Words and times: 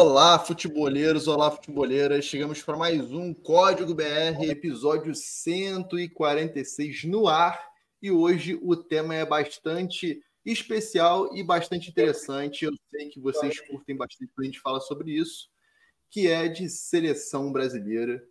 Olá, 0.00 0.38
futeboleiros, 0.38 1.26
olá, 1.26 1.50
futeboleiras. 1.50 2.24
Chegamos 2.24 2.62
para 2.62 2.76
mais 2.76 3.10
um 3.10 3.34
Código 3.34 3.92
BR, 3.92 4.44
episódio 4.48 5.12
146 5.12 7.02
no 7.02 7.26
ar. 7.26 7.68
E 8.00 8.08
hoje 8.08 8.56
o 8.62 8.76
tema 8.76 9.16
é 9.16 9.26
bastante 9.26 10.22
especial 10.46 11.34
e 11.34 11.42
bastante 11.42 11.90
interessante. 11.90 12.64
Eu 12.64 12.70
sei 12.92 13.08
que 13.08 13.18
vocês 13.18 13.58
curtem 13.58 13.96
bastante 13.96 14.30
quando 14.32 14.44
a 14.44 14.44
gente 14.44 14.60
fala 14.60 14.78
sobre 14.78 15.10
isso, 15.10 15.48
que 16.08 16.28
é 16.28 16.46
de 16.46 16.68
seleção 16.68 17.50
brasileira. 17.50 18.22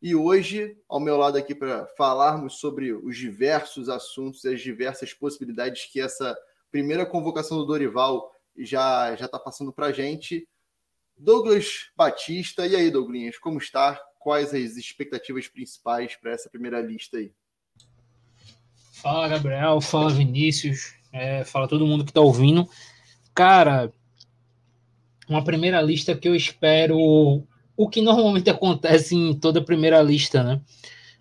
E 0.00 0.14
hoje, 0.14 0.78
ao 0.88 1.00
meu 1.00 1.16
lado 1.16 1.36
aqui 1.36 1.56
para 1.56 1.86
falarmos 1.98 2.60
sobre 2.60 2.92
os 2.92 3.16
diversos 3.16 3.88
assuntos 3.88 4.44
e 4.44 4.54
as 4.54 4.60
diversas 4.60 5.12
possibilidades 5.12 5.86
que 5.86 6.00
essa 6.00 6.38
primeira 6.70 7.04
convocação 7.04 7.58
do 7.58 7.66
Dorival 7.66 8.32
já 8.56 9.16
já 9.16 9.26
está 9.26 9.40
passando 9.40 9.72
para 9.72 9.86
a 9.86 9.92
gente 9.92 10.46
Douglas 11.18 11.90
Batista, 11.96 12.66
e 12.66 12.76
aí, 12.76 12.90
Douglinhas, 12.90 13.38
como 13.38 13.58
está? 13.58 13.98
Quais 14.18 14.48
as 14.48 14.76
expectativas 14.76 15.48
principais 15.48 16.16
para 16.16 16.32
essa 16.32 16.50
primeira 16.50 16.80
lista 16.80 17.16
aí? 17.16 17.32
Fala, 18.92 19.28
Gabriel, 19.28 19.80
fala, 19.80 20.10
Vinícius, 20.10 20.94
é, 21.12 21.44
fala 21.44 21.68
todo 21.68 21.86
mundo 21.86 22.04
que 22.04 22.10
está 22.10 22.20
ouvindo. 22.20 22.68
Cara, 23.34 23.92
uma 25.28 25.42
primeira 25.42 25.80
lista 25.80 26.16
que 26.16 26.28
eu 26.28 26.34
espero 26.34 26.96
o 27.76 27.88
que 27.88 28.00
normalmente 28.00 28.48
acontece 28.50 29.14
em 29.14 29.34
toda 29.34 29.64
primeira 29.64 30.00
lista, 30.02 30.42
né? 30.42 30.60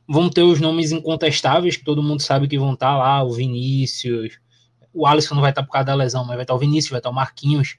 Vão 0.08 0.30
ter 0.30 0.44
os 0.44 0.62
nomes 0.62 0.92
incontestáveis, 0.92 1.78
que 1.78 1.84
todo 1.84 2.04
mundo 2.04 2.22
sabe 2.22 2.48
que 2.48 2.60
vão 2.60 2.74
estar 2.74 2.92
tá 2.92 2.98
lá, 2.98 3.24
o 3.24 3.34
Vinícius, 3.34 4.40
o 4.94 5.06
Alisson 5.06 5.36
não 5.36 5.42
vai 5.42 5.52
estar 5.52 5.62
tá 5.62 5.66
por 5.66 5.74
causa 5.74 5.86
da 5.86 5.96
lesão, 5.96 6.24
mas 6.24 6.36
vai 6.36 6.44
estar 6.44 6.54
tá 6.54 6.58
o 6.58 6.60
Vinícius, 6.60 6.92
vai 6.92 7.00
estar 7.00 7.10
o 7.10 7.14
Marquinhos. 7.14 7.78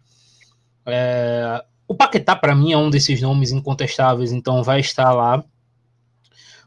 É, 0.85 1.65
o 1.89 1.95
Paquetá, 1.95 2.35
para 2.35 2.55
mim, 2.55 2.73
é 2.73 2.79
um 2.79 2.91
desses 2.91 3.21
nomes 3.21 3.53
incontestáveis, 3.53 4.33
então 4.33 4.63
vai 4.63 4.81
estar 4.81 5.13
lá. 5.13 5.45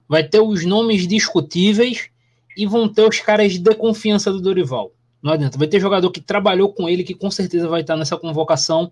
Vai 0.07 0.23
ter 0.23 0.39
os 0.39 0.65
nomes 0.65 1.07
discutíveis 1.07 2.09
e 2.55 2.65
vão 2.65 2.87
ter 2.87 3.07
os 3.07 3.19
caras 3.19 3.59
de 3.59 3.75
confiança 3.75 4.31
do 4.31 4.41
Dorival. 4.41 4.91
Não 5.21 5.33
adianta. 5.33 5.57
Vai 5.57 5.67
ter 5.67 5.79
jogador 5.79 6.09
que 6.11 6.21
trabalhou 6.21 6.73
com 6.73 6.87
ele, 6.87 7.03
que 7.03 7.13
com 7.13 7.29
certeza 7.29 7.67
vai 7.67 7.81
estar 7.81 7.97
nessa 7.97 8.17
convocação, 8.17 8.91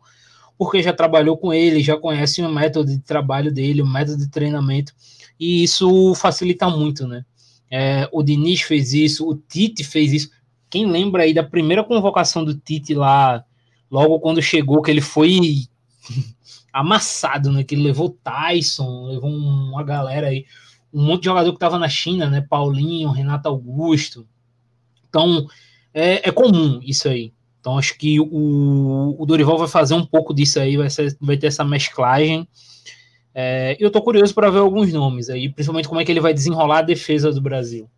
porque 0.58 0.82
já 0.82 0.92
trabalhou 0.92 1.38
com 1.38 1.54
ele, 1.54 1.82
já 1.82 1.96
conhece 1.98 2.42
o 2.42 2.50
método 2.50 2.92
de 2.92 3.00
trabalho 3.00 3.52
dele, 3.52 3.82
o 3.82 3.88
método 3.88 4.18
de 4.18 4.30
treinamento, 4.30 4.94
e 5.40 5.64
isso 5.64 6.14
facilita 6.16 6.70
muito, 6.70 7.08
né? 7.08 7.24
É, 7.70 8.10
o 8.12 8.24
Diniz 8.24 8.62
fez 8.62 8.94
isso, 8.94 9.30
o 9.30 9.36
Tite 9.36 9.84
fez 9.84 10.12
isso. 10.14 10.32
Quem 10.70 10.86
lembra 10.86 11.24
aí 11.24 11.34
da 11.34 11.44
primeira 11.44 11.84
convocação 11.84 12.44
do 12.44 12.56
Tite 12.56 12.94
lá, 12.94 13.44
logo 13.90 14.20
quando 14.20 14.42
chegou, 14.42 14.82
que 14.82 14.90
ele 14.90 15.02
foi 15.02 15.68
amassado, 16.72 17.52
né? 17.52 17.64
Que 17.64 17.76
levou 17.76 18.18
Tyson, 18.24 19.08
levou 19.08 19.30
uma 19.30 19.84
galera 19.84 20.28
aí, 20.28 20.46
um 20.94 21.04
monte 21.04 21.22
de 21.22 21.26
jogador 21.26 21.50
que 21.52 21.58
estava 21.58 21.80
na 21.80 21.90
China, 21.90 22.30
né? 22.30 22.42
Paulinho, 22.42 23.12
Renato 23.12 23.48
Augusto. 23.48 24.28
Então, 25.10 25.48
é, 25.94 26.28
é, 26.28 26.32
comum 26.32 26.80
isso 26.84 27.08
aí. 27.08 27.34
Então, 27.60 27.78
acho 27.78 27.98
que 27.98 28.20
o, 28.20 29.16
o 29.18 29.26
Dorival 29.26 29.58
vai 29.58 29.68
fazer 29.68 29.94
um 29.94 30.06
pouco 30.06 30.34
disso 30.34 30.60
aí, 30.60 30.78
vai, 30.78 30.90
ser, 30.90 31.18
vai 31.20 31.38
ter 31.38 31.48
essa 31.48 31.66
mesclagem. 31.66 32.48
É, 33.34 33.76
eu 33.80 33.92
tô 33.92 34.02
curioso 34.02 34.34
para 34.34 34.50
ver 34.50 34.60
alguns 34.60 34.92
nomes 34.94 35.30
aí, 35.30 35.50
principalmente 35.50 35.88
como 35.88 36.00
é 36.00 36.06
que 36.06 36.12
ele 36.12 36.20
vai 36.20 36.34
desenrolar 36.34 36.80
a 36.80 36.84
defesa 36.84 37.32
do 37.32 37.42
Brasil. 37.42 37.90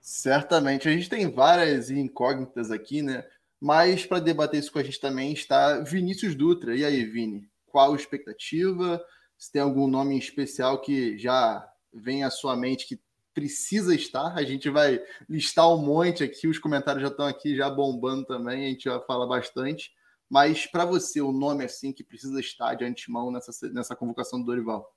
Certamente. 0.00 0.88
A 0.88 0.92
gente 0.92 1.08
tem 1.08 1.30
várias 1.30 1.90
incógnitas 1.90 2.70
aqui, 2.70 3.00
né? 3.00 3.24
Mas 3.60 4.06
para 4.06 4.20
debater 4.20 4.60
isso 4.60 4.72
com 4.72 4.78
a 4.78 4.82
gente 4.82 5.00
também 5.00 5.32
está 5.32 5.80
Vinícius 5.80 6.34
Dutra. 6.34 6.74
E 6.74 6.84
aí, 6.84 7.04
Vini, 7.04 7.46
qual 7.66 7.92
a 7.92 7.96
expectativa? 7.96 9.04
Se 9.36 9.52
tem 9.52 9.60
algum 9.60 9.86
nome 9.86 10.18
especial 10.18 10.80
que 10.80 11.18
já 11.18 11.68
vem 11.92 12.24
à 12.24 12.30
sua 12.30 12.56
mente 12.56 12.86
que 12.86 12.98
precisa 13.34 13.94
estar? 13.94 14.34
A 14.36 14.42
gente 14.42 14.70
vai 14.70 15.00
listar 15.28 15.68
um 15.70 15.78
monte 15.78 16.24
aqui, 16.24 16.48
os 16.48 16.58
comentários 16.58 17.02
já 17.02 17.08
estão 17.08 17.26
aqui 17.26 17.54
já 17.54 17.68
bombando 17.68 18.24
também, 18.24 18.66
a 18.66 18.68
gente 18.68 18.88
vai 18.88 19.00
falar 19.04 19.26
bastante. 19.26 19.92
Mas 20.28 20.64
para 20.66 20.84
você, 20.84 21.20
o 21.20 21.32
nome 21.32 21.64
assim 21.64 21.92
que 21.92 22.04
precisa 22.04 22.38
estar 22.40 22.74
de 22.74 22.84
antemão 22.84 23.30
nessa, 23.30 23.52
nessa 23.70 23.96
convocação 23.96 24.40
do 24.40 24.46
Dorival? 24.46 24.94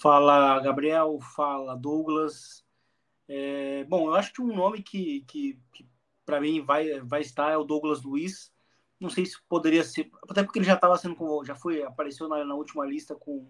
Fala, 0.00 0.60
Gabriel. 0.60 1.18
Fala, 1.36 1.76
Douglas. 1.76 2.64
É, 3.28 3.84
bom, 3.84 4.08
eu 4.08 4.14
acho 4.14 4.32
que 4.32 4.42
um 4.42 4.54
nome 4.54 4.82
que, 4.82 5.24
que, 5.28 5.60
que 5.72 5.86
para 6.30 6.40
mim 6.40 6.60
vai, 6.60 7.00
vai 7.00 7.22
estar 7.22 7.50
é 7.50 7.56
o 7.56 7.64
Douglas 7.64 8.02
Luiz. 8.02 8.52
Não 9.00 9.10
sei 9.10 9.26
se 9.26 9.36
poderia 9.48 9.82
ser, 9.82 10.08
até 10.28 10.44
porque 10.44 10.60
ele 10.60 10.66
já 10.66 10.74
estava 10.74 10.96
sendo 10.96 11.44
já 11.44 11.56
foi 11.56 11.82
apareceu 11.82 12.28
na, 12.28 12.44
na, 12.44 12.54
última 12.54 12.86
lista 12.86 13.16
com, 13.16 13.48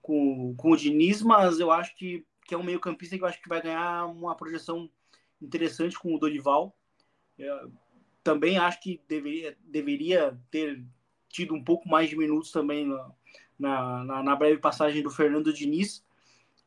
com, 0.00 0.54
com 0.56 0.70
o 0.70 0.76
Diniz, 0.76 1.22
mas 1.22 1.58
eu 1.58 1.72
acho 1.72 1.96
que, 1.96 2.24
que 2.46 2.54
é 2.54 2.58
um 2.58 2.62
meio 2.62 2.78
campista 2.78 3.16
que 3.16 3.24
eu 3.24 3.26
acho 3.26 3.42
que 3.42 3.48
vai 3.48 3.60
ganhar 3.60 4.06
uma 4.06 4.36
projeção 4.36 4.88
interessante 5.42 5.98
com 5.98 6.14
o 6.14 6.18
Dorival. 6.18 6.76
É, 7.36 7.64
também 8.22 8.58
acho 8.58 8.80
que 8.80 9.02
deveria, 9.08 9.56
deveria 9.64 10.38
ter 10.52 10.84
tido 11.28 11.52
um 11.52 11.64
pouco 11.64 11.88
mais 11.88 12.08
de 12.08 12.16
minutos 12.16 12.52
também 12.52 12.86
na, 13.58 14.04
na, 14.04 14.22
na 14.22 14.36
breve 14.36 14.58
passagem 14.58 15.02
do 15.02 15.10
Fernando 15.10 15.52
Diniz, 15.52 16.04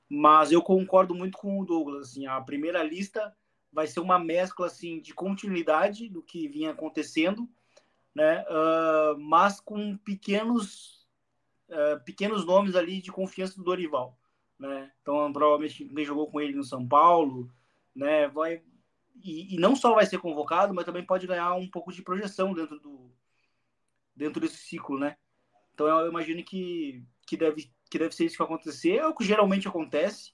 mas 0.10 0.52
eu 0.52 0.62
concordo 0.62 1.16
muito 1.16 1.38
com 1.38 1.58
o 1.58 1.66
Douglas. 1.66 2.10
Assim, 2.10 2.26
a 2.26 2.42
primeira 2.42 2.84
lista 2.84 3.34
vai 3.78 3.86
ser 3.86 4.00
uma 4.00 4.18
mescla 4.18 4.66
assim 4.66 5.00
de 5.00 5.14
continuidade 5.14 6.10
do 6.10 6.24
que 6.24 6.48
vinha 6.48 6.72
acontecendo, 6.72 7.48
né? 8.16 8.44
Uh, 8.50 9.20
mas 9.20 9.60
com 9.60 9.96
pequenos 9.98 11.08
uh, 11.70 12.04
pequenos 12.04 12.44
nomes 12.44 12.76
ali 12.76 13.00
de 13.00 13.12
confiança 13.12 13.56
do 13.56 13.64
Dorival, 13.64 14.18
né? 14.58 14.92
Então 15.00 15.32
provavelmente 15.32 15.86
quem 15.86 16.04
jogou 16.04 16.26
com 16.26 16.42
ele 16.42 16.56
no 16.56 16.64
São 16.64 16.88
Paulo, 16.88 17.52
né? 17.96 18.28
Vai 18.30 18.64
e, 19.24 19.54
e, 19.54 19.60
não 19.60 19.76
só 19.76 19.94
vai 19.94 20.08
ser 20.08 20.18
convocado, 20.18 20.74
mas 20.74 20.84
também 20.84 21.06
pode 21.06 21.28
ganhar 21.28 21.54
um 21.54 21.70
pouco 21.70 21.94
de 21.94 22.02
projeção 22.02 22.56
dentro 22.56 22.80
do 22.80 23.12
dentro 24.16 24.42
desse 24.42 24.58
ciclo, 24.58 24.98
né? 24.98 25.18
Então 25.76 25.88
eu 25.88 26.10
imagino 26.10 26.44
que 26.44 27.06
que 27.28 27.38
deve 27.38 27.72
que 27.92 28.00
deve 28.00 28.16
ser 28.16 28.26
isso 28.26 28.38
que 28.38 28.40
vai 28.40 28.48
acontecer, 28.48 28.96
é 28.96 29.06
o 29.06 29.14
que 29.14 29.24
geralmente 29.24 29.68
acontece 29.68 30.34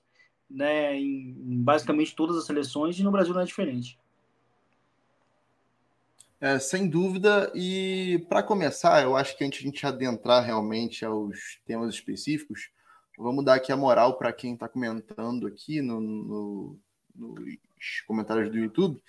né, 0.54 0.96
em, 0.96 1.34
basicamente 1.64 2.16
todas 2.16 2.38
as 2.38 2.46
seleções 2.46 2.98
e 2.98 3.04
no 3.04 3.12
Brasil 3.12 3.34
não 3.34 3.42
é 3.42 3.46
diferente. 3.46 3.98
É, 6.40 6.60
sem 6.60 6.88
dúvida, 6.88 7.52
e 7.56 8.24
para 8.28 8.44
começar, 8.44 9.02
eu 9.02 9.16
acho 9.16 9.38
que 9.38 9.46
antes 9.46 9.60
de 9.60 9.66
a 9.66 9.70
gente 9.70 9.86
adentrar 9.86 10.44
realmente 10.44 11.06
aos 11.06 11.58
temas 11.66 11.94
específicos, 11.94 12.70
vamos 13.18 13.46
dar 13.46 13.56
aqui 13.56 13.72
a 13.72 13.78
moral 13.78 14.18
para 14.18 14.34
quem 14.34 14.54
está 14.54 14.68
comentando 14.68 15.48
aqui 15.48 15.82
no, 15.82 16.02
no, 16.02 16.80
nos 17.16 18.02
comentários 18.06 18.50
do 18.50 18.58
YouTube. 18.58 19.02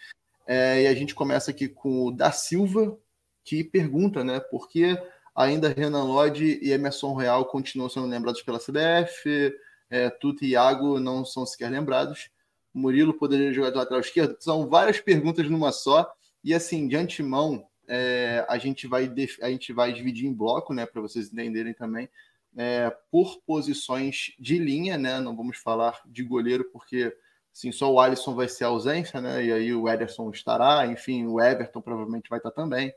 É, 0.47 0.83
e 0.83 0.87
a 0.87 0.95
gente 0.95 1.15
começa 1.15 1.51
aqui 1.51 1.69
com 1.69 2.07
o 2.07 2.11
da 2.13 2.31
Silva, 2.31 2.97
que 3.43 3.65
pergunta, 3.65 4.23
né, 4.23 4.39
por 4.39 4.69
que 4.69 4.97
ainda 5.35 5.69
Renan 5.69 6.05
Lodge 6.05 6.61
e 6.63 6.71
Emerson 6.71 7.15
Real 7.15 7.45
continuam 7.47 7.91
sendo 7.91 8.07
lembrados 8.07 8.43
pela 8.43 8.61
CBF, 8.61 9.53
é, 9.91 10.11
Tuta 10.11 10.45
e 10.45 10.51
Iago 10.51 10.99
não 10.99 11.25
são 11.25 11.45
sequer 11.47 11.71
lembrados. 11.71 12.31
Murilo 12.73 13.15
poderia 13.15 13.53
jogar 13.53 13.71
de 13.71 13.77
lateral 13.77 14.01
esquerdo? 14.01 14.37
São 14.41 14.69
várias 14.69 15.01
perguntas 15.01 15.49
numa 15.49 15.71
só. 15.71 16.13
E 16.43 16.53
assim, 16.53 16.89
de 16.89 16.97
antemão, 16.97 17.67
é, 17.87 18.45
a, 18.49 18.59
gente 18.59 18.87
vai 18.87 19.13
a 19.43 19.49
gente 19.49 19.73
vai 19.73 19.93
dividir 19.93 20.27
em 20.27 20.35
bloco, 20.35 20.75
né, 20.75 20.85
para 20.87 21.01
vocês 21.01 21.33
entenderem 21.33 21.75
também, 21.75 22.09
é, 22.57 22.95
por 23.11 23.41
posições 23.47 24.33
de 24.39 24.59
linha, 24.59 24.97
né? 24.97 25.21
Não 25.21 25.37
vamos 25.37 25.59
falar 25.59 26.01
de 26.07 26.23
goleiro, 26.23 26.65
porque 26.73 27.15
assim, 27.53 27.71
só 27.73 27.93
o 27.93 28.01
Alisson 28.01 28.35
vai 28.35 28.49
ser 28.49 28.65
ausência, 28.65 29.21
né? 29.21 29.45
E 29.45 29.53
aí 29.53 29.75
o 29.75 29.89
Ederson 29.89 30.31
estará, 30.31 30.87
enfim, 30.87 31.27
o 31.27 31.41
Everton 31.41 31.81
provavelmente 31.81 32.29
vai 32.29 32.39
estar 32.39 32.51
também. 32.51 32.93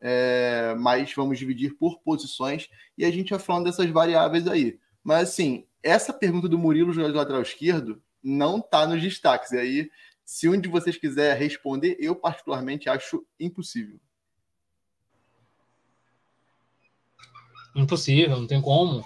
É, 0.00 0.74
mas 0.78 1.14
vamos 1.14 1.38
dividir 1.38 1.76
por 1.76 2.00
posições 2.00 2.68
e 2.98 3.04
a 3.04 3.10
gente 3.10 3.30
vai 3.30 3.38
falando 3.38 3.66
dessas 3.66 3.88
variáveis 3.88 4.48
aí. 4.48 4.78
Mas 5.02 5.30
assim, 5.30 5.64
essa 5.82 6.12
pergunta 6.12 6.48
do 6.48 6.58
Murilo, 6.58 6.92
jogador 6.92 7.12
de 7.12 7.18
lateral 7.18 7.42
esquerdo, 7.42 8.00
não 8.22 8.58
está 8.58 8.86
nos 8.86 9.02
destaques. 9.02 9.52
E 9.52 9.58
aí, 9.58 9.90
se 10.24 10.48
um 10.48 10.60
de 10.60 10.68
vocês 10.68 10.96
quiser 10.96 11.36
responder, 11.36 11.96
eu 11.98 12.14
particularmente 12.14 12.88
acho 12.88 13.24
impossível. 13.38 13.98
Impossível, 17.74 18.38
não 18.38 18.46
tem 18.46 18.60
como. 18.60 19.04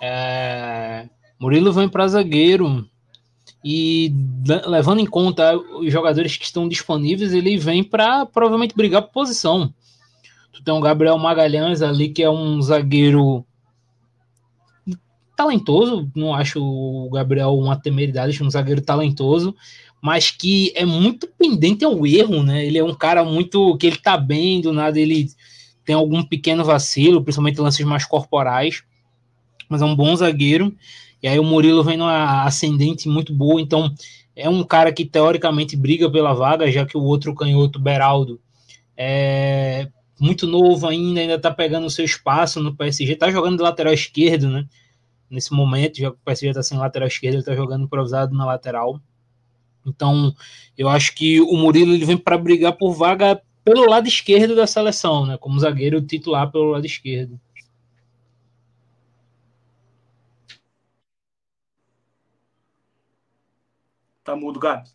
É... 0.00 1.08
Murilo 1.38 1.72
vem 1.72 1.88
para 1.88 2.08
zagueiro 2.08 2.88
e 3.64 4.12
levando 4.66 5.00
em 5.00 5.06
conta 5.06 5.56
os 5.56 5.92
jogadores 5.92 6.36
que 6.36 6.44
estão 6.44 6.68
disponíveis, 6.68 7.32
ele 7.32 7.58
vem 7.58 7.82
para 7.82 8.24
provavelmente 8.24 8.76
brigar 8.76 9.02
por 9.02 9.10
posição. 9.10 9.74
Tu 10.52 10.62
tem 10.62 10.72
o 10.72 10.80
Gabriel 10.80 11.18
Magalhães 11.18 11.82
ali, 11.82 12.08
que 12.08 12.22
é 12.22 12.30
um 12.30 12.62
zagueiro 12.62 13.44
talentoso, 15.36 16.10
não 16.16 16.34
acho 16.34 16.60
o 16.60 17.10
Gabriel 17.10 17.56
uma 17.56 17.76
temeridade, 17.76 18.32
acho 18.32 18.44
um 18.44 18.50
zagueiro 18.50 18.80
talentoso, 18.80 19.54
mas 20.00 20.30
que 20.30 20.72
é 20.74 20.84
muito 20.84 21.28
pendente 21.38 21.84
ao 21.84 22.06
erro, 22.06 22.42
né? 22.42 22.66
Ele 22.66 22.78
é 22.78 22.84
um 22.84 22.94
cara 22.94 23.24
muito 23.24 23.76
que 23.76 23.86
ele 23.86 23.96
tá 23.96 24.16
bem, 24.16 24.60
do 24.60 24.72
nada 24.72 24.98
ele 24.98 25.28
tem 25.84 25.94
algum 25.94 26.22
pequeno 26.22 26.64
vacilo, 26.64 27.22
principalmente 27.22 27.60
lances 27.60 27.84
mais 27.86 28.04
corporais, 28.04 28.82
mas 29.68 29.82
é 29.82 29.84
um 29.84 29.94
bom 29.94 30.14
zagueiro. 30.16 30.74
E 31.22 31.28
aí 31.28 31.38
o 31.38 31.44
Murilo 31.44 31.84
vem 31.84 31.96
numa 31.96 32.44
ascendente 32.44 33.08
muito 33.08 33.32
boa, 33.32 33.60
então 33.60 33.92
é 34.34 34.48
um 34.48 34.62
cara 34.64 34.92
que 34.92 35.04
teoricamente 35.04 35.76
briga 35.76 36.10
pela 36.10 36.34
vaga, 36.34 36.70
já 36.70 36.84
que 36.84 36.96
o 36.96 37.02
outro 37.02 37.34
canhoto, 37.34 37.78
Beraldo, 37.78 38.40
é 38.96 39.88
muito 40.20 40.46
novo 40.46 40.86
ainda, 40.86 41.20
ainda 41.20 41.38
tá 41.38 41.50
pegando 41.50 41.86
o 41.86 41.90
seu 41.90 42.04
espaço 42.04 42.60
no 42.60 42.74
PSG, 42.74 43.16
tá 43.16 43.30
jogando 43.30 43.58
de 43.58 43.62
lateral 43.62 43.92
esquerdo, 43.92 44.48
né? 44.48 44.66
Nesse 45.28 45.52
momento, 45.52 45.98
já 45.98 46.10
que 46.10 46.16
o 46.16 46.20
PSG 46.24 46.52
tá 46.54 46.62
sem 46.62 46.78
lateral 46.78 47.08
esquerdo, 47.08 47.36
ele 47.36 47.44
tá 47.44 47.54
jogando 47.54 47.84
improvisado 47.84 48.34
na 48.34 48.44
lateral. 48.44 49.00
Então, 49.84 50.34
eu 50.76 50.88
acho 50.88 51.14
que 51.14 51.40
o 51.40 51.56
Murilo 51.56 51.92
ele 51.92 52.04
vem 52.04 52.16
para 52.16 52.38
brigar 52.38 52.76
por 52.76 52.92
vaga 52.92 53.40
pelo 53.64 53.88
lado 53.88 54.06
esquerdo 54.06 54.54
da 54.54 54.66
seleção, 54.66 55.26
né? 55.26 55.36
Como 55.38 55.58
zagueiro 55.58 56.00
titular 56.00 56.50
pelo 56.50 56.70
lado 56.70 56.86
esquerdo. 56.86 57.40
Tá 64.22 64.34
mudo, 64.34 64.58
Gabi. 64.58 64.88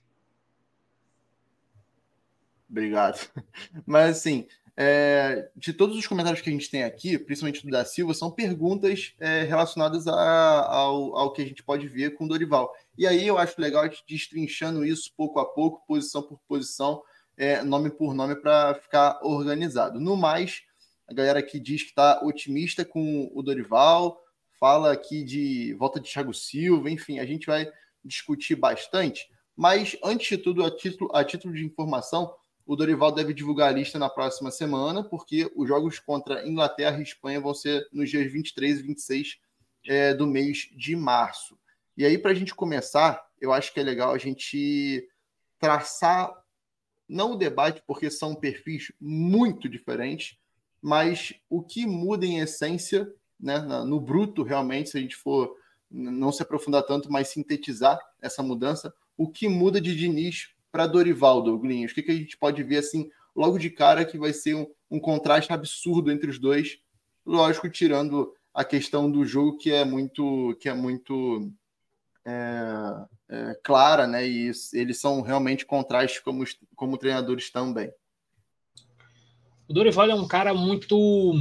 Obrigado. 2.69 3.29
Mas 3.85 4.17
assim, 4.17 4.47
é, 4.77 5.49
de 5.55 5.73
todos 5.73 5.97
os 5.97 6.07
comentários 6.07 6.41
que 6.41 6.49
a 6.49 6.53
gente 6.53 6.69
tem 6.69 6.83
aqui, 6.83 7.17
principalmente 7.17 7.65
do 7.65 7.71
da 7.71 7.83
Silva, 7.83 8.13
são 8.13 8.31
perguntas 8.31 9.13
é, 9.19 9.43
relacionadas 9.43 10.07
a, 10.07 10.65
ao, 10.65 11.15
ao 11.17 11.33
que 11.33 11.41
a 11.41 11.45
gente 11.45 11.63
pode 11.63 11.87
ver 11.87 12.15
com 12.15 12.25
o 12.25 12.27
Dorival. 12.27 12.73
E 12.97 13.05
aí 13.05 13.27
eu 13.27 13.37
acho 13.37 13.59
legal 13.59 13.83
a 13.83 13.87
gente 13.87 14.03
destrinchando 14.07 14.85
isso 14.85 15.11
pouco 15.15 15.39
a 15.39 15.45
pouco, 15.45 15.85
posição 15.87 16.21
por 16.21 16.39
posição, 16.47 17.01
é, 17.37 17.61
nome 17.63 17.89
por 17.89 18.13
nome, 18.13 18.35
para 18.35 18.75
ficar 18.75 19.19
organizado. 19.23 19.99
No 19.99 20.15
mais, 20.15 20.61
a 21.07 21.13
galera 21.13 21.39
aqui 21.39 21.59
diz 21.59 21.83
que 21.83 21.89
está 21.89 22.21
otimista 22.23 22.85
com 22.85 23.29
o 23.33 23.41
Dorival, 23.41 24.21
fala 24.59 24.91
aqui 24.91 25.23
de 25.23 25.73
volta 25.73 25.99
de 25.99 26.09
Thiago 26.09 26.33
Silva, 26.33 26.89
enfim, 26.89 27.19
a 27.19 27.25
gente 27.25 27.47
vai 27.47 27.67
discutir 28.03 28.55
bastante. 28.55 29.29
Mas, 29.55 29.97
antes 30.03 30.27
de 30.27 30.37
tudo, 30.37 30.63
a 30.63 30.75
título, 30.75 31.11
a 31.13 31.23
título 31.23 31.53
de 31.53 31.65
informação, 31.65 32.33
o 32.65 32.75
Dorival 32.75 33.11
deve 33.11 33.33
divulgar 33.33 33.69
a 33.69 33.71
lista 33.71 33.97
na 33.97 34.09
próxima 34.09 34.51
semana, 34.51 35.03
porque 35.03 35.51
os 35.55 35.67
jogos 35.67 35.99
contra 35.99 36.47
Inglaterra 36.47 36.99
e 36.99 37.03
Espanha 37.03 37.39
vão 37.39 37.53
ser 37.53 37.87
nos 37.91 38.09
dias 38.09 38.31
23 38.31 38.79
e 38.79 38.83
26 38.83 39.39
é, 39.87 40.13
do 40.13 40.27
mês 40.27 40.69
de 40.75 40.95
março. 40.95 41.57
E 41.97 42.05
aí, 42.05 42.17
para 42.17 42.31
a 42.31 42.35
gente 42.35 42.55
começar, 42.55 43.21
eu 43.39 43.51
acho 43.51 43.73
que 43.73 43.79
é 43.79 43.83
legal 43.83 44.13
a 44.13 44.17
gente 44.17 45.07
traçar, 45.59 46.33
não 47.07 47.33
o 47.33 47.37
debate, 47.37 47.83
porque 47.85 48.09
são 48.09 48.35
perfis 48.35 48.91
muito 48.99 49.67
diferentes, 49.67 50.37
mas 50.81 51.33
o 51.49 51.61
que 51.61 51.85
muda 51.85 52.25
em 52.25 52.39
essência, 52.39 53.11
né, 53.39 53.59
no 53.59 53.99
bruto, 53.99 54.43
realmente, 54.43 54.89
se 54.89 54.97
a 54.97 55.01
gente 55.01 55.15
for 55.15 55.55
não 55.89 56.31
se 56.31 56.41
aprofundar 56.41 56.83
tanto, 56.83 57.11
mas 57.11 57.27
sintetizar 57.27 57.99
essa 58.21 58.41
mudança, 58.41 58.93
o 59.17 59.29
que 59.29 59.49
muda 59.49 59.81
de 59.81 59.95
Diniz 59.95 60.49
para 60.71 60.87
Dorival, 60.87 61.41
Douglinhos? 61.41 61.91
O 61.91 61.95
que, 61.95 62.03
que 62.03 62.11
a 62.11 62.15
gente 62.15 62.37
pode 62.37 62.63
ver 62.63 62.77
assim 62.77 63.09
logo 63.35 63.57
de 63.57 63.69
cara 63.69 64.05
que 64.05 64.17
vai 64.17 64.33
ser 64.33 64.55
um, 64.55 64.67
um 64.89 64.99
contraste 64.99 65.51
absurdo 65.51 66.11
entre 66.11 66.29
os 66.29 66.39
dois? 66.39 66.79
Lógico, 67.25 67.69
tirando 67.69 68.33
a 68.53 68.63
questão 68.63 69.09
do 69.09 69.25
jogo 69.25 69.57
que 69.57 69.71
é 69.71 69.85
muito 69.85 70.57
que 70.59 70.67
é 70.67 70.73
muito 70.73 71.51
é, 72.25 73.05
é, 73.29 73.59
clara, 73.63 74.07
né? 74.07 74.27
E 74.27 74.51
eles 74.73 74.99
são 74.99 75.21
realmente 75.21 75.65
contrastes 75.65 76.21
como, 76.21 76.43
como 76.75 76.97
treinadores 76.97 77.49
também. 77.49 77.91
O 79.67 79.73
Dorival 79.73 80.09
é 80.09 80.15
um 80.15 80.27
cara 80.27 80.53
muito 80.53 81.33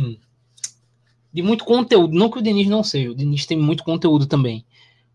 de 1.33 1.43
muito 1.43 1.65
conteúdo, 1.65 2.15
não 2.15 2.31
que 2.31 2.39
o 2.39 2.43
Denis 2.43 2.69
não 2.69 2.83
seja, 2.83 3.11
o 3.11 3.15
Denis 3.15 3.47
tem 3.47 3.57
muito 3.57 3.85
conteúdo 3.85 4.27
também. 4.27 4.65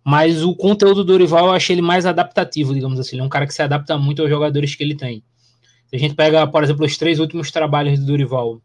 Mas 0.06 0.44
o 0.44 0.56
conteúdo 0.56 1.04
do 1.04 1.06
Dorival 1.06 1.48
eu 1.48 1.54
achei 1.54 1.74
ele 1.74 1.82
mais 1.82 2.06
adaptativo, 2.06 2.76
digamos 2.76 3.00
assim. 3.00 3.16
Ele 3.16 3.24
é 3.24 3.26
um 3.26 3.30
cara 3.30 3.48
que 3.48 3.54
se 3.54 3.64
adapta 3.64 3.98
muito 3.98 4.22
aos 4.22 4.30
jogadores 4.30 4.76
que 4.76 4.84
ele 4.84 4.96
tem. 4.96 5.24
Se 5.88 5.96
a 5.96 6.00
gente 6.00 6.14
pega, 6.14 6.46
por 6.46 6.64
exemplo, 6.64 6.86
os 6.86 6.96
três 6.96 7.20
últimos 7.20 7.50
trabalhos 7.50 8.00
do 8.00 8.06
Dorival 8.06 8.62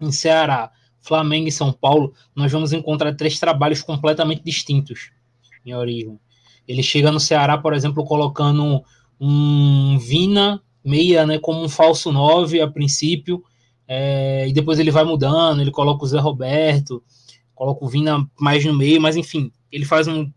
em 0.00 0.10
Ceará, 0.10 0.72
Flamengo 1.00 1.46
e 1.46 1.52
São 1.52 1.72
Paulo, 1.72 2.12
nós 2.34 2.50
vamos 2.50 2.72
encontrar 2.72 3.14
três 3.14 3.38
trabalhos 3.38 3.80
completamente 3.80 4.42
distintos 4.42 5.12
em 5.64 5.72
origem. 5.72 6.18
Ele 6.66 6.82
chega 6.82 7.12
no 7.12 7.20
Ceará, 7.20 7.56
por 7.56 7.72
exemplo, 7.72 8.04
colocando 8.04 8.82
um 9.20 9.98
Vina 9.98 10.60
meia, 10.84 11.24
né, 11.26 11.38
como 11.38 11.62
um 11.62 11.68
falso 11.68 12.10
9 12.10 12.60
a 12.60 12.68
princípio, 12.68 13.42
é, 13.86 14.48
e 14.48 14.52
depois 14.52 14.78
ele 14.78 14.90
vai 14.90 15.04
mudando, 15.04 15.60
ele 15.60 15.70
coloca 15.70 16.04
o 16.04 16.08
Zé 16.08 16.18
Roberto, 16.18 17.02
coloca 17.54 17.84
o 17.84 17.88
Vina 17.88 18.28
mais 18.38 18.64
no 18.64 18.74
meio, 18.74 19.00
mas 19.00 19.16
enfim, 19.16 19.50
ele 19.70 19.84
faz 19.84 20.06
um 20.08 20.30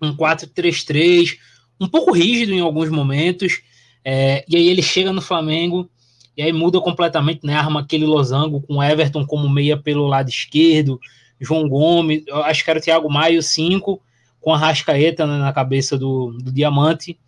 um 0.00 0.16
4-3-3, 0.16 1.38
um 1.80 1.88
pouco 1.88 2.12
rígido 2.12 2.52
em 2.52 2.60
alguns 2.60 2.90
momentos, 2.90 3.60
é, 4.04 4.44
e 4.48 4.56
aí 4.56 4.68
ele 4.68 4.82
chega 4.82 5.12
no 5.12 5.20
Flamengo 5.20 5.90
e 6.36 6.42
aí 6.42 6.52
muda 6.52 6.80
completamente, 6.80 7.44
né? 7.44 7.54
Arma 7.54 7.80
aquele 7.80 8.06
losango 8.06 8.60
com 8.62 8.82
Everton 8.82 9.26
como 9.26 9.48
meia 9.48 9.76
pelo 9.76 10.06
lado 10.06 10.28
esquerdo, 10.28 11.00
João 11.40 11.68
Gomes, 11.68 12.22
acho 12.44 12.64
que 12.64 12.70
era 12.70 12.78
o 12.78 12.82
Thiago 12.82 13.10
Maio 13.10 13.42
5, 13.42 14.00
com 14.40 14.54
a 14.54 14.58
Rascaeta 14.58 15.26
né, 15.26 15.38
na 15.38 15.52
cabeça 15.52 15.98
do, 15.98 16.32
do 16.32 16.52
Diamante, 16.52 17.18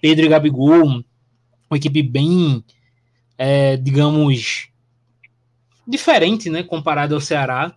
Pedro 0.00 0.26
e 0.26 0.28
Gabigol, 0.28 0.86
uma 0.86 1.76
equipe 1.76 2.02
bem, 2.02 2.62
é, 3.38 3.76
digamos, 3.76 4.68
diferente, 5.86 6.50
né? 6.50 6.62
Comparado 6.62 7.14
ao 7.14 7.20
Ceará, 7.20 7.74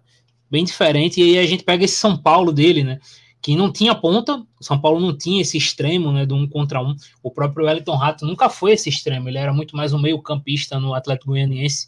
bem 0.50 0.64
diferente. 0.64 1.22
E 1.22 1.24
aí 1.24 1.40
a 1.40 1.48
gente 1.48 1.64
pega 1.64 1.86
esse 1.86 1.96
São 1.96 2.18
Paulo 2.18 2.52
dele, 2.52 2.84
né? 2.84 3.00
Que 3.48 3.56
não 3.56 3.72
tinha 3.72 3.96
ponta, 3.96 4.46
o 4.60 4.64
São 4.64 4.78
Paulo 4.78 5.00
não 5.00 5.18
tinha 5.18 5.42
esse 5.42 5.58
extremo, 5.58 6.12
né, 6.12 6.26
do 6.26 6.36
um 6.36 6.46
contra 6.46 6.82
um. 6.82 6.94
O 7.24 7.32
próprio 7.32 7.66
Wellington 7.66 7.96
Rato 7.96 8.26
nunca 8.26 8.50
foi 8.50 8.74
esse 8.74 8.90
extremo, 8.90 9.30
ele 9.30 9.38
era 9.38 9.54
muito 9.54 9.74
mais 9.74 9.94
um 9.94 10.00
meio-campista 10.00 10.78
no 10.82 10.94
Atlético 10.94 11.28
Goianiense. 11.32 11.88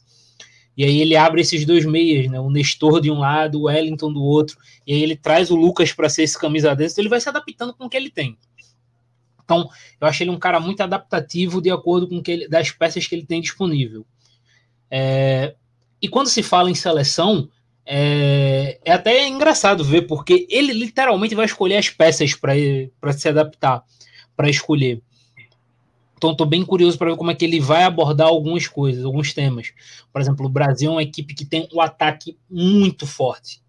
E 0.78 0.86
aí 0.86 1.02
ele 1.02 1.18
abre 1.18 1.42
esses 1.42 1.66
dois 1.66 1.84
meias, 1.84 2.32
né, 2.32 2.40
o 2.40 2.50
Nestor 2.50 3.02
de 3.02 3.12
um 3.12 3.20
lado, 3.20 3.60
o 3.60 3.64
Wellington 3.64 4.14
do 4.14 4.24
outro, 4.24 4.58
e 4.88 4.94
aí 4.94 5.04
ele 5.04 5.18
traz 5.18 5.52
o 5.52 5.56
Lucas 5.58 5.92
para 5.92 6.08
ser 6.08 6.24
esse 6.24 6.40
camisa 6.40 6.74
desse, 6.74 6.94
então 6.94 7.02
ele 7.02 7.10
vai 7.10 7.20
se 7.20 7.28
adaptando 7.28 7.74
com 7.74 7.88
o 7.88 7.90
que 7.90 7.98
ele 7.98 8.10
tem. 8.10 8.38
Então, 9.44 9.70
eu 10.00 10.08
acho 10.08 10.24
ele 10.24 10.32
um 10.32 10.40
cara 10.40 10.62
muito 10.62 10.80
adaptativo 10.80 11.62
de 11.62 11.70
acordo 11.70 12.08
com 12.08 12.24
que 12.24 12.32
ele, 12.32 12.48
das 12.48 12.72
peças 12.72 13.06
que 13.06 13.14
ele 13.14 13.26
tem 13.26 13.42
disponível. 13.42 14.06
É, 14.90 15.56
e 16.02 16.08
quando 16.08 16.28
se 16.28 16.42
fala 16.42 16.72
em 16.72 16.76
seleção, 16.76 17.50
é, 17.92 18.80
é 18.86 18.92
até 18.92 19.28
engraçado 19.28 19.84
ver, 19.84 20.04
porque 20.04 20.46
ele 20.48 20.74
literalmente 20.74 21.34
vai 21.34 21.46
escolher 21.46 21.78
as 21.78 21.90
peças 21.90 22.36
para 22.36 23.14
se 23.14 23.28
adaptar, 23.28 23.84
para 24.38 24.48
escolher. 24.48 25.02
Então, 26.16 26.34
estou 26.34 26.46
bem 26.46 26.64
curioso 26.64 27.00
para 27.00 27.10
ver 27.10 27.18
como 27.18 27.32
é 27.32 27.36
que 27.36 27.44
ele 27.44 27.60
vai 27.60 27.82
abordar 27.82 28.28
algumas 28.28 28.68
coisas, 28.68 29.04
alguns 29.04 29.34
temas. 29.34 29.72
Por 30.14 30.22
exemplo, 30.22 30.46
o 30.46 30.50
Brasil 30.50 30.92
é 30.92 30.94
uma 30.94 31.02
equipe 31.02 31.34
que 31.34 31.44
tem 31.44 31.68
um 31.74 31.82
ataque 31.82 32.38
muito 32.48 33.08
forte. 33.08 33.60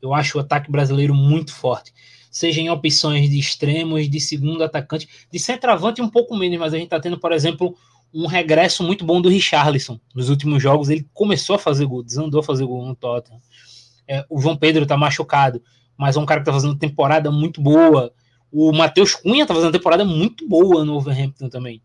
Eu 0.00 0.14
acho 0.14 0.38
o 0.38 0.40
ataque 0.40 0.70
brasileiro 0.70 1.14
muito 1.14 1.52
forte. 1.52 1.92
Seja 2.30 2.62
em 2.62 2.70
opções 2.70 3.28
de 3.28 3.38
extremos, 3.38 4.08
de 4.08 4.20
segundo 4.20 4.64
atacante, 4.64 5.06
de 5.30 5.38
centroavante 5.38 6.00
um 6.00 6.08
pouco 6.08 6.34
menos, 6.34 6.58
mas 6.58 6.72
a 6.72 6.76
gente 6.76 6.86
está 6.86 6.98
tendo, 6.98 7.18
por 7.20 7.32
exemplo, 7.32 7.76
um 8.14 8.26
regresso 8.26 8.84
muito 8.84 9.04
bom 9.04 9.20
do 9.20 9.28
Richarlison. 9.28 9.98
Nos 10.14 10.28
últimos 10.28 10.62
jogos 10.62 10.88
ele 10.88 11.04
começou 11.12 11.56
a 11.56 11.58
fazer 11.58 11.84
gol, 11.84 12.04
desandou 12.04 12.40
a 12.40 12.44
fazer 12.44 12.64
gol 12.64 12.86
no 12.86 12.94
Tottenham. 12.94 13.40
É, 14.06 14.24
o 14.30 14.40
João 14.40 14.56
Pedro 14.56 14.86
tá 14.86 14.96
machucado, 14.96 15.60
mas 15.96 16.16
é 16.16 16.20
um 16.20 16.26
cara 16.26 16.40
que 16.40 16.46
tá 16.46 16.52
fazendo 16.52 16.76
temporada 16.76 17.30
muito 17.32 17.60
boa. 17.60 18.12
O 18.52 18.72
Matheus 18.72 19.16
Cunha 19.16 19.44
tá 19.44 19.52
fazendo 19.52 19.72
temporada 19.72 20.04
muito 20.04 20.48
boa 20.48 20.84
no 20.84 20.94
Overhampton 20.94 21.48
também. 21.48 21.82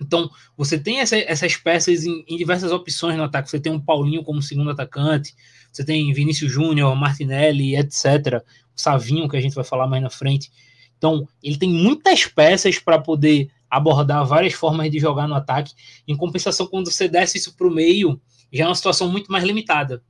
Então, 0.00 0.30
você 0.56 0.78
tem 0.78 1.00
essa, 1.00 1.16
essas 1.16 1.56
peças 1.56 2.04
em, 2.04 2.24
em, 2.28 2.36
diversas 2.36 2.70
opções 2.70 3.16
no 3.16 3.24
ataque. 3.24 3.50
Você 3.50 3.58
tem 3.58 3.72
um 3.72 3.80
Paulinho 3.80 4.22
como 4.22 4.42
segundo 4.42 4.70
atacante, 4.70 5.34
você 5.72 5.84
tem 5.84 6.12
Vinícius 6.12 6.52
Júnior, 6.52 6.94
Martinelli, 6.94 7.74
etc. 7.74 8.42
O 8.76 8.80
Savinho, 8.80 9.28
que 9.28 9.36
a 9.36 9.40
gente 9.40 9.54
vai 9.54 9.64
falar 9.64 9.88
mais 9.88 10.02
na 10.02 10.10
frente. 10.10 10.52
Então, 10.96 11.26
ele 11.42 11.56
tem 11.56 11.70
muitas 11.70 12.26
peças 12.26 12.78
para 12.78 12.98
poder 12.98 13.50
abordar 13.70 14.24
várias 14.26 14.54
formas 14.54 14.90
de 14.90 14.98
jogar 14.98 15.28
no 15.28 15.34
ataque. 15.34 15.72
Em 16.06 16.16
compensação, 16.16 16.66
quando 16.66 16.90
você 16.90 17.08
desce 17.08 17.38
isso 17.38 17.56
para 17.56 17.66
o 17.66 17.70
meio, 17.70 18.20
já 18.52 18.64
é 18.64 18.66
uma 18.66 18.74
situação 18.74 19.10
muito 19.10 19.30
mais 19.30 19.44
limitada. 19.44 20.02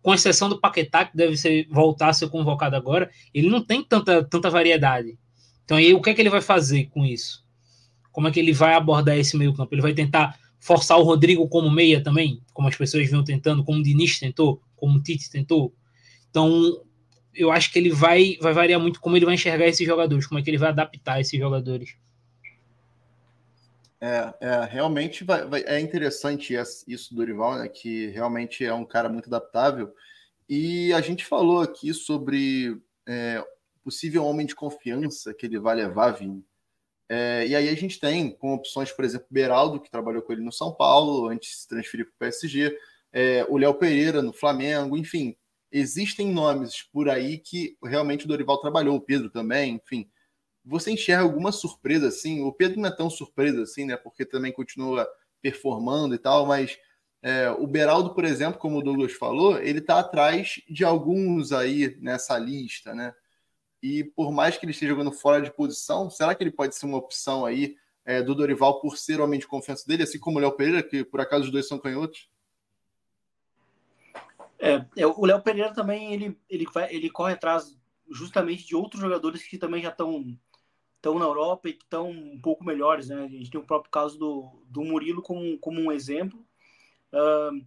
Com 0.00 0.14
exceção 0.14 0.48
do 0.48 0.60
Paquetá, 0.60 1.04
que 1.04 1.16
deve 1.16 1.36
ser, 1.36 1.66
voltar 1.68 2.10
a 2.10 2.12
ser 2.12 2.28
convocado 2.28 2.76
agora, 2.76 3.10
ele 3.34 3.48
não 3.48 3.60
tem 3.60 3.82
tanta, 3.82 4.22
tanta 4.22 4.48
variedade. 4.48 5.18
Então, 5.64 5.76
aí, 5.76 5.92
o 5.92 6.00
que 6.00 6.10
é 6.10 6.14
que 6.14 6.22
ele 6.22 6.30
vai 6.30 6.40
fazer 6.40 6.84
com 6.90 7.04
isso? 7.04 7.44
Como 8.12 8.28
é 8.28 8.30
que 8.30 8.38
ele 8.38 8.52
vai 8.52 8.74
abordar 8.74 9.18
esse 9.18 9.36
meio 9.36 9.52
campo? 9.52 9.74
Ele 9.74 9.82
vai 9.82 9.92
tentar 9.92 10.38
forçar 10.60 10.98
o 10.98 11.02
Rodrigo 11.02 11.48
como 11.48 11.70
meia 11.70 12.02
também, 12.02 12.40
como 12.52 12.68
as 12.68 12.76
pessoas 12.76 13.08
vinham 13.08 13.24
tentando, 13.24 13.64
como 13.64 13.80
o 13.80 13.82
Diniz 13.82 14.18
tentou, 14.18 14.62
como 14.76 14.98
o 14.98 15.02
Tite 15.02 15.28
tentou. 15.28 15.74
Então, 16.30 16.82
eu 17.34 17.50
acho 17.50 17.72
que 17.72 17.78
ele 17.78 17.90
vai, 17.90 18.36
vai 18.40 18.52
variar 18.52 18.80
muito 18.80 19.00
como 19.00 19.16
ele 19.16 19.26
vai 19.26 19.34
enxergar 19.34 19.66
esses 19.66 19.86
jogadores, 19.86 20.26
como 20.26 20.38
é 20.38 20.42
que 20.42 20.48
ele 20.48 20.58
vai 20.58 20.70
adaptar 20.70 21.20
esses 21.20 21.38
jogadores. 21.38 21.96
É, 24.06 24.34
é 24.40 24.64
realmente 24.64 25.24
vai, 25.24 25.44
vai, 25.46 25.62
é 25.62 25.80
interessante 25.80 26.54
isso 26.86 27.10
do 27.10 27.16
Dorival, 27.16 27.56
né? 27.56 27.68
Que 27.68 28.08
realmente 28.08 28.64
é 28.64 28.72
um 28.72 28.84
cara 28.84 29.08
muito 29.08 29.26
adaptável. 29.26 29.92
E 30.48 30.92
a 30.92 31.00
gente 31.00 31.24
falou 31.24 31.60
aqui 31.60 31.92
sobre 31.92 32.80
é, 33.06 33.44
possível 33.82 34.24
homem 34.24 34.46
de 34.46 34.54
confiança 34.54 35.34
que 35.34 35.46
ele 35.46 35.58
vai 35.58 35.74
levar, 35.74 36.12
Vini. 36.12 36.44
É, 37.08 37.46
e 37.46 37.54
aí 37.54 37.68
a 37.68 37.74
gente 37.74 38.00
tem 38.00 38.30
com 38.30 38.54
opções, 38.54 38.92
por 38.92 39.04
exemplo, 39.04 39.26
Beraldo, 39.30 39.80
que 39.80 39.90
trabalhou 39.90 40.22
com 40.22 40.32
ele 40.32 40.42
no 40.42 40.52
São 40.52 40.72
Paulo, 40.72 41.28
antes 41.28 41.50
de 41.50 41.56
se 41.56 41.68
transferir 41.68 42.06
para 42.06 42.14
o 42.14 42.18
PSG, 42.18 42.76
é, 43.12 43.46
o 43.48 43.56
Léo 43.56 43.74
Pereira 43.74 44.20
no 44.22 44.32
Flamengo, 44.32 44.96
enfim, 44.96 45.36
existem 45.70 46.32
nomes 46.32 46.82
por 46.82 47.08
aí 47.08 47.38
que 47.38 47.76
realmente 47.84 48.24
o 48.24 48.28
Dorival 48.28 48.60
trabalhou, 48.60 48.96
o 48.96 49.00
Pedro 49.00 49.30
também, 49.30 49.80
enfim. 49.84 50.08
Você 50.66 50.90
enxerga 50.90 51.22
alguma 51.22 51.52
surpresa 51.52 52.08
assim? 52.08 52.42
O 52.42 52.52
Pedro 52.52 52.80
não 52.80 52.88
é 52.88 52.94
tão 52.94 53.08
surpresa 53.08 53.62
assim, 53.62 53.84
né? 53.84 53.96
Porque 53.96 54.24
também 54.24 54.52
continua 54.52 55.08
performando 55.40 56.14
e 56.14 56.18
tal, 56.18 56.44
mas 56.44 56.76
é, 57.22 57.50
o 57.50 57.66
Beraldo, 57.66 58.14
por 58.14 58.24
exemplo, 58.24 58.58
como 58.58 58.78
o 58.78 58.82
Douglas 58.82 59.12
falou, 59.12 59.58
ele 59.58 59.78
está 59.78 60.00
atrás 60.00 60.60
de 60.68 60.84
alguns 60.84 61.52
aí 61.52 61.96
nessa 62.00 62.36
lista, 62.36 62.94
né? 62.94 63.14
E 63.80 64.02
por 64.02 64.32
mais 64.32 64.56
que 64.56 64.64
ele 64.64 64.72
esteja 64.72 64.90
jogando 64.90 65.12
fora 65.12 65.40
de 65.40 65.52
posição, 65.52 66.10
será 66.10 66.34
que 66.34 66.42
ele 66.42 66.50
pode 66.50 66.74
ser 66.74 66.86
uma 66.86 66.98
opção 66.98 67.46
aí 67.46 67.76
é, 68.04 68.20
do 68.20 68.34
Dorival 68.34 68.80
por 68.80 68.96
ser 68.96 69.20
homem 69.20 69.38
de 69.38 69.46
confiança 69.46 69.86
dele, 69.86 70.02
assim 70.02 70.18
como 70.18 70.38
o 70.38 70.40
Léo 70.40 70.52
Pereira, 70.52 70.82
que 70.82 71.04
por 71.04 71.20
acaso 71.20 71.44
os 71.44 71.50
dois 71.52 71.68
são 71.68 71.78
canhotos? 71.78 72.28
É, 74.58 74.84
é 74.96 75.06
o 75.06 75.24
Léo 75.24 75.42
Pereira 75.42 75.72
também 75.72 76.12
ele, 76.12 76.36
ele, 76.48 76.66
vai, 76.72 76.92
ele 76.92 77.10
corre 77.10 77.34
atrás 77.34 77.76
justamente 78.10 78.66
de 78.66 78.74
outros 78.74 79.00
jogadores 79.00 79.42
que 79.42 79.58
também 79.58 79.82
já 79.82 79.90
estão 79.90 80.36
estão 80.96 81.18
na 81.18 81.24
Europa 81.24 81.68
e 81.68 81.72
que 81.72 81.84
estão 81.84 82.10
um 82.10 82.40
pouco 82.40 82.64
melhores, 82.64 83.08
né? 83.08 83.24
A 83.24 83.28
gente 83.28 83.50
tem 83.50 83.60
o 83.60 83.66
próprio 83.66 83.90
caso 83.90 84.18
do, 84.18 84.62
do 84.66 84.82
Murilo 84.82 85.22
como, 85.22 85.58
como 85.58 85.80
um 85.80 85.92
exemplo. 85.92 86.44
Uh, 87.12 87.64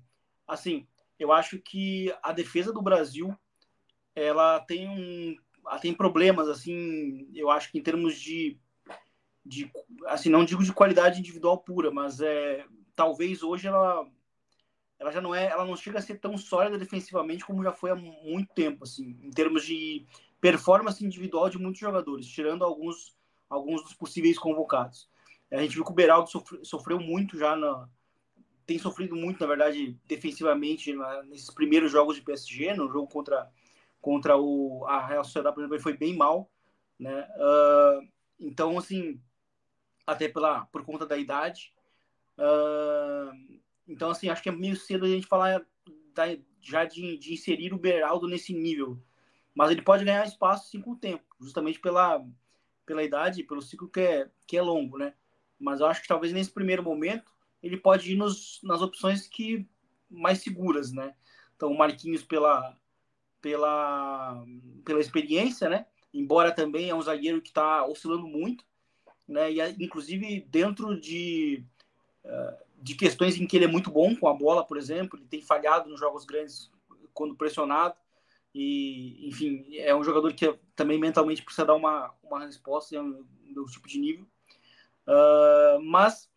assim, 0.47 0.87
eu 1.17 1.31
acho 1.31 1.59
que 1.59 2.13
a 2.21 2.31
defesa 2.31 2.73
do 2.73 2.81
Brasil 2.81 3.37
ela 4.15 4.59
tem 4.59 4.87
um 4.89 5.35
ela 5.65 5.79
tem 5.79 5.93
problemas 5.93 6.47
assim, 6.47 7.29
eu 7.33 7.49
acho 7.49 7.71
que 7.71 7.77
em 7.77 7.83
termos 7.83 8.19
de 8.19 8.57
de 9.45 9.71
assim, 10.07 10.29
não 10.29 10.45
digo 10.45 10.63
de 10.63 10.73
qualidade 10.73 11.19
individual 11.19 11.57
pura, 11.57 11.91
mas 11.91 12.19
é 12.21 12.65
talvez 12.95 13.43
hoje 13.43 13.67
ela 13.67 14.05
ela 14.99 15.11
já 15.11 15.21
não 15.21 15.33
é, 15.33 15.45
ela 15.45 15.65
não 15.65 15.77
chega 15.77 15.99
a 15.99 16.01
ser 16.01 16.19
tão 16.19 16.37
sólida 16.37 16.77
defensivamente 16.77 17.45
como 17.45 17.63
já 17.63 17.71
foi 17.71 17.91
há 17.91 17.95
muito 17.95 18.53
tempo, 18.53 18.83
assim, 18.83 19.17
em 19.23 19.31
termos 19.31 19.65
de 19.65 20.05
performance 20.41 21.03
individual 21.03 21.49
de 21.49 21.57
muitos 21.57 21.79
jogadores, 21.79 22.27
tirando 22.27 22.65
alguns, 22.65 23.15
alguns 23.49 23.83
dos 23.83 23.93
possíveis 23.93 24.37
convocados. 24.37 25.09
A 25.51 25.61
gente 25.61 25.75
viu 25.75 25.83
que 25.83 25.91
o 25.91 25.95
Beraldo 25.95 26.29
sofreu, 26.29 26.63
sofreu 26.63 26.99
muito 26.99 27.37
já 27.37 27.55
na, 27.55 27.89
tem 28.69 28.77
sofrido 28.77 29.15
muito, 29.15 29.39
na 29.39 29.47
verdade, 29.47 29.97
defensivamente 30.05 30.93
na, 30.93 31.23
nesses 31.23 31.49
primeiros 31.49 31.91
jogos 31.91 32.15
de 32.15 32.21
PSG, 32.21 32.75
no 32.75 32.87
jogo 32.87 33.07
contra 33.07 33.49
contra 33.99 34.37
o 34.37 34.85
a 34.85 35.05
Real 35.05 35.23
Sociedade, 35.23 35.55
por 35.55 35.61
exemplo, 35.61 35.75
ele 35.75 35.83
foi 35.83 35.97
bem 35.97 36.15
mal, 36.15 36.49
né? 36.97 37.27
Uh, 37.35 38.07
então, 38.39 38.77
assim, 38.77 39.19
até 40.05 40.29
pela 40.29 40.65
por 40.67 40.85
conta 40.85 41.05
da 41.05 41.17
idade. 41.17 41.73
Uh, 42.37 43.59
então, 43.87 44.11
assim, 44.11 44.29
acho 44.29 44.43
que 44.43 44.49
é 44.49 44.51
meio 44.51 44.75
cedo 44.75 45.05
a 45.05 45.09
gente 45.09 45.25
falar 45.25 45.65
da, 46.13 46.25
já 46.61 46.85
de, 46.85 47.17
de, 47.17 47.33
inserir 47.33 47.73
o 47.73 47.79
Beraldo 47.79 48.27
nesse 48.27 48.53
nível. 48.53 49.01
Mas 49.53 49.71
ele 49.71 49.81
pode 49.81 50.05
ganhar 50.05 50.27
espaço 50.27 50.69
sim 50.69 50.79
com 50.79 50.91
o 50.91 50.95
tempo, 50.95 51.25
justamente 51.41 51.79
pela, 51.79 52.23
pela 52.89 53.03
idade, 53.03 53.43
pelo 53.43 53.61
ciclo 53.61 53.87
que 53.87 53.99
é, 53.99 54.27
que 54.47 54.57
é 54.57 54.61
longo, 54.63 54.97
né? 54.97 55.13
Mas 55.59 55.79
eu 55.79 55.85
acho 55.85 56.01
que 56.01 56.07
talvez 56.07 56.33
nesse 56.33 56.49
primeiro 56.49 56.81
momento 56.81 57.31
ele 57.61 57.77
pode 57.77 58.11
ir 58.11 58.15
nos, 58.15 58.59
nas 58.63 58.81
opções 58.81 59.27
que 59.27 59.69
mais 60.09 60.39
seguras, 60.39 60.91
né? 60.91 61.13
Então, 61.55 61.71
o 61.71 61.77
Marquinhos 61.77 62.23
pela, 62.23 62.75
pela, 63.39 64.43
pela 64.83 64.99
experiência, 64.99 65.69
né? 65.69 65.85
Embora 66.11 66.51
também 66.51 66.89
é 66.89 66.95
um 66.95 67.01
zagueiro 67.03 67.43
que 67.43 67.49
está 67.49 67.85
oscilando 67.85 68.25
muito, 68.25 68.65
né? 69.27 69.51
E 69.51 69.61
inclusive 69.83 70.41
dentro 70.49 70.99
de 70.99 71.63
uh, 72.25 72.69
de 72.81 72.95
questões 72.95 73.37
em 73.37 73.45
que 73.45 73.55
ele 73.55 73.65
é 73.65 73.67
muito 73.67 73.91
bom 73.91 74.15
com 74.15 74.27
a 74.27 74.33
bola, 74.33 74.65
por 74.65 74.77
exemplo, 74.77 75.19
ele 75.19 75.27
tem 75.27 75.43
falhado 75.43 75.87
nos 75.91 75.99
jogos 75.99 76.25
grandes 76.25 76.71
quando 77.13 77.35
pressionado. 77.35 77.95
E, 78.53 79.27
enfim, 79.27 79.65
é 79.75 79.95
um 79.95 80.03
jogador 80.03 80.33
que 80.33 80.51
também 80.75 80.99
mentalmente 80.99 81.43
precisa 81.43 81.65
dar 81.65 81.75
uma, 81.75 82.13
uma 82.23 82.45
resposta 82.45 82.95
é 82.95 83.01
um, 83.01 83.25
um 83.55 83.65
tipo 83.65 83.87
de 83.87 83.99
nível. 83.99 84.25
Uh, 85.07 85.81
mas 85.83 86.29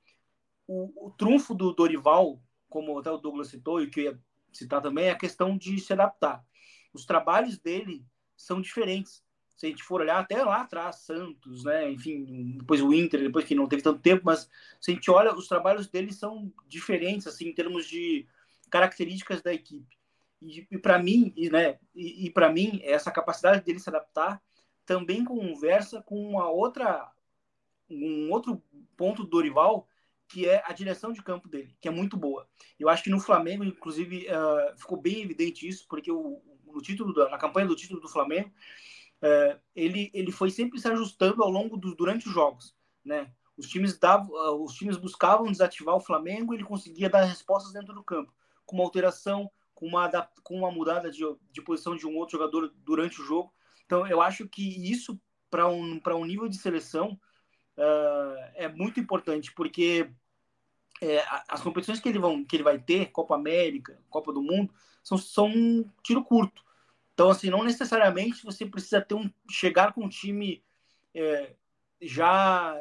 o, 0.66 1.07
o, 1.07 1.11
trunfo 1.11 1.54
do 1.54 1.73
Dorival, 1.73 2.40
como 2.69 2.99
até 2.99 3.11
o 3.11 3.19
Douglas 3.19 3.49
citou 3.49 3.83
e 3.83 3.88
que 3.88 4.00
eu 4.00 4.04
ia 4.04 4.21
citar 4.52 4.81
também, 4.81 5.07
é 5.07 5.11
a 5.11 5.19
questão 5.19 5.57
de 5.57 5.78
se 5.78 5.92
adaptar. 5.92 6.45
Os 6.92 7.04
trabalhos 7.07 7.59
dele 7.59 8.04
são 8.37 8.61
diferentes 8.61 9.23
se 9.62 9.66
a 9.66 9.69
gente 9.69 9.85
for 9.85 10.00
olhar 10.00 10.19
até 10.19 10.42
lá 10.42 10.62
atrás, 10.62 10.97
Santos, 10.97 11.62
né? 11.62 11.88
Enfim, 11.88 12.57
depois 12.59 12.83
o 12.83 12.92
Inter, 12.92 13.21
depois 13.21 13.45
que 13.45 13.54
não 13.54 13.69
teve 13.69 13.81
tanto 13.81 14.00
tempo, 14.00 14.23
mas 14.25 14.50
se 14.81 14.90
a 14.90 14.95
gente 14.95 15.09
olha, 15.09 15.33
os 15.33 15.47
trabalhos 15.47 15.87
dele 15.87 16.12
são 16.12 16.52
diferentes, 16.66 17.28
assim, 17.28 17.47
em 17.47 17.54
termos 17.54 17.87
de 17.87 18.26
características 18.69 19.40
da 19.40 19.54
equipe. 19.54 19.97
E, 20.43 20.67
e 20.71 20.79
para 20.79 20.99
mim, 20.99 21.33
e, 21.37 21.49
né? 21.49 21.79
E, 21.95 22.27
e 22.27 22.31
para 22.31 22.53
mim, 22.53 22.81
essa 22.83 23.11
capacidade 23.11 23.65
dele 23.65 23.79
se 23.79 23.89
adaptar 23.89 24.43
também 24.85 25.25
conversa 25.25 26.03
com 26.03 26.21
uma 26.21 26.49
outra, 26.51 27.11
um 27.89 28.31
outro 28.31 28.63
ponto 28.97 29.23
do 29.23 29.31
Dorival, 29.31 29.87
que 30.29 30.49
é 30.49 30.63
a 30.67 30.73
direção 30.73 31.13
de 31.13 31.23
campo 31.23 31.49
dele, 31.49 31.77
que 31.81 31.89
é 31.89 31.91
muito 31.91 32.17
boa. 32.17 32.49
Eu 32.79 32.89
acho 32.89 33.05
que 33.05 33.11
no 33.11 33.21
Flamengo, 33.21 33.65
inclusive, 33.65 34.27
uh, 34.27 34.79
ficou 34.79 35.01
bem 35.01 35.23
evidente 35.23 35.69
isso, 35.69 35.87
porque 35.89 36.11
o, 36.11 36.43
no 36.67 36.81
título 36.81 37.13
da, 37.13 37.29
na 37.29 37.39
campanha 37.39 37.67
do 37.67 37.77
título 37.77 38.01
do 38.01 38.09
Flamengo, 38.09 38.51
é, 39.21 39.59
ele, 39.75 40.11
ele 40.13 40.33
foi 40.33 40.51
sempre 40.51 40.81
se 40.81 40.89
ajustando 40.89 41.43
ao 41.43 41.51
longo 41.51 41.77
dos 41.77 41.95
durante 41.95 42.27
os 42.27 42.35
jogos, 42.35 42.75
né? 43.05 43.33
Os 43.57 43.69
times 43.69 43.97
davam, 43.99 44.35
ah, 44.37 44.53
os 44.53 44.75
times 44.75 44.97
buscavam 44.97 45.47
desativar 45.47 45.95
o 45.95 46.01
Flamengo, 46.01 46.53
ele 46.53 46.65
conseguia 46.65 47.09
dar 47.09 47.23
respostas 47.23 47.73
dentro 47.73 47.95
do 47.95 48.03
campo, 48.03 48.35
com 48.67 48.77
uma 48.77 48.85
alteração, 48.85 49.51
com 49.83 49.89
uma 49.89 50.09
com 50.45 50.59
uma 50.59 50.71
mudada 50.71 51.11
de, 51.11 51.25
de 51.51 51.61
posição 51.61 51.97
de 51.97 52.07
um 52.07 52.17
outro 52.17 52.39
jogador 52.39 52.73
durante 52.85 53.21
o 53.21 53.25
jogo. 53.25 53.53
Então, 53.85 54.07
eu 54.07 54.23
acho 54.23 54.49
que 54.49 54.62
isso 54.89 55.21
para 55.51 55.69
um 55.69 56.01
um 56.07 56.25
nível 56.25 56.49
de 56.49 56.57
seleção 56.57 57.19
uh, 57.77 58.53
é 58.55 58.69
muito 58.69 59.01
importante, 59.01 59.53
porque 59.53 60.09
é, 61.03 61.25
as 61.49 61.61
competições 61.61 61.99
que 61.99 62.09
ele, 62.09 62.21
vão, 62.21 62.45
que 62.45 62.55
ele 62.55 62.62
vai 62.62 62.79
ter, 62.79 63.11
Copa 63.11 63.35
América, 63.35 63.99
Copa 64.09 64.33
do 64.33 64.41
Mundo, 64.41 64.73
são, 65.03 65.19
são 65.19 65.49
um 65.49 65.91
tiro 66.01 66.23
curto. 66.23 66.62
Então, 67.12 67.29
assim, 67.29 67.51
não 67.51 67.65
necessariamente 67.65 68.45
você 68.45 68.65
precisa 68.65 69.01
ter 69.01 69.17
um 69.17 69.29
chegar 69.51 69.93
com 69.93 70.05
um 70.05 70.09
time 70.09 70.62
é, 71.12 71.57
já 72.01 72.79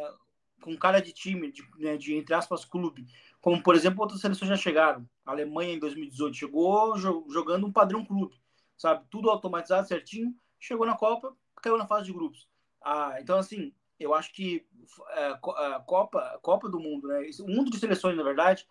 com 0.62 0.77
cara 0.77 1.01
de 1.01 1.12
time, 1.12 1.51
de, 1.51 1.67
né, 1.79 1.98
de, 1.98 2.13
entre 2.13 2.36
aspas, 2.36 2.63
clube. 2.63 3.08
Como, 3.41 3.62
por 3.63 3.74
exemplo, 3.74 4.01
outras 4.01 4.22
seleções 4.22 4.50
já 4.50 4.55
chegaram. 4.55 5.10
A 5.25 5.32
Alemanha, 5.32 5.74
em 5.74 5.80
2018, 5.80 6.36
chegou 6.36 6.98
jogando 6.98 7.66
um 7.66 7.72
padrão 7.72 8.06
clube, 8.06 8.36
sabe? 8.78 9.06
Tudo 9.10 9.30
automatizado, 9.30 9.88
certinho. 9.88 10.36
Chegou 10.60 10.86
na 10.86 10.96
Copa, 10.96 11.36
caiu 11.62 11.78
na 11.78 11.88
fase 11.88 12.06
de 12.06 12.13
grupos. 12.13 12.48
Ah, 12.84 13.18
então, 13.20 13.38
assim, 13.38 13.74
eu 14.00 14.13
acho 14.13 14.34
que 14.34 14.66
é, 15.12 15.28
a 15.28 15.80
Copa, 15.86 16.40
Copa 16.42 16.70
do 16.70 16.80
Mundo, 16.80 17.08
né? 17.08 17.30
O 17.42 17.48
mundo 17.48 17.70
de 17.70 17.80
seleções, 17.80 18.18
na 18.18 18.24
verdade, 18.24 18.66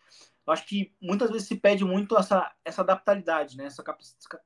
eu 0.47 0.52
acho 0.52 0.66
que 0.66 0.92
muitas 1.00 1.30
vezes 1.30 1.47
se 1.47 1.57
pede 1.57 1.85
muito 1.85 2.16
essa, 2.19 2.52
essa 2.64 2.83
adaptabilidade, 2.83 3.57
né? 3.57 3.66
Essa 3.66 3.85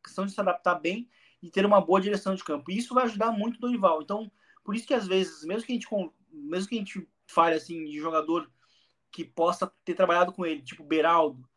questão 0.02 0.26
de 0.26 0.32
se 0.32 0.40
adaptar 0.40 0.74
bem 0.74 1.08
e 1.42 1.50
ter 1.50 1.64
uma 1.64 1.80
boa 1.80 2.00
direção 2.00 2.34
de 2.34 2.44
campo. 2.44 2.70
E 2.70 2.76
isso 2.76 2.94
vai 2.94 3.04
ajudar 3.04 3.32
muito 3.32 3.56
o 3.56 3.60
Dorival. 3.60 4.02
Então, 4.02 4.30
por 4.62 4.74
isso 4.74 4.86
que 4.86 4.94
às 4.94 5.06
vezes, 5.06 5.44
mesmo 5.44 5.66
que 5.66 5.72
a 5.72 5.74
gente, 5.74 5.88
mesmo 6.30 6.68
que 6.68 6.74
a 6.74 6.78
gente 6.78 7.08
fale 7.26 7.54
assim 7.56 7.84
de 7.84 7.98
jogador 7.98 8.50
que 9.10 9.24
possa 9.24 9.72
ter 9.84 9.94
trabalhado 9.94 10.32
com 10.32 10.44
ele, 10.44 10.62
tipo 10.62 10.84
Beraldo, 10.84 11.48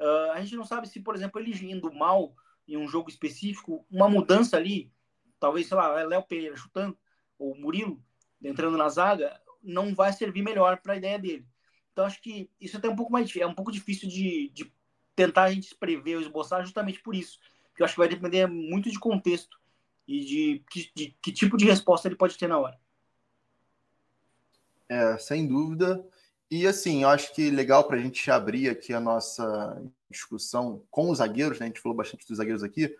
uh, 0.00 0.32
a 0.32 0.40
gente 0.40 0.56
não 0.56 0.64
sabe 0.64 0.88
se, 0.88 1.00
por 1.00 1.14
exemplo, 1.14 1.40
ele 1.40 1.52
indo 1.70 1.92
mal 1.92 2.34
em 2.66 2.76
um 2.76 2.88
jogo 2.88 3.10
específico, 3.10 3.86
uma 3.90 4.08
mudança 4.08 4.56
ali, 4.56 4.92
talvez, 5.38 5.66
sei 5.66 5.76
lá, 5.76 6.02
Léo 6.02 6.22
Pereira 6.22 6.56
chutando, 6.56 6.96
ou 7.38 7.54
Murilo 7.54 8.02
entrando 8.42 8.76
na 8.76 8.88
zaga, 8.88 9.40
não 9.62 9.94
vai 9.94 10.12
servir 10.12 10.42
melhor 10.42 10.80
para 10.80 10.94
a 10.94 10.96
ideia 10.96 11.18
dele. 11.18 11.46
Então 11.92 12.04
acho 12.04 12.20
que 12.20 12.50
isso 12.60 12.76
é 12.76 12.78
até 12.78 12.88
um 12.88 12.96
pouco 12.96 13.12
mais 13.12 13.34
é 13.36 13.46
um 13.46 13.54
pouco 13.54 13.72
difícil 13.72 14.08
de, 14.08 14.50
de 14.50 14.72
tentar 15.14 15.44
a 15.44 15.52
gente 15.52 15.74
prever 15.74 16.16
ou 16.16 16.20
esboçar 16.20 16.62
justamente 16.62 17.00
por 17.00 17.14
isso. 17.14 17.38
Porque 17.68 17.82
eu 17.82 17.84
acho 17.84 17.94
que 17.94 18.00
vai 18.00 18.08
depender 18.08 18.46
muito 18.46 18.90
de 18.90 18.98
contexto 18.98 19.58
e 20.06 20.20
de, 20.24 20.64
de, 20.72 20.92
de 20.94 21.16
que 21.22 21.32
tipo 21.32 21.56
de 21.56 21.64
resposta 21.64 22.08
ele 22.08 22.16
pode 22.16 22.36
ter 22.36 22.48
na 22.48 22.58
hora. 22.58 22.78
É, 24.88 25.16
sem 25.18 25.46
dúvida. 25.46 26.04
E 26.50 26.66
assim, 26.66 27.02
eu 27.02 27.08
acho 27.08 27.34
que 27.34 27.50
legal 27.50 27.84
para 27.84 27.96
a 27.96 28.00
gente 28.00 28.30
abrir 28.30 28.68
aqui 28.68 28.92
a 28.92 29.00
nossa 29.00 29.82
discussão 30.10 30.82
com 30.90 31.10
os 31.10 31.18
zagueiros, 31.18 31.58
né? 31.58 31.66
a 31.66 31.68
gente 31.68 31.80
falou 31.80 31.96
bastante 31.96 32.26
dos 32.26 32.36
zagueiros 32.36 32.62
aqui. 32.62 32.94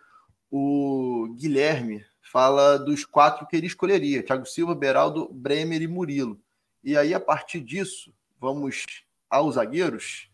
O 0.50 1.34
Guilherme 1.38 2.04
fala 2.22 2.78
dos 2.78 3.04
quatro 3.04 3.46
que 3.46 3.56
ele 3.56 3.66
escolheria: 3.66 4.22
Thiago 4.22 4.46
Silva, 4.46 4.74
Beraldo, 4.74 5.28
Bremer 5.32 5.82
e 5.82 5.88
Murilo. 5.88 6.40
E 6.82 6.96
aí, 6.96 7.14
a 7.14 7.20
partir 7.20 7.60
disso, 7.60 8.12
vamos 8.40 8.84
aos 9.30 9.54
zagueiros, 9.54 10.28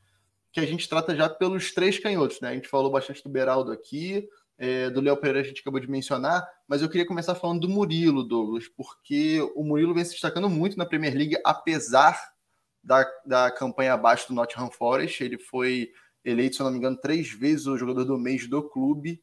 que 0.53 0.61
a 0.61 0.67
gente 0.67 0.89
trata 0.89 1.15
já 1.15 1.29
pelos 1.29 1.73
três 1.73 1.99
canhotos, 1.99 2.41
né? 2.41 2.49
A 2.49 2.55
gente 2.55 2.69
falou 2.69 2.91
bastante 2.91 3.23
do 3.23 3.31
Beraldo 3.31 3.71
aqui, 3.71 4.29
é, 4.59 4.91
do 4.91 5.01
Léo 5.01 5.17
Pereira 5.17 5.41
a 5.41 5.49
gente 5.49 5.61
acabou 5.61 5.81
de 5.81 5.91
mencionar, 5.91 6.47
mas 6.67 6.83
eu 6.83 6.89
queria 6.89 7.07
começar 7.07 7.35
falando 7.35 7.61
do 7.61 7.69
Murilo, 7.69 8.23
Douglas, 8.23 8.69
porque 8.69 9.41
o 9.55 9.65
Murilo 9.65 9.95
vem 9.95 10.05
se 10.05 10.13
destacando 10.13 10.51
muito 10.51 10.77
na 10.77 10.85
Premier 10.85 11.15
League, 11.15 11.39
apesar 11.45 12.30
da, 12.83 13.07
da 13.25 13.51
campanha 13.51 13.95
abaixo 13.95 14.29
do 14.29 14.35
Nottingham 14.35 14.71
Forest. 14.71 15.23
Ele 15.23 15.39
foi 15.39 15.91
eleito, 16.25 16.57
se 16.57 16.63
não 16.63 16.71
me 16.71 16.79
engano, 16.79 16.97
três 16.97 17.31
vezes 17.31 17.67
o 17.67 17.77
jogador 17.77 18.05
do 18.05 18.19
mês 18.19 18.47
do 18.47 18.63
clube. 18.63 19.23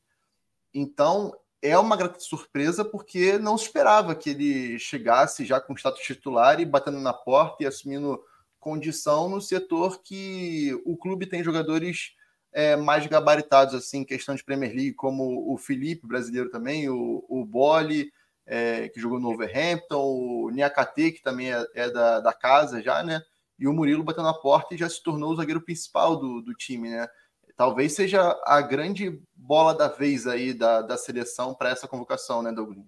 Então, 0.73 1.33
é 1.61 1.77
uma 1.77 1.97
grata 1.97 2.19
surpresa 2.19 2.85
porque 2.85 3.37
não 3.37 3.57
se 3.57 3.65
esperava 3.65 4.15
que 4.15 4.29
ele 4.29 4.79
chegasse 4.79 5.45
já 5.45 5.59
com 5.59 5.75
status 5.75 6.01
titular 6.01 6.59
e 6.59 6.65
batendo 6.65 6.99
na 6.99 7.13
porta 7.13 7.63
e 7.63 7.67
assumindo 7.67 8.21
condição 8.59 9.29
no 9.29 9.41
setor 9.41 10.01
que 10.03 10.79
o 10.85 10.97
clube 10.97 11.25
tem 11.25 11.43
jogadores 11.43 12.15
é, 12.51 12.75
mais 12.75 13.05
gabaritados, 13.05 13.75
assim, 13.75 14.03
questão 14.03 14.35
de 14.35 14.43
Premier 14.43 14.71
League, 14.71 14.93
como 14.93 15.53
o 15.53 15.57
Felipe, 15.57 16.07
brasileiro 16.07 16.49
também, 16.49 16.89
o, 16.89 17.23
o 17.29 17.45
Boli, 17.45 18.11
é, 18.45 18.89
que 18.89 18.99
jogou 18.99 19.19
no 19.19 19.29
Overhampton, 19.29 20.01
o 20.01 20.49
Niakate, 20.49 21.11
que 21.11 21.21
também 21.21 21.53
é, 21.53 21.65
é, 21.75 21.89
da, 21.89 22.19
da 22.19 22.33
casa 22.33 22.81
já, 22.81 23.03
né? 23.03 23.21
E 23.59 23.67
o 23.67 23.73
Murilo 23.73 24.03
batendo 24.03 24.25
na 24.25 24.33
porta 24.33 24.75
e 24.75 24.77
já 24.77 24.87
se 24.87 25.01
tornou 25.01 25.31
o 25.31 25.35
zagueiro 25.35 25.61
principal 25.61 26.15
do, 26.15 26.41
do 26.41 26.53
time, 26.53 26.89
né? 26.89 27.07
Talvez 27.55 27.93
seja 27.93 28.39
a 28.45 28.61
grande 28.61 29.19
bola 29.35 29.73
da 29.73 29.87
vez 29.87 30.27
aí 30.27 30.53
da, 30.53 30.81
da 30.83 30.95
seleção 30.95 31.55
para 31.55 31.69
essa 31.69 31.87
convocação, 31.87 32.43
né, 32.43 32.51
Douglas? 32.51 32.85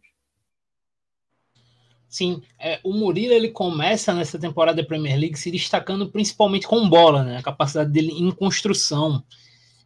Sim, 2.08 2.42
é, 2.60 2.80
o 2.84 2.94
Murilo 2.94 3.34
ele 3.34 3.50
começa 3.50 4.14
nessa 4.14 4.40
temporada 4.40 4.82
da 4.82 4.88
Premier 4.88 5.18
League 5.18 5.38
se 5.38 5.52
destacando 5.52 6.10
principalmente 6.10 6.68
com 6.68 6.90
bola, 6.90 7.24
né? 7.24 7.38
A 7.38 7.44
capacidade 7.44 7.92
dele 7.92 8.12
em 8.12 8.32
construção. 8.32 9.24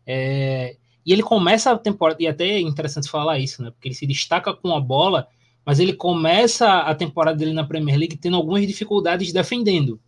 É, 0.05 0.77
e 1.05 1.11
ele 1.11 1.21
começa 1.21 1.71
a 1.71 1.77
temporada, 1.77 2.21
e 2.23 2.27
até 2.27 2.45
é 2.45 2.59
interessante 2.61 3.09
falar 3.09 3.39
isso, 3.39 3.61
né? 3.61 3.71
Porque 3.71 3.89
ele 3.89 3.95
se 3.95 4.07
destaca 4.07 4.53
com 4.53 4.73
a 4.73 4.79
bola, 4.79 5.27
mas 5.65 5.79
ele 5.79 5.93
começa 5.93 6.79
a 6.79 6.95
temporada 6.95 7.37
dele 7.37 7.53
na 7.53 7.65
Premier 7.65 7.97
League 7.97 8.17
tendo 8.17 8.37
algumas 8.37 8.65
dificuldades 8.65 9.33
defendendo. 9.33 9.99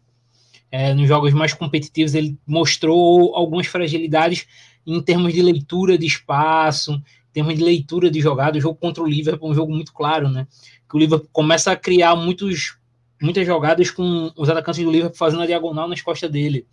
É, 0.77 0.94
nos 0.94 1.08
jogos 1.08 1.32
mais 1.32 1.53
competitivos, 1.53 2.13
ele 2.13 2.38
mostrou 2.46 3.34
algumas 3.34 3.65
fragilidades 3.65 4.46
em 4.86 5.01
termos 5.01 5.34
de 5.34 5.41
leitura 5.41 5.98
de 5.98 6.05
espaço, 6.05 6.96
em 6.96 7.32
termos 7.32 7.55
de 7.55 7.63
leitura 7.63 8.12
de 8.12 8.20
jogada. 8.20 8.58
O 8.58 8.62
jogo 8.62 8.75
contra 8.77 9.01
o 9.01 9.08
Liverpool 9.08 9.48
é 9.48 9.51
um 9.53 9.55
jogo 9.55 9.74
muito 9.74 9.94
claro, 9.94 10.27
né? 10.27 10.46
Que 10.89 10.98
o 10.98 11.00
Liverpool 11.00 11.29
começa 11.32 11.72
a 11.72 11.77
criar 11.77 12.17
muitos, 12.17 12.77
muitas 13.22 13.48
jogadas 13.48 13.89
com 13.89 14.29
os 14.36 14.50
atacantes 14.50 14.84
do 14.84 14.91
Liverpool 14.91 15.17
fazendo 15.17 15.44
a 15.44 15.46
diagonal 15.46 15.88
nas 15.88 16.01
costas 16.01 16.29
dele. 16.29 16.67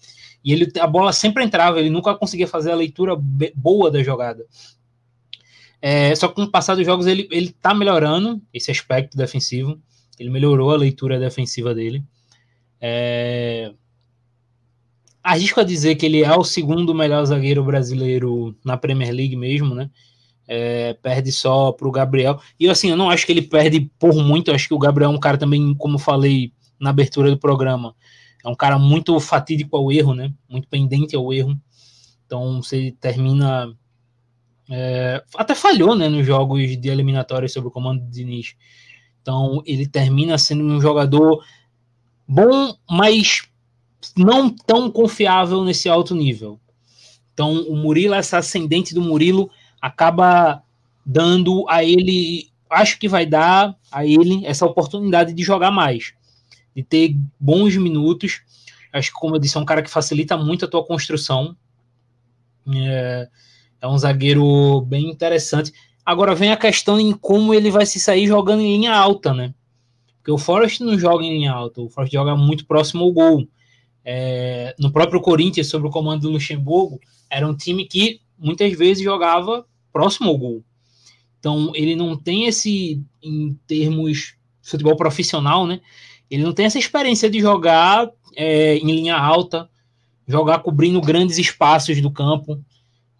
E 0.44 0.52
ele, 0.52 0.68
a 0.80 0.87
bola 0.88 1.12
sempre 1.12 1.44
entrava, 1.44 1.78
ele 1.78 1.88
nunca 1.88 2.12
conseguia 2.16 2.49
fazer 2.49 2.73
a 2.73 2.75
leitura 2.75 3.14
boa 3.54 3.88
da 3.88 4.02
jogada. 4.02 4.44
É, 5.80 6.12
só 6.16 6.26
que 6.26 6.35
com 6.35 6.42
o 6.42 6.50
passar 6.50 6.75
dos 6.75 6.85
jogos 6.85 7.06
ele, 7.06 7.28
ele 7.30 7.50
tá 7.50 7.73
melhorando 7.73 8.42
esse 8.52 8.68
aspecto 8.68 9.16
defensivo. 9.16 9.80
Ele 10.18 10.28
melhorou 10.28 10.73
a 10.73 10.76
leitura 10.76 11.21
defensiva 11.21 11.73
dele. 11.73 12.02
É... 12.80 13.73
Arrisco 15.23 15.61
a 15.61 15.64
dizer 15.64 15.95
que 15.95 16.07
ele 16.07 16.23
é 16.23 16.37
o 16.37 16.45
segundo 16.45 16.95
melhor 16.95 17.25
zagueiro 17.25 17.64
brasileiro 17.64 18.57
na 18.64 18.76
Premier 18.76 19.12
League 19.12 19.37
mesmo, 19.37 19.75
né? 19.75 19.88
É, 20.49 20.95
perde 20.95 21.31
só 21.31 21.71
para 21.71 21.87
o 21.87 21.93
Gabriel. 21.93 22.41
E 22.59 22.69
assim, 22.69 22.91
eu 22.91 22.97
não 22.97 23.09
acho 23.09 23.25
que 23.25 23.33
ele 23.33 23.43
perde 23.43 23.91
por 23.99 24.14
muito. 24.14 24.50
Eu 24.50 24.55
acho 24.55 24.67
que 24.67 24.75
o 24.75 24.78
Gabriel 24.78 25.11
é 25.11 25.15
um 25.15 25.21
cara 25.21 25.39
também, 25.39 25.75
como 25.75 25.99
falei 25.99 26.52
na 26.80 26.91
abertura 26.91 27.30
do 27.30 27.39
programa, 27.39 27.95
é 28.45 28.49
um 28.49 28.54
cara 28.56 28.76
muito 28.78 29.19
fatídico 29.21 29.76
ao 29.76 29.93
erro, 29.93 30.15
né? 30.15 30.32
Muito 30.49 30.67
pendente 30.67 31.15
ao 31.15 31.32
erro. 31.32 31.56
Então 32.26 32.61
você 32.61 32.95
termina. 33.00 33.73
É, 34.69 35.23
até 35.37 35.54
falhou 35.54 35.95
né, 35.95 36.08
nos 36.08 36.26
jogos 36.26 36.76
de 36.76 36.89
eliminatórias 36.89 37.52
sobre 37.52 37.69
o 37.69 37.73
comando 37.73 38.02
de 38.02 38.11
Diniz. 38.11 38.54
Então 39.21 39.63
ele 39.65 39.87
termina 39.87 40.37
sendo 40.39 40.65
um 40.65 40.80
jogador 40.80 41.45
bom, 42.26 42.75
mas 42.91 43.43
não 44.17 44.50
tão 44.50 44.91
confiável 44.91 45.65
nesse 45.65 45.88
alto 45.88 46.15
nível. 46.15 46.58
Então 47.32 47.62
o 47.62 47.76
Murilo, 47.76 48.15
essa 48.15 48.38
ascendente 48.38 48.95
do 48.95 49.00
Murilo, 49.00 49.50
acaba 49.80 50.62
dando 51.04 51.65
a 51.69 51.82
ele, 51.82 52.50
acho 52.71 52.99
que 52.99 53.08
vai 53.08 53.26
dar 53.26 53.76
a 53.91 54.06
ele 54.06 54.47
essa 54.47 54.67
oportunidade 54.67 55.32
de 55.32 55.43
jogar 55.43 55.71
mais 55.71 56.15
de 56.75 56.82
ter 56.82 57.17
bons 57.38 57.76
minutos. 57.76 58.43
Acho 58.93 59.12
que, 59.12 59.19
como 59.19 59.36
eu 59.36 59.41
disse, 59.41 59.56
é 59.56 59.60
um 59.60 59.65
cara 59.65 59.82
que 59.82 59.91
facilita 59.91 60.36
muito 60.36 60.65
a 60.65 60.69
tua 60.69 60.84
construção. 60.84 61.56
É, 62.75 63.28
é 63.80 63.88
um 63.88 63.97
zagueiro 63.99 64.80
bem 64.82 65.10
interessante. 65.10 65.73
Agora 66.04 66.34
vem 66.34 66.50
a 66.52 66.56
questão 66.56 66.99
em 66.99 67.12
como 67.12 67.54
ele 67.54 67.71
vai 67.71 67.86
se 67.86 68.00
sair 68.00 68.26
jogando 68.26 68.60
em 68.60 68.76
linha 68.76 68.95
alta, 68.95 69.32
né? 69.32 69.54
Porque 70.19 70.30
o 70.30 70.38
Forest 70.38 70.82
não 70.82 70.99
joga 70.99 71.25
em 71.25 71.32
linha 71.32 71.52
alta, 71.52 71.80
o 71.80 71.88
Forest 71.88 72.12
joga 72.12 72.36
muito 72.36 72.67
próximo 72.67 73.04
ao 73.04 73.12
gol. 73.12 73.49
É, 74.04 74.75
no 74.78 74.93
próprio 74.93 75.21
Corinthians, 75.21 75.69
sob 75.69 75.86
o 75.86 75.91
comando 75.91 76.23
do 76.23 76.30
Luxemburgo, 76.30 77.00
era 77.30 77.47
um 77.47 77.56
time 77.56 77.86
que 77.86 78.21
muitas 78.38 78.73
vezes 78.76 79.02
jogava 79.02 79.65
próximo 79.93 80.28
ao 80.28 80.38
gol. 80.38 80.65
Então 81.38 81.73
ele 81.75 81.95
não 81.95 82.17
tem 82.17 82.47
esse, 82.47 83.02
em 83.23 83.58
termos 83.67 84.19
de 84.62 84.71
futebol 84.71 84.97
profissional, 84.97 85.67
né? 85.67 85.80
Ele 86.30 86.43
não 86.43 86.52
tem 86.52 86.67
essa 86.67 86.78
experiência 86.78 87.28
de 87.28 87.41
jogar 87.41 88.08
é, 88.36 88.76
em 88.76 88.86
linha 88.86 89.17
alta, 89.17 89.69
jogar 90.26 90.60
cobrindo 90.60 91.00
grandes 91.00 91.38
espaços 91.38 92.00
do 92.00 92.10
campo, 92.10 92.62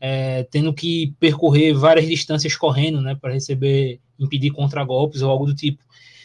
é, 0.01 0.45
tendo 0.45 0.73
que 0.73 1.14
percorrer 1.21 1.75
várias 1.75 2.07
distâncias 2.07 2.57
correndo, 2.57 3.01
né, 3.01 3.14
para 3.14 3.33
receber, 3.33 4.01
impedir 4.18 4.51
contragolpes 4.51 5.23
ou 5.23 5.31
algo 5.31 5.47
do 5.47 5.55
tipo. 5.55 5.83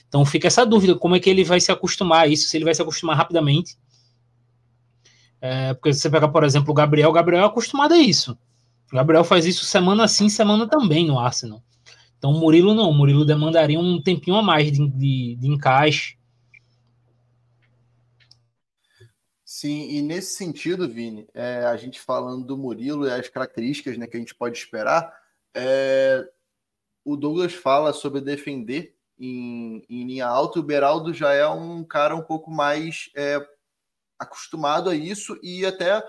Então 0.07 0.25
fica 0.25 0.47
essa 0.47 0.65
dúvida, 0.65 0.95
como 0.95 1.15
é 1.15 1.19
que 1.19 1.29
ele 1.29 1.43
vai 1.43 1.59
se 1.59 1.71
acostumar 1.71 2.21
a 2.21 2.27
isso, 2.27 2.47
se 2.47 2.57
ele 2.57 2.65
vai 2.65 2.73
se 2.73 2.81
acostumar 2.81 3.17
rapidamente. 3.17 3.75
É, 5.39 5.73
porque 5.73 5.93
você 5.93 6.09
pega, 6.09 6.27
por 6.27 6.43
exemplo, 6.43 6.71
o 6.71 6.73
Gabriel, 6.73 7.09
o 7.09 7.13
Gabriel 7.13 7.43
é 7.43 7.45
acostumado 7.47 7.93
a 7.93 7.97
isso. 7.97 8.37
O 8.91 8.95
Gabriel 8.95 9.23
faz 9.23 9.45
isso 9.45 9.65
semana 9.65 10.07
sim, 10.07 10.29
semana 10.29 10.67
também 10.67 11.05
no 11.05 11.19
Arsenal. 11.19 11.61
Então 12.17 12.31
o 12.31 12.39
Murilo 12.39 12.73
não, 12.73 12.89
o 12.89 12.93
Murilo 12.93 13.25
demandaria 13.25 13.79
um 13.79 14.01
tempinho 14.01 14.37
a 14.37 14.41
mais 14.41 14.71
de, 14.71 14.87
de, 14.89 15.35
de 15.35 15.47
encaixe, 15.47 16.17
Sim, 19.59 19.89
e 19.89 20.03
nesse 20.03 20.35
sentido, 20.35 20.87
Vini, 20.87 21.27
é, 21.33 21.65
a 21.65 21.75
gente 21.75 21.99
falando 21.99 22.45
do 22.45 22.55
Murilo 22.55 23.07
e 23.07 23.11
as 23.11 23.27
características 23.27 23.97
né, 23.97 24.05
que 24.05 24.15
a 24.15 24.19
gente 24.19 24.35
pode 24.35 24.55
esperar, 24.55 25.11
é, 25.55 26.23
o 27.03 27.15
Douglas 27.15 27.55
fala 27.55 27.91
sobre 27.91 28.21
defender 28.21 28.95
em, 29.17 29.83
em, 29.89 30.05
linha 30.05 30.27
alta, 30.27 30.59
o 30.59 30.63
Beraldo 30.63 31.11
já 31.11 31.33
é 31.33 31.47
um 31.47 31.83
cara 31.83 32.15
um 32.15 32.21
pouco 32.21 32.51
mais 32.51 33.09
é, 33.15 33.39
acostumado 34.19 34.89
a 34.89 34.95
isso 34.95 35.39
e 35.43 35.65
até 35.65 36.03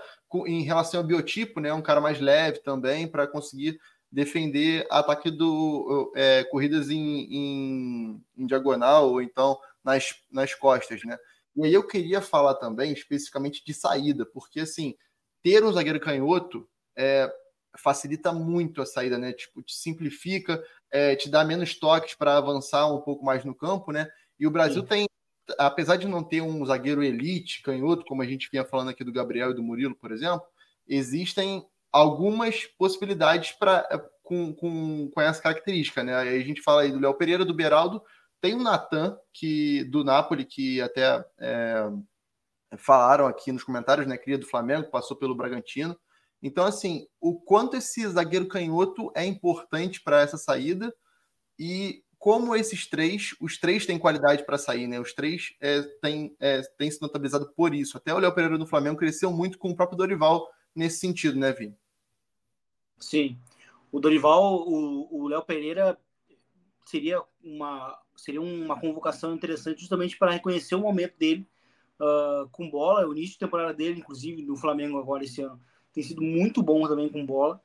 em 0.45 0.61
relação 0.61 0.99
ao 0.99 1.05
biotipo, 1.05 1.59
né, 1.59 1.73
um 1.73 1.81
cara 1.81 1.99
mais 1.99 2.19
leve 2.19 2.59
também 2.59 3.07
para 3.07 3.27
conseguir 3.27 3.79
defender 4.11 4.87
ataque 4.89 5.29
do 5.29 6.11
é, 6.15 6.43
corridas 6.45 6.89
em, 6.89 7.27
em, 7.31 8.23
em, 8.37 8.45
diagonal 8.45 9.09
ou 9.09 9.21
então 9.21 9.57
nas, 9.83 10.15
nas 10.31 10.53
costas, 10.55 11.03
né? 11.03 11.17
E 11.55 11.65
aí 11.65 11.73
eu 11.73 11.85
queria 11.85 12.21
falar 12.21 12.55
também 12.55 12.91
especificamente 12.91 13.63
de 13.63 13.73
saída, 13.73 14.25
porque 14.25 14.61
assim, 14.61 14.95
ter 15.43 15.63
um 15.63 15.71
zagueiro 15.71 15.99
canhoto 15.99 16.67
é, 16.97 17.31
facilita 17.77 18.31
muito 18.33 18.81
a 18.81 18.85
saída, 18.85 19.17
né? 19.17 19.33
Tipo, 19.33 19.61
te 19.61 19.75
simplifica, 19.75 20.63
é, 20.91 21.15
te 21.15 21.29
dá 21.29 21.43
menos 21.43 21.77
toques 21.77 22.15
para 22.15 22.37
avançar 22.37 22.91
um 22.91 23.01
pouco 23.01 23.23
mais 23.23 23.45
no 23.45 23.53
campo, 23.53 23.91
né? 23.91 24.09
E 24.39 24.47
o 24.47 24.51
Brasil 24.51 24.81
Sim. 24.81 24.87
tem, 24.87 25.08
apesar 25.57 25.95
de 25.97 26.07
não 26.07 26.23
ter 26.23 26.41
um 26.41 26.65
zagueiro 26.65 27.03
elite 27.03 27.61
canhoto, 27.61 28.05
como 28.05 28.21
a 28.21 28.25
gente 28.25 28.49
vinha 28.51 28.65
falando 28.65 28.89
aqui 28.89 29.03
do 29.03 29.11
Gabriel 29.11 29.51
e 29.51 29.55
do 29.55 29.63
Murilo, 29.63 29.95
por 29.95 30.11
exemplo, 30.11 30.43
existem 30.87 31.65
algumas 31.91 32.65
possibilidades 32.77 33.51
para 33.51 33.87
com, 34.23 34.53
com, 34.53 35.09
com 35.11 35.21
essa 35.21 35.41
característica, 35.41 36.03
né? 36.03 36.15
Aí 36.15 36.41
a 36.41 36.45
gente 36.45 36.61
fala 36.61 36.81
aí 36.81 36.91
do 36.91 36.99
Léo 36.99 37.15
Pereira, 37.15 37.43
do 37.43 37.53
Beraldo, 37.53 38.01
tem 38.39 38.53
o 38.53 38.61
Natan, 38.61 39.17
que 39.33 39.83
do 39.85 40.03
Napoli, 40.03 40.45
que 40.45 40.79
até 40.81 41.25
é, 41.39 41.89
falaram 42.77 43.25
aqui 43.25 43.51
nos 43.51 43.63
comentários, 43.63 44.07
né? 44.07 44.17
Cria 44.17 44.37
do 44.37 44.45
Flamengo, 44.45 44.91
passou 44.91 45.17
pelo 45.17 45.35
Bragantino. 45.35 45.97
Então, 46.41 46.65
assim, 46.65 47.07
o 47.19 47.39
quanto 47.39 47.75
esse 47.75 48.07
zagueiro 48.07 48.47
canhoto 48.47 49.11
é 49.15 49.25
importante 49.25 50.01
para 50.01 50.21
essa 50.21 50.37
saída 50.37 50.93
e 51.57 52.03
como 52.19 52.53
esses 52.53 52.85
três, 52.85 53.33
os 53.39 53.57
três 53.57 53.85
têm 53.85 53.97
qualidade 53.97 54.45
para 54.45 54.57
sair, 54.57 54.87
né? 54.87 54.99
Os 54.99 55.13
três 55.13 55.55
é, 55.61 55.81
têm, 56.01 56.35
é, 56.39 56.61
têm 56.77 56.91
se 56.91 57.01
notabilizado 57.01 57.49
por 57.55 57.73
isso. 57.73 57.97
Até 57.97 58.13
o 58.13 58.19
Léo 58.19 58.35
Pereira 58.35 58.57
do 58.57 58.67
Flamengo 58.67 58.97
cresceu 58.97 59.31
muito 59.31 59.57
com 59.57 59.69
o 59.69 59.75
próprio 59.75 59.97
Dorival 59.97 60.47
nesse 60.75 60.99
sentido, 60.99 61.39
né, 61.39 61.53
Vini? 61.53 61.77
Sim. 62.99 63.39
O 63.89 64.01
Dorival, 64.01 64.67
o 64.67 65.27
Léo 65.29 65.41
Pereira 65.43 65.97
seria 66.85 67.23
uma 67.41 67.97
seria 68.15 68.41
uma 68.41 68.77
convocação 68.77 69.33
interessante 69.33 69.79
justamente 69.79 70.17
para 70.17 70.31
reconhecer 70.31 70.75
o 70.75 70.79
momento 70.79 71.17
dele, 71.17 71.47
uh, 71.99 72.49
com 72.49 72.69
bola. 72.69 73.07
O 73.07 73.13
início 73.13 73.33
de 73.33 73.39
temporada 73.39 73.73
dele, 73.73 73.99
inclusive, 73.99 74.41
no 74.41 74.57
Flamengo 74.57 74.97
agora 74.97 75.23
esse 75.23 75.41
ano, 75.41 75.59
tem 75.93 76.03
sido 76.03 76.21
muito 76.21 76.61
bom 76.61 76.85
também 76.85 77.07
com 77.07 77.25
bola. 77.25 77.61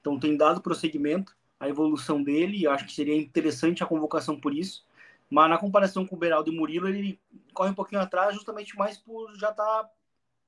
Então 0.00 0.18
tem 0.18 0.36
dado 0.36 0.60
prosseguimento 0.60 1.36
a 1.58 1.68
evolução 1.68 2.22
dele 2.22 2.58
e 2.58 2.66
acho 2.66 2.86
que 2.86 2.92
seria 2.92 3.16
interessante 3.16 3.82
a 3.82 3.86
convocação 3.86 4.40
por 4.40 4.54
isso. 4.54 4.86
Mas 5.30 5.50
na 5.50 5.58
comparação 5.58 6.06
com 6.06 6.16
o 6.16 6.18
Beraldo 6.18 6.52
e 6.52 6.56
Murilo, 6.56 6.88
ele 6.88 7.20
corre 7.52 7.70
um 7.70 7.74
pouquinho 7.74 8.00
atrás 8.00 8.34
justamente 8.34 8.76
mais 8.76 8.98
por 8.98 9.34
já 9.36 9.52
tá 9.52 9.90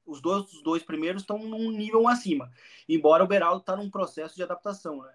os 0.07 0.21
dois, 0.21 0.53
os 0.53 0.63
dois 0.63 0.83
primeiros 0.83 1.23
estão 1.23 1.39
num 1.39 1.71
nível 1.71 2.07
acima. 2.09 2.51
Embora 2.89 3.25
o 3.25 3.27
Beraldo 3.27 3.61
está 3.61 3.77
num 3.77 3.91
processo 3.91 4.37
de 4.37 4.43
adaptação, 4.43 5.03
né? 5.03 5.13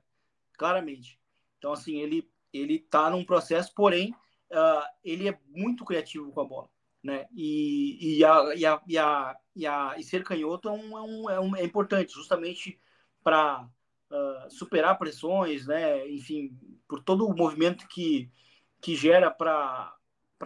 Claramente. 0.57 1.19
Então, 1.57 1.73
assim, 1.73 1.97
ele 1.97 2.29
ele 2.51 2.75
está 2.75 3.09
num 3.09 3.25
processo, 3.25 3.73
porém, 3.73 4.11
uh, 4.51 4.85
ele 5.03 5.27
é 5.27 5.39
muito 5.47 5.83
criativo 5.83 6.31
com 6.31 6.41
a 6.41 6.45
bola 6.45 6.69
né? 7.03 7.27
E, 7.33 8.17
e, 8.19 8.25
a, 8.25 8.55
e, 8.55 8.65
a, 8.65 8.81
e, 8.87 8.97
a, 8.97 9.37
e, 9.55 9.67
a, 9.67 9.95
e 9.97 10.03
ser 10.03 10.23
canhoto 10.23 10.69
é, 10.69 10.71
um, 10.71 10.97
é, 11.29 11.39
um, 11.39 11.55
é, 11.57 11.61
é 11.61 11.65
importante, 11.65 12.13
justamente 12.13 12.79
para 13.23 13.67
ah, 14.13 14.47
superar 14.47 14.97
pressões, 14.99 15.65
né? 15.65 16.07
Enfim, 16.07 16.55
por 16.87 17.01
todo 17.03 17.25
o 17.25 17.35
movimento 17.35 17.87
que, 17.87 18.31
que 18.79 18.95
gera 18.95 19.31
para 19.31 19.97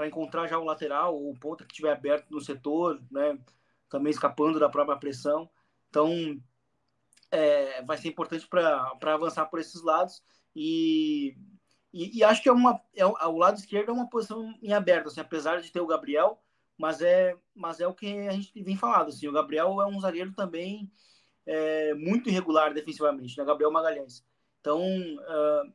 encontrar 0.08 0.48
já 0.48 0.58
o 0.58 0.64
lateral, 0.64 1.14
ou 1.14 1.32
o 1.32 1.38
ponta 1.38 1.66
que 1.66 1.74
estiver 1.74 1.92
aberto 1.92 2.30
no 2.32 2.40
setor, 2.40 3.04
né? 3.12 3.38
Também 3.90 4.12
escapando 4.12 4.58
da 4.58 4.70
própria 4.70 4.98
pressão. 4.98 5.50
Então, 5.90 6.42
é, 7.30 7.82
vai 7.84 7.98
ser 7.98 8.08
importante 8.08 8.48
para 8.48 9.14
avançar 9.14 9.46
por 9.48 9.60
esses 9.60 9.82
lados. 9.84 10.24
E, 10.56 11.36
e, 11.94 12.20
e, 12.20 12.24
acho 12.24 12.42
que 12.42 12.48
é 12.48 12.54
uma, 12.54 12.82
é, 12.96 13.06
o 13.06 13.38
lado 13.38 13.58
esquerdo 13.58 13.90
é 13.90 13.94
uma 13.94 14.10
posição 14.10 14.58
em 14.62 14.72
aberto, 14.72 15.08
assim, 15.08 15.20
apesar 15.20 15.62
de 15.62 15.72
ter 15.72 15.82
o 15.82 15.88
Gabriel, 15.88 16.42
mas 16.78 17.02
é, 17.02 17.36
mas 17.54 17.82
é 17.82 17.88
o 17.88 17.94
que 17.94 18.28
a 18.30 18.32
gente 18.32 18.64
vem 18.64 18.78
falando. 18.78 19.10
Assim, 19.10 19.28
o 19.28 19.34
Gabriel 19.34 19.82
é 19.82 19.86
um 19.86 20.00
zagueiro 20.00 20.34
também 20.34 20.90
é, 21.48 21.94
muito 21.94 22.30
irregular 22.30 22.74
defensivamente, 22.74 23.38
né? 23.38 23.46
Gabriel 23.46 23.72
Magalhães. 23.72 24.24
Então, 24.60 24.82
uh, 24.82 25.74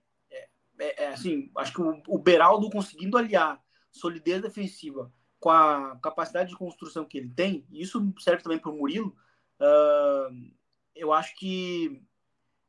é, 0.79 1.05
é, 1.05 1.09
assim, 1.09 1.51
acho 1.57 1.73
que 1.73 1.81
o, 1.81 2.03
o 2.09 2.19
Beraldo 2.19 2.71
conseguindo 2.71 3.17
aliar 3.17 3.61
solidez 3.91 4.43
defensiva 4.43 5.13
com 5.41 5.51
a 5.51 5.99
capacidade 6.03 6.51
de 6.51 6.57
construção 6.57 7.05
que 7.05 7.19
ele 7.19 7.31
tem, 7.31 7.67
e 7.71 7.83
isso 7.83 8.13
serve 8.21 8.43
também 8.43 8.59
para 8.59 8.71
o 8.71 8.77
Murilo, 8.77 9.17
uh, 9.61 10.53
eu 10.95 11.13
acho 11.13 11.35
que 11.37 12.03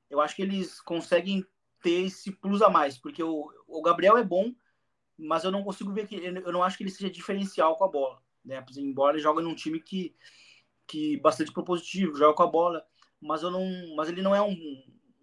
eu 0.10 0.22
acho 0.22 0.36
que 0.36 0.42
eles 0.42 0.80
conseguem 0.82 1.46
ter 1.82 2.06
esse 2.06 2.32
plus 2.32 2.62
a 2.62 2.70
mais, 2.70 2.98
porque 2.98 3.22
o, 3.22 3.52
o 3.68 3.82
Gabriel 3.82 4.18
é 4.18 4.24
bom, 4.24 4.54
mas 5.18 5.44
eu 5.44 5.52
não 5.52 5.64
consigo 5.64 5.92
ver 5.92 6.08
que 6.08 6.16
eu 6.16 6.52
não 6.52 6.64
acho 6.64 6.78
que 6.78 6.84
ele 6.84 6.90
seja 6.90 7.10
diferencial 7.10 7.76
com 7.76 7.84
a 7.84 7.88
bola, 7.88 8.22
né? 8.46 8.64
Embora 8.78 9.16
ele 9.16 9.24
jogue 9.24 9.42
num 9.42 9.56
time 9.56 9.80
que 9.80 10.16
que 10.86 11.18
bastante 11.18 11.52
propositivo, 11.52 12.18
joga 12.18 12.36
com 12.36 12.44
a 12.44 12.48
bola, 12.48 12.86
mas 13.24 13.42
eu 13.42 13.50
não, 13.50 13.96
mas 13.96 14.10
ele 14.10 14.22
não 14.22 14.36
é 14.36 14.42
um, 14.42 14.52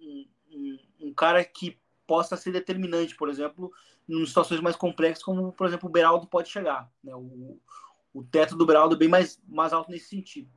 um, 0.00 0.26
um, 0.50 0.78
um 1.00 1.14
cara 1.14 1.44
que 1.44 1.78
possa 2.06 2.36
ser 2.36 2.52
determinante, 2.52 3.14
por 3.14 3.28
exemplo, 3.28 3.70
em 4.08 4.26
situações 4.26 4.60
mais 4.60 4.74
complexas, 4.74 5.22
como 5.22 5.52
por 5.52 5.66
exemplo 5.66 5.88
o 5.88 5.92
Beraldo 5.92 6.26
pode 6.26 6.48
chegar, 6.48 6.90
né? 7.04 7.14
O, 7.14 7.60
o 8.12 8.24
teto 8.24 8.56
do 8.56 8.66
Beraldo 8.66 8.96
é 8.96 8.98
bem 8.98 9.08
mais 9.08 9.40
mais 9.46 9.72
alto 9.72 9.90
nesse 9.90 10.08
sentido. 10.08 10.50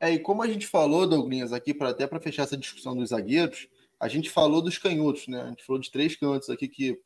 É, 0.00 0.10
e 0.10 0.18
como 0.18 0.42
a 0.42 0.46
gente 0.46 0.66
falou, 0.66 1.06
Douglas, 1.06 1.52
aqui, 1.52 1.72
para 1.72 1.90
até 1.90 2.06
para 2.06 2.20
fechar 2.20 2.42
essa 2.42 2.56
discussão 2.56 2.94
dos 2.94 3.10
zagueiros, 3.10 3.68
a 3.98 4.08
gente 4.08 4.28
falou 4.28 4.60
dos 4.60 4.76
canhotos, 4.76 5.26
né? 5.26 5.40
A 5.42 5.48
gente 5.48 5.64
falou 5.64 5.80
de 5.80 5.90
três 5.90 6.16
canhotos 6.16 6.50
aqui 6.50 6.68
que 6.68 7.00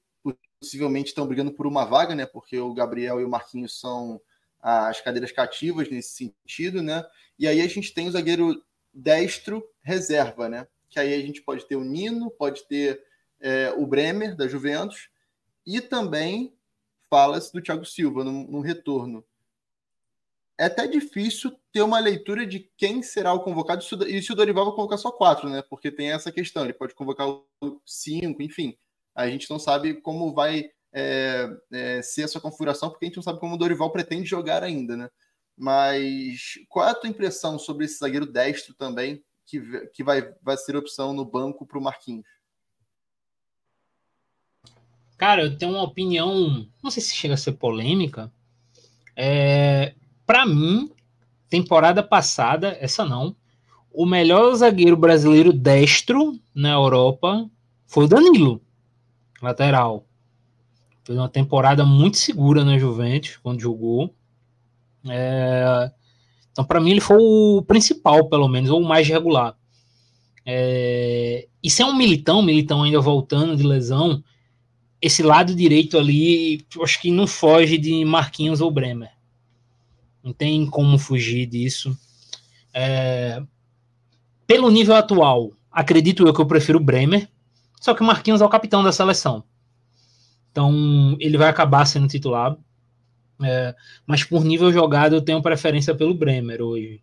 possivelmente 0.61 1.09
estão 1.09 1.27
brigando 1.27 1.53
por 1.53 1.67
uma 1.67 1.85
vaga, 1.85 2.15
né? 2.15 2.27
Porque 2.27 2.59
o 2.59 2.75
Gabriel 2.75 3.21
e 3.21 3.25
o 3.25 3.29
Marquinhos 3.29 3.79
são 3.79 4.21
as 4.63 5.01
cadeiras 5.01 5.33
cativas 5.33 5.89
nesse 5.91 6.33
sentido, 6.47 6.83
né? 6.83 7.05
E 7.39 7.47
aí 7.49 7.61
a 7.61 7.69
gente 7.69 7.95
tem 7.95 8.09
o 8.09 8.13
zagueiro 8.13 8.63
destro 8.93 9.67
reserva, 9.83 10.49
né? 10.49 10.67
Que 10.89 11.01
aí 11.01 11.15
a 11.15 11.21
gente 11.21 11.43
pode 11.43 11.67
ter 11.67 11.77
o 11.77 11.85
Nino, 11.85 12.31
pode 12.31 12.67
ter 12.67 13.03
é, 13.41 13.73
o 13.77 13.87
Bremer 13.87 14.37
da 14.37 14.49
Juventus 14.49 15.09
e 15.67 15.81
também 15.81 16.55
fala-se 17.09 17.53
do 17.53 17.63
Thiago 17.63 17.85
Silva 17.85 18.25
no, 18.25 18.47
no 18.47 18.61
retorno 18.61 19.25
é 20.61 20.67
até 20.67 20.87
difícil 20.87 21.59
ter 21.73 21.81
uma 21.81 21.99
leitura 21.99 22.47
de 22.47 22.71
quem 22.77 23.03
será 23.03 23.33
o 23.33 23.41
convocado 23.41 23.83
e 24.07 24.23
se 24.23 24.31
o 24.31 24.35
Dorival 24.35 24.67
vai 24.67 24.75
convocar 24.75 24.99
só 24.99 25.11
quatro, 25.11 25.49
né? 25.49 25.63
Porque 25.63 25.91
tem 25.91 26.13
essa 26.13 26.31
questão, 26.31 26.65
ele 26.65 26.75
pode 26.75 26.95
convocar 26.95 27.27
cinco, 27.87 28.43
enfim. 28.43 28.77
A 29.15 29.27
gente 29.27 29.49
não 29.49 29.59
sabe 29.59 29.95
como 30.03 30.35
vai 30.35 30.71
é, 30.93 31.49
é, 31.73 32.03
ser 32.03 32.29
configuração, 32.41 32.91
porque 32.91 33.05
a 33.05 33.09
gente 33.09 33.17
não 33.17 33.23
sabe 33.23 33.41
como 33.41 33.55
o 33.55 33.59
Dorival 33.59 33.91
pretende 33.91 34.29
jogar 34.29 34.63
ainda, 34.63 34.97
né? 34.97 35.09
Mas 35.57 36.55
qual 36.69 36.89
é 36.89 36.91
a 36.91 36.95
tua 36.95 37.11
impressão 37.11 37.59
sobre 37.59 37.85
esse 37.85 37.99
zagueiro 37.99 38.27
destro 38.27 38.75
também, 38.75 39.23
que, 39.47 39.61
que 39.89 40.03
vai, 40.03 40.33
vai 40.43 40.57
ser 40.57 40.77
opção 40.77 41.13
no 41.13 41.25
banco 41.25 41.67
para 41.67 41.79
o 41.79 41.83
Marquinhos? 41.83 42.27
Cara, 45.19 45.43
eu 45.43 45.59
tenho 45.59 45.73
uma 45.73 45.83
opinião, 45.83 46.67
não 46.83 46.91
sei 46.91 47.03
se 47.03 47.15
chega 47.15 47.35
a 47.35 47.37
ser 47.37 47.53
polêmica. 47.53 48.33
É, 49.15 49.95
para 50.25 50.47
mim, 50.47 50.91
temporada 51.51 52.03
passada, 52.03 52.77
essa 52.81 53.05
não, 53.05 53.37
o 53.93 54.07
melhor 54.07 54.55
zagueiro 54.55 54.97
brasileiro 54.97 55.53
destro 55.53 56.41
na 56.55 56.71
Europa 56.71 57.51
foi 57.87 58.05
o 58.05 58.09
Danilo, 58.09 58.63
lateral. 59.43 60.07
Fez 61.05 61.19
uma 61.19 61.29
temporada 61.29 61.85
muito 61.85 62.19
segura 62.19 62.65
na 62.65 62.79
Juventus 62.79 63.39
quando 63.43 63.61
jogou. 63.61 64.15
É... 65.09 65.91
Então, 66.53 66.65
para 66.65 66.81
mim, 66.81 66.91
ele 66.91 67.01
foi 67.01 67.17
o 67.19 67.63
principal, 67.63 68.29
pelo 68.29 68.49
menos, 68.49 68.71
ou 68.71 68.81
o 68.81 68.87
mais 68.87 69.09
regular. 69.09 69.57
É... 70.45 71.49
E 71.63 71.71
se 71.71 71.83
é 71.83 71.87
um 71.87 71.97
militão, 71.97 72.43
militão 72.43 72.83
ainda 72.83 73.01
voltando 73.01 73.57
de 73.57 73.63
lesão, 73.63 74.23
esse 75.01 75.23
lado 75.23 75.55
direito 75.55 75.97
ali, 75.97 76.65
acho 76.83 77.01
que 77.01 77.11
não 77.11 77.27
foge 77.27 77.79
de 77.79 78.05
Marquinhos 78.05 78.61
ou 78.61 78.71
Bremer. 78.71 79.11
Não 80.23 80.33
tem 80.33 80.67
como 80.67 80.99
fugir 80.99 81.47
disso. 81.47 81.97
É, 82.73 83.43
pelo 84.47 84.71
nível 84.71 84.95
atual, 84.95 85.53
acredito 85.71 86.27
eu 86.27 86.35
que 86.35 86.41
eu 86.41 86.47
prefiro 86.47 86.79
Bremer, 86.79 87.29
só 87.81 87.95
que 87.95 88.03
o 88.03 88.05
Marquinhos 88.05 88.41
é 88.41 88.45
o 88.45 88.51
capitão 88.51 88.83
da 88.83 88.93
seleção. 88.93 89.43
Então, 90.51 91.17
ele 91.21 91.39
vai 91.39 91.49
acabar 91.49 91.85
sendo 91.85 92.09
titular. 92.09 92.57
É, 93.43 93.75
mas 94.07 94.23
por 94.23 94.45
nível 94.45 94.73
jogado, 94.73 95.15
eu 95.15 95.23
tenho 95.23 95.43
preferência 95.43 95.95
pelo 95.95 96.15
Bremer 96.15 96.61
hoje. 96.61 97.01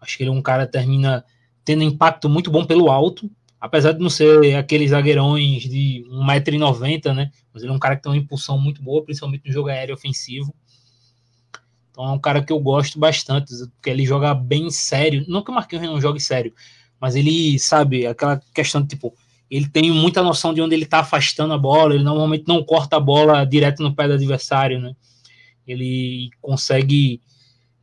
Acho 0.00 0.16
que 0.16 0.22
ele 0.22 0.30
é 0.30 0.32
um 0.32 0.42
cara 0.42 0.66
que 0.66 0.72
termina 0.72 1.24
tendo 1.64 1.82
impacto 1.82 2.28
muito 2.28 2.50
bom 2.50 2.64
pelo 2.64 2.90
alto, 2.90 3.30
apesar 3.60 3.92
de 3.92 4.00
não 4.00 4.10
ser 4.10 4.56
aqueles 4.56 4.90
zagueirões 4.90 5.62
de 5.62 6.04
1,90m, 6.10 7.14
né? 7.14 7.30
Mas 7.52 7.62
ele 7.62 7.72
é 7.72 7.74
um 7.74 7.78
cara 7.78 7.96
que 7.96 8.02
tem 8.02 8.10
uma 8.12 8.18
impulsão 8.18 8.58
muito 8.58 8.82
boa, 8.82 9.04
principalmente 9.04 9.46
no 9.46 9.52
jogo 9.52 9.68
aéreo 9.68 9.94
ofensivo. 9.94 10.54
Então 11.90 12.04
é 12.04 12.10
um 12.10 12.18
cara 12.18 12.42
que 12.42 12.52
eu 12.52 12.58
gosto 12.58 12.98
bastante, 12.98 13.54
porque 13.74 13.90
ele 13.90 14.04
joga 14.04 14.34
bem 14.34 14.70
sério. 14.70 15.24
Não 15.28 15.42
que 15.42 15.50
o 15.50 15.54
Marquinhos 15.54 15.84
não 15.86 16.00
jogue 16.00 16.18
sério, 16.18 16.52
mas 16.98 17.14
ele 17.14 17.58
sabe 17.58 18.06
aquela 18.06 18.40
questão 18.52 18.82
de 18.82 18.88
tipo, 18.88 19.14
ele 19.52 19.68
tem 19.68 19.90
muita 19.90 20.22
noção 20.22 20.54
de 20.54 20.62
onde 20.62 20.74
ele 20.74 20.84
está 20.84 21.00
afastando 21.00 21.52
a 21.52 21.58
bola. 21.58 21.94
Ele 21.94 22.02
normalmente 22.02 22.44
não 22.48 22.64
corta 22.64 22.96
a 22.96 23.00
bola 23.00 23.44
direto 23.44 23.82
no 23.82 23.94
pé 23.94 24.08
do 24.08 24.14
adversário, 24.14 24.80
né? 24.80 24.96
Ele 25.66 26.30
consegue, 26.40 27.20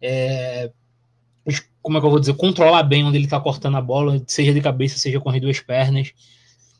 é, 0.01 0.71
como 1.79 1.95
é 1.95 2.01
que 2.01 2.07
eu 2.07 2.09
vou 2.09 2.19
dizer, 2.19 2.33
controlar 2.33 2.81
bem 2.81 3.03
onde 3.03 3.17
ele 3.17 3.25
está 3.25 3.39
cortando 3.39 3.77
a 3.77 3.81
bola, 3.81 4.19
seja 4.25 4.51
de 4.51 4.61
cabeça, 4.61 4.97
seja 4.97 5.19
com 5.19 5.29
as 5.29 5.39
duas 5.39 5.59
pernas. 5.59 6.11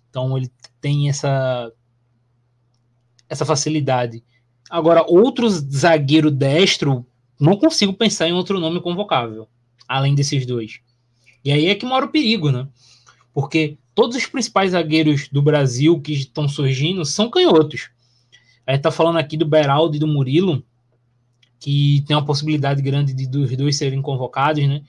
Então 0.10 0.36
ele 0.36 0.52
tem 0.82 1.08
essa 1.08 1.72
essa 3.30 3.46
facilidade. 3.46 4.24
Agora, 4.72 5.06
outro 5.08 5.48
zagueiro 5.48 6.32
destro 6.32 7.06
não 7.40 7.56
consigo 7.56 7.94
pensar 7.94 8.28
em 8.28 8.34
outro 8.34 8.60
nome 8.60 8.82
convocável, 8.82 9.48
além 9.88 10.16
desses 10.16 10.48
dois. 10.48 10.80
E 11.46 11.52
aí 11.52 11.68
é 11.68 11.76
que 11.76 11.86
mora 11.86 12.08
o 12.08 12.12
perigo, 12.12 12.52
né? 12.52 12.68
Porque 13.32 13.78
todos 14.00 14.16
os 14.16 14.26
principais 14.26 14.72
zagueiros 14.72 15.28
do 15.28 15.42
Brasil 15.42 16.00
que 16.00 16.14
estão 16.14 16.48
surgindo 16.48 17.04
são 17.04 17.30
canhotos. 17.30 17.90
A 18.66 18.72
gente 18.72 18.82
tá 18.82 18.92
falando 18.92 19.18
aqui 19.18 19.36
do 19.36 19.46
Beraldo 19.46 19.94
e 19.94 20.00
do 20.00 20.08
Murilo, 20.08 20.64
que 21.60 22.02
tem 22.08 22.16
uma 22.16 22.24
possibilidade 22.24 22.82
grande 22.82 23.14
de 23.14 23.28
dos 23.28 23.54
dois 23.58 23.76
serem 23.76 24.02
convocados, 24.02 24.66
né? 24.66 24.84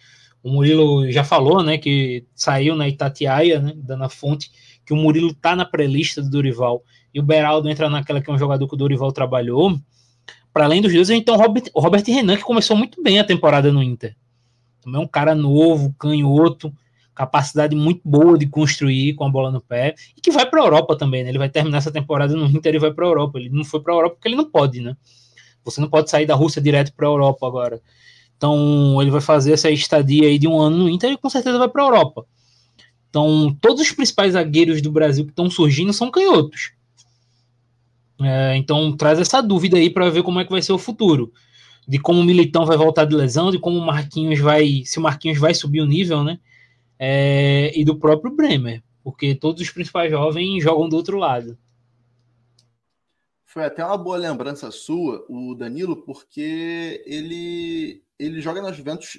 O 0.44 0.52
Murilo 0.52 1.10
já 1.10 1.24
falou, 1.24 1.60
né, 1.60 1.76
que 1.76 2.24
saiu 2.36 2.76
na 2.76 2.88
Itatiaia, 2.88 3.58
né, 3.58 3.72
dando 3.74 4.04
a 4.04 4.08
fonte, 4.08 4.48
que 4.86 4.92
o 4.92 4.96
Murilo 4.96 5.34
tá 5.34 5.56
na 5.56 5.64
pré-lista 5.64 6.22
do 6.22 6.30
Dorival 6.30 6.84
e 7.12 7.18
o 7.18 7.22
Beraldo 7.24 7.68
entra 7.68 7.90
naquela 7.90 8.22
que 8.22 8.30
é 8.30 8.32
um 8.32 8.38
jogador 8.38 8.68
que 8.68 8.74
o 8.74 8.78
Dorival 8.78 9.10
trabalhou 9.10 9.76
para 10.52 10.66
além 10.66 10.80
dos 10.80 10.92
dois, 10.92 11.10
a 11.10 11.14
gente 11.14 11.24
tem 11.24 11.34
o 11.34 11.36
Robert, 11.36 11.64
Robert 11.74 12.04
Renan, 12.06 12.36
que 12.36 12.44
começou 12.44 12.76
muito 12.76 13.02
bem 13.02 13.18
a 13.18 13.24
temporada 13.24 13.72
no 13.72 13.82
Inter. 13.82 14.16
Também 14.80 15.00
é 15.00 15.04
um 15.04 15.08
cara 15.08 15.34
novo, 15.34 15.92
canhoto, 15.98 16.72
capacidade 17.20 17.76
muito 17.76 18.00
boa 18.02 18.38
de 18.38 18.46
construir 18.46 19.14
com 19.14 19.24
a 19.24 19.28
bola 19.28 19.50
no 19.50 19.60
pé, 19.60 19.94
e 20.16 20.20
que 20.22 20.30
vai 20.30 20.48
para 20.48 20.62
a 20.62 20.64
Europa 20.64 20.96
também, 20.96 21.22
né? 21.22 21.28
Ele 21.28 21.38
vai 21.38 21.50
terminar 21.50 21.78
essa 21.78 21.92
temporada 21.92 22.34
no 22.34 22.46
Inter 22.46 22.74
e 22.74 22.78
vai 22.78 22.92
para 22.92 23.04
a 23.04 23.08
Europa. 23.08 23.38
Ele 23.38 23.50
não 23.50 23.62
foi 23.62 23.80
para 23.80 23.92
a 23.92 23.96
Europa 23.96 24.16
porque 24.16 24.28
ele 24.28 24.36
não 24.36 24.50
pode, 24.50 24.80
né? 24.80 24.96
Você 25.62 25.82
não 25.82 25.88
pode 25.88 26.08
sair 26.08 26.24
da 26.24 26.34
Rússia 26.34 26.62
direto 26.62 26.94
para 26.94 27.06
a 27.06 27.10
Europa 27.10 27.46
agora. 27.46 27.82
Então 28.36 29.02
ele 29.02 29.10
vai 29.10 29.20
fazer 29.20 29.52
essa 29.52 29.70
estadia 29.70 30.28
aí 30.28 30.38
de 30.38 30.48
um 30.48 30.58
ano 30.58 30.78
no 30.78 30.88
Inter 30.88 31.12
e 31.12 31.18
com 31.18 31.28
certeza 31.28 31.58
vai 31.58 31.68
para 31.68 31.82
a 31.82 31.86
Europa. 31.86 32.24
Então 33.10 33.54
todos 33.60 33.82
os 33.82 33.92
principais 33.92 34.32
zagueiros 34.32 34.80
do 34.80 34.90
Brasil 34.90 35.24
que 35.26 35.32
estão 35.32 35.50
surgindo 35.50 35.92
são 35.92 36.10
canhotos. 36.10 36.72
É, 38.22 38.56
então 38.56 38.96
traz 38.96 39.18
essa 39.18 39.42
dúvida 39.42 39.76
aí 39.76 39.90
para 39.90 40.08
ver 40.08 40.22
como 40.22 40.40
é 40.40 40.44
que 40.44 40.50
vai 40.50 40.62
ser 40.62 40.72
o 40.72 40.78
futuro. 40.78 41.30
De 41.86 41.98
como 41.98 42.20
o 42.20 42.24
Militão 42.24 42.64
vai 42.64 42.78
voltar 42.78 43.04
de 43.04 43.14
lesão, 43.14 43.50
de 43.50 43.58
como 43.58 43.78
o 43.78 43.84
Marquinhos 43.84 44.38
vai. 44.38 44.84
Se 44.86 44.98
o 44.98 45.02
Marquinhos 45.02 45.38
vai 45.38 45.52
subir 45.52 45.82
o 45.82 45.86
nível, 45.86 46.24
né? 46.24 46.38
É, 47.02 47.72
e 47.74 47.84
do 47.84 47.98
próprio 47.98 48.36
Bremer. 48.36 48.82
Porque 49.02 49.34
todos 49.34 49.62
os 49.62 49.70
principais 49.70 50.10
jovens 50.10 50.62
jogam 50.62 50.88
do 50.88 50.96
outro 50.96 51.16
lado. 51.16 51.58
Foi 53.46 53.64
até 53.64 53.84
uma 53.84 53.96
boa 53.96 54.18
lembrança 54.18 54.70
sua, 54.70 55.24
o 55.28 55.54
Danilo, 55.54 55.96
porque 55.96 57.02
ele 57.06 58.02
ele 58.20 58.40
joga 58.42 58.60
na 58.60 58.70
Juventus 58.70 59.18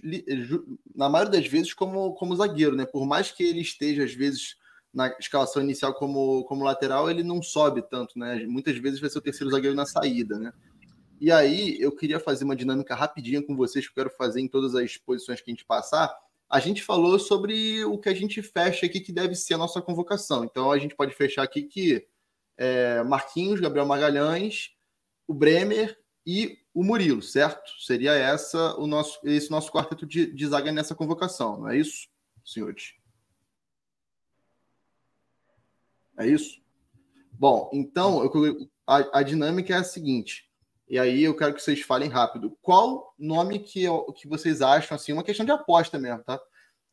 na 0.95 1.09
maioria 1.09 1.41
das 1.41 1.47
vezes 1.47 1.73
como, 1.73 2.13
como 2.13 2.35
zagueiro, 2.35 2.75
né? 2.75 2.85
Por 2.85 3.05
mais 3.05 3.31
que 3.31 3.43
ele 3.43 3.59
esteja 3.59 4.03
às 4.03 4.13
vezes 4.13 4.55
na 4.93 5.07
escalação 5.19 5.63
inicial 5.63 5.93
como, 5.95 6.43
como 6.43 6.63
lateral, 6.63 7.09
ele 7.09 7.23
não 7.23 7.41
sobe 7.41 7.81
tanto, 7.81 8.19
né? 8.19 8.45
Muitas 8.45 8.77
vezes 8.77 8.99
vai 8.99 9.09
ser 9.09 9.17
o 9.17 9.21
terceiro 9.21 9.49
zagueiro 9.49 9.75
na 9.75 9.85
saída, 9.87 10.37
né? 10.37 10.53
E 11.19 11.31
aí 11.31 11.77
eu 11.79 11.91
queria 11.91 12.19
fazer 12.19 12.43
uma 12.43 12.55
dinâmica 12.55 12.95
rapidinha 12.95 13.41
com 13.41 13.55
vocês 13.55 13.85
que 13.85 13.91
eu 13.91 14.03
quero 14.03 14.15
fazer 14.15 14.41
em 14.41 14.47
todas 14.47 14.75
as 14.75 14.97
posições 14.97 15.41
que 15.41 15.49
a 15.49 15.53
gente 15.53 15.65
passar. 15.65 16.13
A 16.51 16.59
gente 16.59 16.83
falou 16.83 17.17
sobre 17.17 17.85
o 17.85 17.97
que 17.97 18.09
a 18.09 18.13
gente 18.13 18.41
fecha 18.41 18.85
aqui 18.85 18.99
que 18.99 19.13
deve 19.13 19.35
ser 19.35 19.53
a 19.53 19.57
nossa 19.57 19.81
convocação. 19.81 20.43
Então 20.43 20.69
a 20.69 20.77
gente 20.77 20.93
pode 20.93 21.15
fechar 21.15 21.43
aqui 21.43 21.63
que 21.63 22.05
é, 22.57 23.01
Marquinhos, 23.03 23.61
Gabriel 23.61 23.85
Magalhães, 23.85 24.75
o 25.25 25.33
Bremer 25.33 25.97
e 26.27 26.59
o 26.73 26.83
Murilo, 26.83 27.21
certo? 27.21 27.71
Seria 27.79 28.11
essa 28.11 28.75
o 28.77 28.85
nosso 28.85 29.17
esse 29.23 29.49
nosso 29.49 29.71
quarteto 29.71 30.05
de, 30.05 30.25
de 30.25 30.45
zaga 30.45 30.73
nessa 30.73 30.93
convocação, 30.93 31.61
não 31.61 31.69
é 31.69 31.77
isso, 31.77 32.09
senhores? 32.43 32.95
É 36.19 36.27
isso? 36.27 36.61
Bom, 37.31 37.69
então 37.73 38.21
eu, 38.25 38.69
a, 38.85 39.19
a, 39.19 39.23
dinâmica 39.23 39.73
é 39.73 39.77
a 39.77 39.85
seguinte. 39.85 40.50
E 40.91 40.99
aí 40.99 41.23
eu 41.23 41.33
quero 41.33 41.53
que 41.53 41.61
vocês 41.61 41.79
falem 41.79 42.09
rápido. 42.09 42.57
Qual 42.61 43.15
nome 43.17 43.59
que, 43.59 43.85
que 44.13 44.27
vocês 44.27 44.61
acham, 44.61 44.93
assim, 44.93 45.13
uma 45.13 45.23
questão 45.23 45.45
de 45.45 45.51
aposta 45.51 45.97
mesmo, 45.97 46.21
tá? 46.23 46.37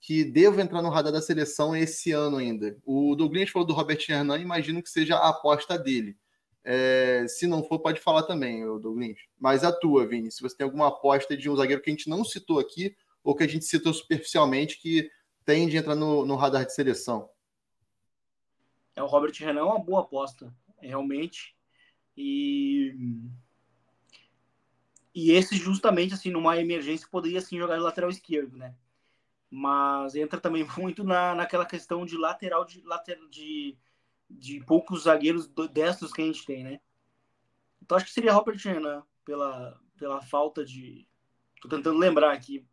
Que 0.00 0.22
devo 0.24 0.60
entrar 0.60 0.80
no 0.80 0.88
radar 0.88 1.12
da 1.12 1.20
seleção 1.20 1.76
esse 1.76 2.12
ano 2.12 2.36
ainda. 2.36 2.78
O 2.86 3.16
Douglas 3.16 3.50
falou 3.50 3.66
do 3.66 3.74
Robert 3.74 3.98
Hernan, 4.08 4.38
imagino 4.38 4.80
que 4.80 4.88
seja 4.88 5.16
a 5.16 5.30
aposta 5.30 5.76
dele. 5.76 6.16
É, 6.62 7.26
se 7.26 7.48
não 7.48 7.64
for, 7.64 7.80
pode 7.80 7.98
falar 7.98 8.22
também, 8.22 8.64
Douglas. 8.78 9.18
Mas 9.36 9.64
a 9.64 9.72
tua, 9.72 10.06
Vini, 10.06 10.30
se 10.30 10.40
você 10.40 10.56
tem 10.56 10.64
alguma 10.64 10.86
aposta 10.86 11.36
de 11.36 11.50
um 11.50 11.56
zagueiro 11.56 11.82
que 11.82 11.90
a 11.90 11.92
gente 11.92 12.08
não 12.08 12.22
citou 12.22 12.60
aqui, 12.60 12.94
ou 13.24 13.34
que 13.34 13.42
a 13.42 13.48
gente 13.48 13.64
citou 13.64 13.92
superficialmente, 13.92 14.78
que 14.80 15.10
tem 15.44 15.66
de 15.68 15.76
entrar 15.76 15.96
no, 15.96 16.24
no 16.24 16.36
radar 16.36 16.64
de 16.64 16.72
seleção 16.72 17.28
é 18.98 19.02
o 19.02 19.06
Robert 19.06 19.32
Renan 19.38 19.60
é 19.60 19.62
uma 19.62 19.78
boa 19.78 20.00
aposta, 20.00 20.52
realmente. 20.80 21.54
E 22.16 22.94
e 25.18 25.32
esse 25.32 25.56
justamente 25.56 26.14
assim 26.14 26.30
numa 26.30 26.56
emergência 26.58 27.08
poderia 27.10 27.40
sim 27.40 27.58
jogar 27.58 27.74
de 27.74 27.82
lateral 27.82 28.08
esquerdo, 28.08 28.56
né? 28.56 28.72
Mas 29.50 30.14
entra 30.14 30.40
também 30.40 30.64
muito 30.78 31.02
na, 31.02 31.34
naquela 31.34 31.66
questão 31.66 32.06
de 32.06 32.16
lateral 32.16 32.64
de 32.64 32.80
lateral 32.82 33.26
de, 33.28 33.76
de 34.30 34.60
poucos 34.60 35.02
zagueiros 35.02 35.48
destros 35.72 36.12
que 36.12 36.22
a 36.22 36.24
gente 36.24 36.46
tem, 36.46 36.62
né? 36.62 36.80
Então 37.82 37.96
acho 37.96 38.06
que 38.06 38.12
seria 38.12 38.32
Robert 38.32 38.60
Renan 38.62 39.02
pela 39.24 39.80
pela 39.96 40.22
falta 40.22 40.64
de 40.64 41.04
tô 41.60 41.68
tentando 41.68 41.98
lembrar 41.98 42.32
aqui 42.32 42.64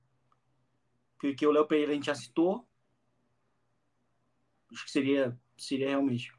porque 1.17 1.47
o 1.47 1.51
Léo 1.51 1.65
Pereira 1.65 1.93
a 1.93 1.95
gente 1.95 2.05
já 2.05 2.13
citou. 2.13 2.63
Acho 4.71 4.85
que 4.85 4.91
seria 4.91 5.35
seria 5.57 5.87
realmente. 5.87 6.31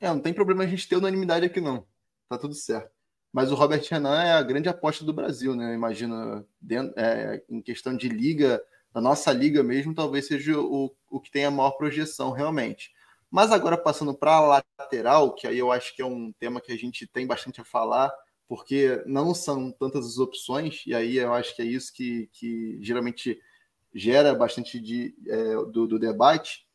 É, 0.00 0.08
não 0.08 0.22
tem 0.22 0.32
problema 0.32 0.64
a 0.64 0.66
gente 0.66 0.88
ter 0.88 0.96
unanimidade 0.96 1.44
aqui, 1.44 1.60
não. 1.60 1.86
Tá 2.30 2.38
tudo 2.38 2.54
certo. 2.54 2.95
Mas 3.36 3.52
o 3.52 3.54
Robert 3.54 3.86
Renan 3.90 4.22
é 4.22 4.32
a 4.32 4.42
grande 4.42 4.66
aposta 4.66 5.04
do 5.04 5.12
Brasil, 5.12 5.54
né? 5.54 5.74
Imagina, 5.74 6.42
dentro, 6.58 6.98
é, 6.98 7.44
em 7.50 7.60
questão 7.60 7.94
de 7.94 8.08
liga, 8.08 8.62
da 8.94 8.98
nossa 8.98 9.30
liga 9.30 9.62
mesmo, 9.62 9.94
talvez 9.94 10.26
seja 10.26 10.58
o, 10.58 10.90
o 11.10 11.20
que 11.20 11.30
tem 11.30 11.44
a 11.44 11.50
maior 11.50 11.72
projeção, 11.72 12.30
realmente. 12.30 12.94
Mas 13.30 13.52
agora 13.52 13.76
passando 13.76 14.14
para 14.14 14.36
a 14.36 14.62
lateral, 14.80 15.34
que 15.34 15.46
aí 15.46 15.58
eu 15.58 15.70
acho 15.70 15.94
que 15.94 16.00
é 16.00 16.06
um 16.06 16.32
tema 16.40 16.62
que 16.62 16.72
a 16.72 16.78
gente 16.78 17.06
tem 17.06 17.26
bastante 17.26 17.60
a 17.60 17.64
falar, 17.64 18.10
porque 18.48 19.02
não 19.04 19.34
são 19.34 19.70
tantas 19.70 20.06
as 20.06 20.16
opções, 20.16 20.82
e 20.86 20.94
aí 20.94 21.18
eu 21.18 21.34
acho 21.34 21.54
que 21.54 21.60
é 21.60 21.66
isso 21.66 21.92
que, 21.92 22.30
que 22.32 22.78
geralmente 22.80 23.38
gera 23.94 24.34
bastante 24.34 24.80
de, 24.80 25.14
é, 25.28 25.56
do, 25.70 25.86
do 25.86 25.98
debate. 25.98 26.66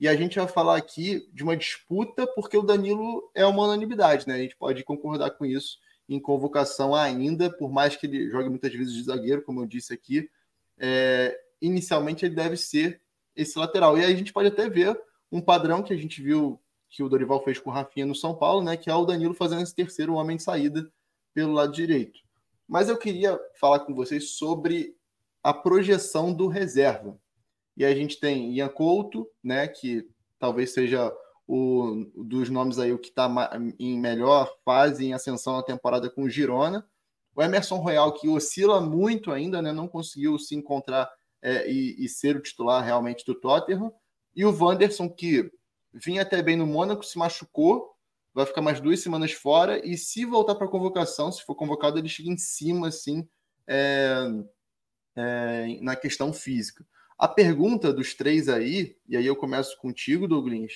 E 0.00 0.08
a 0.08 0.16
gente 0.16 0.36
vai 0.36 0.48
falar 0.48 0.78
aqui 0.78 1.28
de 1.32 1.44
uma 1.44 1.56
disputa, 1.56 2.26
porque 2.34 2.58
o 2.58 2.62
Danilo 2.62 3.30
é 3.36 3.46
uma 3.46 3.62
unanimidade, 3.62 4.26
né? 4.26 4.34
A 4.34 4.38
gente 4.38 4.56
pode 4.56 4.82
concordar 4.82 5.30
com 5.30 5.46
isso 5.46 5.78
em 6.08 6.18
convocação 6.18 6.94
ainda, 6.94 7.50
por 7.50 7.70
mais 7.70 7.96
que 7.96 8.06
ele 8.06 8.30
jogue 8.30 8.48
muitas 8.48 8.72
vezes 8.72 8.94
de 8.94 9.02
zagueiro, 9.02 9.42
como 9.42 9.60
eu 9.60 9.66
disse 9.66 9.92
aqui. 9.92 10.30
É, 10.78 11.38
inicialmente 11.60 12.24
ele 12.24 12.34
deve 12.34 12.56
ser 12.56 13.00
esse 13.36 13.58
lateral. 13.58 13.98
E 13.98 14.04
aí 14.04 14.12
a 14.12 14.16
gente 14.16 14.32
pode 14.32 14.48
até 14.48 14.68
ver 14.68 14.98
um 15.30 15.40
padrão 15.40 15.82
que 15.82 15.92
a 15.92 15.96
gente 15.96 16.22
viu 16.22 16.60
que 16.88 17.02
o 17.02 17.08
Dorival 17.08 17.44
fez 17.44 17.58
com 17.58 17.68
o 17.68 17.72
Rafinha 17.72 18.06
no 18.06 18.14
São 18.14 18.34
Paulo, 18.34 18.62
né? 18.64 18.76
Que 18.76 18.88
é 18.88 18.94
o 18.94 19.04
Danilo 19.04 19.34
fazendo 19.34 19.62
esse 19.62 19.74
terceiro 19.74 20.14
homem 20.14 20.36
de 20.36 20.42
saída 20.42 20.90
pelo 21.34 21.52
lado 21.52 21.72
direito. 21.72 22.18
Mas 22.66 22.88
eu 22.88 22.96
queria 22.96 23.38
falar 23.60 23.80
com 23.80 23.94
vocês 23.94 24.30
sobre 24.30 24.96
a 25.42 25.52
projeção 25.52 26.32
do 26.32 26.46
reserva. 26.46 27.18
E 27.76 27.84
a 27.84 27.94
gente 27.94 28.18
tem 28.18 28.52
Ian 28.54 28.68
Couto, 28.68 29.28
né, 29.42 29.68
que 29.68 30.08
talvez 30.38 30.72
seja 30.72 31.12
o 31.48 32.04
dos 32.14 32.50
nomes 32.50 32.78
aí 32.78 32.92
o 32.92 32.98
que 32.98 33.08
está 33.08 33.26
em 33.78 33.98
melhor 33.98 34.54
fase 34.66 35.06
em 35.06 35.14
ascensão 35.14 35.56
na 35.56 35.62
temporada 35.62 36.10
com 36.10 36.24
o 36.24 36.28
Girona. 36.28 36.86
O 37.34 37.42
Emerson 37.42 37.76
Royal, 37.76 38.12
que 38.12 38.28
oscila 38.28 38.82
muito 38.82 39.32
ainda, 39.32 39.62
né, 39.62 39.72
não 39.72 39.88
conseguiu 39.88 40.38
se 40.38 40.54
encontrar 40.54 41.10
é, 41.40 41.70
e, 41.70 42.04
e, 42.04 42.08
ser 42.08 42.36
o 42.36 42.42
titular 42.42 42.84
realmente 42.84 43.24
do 43.24 43.34
Tottenham. 43.34 43.92
E 44.36 44.44
o 44.44 44.54
Wanderson, 44.54 45.08
que 45.08 45.50
vinha 45.94 46.22
até 46.22 46.42
bem 46.42 46.56
no 46.56 46.66
Mônaco, 46.66 47.04
se 47.04 47.16
machucou, 47.16 47.94
vai 48.34 48.44
ficar 48.44 48.60
mais 48.60 48.80
duas 48.80 49.00
semanas 49.00 49.32
fora. 49.32 49.80
E 49.86 49.96
se 49.96 50.24
voltar 50.24 50.56
para 50.56 50.66
a 50.66 50.70
convocação, 50.70 51.32
se 51.32 51.44
for 51.44 51.54
convocado, 51.54 51.98
ele 51.98 52.08
chega 52.08 52.28
em 52.28 52.36
cima, 52.36 52.88
assim, 52.88 53.26
é, 53.66 54.26
é, 55.16 55.78
na 55.80 55.96
questão 55.96 56.32
física. 56.32 56.84
A 57.16 57.26
pergunta 57.26 57.92
dos 57.92 58.14
três 58.14 58.48
aí, 58.48 58.96
e 59.08 59.16
aí 59.16 59.26
eu 59.26 59.36
começo 59.36 59.78
contigo, 59.78 60.28
Douglas, 60.28 60.72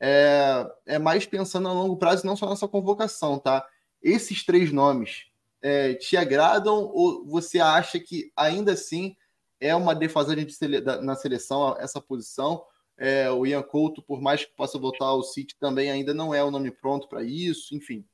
é, 0.00 0.66
é 0.84 0.98
mais 0.98 1.26
pensando 1.26 1.68
a 1.68 1.72
longo 1.72 1.96
prazo, 1.96 2.26
não 2.26 2.36
só 2.36 2.48
nessa 2.48 2.68
convocação, 2.68 3.38
tá? 3.38 3.66
Esses 4.02 4.44
três 4.44 4.72
nomes 4.72 5.26
é, 5.62 5.94
te 5.94 6.16
agradam 6.16 6.90
ou 6.92 7.24
você 7.26 7.58
acha 7.58 7.98
que 7.98 8.30
ainda 8.36 8.72
assim 8.72 9.16
é 9.60 9.74
uma 9.74 9.94
defasagem 9.94 10.44
de 10.44 10.52
sele 10.52 10.80
na 10.80 11.14
seleção 11.14 11.76
essa 11.78 12.00
posição? 12.00 12.64
É, 12.98 13.30
o 13.30 13.46
Ian 13.46 13.62
Couto, 13.62 14.02
por 14.02 14.20
mais 14.20 14.44
que 14.44 14.52
possa 14.56 14.78
voltar 14.78 15.06
ao 15.06 15.22
City, 15.22 15.54
também 15.58 15.90
ainda 15.90 16.14
não 16.14 16.34
é 16.34 16.42
o 16.42 16.50
nome 16.50 16.70
pronto 16.70 17.08
para 17.08 17.22
isso, 17.22 17.74
enfim. 17.74 18.04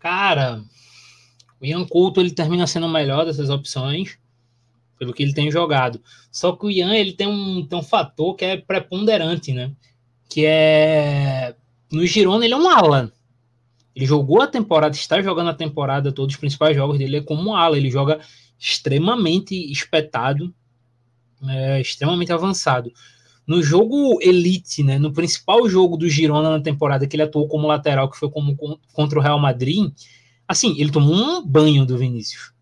Cara, 0.00 0.64
o 1.60 1.66
Ian 1.66 1.86
Couto 1.86 2.20
ele 2.20 2.32
termina 2.32 2.66
sendo 2.66 2.86
o 2.86 2.90
melhor 2.90 3.24
dessas 3.24 3.50
opções, 3.50 4.18
pelo 4.98 5.12
que 5.12 5.22
ele 5.22 5.32
tem 5.32 5.50
jogado. 5.50 6.00
Só 6.30 6.52
que 6.52 6.66
o 6.66 6.70
Ian 6.70 6.94
ele 6.94 7.12
tem 7.12 7.26
um, 7.26 7.64
tem 7.66 7.78
um 7.78 7.82
fator 7.82 8.34
que 8.34 8.44
é 8.44 8.56
preponderante, 8.56 9.52
né? 9.52 9.72
Que 10.28 10.44
é. 10.44 11.54
No 11.90 12.04
Girona 12.04 12.44
ele 12.44 12.54
é 12.54 12.56
um 12.56 12.68
ala. 12.68 13.12
Ele 13.94 14.06
jogou 14.06 14.42
a 14.42 14.46
temporada, 14.46 14.94
está 14.94 15.20
jogando 15.22 15.50
a 15.50 15.54
temporada, 15.54 16.12
todos 16.12 16.34
os 16.34 16.40
principais 16.40 16.76
jogos 16.76 16.98
dele 16.98 17.16
é 17.16 17.20
como 17.20 17.50
um 17.50 17.54
ala. 17.54 17.76
Ele 17.76 17.90
joga 17.90 18.20
extremamente 18.58 19.54
espetado, 19.70 20.54
é, 21.48 21.80
extremamente 21.80 22.32
avançado. 22.32 22.92
No 23.46 23.62
jogo 23.62 24.18
Elite, 24.20 24.82
né, 24.82 24.98
no 24.98 25.12
principal 25.12 25.66
jogo 25.68 25.96
do 25.96 26.08
Girona 26.08 26.50
na 26.50 26.60
temporada 26.60 27.06
que 27.06 27.16
ele 27.16 27.22
atuou 27.22 27.48
como 27.48 27.66
lateral, 27.66 28.10
que 28.10 28.18
foi 28.18 28.30
como 28.30 28.54
contra 28.92 29.18
o 29.18 29.22
Real 29.22 29.38
Madrid, 29.38 29.90
assim, 30.46 30.78
ele 30.78 30.90
tomou 30.90 31.14
um 31.14 31.46
banho 31.46 31.86
do 31.86 31.96
Vinícius. 31.96 32.52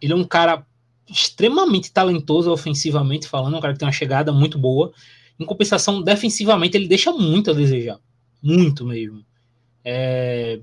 Ele 0.00 0.12
é 0.12 0.16
um 0.16 0.24
cara 0.24 0.64
extremamente 1.08 1.92
talentoso 1.92 2.50
ofensivamente 2.50 3.28
falando, 3.28 3.56
um 3.56 3.60
cara 3.60 3.72
que 3.72 3.78
tem 3.78 3.86
uma 3.86 3.92
chegada 3.92 4.32
muito 4.32 4.58
boa. 4.58 4.92
Em 5.38 5.44
compensação, 5.44 6.02
defensivamente, 6.02 6.76
ele 6.76 6.88
deixa 6.88 7.12
muito 7.12 7.50
a 7.50 7.54
desejar. 7.54 7.98
Muito 8.42 8.84
mesmo. 8.84 9.24
É... 9.84 10.60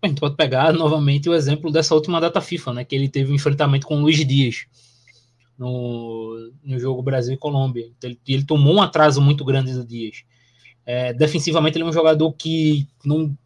A 0.00 0.08
gente 0.08 0.20
pode 0.20 0.36
pegar 0.36 0.72
novamente 0.72 1.28
o 1.28 1.34
exemplo 1.34 1.70
dessa 1.70 1.94
última 1.94 2.20
data 2.20 2.40
FIFA, 2.40 2.74
né? 2.74 2.84
Que 2.84 2.94
ele 2.94 3.08
teve 3.08 3.30
um 3.30 3.36
enfrentamento 3.36 3.86
com 3.86 3.96
o 3.96 4.00
Luiz 4.00 4.24
Dias 4.26 4.66
no, 5.56 6.52
no 6.64 6.78
jogo 6.78 7.02
Brasil 7.02 7.34
e 7.34 7.38
Colômbia. 7.38 7.88
Então, 7.96 8.10
ele, 8.10 8.20
ele 8.26 8.44
tomou 8.44 8.74
um 8.74 8.82
atraso 8.82 9.20
muito 9.20 9.44
grande 9.44 9.72
do 9.72 9.84
Dias. 9.84 10.24
É, 10.84 11.12
defensivamente, 11.12 11.76
ele 11.76 11.84
é 11.84 11.88
um 11.88 11.92
jogador 11.92 12.32
que 12.32 12.88
não, 13.04 13.36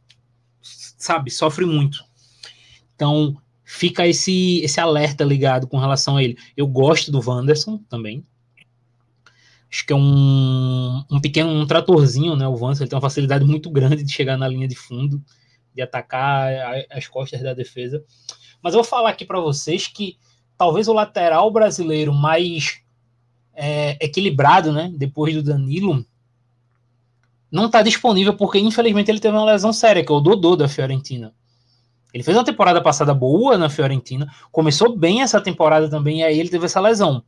sabe, 0.63 1.31
sofre 1.31 1.67
muito. 1.67 2.03
Então, 2.95 3.37
fica 3.67 4.07
esse, 4.07 4.61
esse 4.61 4.79
alerta 4.81 5.25
ligado 5.25 5.67
com 5.67 5.77
relação 5.77 6.17
a 6.17 6.23
ele. 6.23 6.39
Eu 6.57 6.69
gosto 6.69 7.11
do 7.11 7.21
Wanderson 7.21 7.79
também. 7.89 8.25
Acho 9.69 9.85
que 9.85 9.93
é 9.93 9.97
um, 9.97 11.05
um 11.11 11.21
pequeno 11.21 11.51
um 11.51 11.67
tratorzinho, 11.67 12.37
né? 12.37 12.47
O 12.47 12.53
Wanderson 12.53 12.85
ele 12.85 12.91
tem 12.91 12.97
uma 12.97 13.03
facilidade 13.03 13.45
muito 13.45 13.69
grande 13.69 14.05
de 14.05 14.13
chegar 14.13 14.39
na 14.39 14.47
linha 14.47 14.69
de 14.69 14.77
fundo, 14.77 15.21
de 15.75 15.83
atacar 15.83 16.49
as 16.89 17.09
costas 17.09 17.43
da 17.43 17.53
defesa. 17.53 18.03
Mas 18.63 18.73
eu 18.73 18.83
vou 18.83 18.89
falar 18.89 19.11
aqui 19.11 19.25
para 19.25 19.41
vocês 19.41 19.89
que 19.89 20.17
talvez 20.57 20.87
o 20.87 20.93
lateral 20.93 21.51
brasileiro 21.51 22.15
mais 22.15 22.81
é, 23.53 23.99
equilibrado, 24.01 24.73
né? 24.73 24.93
Depois 24.97 25.35
do 25.35 25.43
Danilo, 25.43 26.07
não 27.51 27.67
está 27.67 27.83
disponível 27.83 28.37
porque 28.37 28.61
infelizmente 28.61 29.11
ele 29.11 29.19
teve 29.19 29.37
uma 29.37 29.45
lesão 29.45 29.73
séria, 29.73 30.05
que 30.05 30.13
é 30.13 30.15
o 30.15 30.21
Dodô 30.21 30.55
da 30.55 30.69
Fiorentina. 30.69 31.35
Ele 32.13 32.23
fez 32.23 32.37
uma 32.37 32.45
temporada 32.45 32.81
passada 32.81 33.13
boa 33.13 33.59
na 33.59 33.69
Fiorentina, 33.69 34.31
começou 34.51 34.97
bem 34.97 35.23
essa 35.23 35.41
temporada 35.41 35.89
também, 35.89 36.21
e 36.21 36.25
aí 36.25 36.39
ele 36.39 36.49
teve 36.49 36.65
essa 36.65 36.81
lesão. 36.81 37.23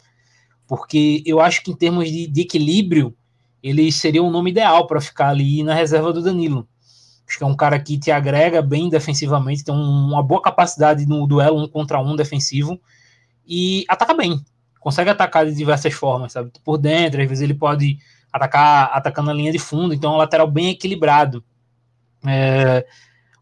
Porque 0.66 1.22
eu 1.26 1.40
acho 1.40 1.62
que 1.62 1.70
em 1.70 1.76
termos 1.76 2.10
de, 2.10 2.26
de 2.26 2.40
equilíbrio, 2.42 3.14
ele 3.62 3.90
seria 3.90 4.22
o 4.22 4.30
nome 4.30 4.50
ideal 4.50 4.86
para 4.86 5.00
ficar 5.00 5.28
ali 5.30 5.62
na 5.62 5.74
reserva 5.74 6.12
do 6.12 6.22
Danilo. 6.22 6.66
Acho 7.28 7.38
que 7.38 7.44
é 7.44 7.46
um 7.46 7.56
cara 7.56 7.78
que 7.78 7.98
te 7.98 8.10
agrega 8.10 8.62
bem 8.62 8.88
defensivamente, 8.88 9.64
tem 9.64 9.74
uma 9.74 10.22
boa 10.22 10.40
capacidade 10.40 11.04
no 11.06 11.26
duelo 11.26 11.62
um 11.62 11.68
contra 11.68 12.00
um 12.00 12.16
defensivo 12.16 12.80
e 13.46 13.84
ataca 13.88 14.14
bem. 14.14 14.42
Consegue 14.80 15.10
atacar 15.10 15.44
de 15.44 15.54
diversas 15.54 15.92
formas, 15.92 16.32
sabe? 16.32 16.50
Por 16.64 16.78
dentro, 16.78 17.20
às 17.20 17.28
vezes 17.28 17.42
ele 17.42 17.54
pode 17.54 17.98
atacar 18.32 18.90
atacando 18.94 19.30
a 19.30 19.34
linha 19.34 19.52
de 19.52 19.58
fundo, 19.58 19.92
então 19.92 20.12
é 20.12 20.14
um 20.14 20.18
lateral 20.18 20.50
bem 20.50 20.70
equilibrado. 20.70 21.44
É, 22.26 22.86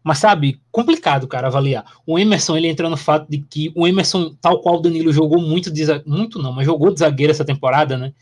mas 0.07 0.19
sabe, 0.19 0.61
complicado, 0.71 1.27
cara, 1.27 1.47
avaliar. 1.47 1.83
O 2.05 2.17
Emerson, 2.17 2.55
ele 2.55 2.69
entra 2.69 2.89
no 2.89 2.95
fato 2.95 3.29
de 3.29 3.39
que 3.39 3.73
o 3.75 3.85
Emerson, 3.85 4.33
tal 4.39 4.61
qual 4.61 4.75
o 4.77 4.79
Danilo 4.79 5.11
jogou 5.11 5.41
muito, 5.41 5.69
de, 5.69 5.83
muito 6.05 6.41
não, 6.41 6.53
mas 6.53 6.65
jogou 6.65 6.93
de 6.93 6.99
zagueiro 6.99 7.29
essa 7.29 7.43
temporada, 7.43 7.97
né? 7.97 8.13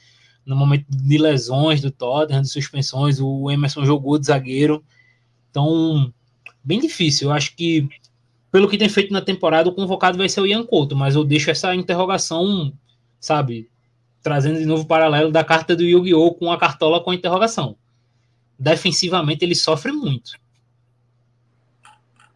No 0.44 0.56
momento 0.56 0.88
de 0.90 1.16
lesões 1.20 1.82
do 1.82 1.92
Tottenham, 1.92 2.42
de 2.42 2.50
suspensões, 2.50 3.20
o 3.22 3.52
Emerson 3.52 3.86
jogou 3.86 4.18
de 4.18 4.26
zagueiro. 4.26 4.84
Então, 5.52 6.12
bem 6.64 6.80
difícil. 6.80 7.30
Eu 7.30 7.36
acho 7.36 7.56
que, 7.56 7.88
pelo 8.52 8.68
que 8.68 8.80
tem 8.80 8.90
feito 8.90 9.14
na 9.14 9.22
temporada, 9.22 9.70
o 9.70 9.76
convocado 9.76 10.18
vai 10.18 10.28
ser 10.28 10.42
o 10.42 10.48
Ian 10.48 10.66
Couto, 10.66 10.96
mas 10.96 11.14
eu 11.14 11.24
deixo 11.24 11.52
essa 11.52 11.76
interrogação, 11.76 12.74
sabe, 13.20 13.70
trazendo 14.24 14.58
de 14.58 14.66
novo 14.66 14.82
o 14.82 14.88
paralelo 14.88 15.32
da 15.32 15.44
carta 15.44 15.76
do 15.76 15.84
Yu-Gi-Oh! 15.84 16.34
com 16.34 16.52
a 16.52 16.58
cartola 16.58 17.00
com 17.00 17.12
a 17.12 17.16
interrogação. 17.16 17.76
Defensivamente, 18.58 19.46
ele 19.46 19.54
sofre 19.54 19.92
muito 19.92 20.44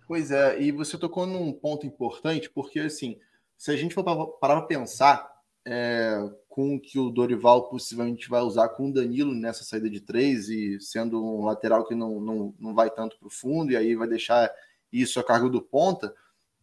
Pois 0.10 0.32
é, 0.32 0.60
e 0.60 0.72
você 0.72 0.98
tocou 0.98 1.28
num 1.28 1.54
ponto 1.54 1.86
importante, 1.86 2.50
porque 2.50 2.80
assim, 2.80 3.19
se 3.56 3.69
a 3.69 3.76
gente 3.76 3.93
for 3.93 4.04
parar 4.04 4.26
para 4.39 4.63
pensar 4.63 5.32
é, 5.63 6.17
com 6.48 6.74
o 6.74 6.80
que 6.80 6.98
o 6.98 7.12
Dorival 7.12 7.69
possivelmente 7.69 8.28
vai 8.28 8.41
usar 8.41 8.69
com 8.69 8.89
o 8.89 8.91
Danilo 8.91 9.36
nessa 9.36 9.63
saída 9.63 9.88
de 9.88 10.02
três 10.02 10.50
e 10.50 10.82
sendo 10.82 11.24
um 11.24 11.45
lateral 11.45 11.86
que 11.86 11.93
não, 11.93 12.19
não, 12.19 12.56
não 12.60 12.74
vai 12.74 12.89
tanto 12.89 13.19
para 13.19 13.28
o 13.28 13.30
fundo 13.30 13.72
e 13.72 13.78
aí 13.78 13.95
vai 13.95 14.08
deixar 14.08 14.52
isso 14.91 15.19
a 15.19 15.24
cargo 15.24 15.48
do 15.48 15.62
ponta, 15.62 16.12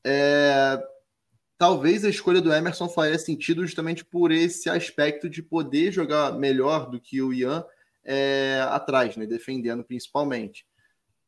é, 0.03 0.85
talvez 1.57 2.05
a 2.05 2.11
escolha 2.11 2.41
do 2.41 2.53
Emerson 2.53 2.89
faria 2.89 3.17
sentido 3.17 3.65
justamente 3.65 4.05
por 4.05 4.33
esse 4.33 4.69
aspecto 4.69 5.31
de 5.31 5.41
poder 5.41 5.93
jogar 5.93 6.33
melhor 6.33 6.91
do 6.91 7.01
que 7.01 7.23
o 7.23 7.33
Ian 7.33 7.65
é, 8.05 8.61
atrás, 8.71 9.17
né, 9.17 9.25
defendendo 9.25 9.85
principalmente. 9.85 10.67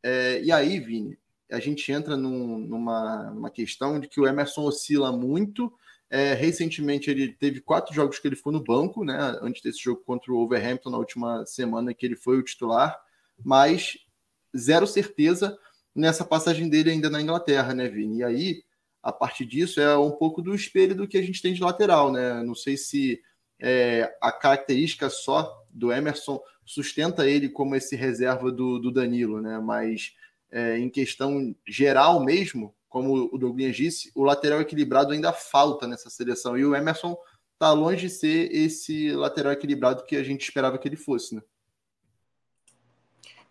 É, 0.02 0.42
e 0.42 0.50
aí, 0.50 0.80
Vini, 0.80 1.16
a 1.50 1.58
gente 1.58 1.90
entra 1.90 2.16
num, 2.16 2.58
numa, 2.58 3.30
numa 3.30 3.50
questão 3.50 3.98
de 3.98 4.08
que 4.08 4.20
o 4.20 4.26
Emerson 4.26 4.62
oscila 4.62 5.10
muito. 5.10 5.72
É, 6.10 6.32
recentemente 6.32 7.10
ele 7.10 7.32
teve 7.34 7.60
quatro 7.60 7.94
jogos 7.94 8.18
que 8.18 8.26
ele 8.26 8.36
foi 8.36 8.52
no 8.52 8.62
banco, 8.64 9.04
né? 9.04 9.16
Antes 9.42 9.62
desse 9.62 9.82
jogo 9.82 10.02
contra 10.04 10.32
o 10.32 10.38
Overhampton 10.38 10.90
na 10.90 10.98
última 10.98 11.44
semana 11.44 11.92
que 11.92 12.06
ele 12.06 12.16
foi 12.16 12.38
o 12.38 12.42
titular, 12.42 12.98
mas 13.44 13.98
zero 14.56 14.86
certeza 14.86 15.58
nessa 15.94 16.24
passagem 16.24 16.68
dele 16.68 16.90
ainda 16.90 17.10
na 17.10 17.20
Inglaterra, 17.20 17.74
né, 17.74 17.88
Vini? 17.88 18.18
E 18.18 18.24
aí, 18.24 18.62
a 19.02 19.12
partir 19.12 19.44
disso, 19.44 19.80
é 19.80 19.98
um 19.98 20.12
pouco 20.12 20.40
do 20.40 20.54
espelho 20.54 20.94
do 20.94 21.08
que 21.08 21.18
a 21.18 21.22
gente 21.22 21.42
tem 21.42 21.52
de 21.52 21.60
lateral, 21.60 22.12
né? 22.12 22.42
Não 22.42 22.54
sei 22.54 22.76
se 22.76 23.20
é, 23.60 24.14
a 24.20 24.30
característica 24.30 25.10
só 25.10 25.52
do 25.70 25.92
Emerson 25.92 26.40
sustenta 26.64 27.28
ele 27.28 27.48
como 27.48 27.74
esse 27.74 27.96
reserva 27.96 28.52
do, 28.52 28.78
do 28.78 28.90
Danilo, 28.90 29.40
né? 29.40 29.58
Mas 29.58 30.14
é, 30.50 30.78
em 30.78 30.88
questão 30.88 31.54
geral 31.66 32.24
mesmo, 32.24 32.74
como 32.88 33.28
o 33.32 33.38
Douglas 33.38 33.76
disse, 33.76 34.10
o 34.14 34.24
lateral 34.24 34.60
equilibrado 34.60 35.12
ainda 35.12 35.32
falta 35.32 35.86
nessa 35.86 36.08
seleção. 36.08 36.56
E 36.56 36.64
o 36.64 36.74
Emerson 36.74 37.16
está 37.52 37.72
longe 37.72 38.06
de 38.06 38.10
ser 38.10 38.50
esse 38.54 39.12
lateral 39.12 39.52
equilibrado 39.52 40.04
que 40.04 40.16
a 40.16 40.22
gente 40.22 40.42
esperava 40.42 40.78
que 40.78 40.88
ele 40.88 40.96
fosse, 40.96 41.34
né? 41.34 41.42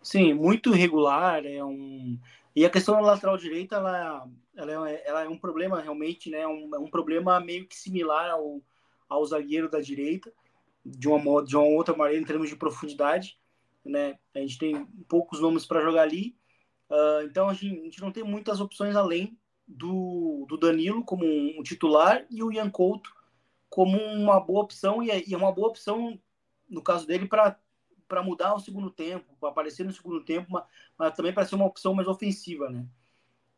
Sim, 0.02 0.32
muito 0.34 0.74
irregular. 0.74 1.44
É 1.44 1.62
um... 1.62 2.18
E 2.56 2.64
a 2.64 2.70
questão 2.70 2.94
da 2.94 3.00
lateral 3.00 3.36
direita, 3.36 3.76
ela, 3.76 4.28
ela, 4.56 4.90
é, 4.90 5.02
ela 5.06 5.24
é 5.24 5.28
um 5.28 5.38
problema 5.38 5.80
realmente, 5.80 6.30
né? 6.30 6.46
Um, 6.46 6.70
é 6.74 6.78
um 6.78 6.90
problema 6.90 7.38
meio 7.38 7.66
que 7.66 7.76
similar 7.76 8.30
ao, 8.30 8.60
ao 9.08 9.24
zagueiro 9.24 9.70
da 9.70 9.80
direita, 9.80 10.32
de 10.84 11.08
uma, 11.08 11.44
de 11.44 11.56
uma 11.56 11.66
outra 11.66 11.94
maneira, 11.94 12.20
em 12.20 12.26
termos 12.26 12.48
de 12.48 12.56
profundidade. 12.56 13.38
Né? 13.84 14.18
A 14.34 14.40
gente 14.40 14.58
tem 14.58 14.86
poucos 15.08 15.40
nomes 15.40 15.64
para 15.64 15.82
jogar 15.82 16.02
ali 16.02 16.34
Uh, 16.90 17.22
então 17.24 17.48
a 17.48 17.54
gente, 17.54 17.80
a 17.80 17.84
gente, 17.84 18.00
não 18.00 18.10
tem 18.10 18.24
muitas 18.24 18.60
opções 18.60 18.96
além 18.96 19.38
do, 19.66 20.46
do 20.48 20.56
Danilo 20.56 21.04
como 21.04 21.24
um, 21.24 21.58
um 21.58 21.62
titular 21.62 22.24
e 22.30 22.42
o 22.42 22.50
Ian 22.50 22.70
Couto 22.70 23.14
como 23.68 23.98
uma 23.98 24.40
boa 24.40 24.62
opção, 24.62 25.02
e 25.02 25.10
é, 25.10 25.22
e 25.28 25.34
é 25.34 25.36
uma 25.36 25.52
boa 25.52 25.68
opção, 25.68 26.18
no 26.68 26.82
caso 26.82 27.06
dele, 27.06 27.28
para 27.28 28.22
mudar 28.24 28.54
o 28.54 28.60
segundo 28.60 28.90
tempo, 28.90 29.36
para 29.38 29.50
aparecer 29.50 29.84
no 29.84 29.92
segundo 29.92 30.24
tempo, 30.24 30.50
mas, 30.50 30.64
mas 30.98 31.14
também 31.14 31.32
para 31.32 31.46
ser 31.46 31.54
uma 31.54 31.66
opção 31.66 31.94
mais 31.94 32.08
ofensiva, 32.08 32.70
né? 32.70 32.86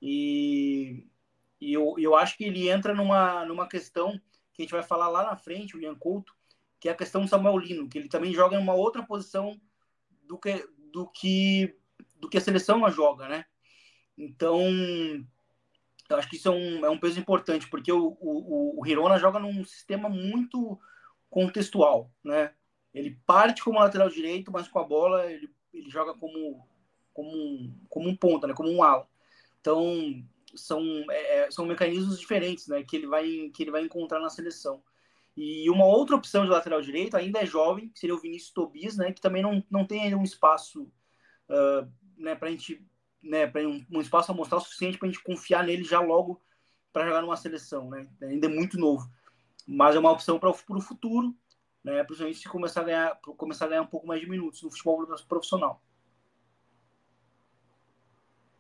E, 0.02 1.06
e 1.60 1.72
eu, 1.72 1.94
eu 1.98 2.16
acho 2.16 2.36
que 2.36 2.44
ele 2.44 2.68
entra 2.68 2.94
numa, 2.94 3.44
numa 3.44 3.68
questão 3.68 4.20
que 4.52 4.62
a 4.62 4.64
gente 4.64 4.72
vai 4.72 4.82
falar 4.82 5.08
lá 5.08 5.24
na 5.24 5.36
frente, 5.36 5.76
o 5.76 5.80
Ian 5.80 5.94
Couto, 5.94 6.34
que 6.80 6.88
é 6.88 6.92
a 6.92 6.96
questão 6.96 7.22
do 7.22 7.28
Samuel 7.28 7.58
Lino, 7.58 7.88
que 7.88 7.98
ele 7.98 8.08
também 8.08 8.32
joga 8.32 8.56
em 8.56 8.62
uma 8.62 8.74
outra 8.74 9.02
posição 9.02 9.60
do 10.26 10.38
que, 10.38 10.66
do 10.90 11.06
que 11.06 11.78
do 12.20 12.28
que 12.28 12.38
a 12.38 12.40
seleção 12.40 12.88
joga, 12.90 13.28
né? 13.28 13.44
Então, 14.16 14.61
eu 16.09 16.16
acho 16.16 16.28
que 16.28 16.37
isso 16.37 16.48
é 16.48 16.50
um, 16.50 16.87
é 16.87 16.90
um 16.90 16.98
peso 16.98 17.18
importante, 17.18 17.68
porque 17.68 17.90
o, 17.92 18.16
o, 18.20 18.80
o 18.80 18.87
Hirona 18.87 19.18
joga 19.18 19.38
num 19.38 19.64
sistema 19.64 20.09
muito 20.09 20.78
contextual, 21.30 22.11
né? 22.22 22.52
Ele 22.92 23.18
parte 23.24 23.62
como 23.62 23.78
lateral 23.78 24.09
direito, 24.09 24.50
mas 24.50 24.68
com 24.68 24.78
a 24.78 24.85
bola 24.85 25.30
ele, 25.30 25.48
ele 25.72 25.88
joga 25.88 26.12
como, 26.14 26.66
como, 27.14 27.30
um, 27.30 27.80
como 27.88 28.09
um 28.09 28.16
ponta, 28.16 28.46
né? 28.46 28.54
Como 28.54 28.70
um 28.70 28.83
ala. 28.83 29.09
Então, 29.61 30.22
são, 30.54 30.83
é, 31.11 31.38
é, 31.38 31.50
são 31.50 31.64
mecanismos 31.64 32.18
diferentes, 32.18 32.66
né? 32.66 32.83
Que 32.83 32.96
ele, 32.96 33.06
vai, 33.06 33.50
que 33.54 33.62
ele 33.62 33.70
vai 33.70 33.83
encontrar 33.83 34.20
na 34.20 34.28
seleção. 34.28 34.83
E 35.37 35.70
uma 35.70 35.87
outra 35.87 36.16
opção 36.16 36.44
de 36.44 36.50
lateral 36.50 36.83
direito 36.83 37.16
ainda 37.16 37.40
é 37.40 37.46
jovem, 37.46 37.88
que 37.88 38.00
seria 38.00 38.14
o 38.14 38.20
Vinícius 38.20 38.52
Tobias, 38.52 38.96
né? 38.96 39.12
Que 39.12 39.20
também 39.20 39.42
não, 39.42 39.64
não 39.70 39.87
tem 39.87 40.12
um 40.14 40.24
espaço 40.24 40.83
uh, 41.48 41.88
né, 42.20 42.35
para 42.35 42.48
a 42.48 42.50
gente, 42.50 42.85
né, 43.22 43.46
para 43.46 43.66
um, 43.66 43.85
um 43.90 44.00
espaço 44.00 44.30
amostral 44.30 44.61
suficiente 44.61 44.98
para 44.98 45.09
a 45.09 45.11
gente 45.11 45.22
confiar 45.22 45.64
nele 45.64 45.83
já 45.83 46.00
logo 46.00 46.40
para 46.92 47.06
jogar 47.06 47.23
numa 47.23 47.37
seleção, 47.37 47.88
né? 47.88 48.08
Ainda 48.23 48.46
é 48.46 48.50
muito 48.50 48.79
novo, 48.79 49.08
mas 49.66 49.94
é 49.94 49.98
uma 49.98 50.10
opção 50.10 50.38
para 50.38 50.50
o 50.50 50.81
futuro, 50.81 51.35
né? 51.83 52.02
Principalmente 52.04 52.38
se 52.38 52.48
começar 52.48 52.81
a 52.81 52.85
ganhar, 52.85 53.21
começar 53.37 53.66
a 53.66 53.68
ganhar 53.68 53.83
um 53.83 53.87
pouco 53.87 54.06
mais 54.06 54.21
de 54.21 54.29
minutos 54.29 54.62
no 54.62 54.71
futebol 54.71 55.06
profissional. 55.29 55.83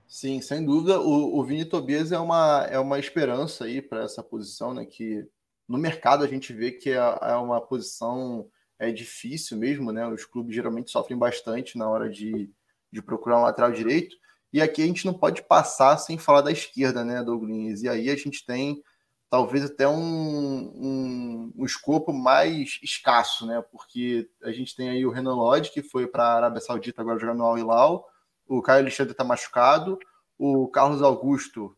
Sim, 0.06 0.40
sem 0.40 0.64
dúvida. 0.64 1.00
O, 1.00 1.38
o 1.38 1.44
Vini 1.44 1.64
Tobias 1.64 2.10
é 2.12 2.18
uma, 2.18 2.66
é 2.68 2.78
uma 2.78 2.98
esperança 2.98 3.64
aí 3.64 3.80
para 3.82 4.02
essa 4.02 4.22
posição, 4.22 4.74
né? 4.74 4.84
Que 4.84 5.28
no 5.68 5.78
mercado 5.78 6.24
a 6.24 6.26
gente 6.26 6.52
vê 6.52 6.72
que 6.72 6.90
é, 6.90 7.18
é 7.22 7.34
uma 7.36 7.60
posição 7.60 8.48
é 8.78 8.90
difícil 8.90 9.58
mesmo, 9.58 9.92
né? 9.92 10.06
Os 10.08 10.24
clubes 10.24 10.54
geralmente 10.54 10.90
sofrem 10.90 11.18
bastante 11.18 11.76
na 11.76 11.88
hora 11.88 12.08
de, 12.08 12.50
de 12.92 13.02
procurar 13.02 13.38
um 13.38 13.42
lateral 13.42 13.72
direito. 13.72 14.16
E 14.52 14.60
aqui 14.60 14.82
a 14.82 14.86
gente 14.86 15.06
não 15.06 15.14
pode 15.14 15.42
passar 15.42 15.96
sem 15.98 16.18
falar 16.18 16.40
da 16.40 16.50
esquerda, 16.50 17.04
né, 17.04 17.22
Douglas? 17.22 17.82
E 17.82 17.88
aí 17.88 18.10
a 18.10 18.16
gente 18.16 18.44
tem 18.44 18.82
talvez 19.30 19.64
até 19.64 19.86
um, 19.86 19.94
um, 19.94 21.52
um 21.56 21.64
escopo 21.64 22.12
mais 22.12 22.80
escasso, 22.82 23.46
né? 23.46 23.62
Porque 23.70 24.28
a 24.42 24.50
gente 24.50 24.74
tem 24.74 24.90
aí 24.90 25.06
o 25.06 25.10
Renan 25.10 25.34
Lodge, 25.34 25.70
que 25.70 25.82
foi 25.82 26.08
para 26.08 26.24
a 26.24 26.34
Arábia 26.34 26.60
Saudita 26.60 27.00
agora 27.00 27.18
jogar 27.18 27.34
no 27.34 27.44
Al 27.44 27.56
Hilal, 27.56 28.08
o 28.46 28.60
Caio 28.60 28.80
Alexandre 28.80 29.12
está 29.12 29.22
machucado, 29.22 29.96
o 30.36 30.66
Carlos 30.66 31.00
Augusto 31.00 31.76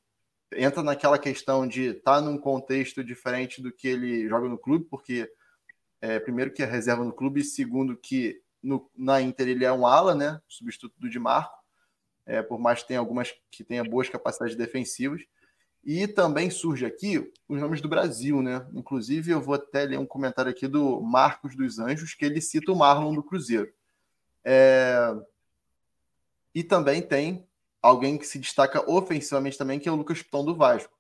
entra 0.54 0.82
naquela 0.82 1.18
questão 1.18 1.66
de 1.66 1.88
estar 1.88 2.16
tá 2.16 2.20
num 2.22 2.38
contexto 2.38 3.04
diferente 3.04 3.60
do 3.60 3.70
que 3.70 3.88
ele 3.88 4.26
joga 4.28 4.48
no 4.48 4.58
clube, 4.58 4.86
porque 4.88 5.30
é, 6.00 6.18
primeiro 6.18 6.52
que 6.52 6.62
é 6.62 6.66
reserva 6.66 7.04
no 7.04 7.12
clube, 7.12 7.40
e 7.40 7.44
segundo 7.44 7.96
que 7.96 8.40
no, 8.62 8.90
na 8.96 9.20
Inter 9.20 9.48
ele 9.48 9.64
é 9.64 9.72
um 9.72 9.86
ala, 9.86 10.14
né? 10.14 10.40
Substituto 10.48 10.94
do 10.98 11.10
Di 11.10 11.18
Marco, 11.18 11.58
é, 12.24 12.42
por 12.42 12.58
mais 12.58 12.82
que 12.82 12.88
tenha 12.88 13.00
algumas 13.00 13.34
que 13.50 13.64
tenha 13.64 13.82
boas 13.82 14.08
capacidades 14.08 14.56
defensivas. 14.56 15.22
E 15.84 16.06
também 16.06 16.48
surge 16.48 16.86
aqui 16.86 17.32
os 17.48 17.60
nomes 17.60 17.80
do 17.80 17.88
Brasil, 17.88 18.40
né? 18.40 18.64
Inclusive, 18.72 19.32
eu 19.32 19.40
vou 19.40 19.56
até 19.56 19.84
ler 19.84 19.98
um 19.98 20.06
comentário 20.06 20.50
aqui 20.50 20.68
do 20.68 21.00
Marcos 21.00 21.56
dos 21.56 21.80
Anjos, 21.80 22.14
que 22.14 22.24
ele 22.24 22.40
cita 22.40 22.70
o 22.70 22.76
Marlon 22.76 23.14
do 23.14 23.22
Cruzeiro. 23.22 23.72
É... 24.44 25.12
E 26.54 26.62
também 26.62 27.02
tem 27.02 27.48
alguém 27.80 28.16
que 28.16 28.26
se 28.26 28.38
destaca 28.38 28.88
ofensivamente 28.88 29.58
também, 29.58 29.80
que 29.80 29.88
é 29.88 29.92
o 29.92 29.96
Lucas 29.96 30.22
Piton 30.22 30.44
do 30.44 30.54
Vasco. 30.54 30.92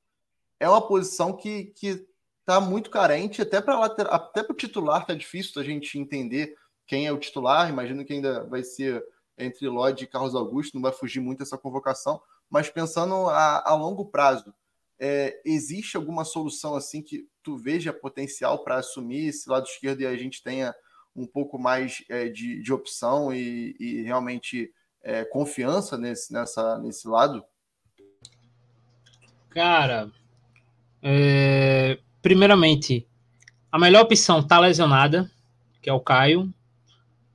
É 0.58 0.68
uma 0.68 0.84
posição 0.84 1.36
que, 1.36 1.66
que 1.76 2.04
tá 2.44 2.60
muito 2.60 2.90
carente, 2.90 3.40
até 3.40 3.60
para 3.60 3.84
até 3.84 4.42
para 4.42 4.52
o 4.52 4.56
titular 4.56 5.06
tá 5.06 5.14
difícil 5.14 5.60
a 5.60 5.64
gente 5.64 5.98
entender 5.98 6.56
quem 6.92 7.06
é 7.06 7.12
o 7.12 7.18
titular. 7.18 7.70
Imagino 7.70 8.04
que 8.04 8.12
ainda 8.12 8.44
vai 8.44 8.62
ser 8.62 9.02
entre 9.38 9.66
Lodge 9.66 10.04
e 10.04 10.06
Carlos 10.06 10.34
Augusto, 10.34 10.74
não 10.74 10.82
vai 10.82 10.92
fugir 10.92 11.20
muito 11.20 11.42
essa 11.42 11.56
convocação. 11.56 12.20
Mas 12.50 12.68
pensando 12.68 13.30
a, 13.30 13.66
a 13.66 13.74
longo 13.74 14.04
prazo, 14.04 14.52
é, 15.00 15.40
existe 15.42 15.96
alguma 15.96 16.22
solução 16.22 16.74
assim 16.74 17.00
que 17.00 17.26
tu 17.42 17.56
veja 17.56 17.94
potencial 17.94 18.62
para 18.62 18.76
assumir 18.76 19.28
esse 19.28 19.48
lado 19.48 19.64
esquerdo 19.64 20.02
e 20.02 20.06
a 20.06 20.14
gente 20.18 20.42
tenha 20.42 20.74
um 21.16 21.26
pouco 21.26 21.58
mais 21.58 22.04
é, 22.10 22.28
de, 22.28 22.60
de 22.60 22.72
opção 22.74 23.32
e, 23.32 23.74
e 23.80 24.02
realmente 24.02 24.70
é, 25.02 25.24
confiança 25.24 25.96
nesse, 25.96 26.30
nessa, 26.30 26.76
nesse 26.76 27.08
lado? 27.08 27.42
Cara, 29.48 30.10
é, 31.00 31.98
primeiramente, 32.20 33.08
a 33.70 33.78
melhor 33.78 34.02
opção 34.02 34.46
tá 34.46 34.60
lesionada, 34.60 35.30
que 35.80 35.88
é 35.88 35.92
o 35.94 35.98
Caio. 35.98 36.52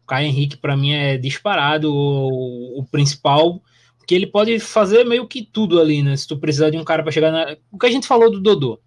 Caio 0.07 0.27
Henrique, 0.27 0.57
para 0.57 0.75
mim, 0.75 0.93
é 0.93 1.17
disparado 1.17 1.93
o, 1.93 2.79
o, 2.79 2.85
principal, 2.85 3.61
porque 3.97 4.15
ele 4.15 4.25
pode 4.25 4.57
fazer 4.57 5.03
meio 5.03 5.27
que 5.27 5.43
tudo 5.43 5.79
ali, 5.79 6.01
né? 6.01 6.15
Se 6.15 6.25
tu 6.25 6.37
precisar 6.37 6.69
de 6.69 6.77
um 6.77 6.83
cara 6.83 7.03
para 7.03 7.11
chegar 7.11 7.31
na. 7.31 7.57
O 7.69 7.77
que 7.77 7.85
a 7.85 7.91
gente 7.91 8.07
falou 8.07 8.31
do 8.31 8.39
Dodô. 8.39 8.79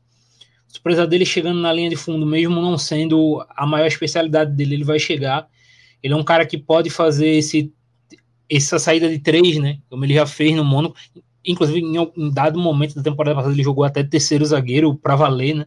Se 0.66 0.74
tu 0.74 0.82
precisar 0.82 1.06
dele 1.06 1.26
chegando 1.26 1.60
na 1.60 1.72
linha 1.72 1.90
de 1.90 1.96
fundo, 1.96 2.24
mesmo 2.24 2.62
não 2.62 2.78
sendo 2.78 3.44
a 3.50 3.66
maior 3.66 3.86
especialidade 3.86 4.52
dele, 4.52 4.76
ele 4.76 4.84
vai 4.84 4.98
chegar. 4.98 5.46
Ele 6.02 6.14
é 6.14 6.16
um 6.16 6.24
cara 6.24 6.46
que 6.46 6.56
pode 6.56 6.88
fazer 6.88 7.28
esse 7.28 7.72
essa 8.48 8.78
saída 8.78 9.08
de 9.08 9.18
três, 9.18 9.58
né? 9.58 9.78
Como 9.88 10.04
ele 10.04 10.14
já 10.14 10.26
fez 10.26 10.56
no 10.56 10.64
Mônaco. 10.64 10.96
Inclusive, 11.46 11.80
em, 11.80 11.96
em 12.16 12.30
dado 12.30 12.58
momento 12.58 12.94
da 12.94 13.02
temporada 13.02 13.36
passada, 13.36 13.54
ele 13.54 13.62
jogou 13.62 13.84
até 13.84 14.02
terceiro 14.02 14.44
zagueiro 14.44 14.94
para 14.94 15.16
valer, 15.16 15.54
né? 15.54 15.66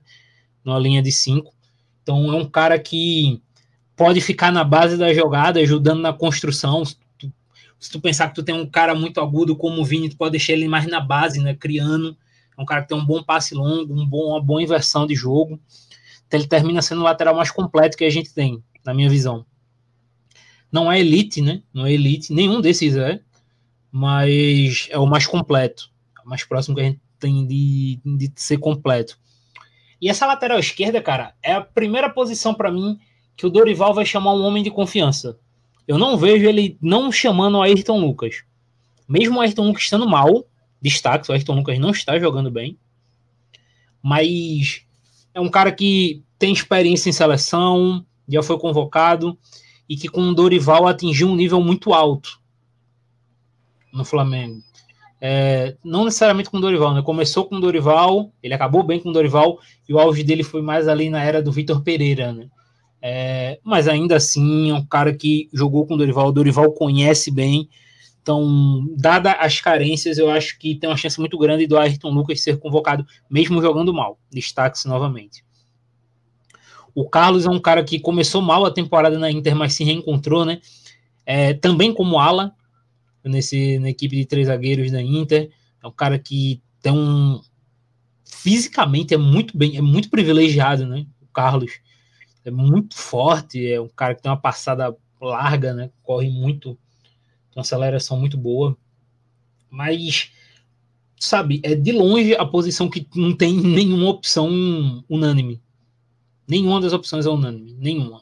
Numa 0.66 0.80
linha 0.80 1.02
de 1.02 1.12
cinco. 1.12 1.54
Então, 2.02 2.34
é 2.34 2.36
um 2.36 2.46
cara 2.46 2.78
que 2.78 3.42
pode 3.96 4.22
ficar 4.22 4.52
na 4.52 4.64
base 4.64 4.98
da 4.98 5.14
jogada, 5.14 5.60
ajudando 5.60 6.02
na 6.02 6.14
construção. 6.14 6.84
Se 6.86 6.98
tu, 7.18 7.32
se 7.80 7.92
tu 7.92 8.02
pensar 8.02 8.30
que 8.30 8.36
tu 8.36 8.44
tem 8.44 8.56
um 8.56 8.66
cara 8.66 8.96
muito 8.96 9.20
agudo 9.20 9.56
como 9.56 9.82
o 9.82 9.86
Vini, 9.86 10.10
tu 10.10 10.18
pode 10.18 10.32
deixar 10.32 10.54
ele 10.54 10.68
mais 10.68 10.88
na 10.88 11.00
base, 11.00 11.40
né? 11.40 11.54
Criando. 11.56 12.18
É 12.58 12.62
um 12.62 12.66
cara 12.66 12.82
que 12.82 12.90
tem 12.90 12.98
um 12.98 13.06
bom 13.06 13.24
passe 13.24 13.56
longo, 13.56 13.94
um 13.94 14.06
bom, 14.06 14.30
uma 14.30 14.42
boa 14.42 14.62
inversão 14.62 15.08
de 15.08 15.16
jogo. 15.16 15.60
Então, 16.28 16.40
ele 16.40 16.48
termina 16.48 16.82
sendo 16.82 17.02
o 17.02 17.04
lateral 17.04 17.36
mais 17.36 17.52
completo 17.52 17.98
que 17.98 18.06
a 18.06 18.10
gente 18.10 18.34
tem, 18.34 18.64
na 18.86 18.94
minha 18.94 19.10
visão. 19.10 19.46
Não 20.72 20.92
é 20.92 21.00
elite, 21.00 21.42
né? 21.42 21.62
Não 21.74 21.86
é 21.86 21.94
elite, 21.94 22.34
nenhum 22.34 22.60
desses 22.60 22.96
é, 22.96 23.20
mas 23.92 24.88
é 24.90 24.98
o 24.98 25.06
mais 25.06 25.28
completo, 25.28 25.92
é 26.18 26.26
o 26.26 26.28
mais 26.28 26.44
próximo 26.44 26.76
que 26.76 26.82
a 26.82 26.86
gente 26.86 27.00
tem 27.20 27.46
de, 27.46 28.00
de 28.04 28.32
ser 28.36 28.58
completo. 28.58 29.20
E 30.02 30.10
essa 30.10 30.26
lateral 30.26 30.58
esquerda, 30.58 31.00
cara, 31.00 31.36
é 31.44 31.54
a 31.54 31.62
primeira 31.62 32.10
posição 32.10 32.54
para 32.56 32.72
mim 32.72 33.00
que 33.36 33.46
o 33.46 33.50
Dorival 33.50 33.94
vai 33.94 34.06
chamar 34.06 34.34
um 34.34 34.44
homem 34.44 34.64
de 34.64 34.72
confiança. 34.72 35.38
Eu 35.88 35.98
não 35.98 36.18
vejo 36.18 36.46
ele 36.46 36.78
não 36.82 37.12
chamando 37.12 37.58
o 37.58 37.62
Ayrton 37.62 38.00
Lucas. 38.00 38.44
Mesmo 39.08 39.38
o 39.38 39.42
Ayrton 39.42 39.68
Lucas 39.68 39.84
estando 39.84 40.08
mal, 40.08 40.46
destaque, 40.82 41.30
o 41.30 41.34
Ayrton 41.34 41.56
Lucas 41.56 41.80
não 41.80 41.92
está 41.92 42.18
jogando 42.20 42.50
bem. 42.50 42.78
Mas 44.02 44.86
é 45.34 45.40
um 45.40 45.50
cara 45.50 45.72
que 45.72 46.24
tem 46.38 46.54
experiência 46.54 47.10
em 47.10 47.14
seleção, 47.14 48.06
já 48.28 48.42
foi 48.42 48.58
convocado 48.58 49.38
e 49.88 49.96
que 49.96 50.08
com 50.08 50.22
o 50.22 50.34
Dorival 50.34 50.88
atingiu 50.88 51.28
um 51.28 51.36
nível 51.36 51.62
muito 51.62 51.94
alto 51.94 52.40
no 53.92 54.06
Flamengo. 54.06 54.62
É, 55.22 55.78
não 55.84 56.04
necessariamente 56.04 56.50
com 56.50 56.58
o 56.58 56.62
Dorival, 56.62 56.94
né? 56.94 57.02
Começou 57.02 57.46
com 57.46 57.56
o 57.56 57.60
Dorival, 57.62 58.32
ele 58.42 58.54
acabou 58.54 58.84
bem 58.84 59.00
com 59.00 59.10
o 59.10 59.14
Dorival, 59.14 59.58
e 59.88 59.94
o 59.94 60.00
auge 60.00 60.22
dele 60.22 60.44
foi 60.44 60.62
mais 60.62 60.88
ali 60.88 61.10
na 61.10 61.24
era 61.24 61.42
do 61.42 61.52
Vitor 61.52 61.82
Pereira, 61.82 62.34
né? 62.34 62.50
É, 63.06 63.60
mas 63.62 63.90
ainda 63.90 64.16
assim 64.16 64.72
é 64.72 64.74
um 64.74 64.86
cara 64.86 65.14
que 65.14 65.50
jogou 65.52 65.86
com 65.86 65.96
o 65.96 65.98
Dorival, 65.98 66.30
o 66.30 66.32
Dorival 66.32 66.72
conhece 66.72 67.30
bem. 67.30 67.68
Então, 68.22 68.88
dada 68.96 69.34
as 69.34 69.60
carências, 69.60 70.18
eu 70.18 70.32
acho 70.32 70.58
que 70.58 70.76
tem 70.76 70.90
uma 70.90 70.96
chance 70.96 71.20
muito 71.20 71.38
grande 71.38 71.68
do 71.68 71.78
Ayrton 71.78 72.12
Lucas 72.12 72.42
ser 72.42 72.58
convocado, 72.58 73.06
mesmo 73.30 73.62
jogando 73.62 73.94
mal. 73.94 74.18
Destaque-se 74.32 74.88
novamente. 74.88 75.44
O 76.96 77.10
Carlos 77.10 77.46
é 77.46 77.50
um 77.50 77.60
cara 77.60 77.84
que 77.84 78.00
começou 78.00 78.42
mal 78.42 78.66
a 78.66 78.72
temporada 78.72 79.20
na 79.20 79.30
Inter, 79.30 79.54
mas 79.54 79.74
se 79.74 79.84
reencontrou, 79.84 80.46
né? 80.46 80.62
É, 81.26 81.54
também 81.54 81.94
como 81.94 82.18
ala, 82.18 82.56
nesse, 83.22 83.80
na 83.80 83.90
equipe 83.90 84.16
de 84.16 84.26
três 84.26 84.48
zagueiros 84.48 84.90
da 84.92 85.02
Inter. 85.02 85.50
É 85.84 85.88
um 85.88 85.92
cara 85.92 86.18
que 86.18 86.62
tem 86.82 86.94
um. 86.94 87.42
Fisicamente 88.24 89.14
é 89.14 89.18
muito 89.18 89.58
bem, 89.58 89.76
é 89.76 89.82
muito 89.82 90.10
privilegiado, 90.10 90.86
né? 90.86 91.06
O 91.22 91.28
Carlos 91.28 91.83
é 92.46 92.52
muito 92.52 92.96
forte, 92.98 93.66
é 93.72 93.80
um 93.80 93.88
cara 93.88 94.16
que 94.16 94.22
tem 94.22 94.32
uma 94.32 94.40
passada 94.40 94.96
larga, 95.22 95.74
né? 95.74 95.90
Corre 96.04 96.30
muito, 96.30 96.78
uma 97.56 97.62
aceleração 97.62 98.18
muito 98.18 98.38
boa. 98.38 98.78
Mas, 99.70 100.32
sabe, 101.20 101.62
é 101.64 101.74
de 101.74 101.92
longe 101.92 102.36
a 102.36 102.46
posição 102.46 102.90
que 102.90 103.08
não 103.16 103.36
tem 103.36 103.54
nenhuma 103.60 104.10
opção 104.10 105.04
unânime. 105.10 105.62
Nenhuma 106.48 106.82
das 106.82 106.94
opções 106.94 107.26
é 107.26 107.30
unânime. 107.30 107.76
Nenhuma. 107.80 108.22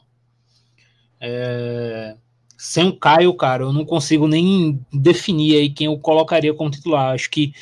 É... 1.20 2.16
Sem 2.56 2.88
o 2.88 2.96
Caio, 2.96 3.34
cara, 3.34 3.64
eu 3.64 3.72
não 3.72 3.84
consigo 3.84 4.28
nem 4.28 4.80
definir 4.92 5.56
aí 5.56 5.70
quem 5.70 5.86
eu 5.86 5.98
colocaria 5.98 6.54
como 6.54 6.70
titular. 6.70 7.12
Acho 7.12 7.28
que 7.28 7.52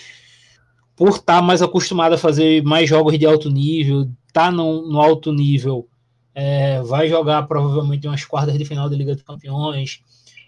por 0.95 1.09
estar 1.09 1.37
tá 1.37 1.43
mais 1.43 1.63
acostumado 1.63 2.15
a 2.15 2.19
fazer 2.19 2.63
mais 2.63 2.87
jogos 2.87 3.19
de 3.19 3.25
alto 3.25 3.49
nível, 3.49 4.11
tá 4.35 4.51
no, 4.51 4.87
no 4.87 5.01
alto 5.01 5.33
nível, 5.33 5.89
é, 6.35 6.81
vai 6.83 7.09
jogar 7.09 7.43
provavelmente 7.45 8.07
umas 8.07 8.25
quartas 8.25 8.57
de 8.57 8.65
final 8.65 8.89
da 8.89 8.97
Liga 8.97 9.15
dos 9.15 9.23
Campeões, 9.23 10.01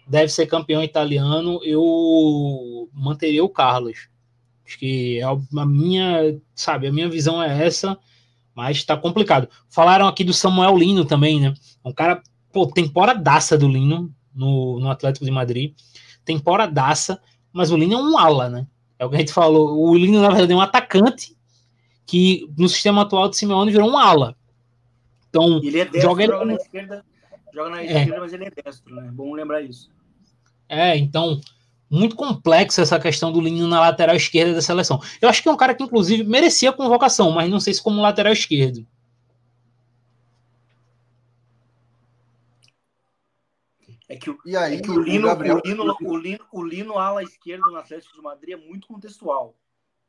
deve 0.06 0.30
ser 0.30 0.46
campeão 0.46 0.82
italiano, 0.82 1.60
eu 1.64 2.88
manteria 2.92 3.44
o 3.44 3.48
Carlos. 3.48 4.08
Acho 4.66 4.78
que 4.78 5.18
é 5.18 5.24
a 5.24 5.66
minha, 5.66 6.40
sabe, 6.54 6.86
a 6.86 6.92
minha 6.92 7.08
visão 7.08 7.42
é 7.42 7.66
essa. 7.66 7.98
Mas 8.54 8.84
tá 8.84 8.96
complicado. 8.96 9.48
Falaram 9.68 10.06
aqui 10.06 10.22
do 10.22 10.32
Samuel 10.32 10.76
Lino 10.76 11.04
também, 11.04 11.40
né? 11.40 11.54
Um 11.84 11.92
cara, 11.92 12.22
pô, 12.52 12.66
temporadaça 12.66 13.56
do 13.56 13.66
Lino 13.66 14.14
no, 14.34 14.78
no 14.78 14.90
Atlético 14.90 15.24
de 15.24 15.30
Madrid. 15.30 15.74
Temporadaça, 16.24 17.20
mas 17.52 17.70
o 17.70 17.76
Lino 17.76 17.94
é 17.94 17.96
um 17.96 18.18
ala, 18.18 18.50
né? 18.50 18.66
É 18.98 19.06
o 19.06 19.10
que 19.10 19.16
a 19.16 19.18
gente 19.18 19.32
falou. 19.32 19.78
O 19.78 19.96
Lino, 19.96 20.20
na 20.20 20.28
verdade, 20.28 20.52
é 20.52 20.56
um 20.56 20.60
atacante 20.60 21.36
que 22.06 22.46
no 22.56 22.68
sistema 22.68 23.02
atual 23.02 23.28
de 23.28 23.36
Simeone 23.36 23.72
virou 23.72 23.90
um 23.90 23.96
ala. 23.96 24.36
Então, 25.32 25.60
ele 25.64 25.80
é 25.80 25.84
destro, 25.86 26.02
joga, 26.02 26.22
ele... 26.22 26.32
joga 26.32 26.44
na 26.44 26.54
esquerda, 26.54 27.04
joga 27.54 27.70
na 27.70 27.80
é. 27.80 27.86
esquerda, 27.86 28.20
mas 28.20 28.32
ele 28.34 28.44
é 28.44 28.50
destro, 28.50 28.94
né? 28.94 29.10
Bom 29.10 29.32
lembrar 29.32 29.62
isso. 29.62 29.90
É, 30.68 30.94
então, 30.94 31.40
muito 31.90 32.14
complexa 32.14 32.82
essa 32.82 33.00
questão 33.00 33.32
do 33.32 33.40
Lino 33.40 33.66
na 33.66 33.80
lateral 33.80 34.14
esquerda 34.14 34.52
da 34.52 34.60
seleção. 34.60 35.00
Eu 35.22 35.30
acho 35.30 35.42
que 35.42 35.48
é 35.48 35.52
um 35.52 35.56
cara 35.56 35.74
que, 35.74 35.82
inclusive, 35.82 36.22
merecia 36.22 36.70
convocação, 36.70 37.30
mas 37.30 37.50
não 37.50 37.58
sei 37.58 37.72
se 37.72 37.82
como 37.82 38.02
lateral 38.02 38.34
esquerdo. 38.34 38.86
É 44.06 44.16
que, 44.16 44.36
e 44.44 44.54
aí, 44.54 44.76
é 44.76 44.80
que 44.82 44.90
o, 44.90 45.00
Lino, 45.00 45.24
o, 45.24 45.30
Gabriel... 45.30 45.56
o, 45.56 45.66
Lino, 45.66 45.96
o, 46.02 46.16
Lino, 46.18 46.44
o 46.52 46.62
Lino, 46.62 46.98
ala 46.98 47.22
esquerda 47.22 47.70
no 47.70 47.76
Atlético 47.78 48.14
de 48.14 48.20
Madrid 48.20 48.52
é 48.52 48.56
muito 48.58 48.86
contextual. 48.86 49.54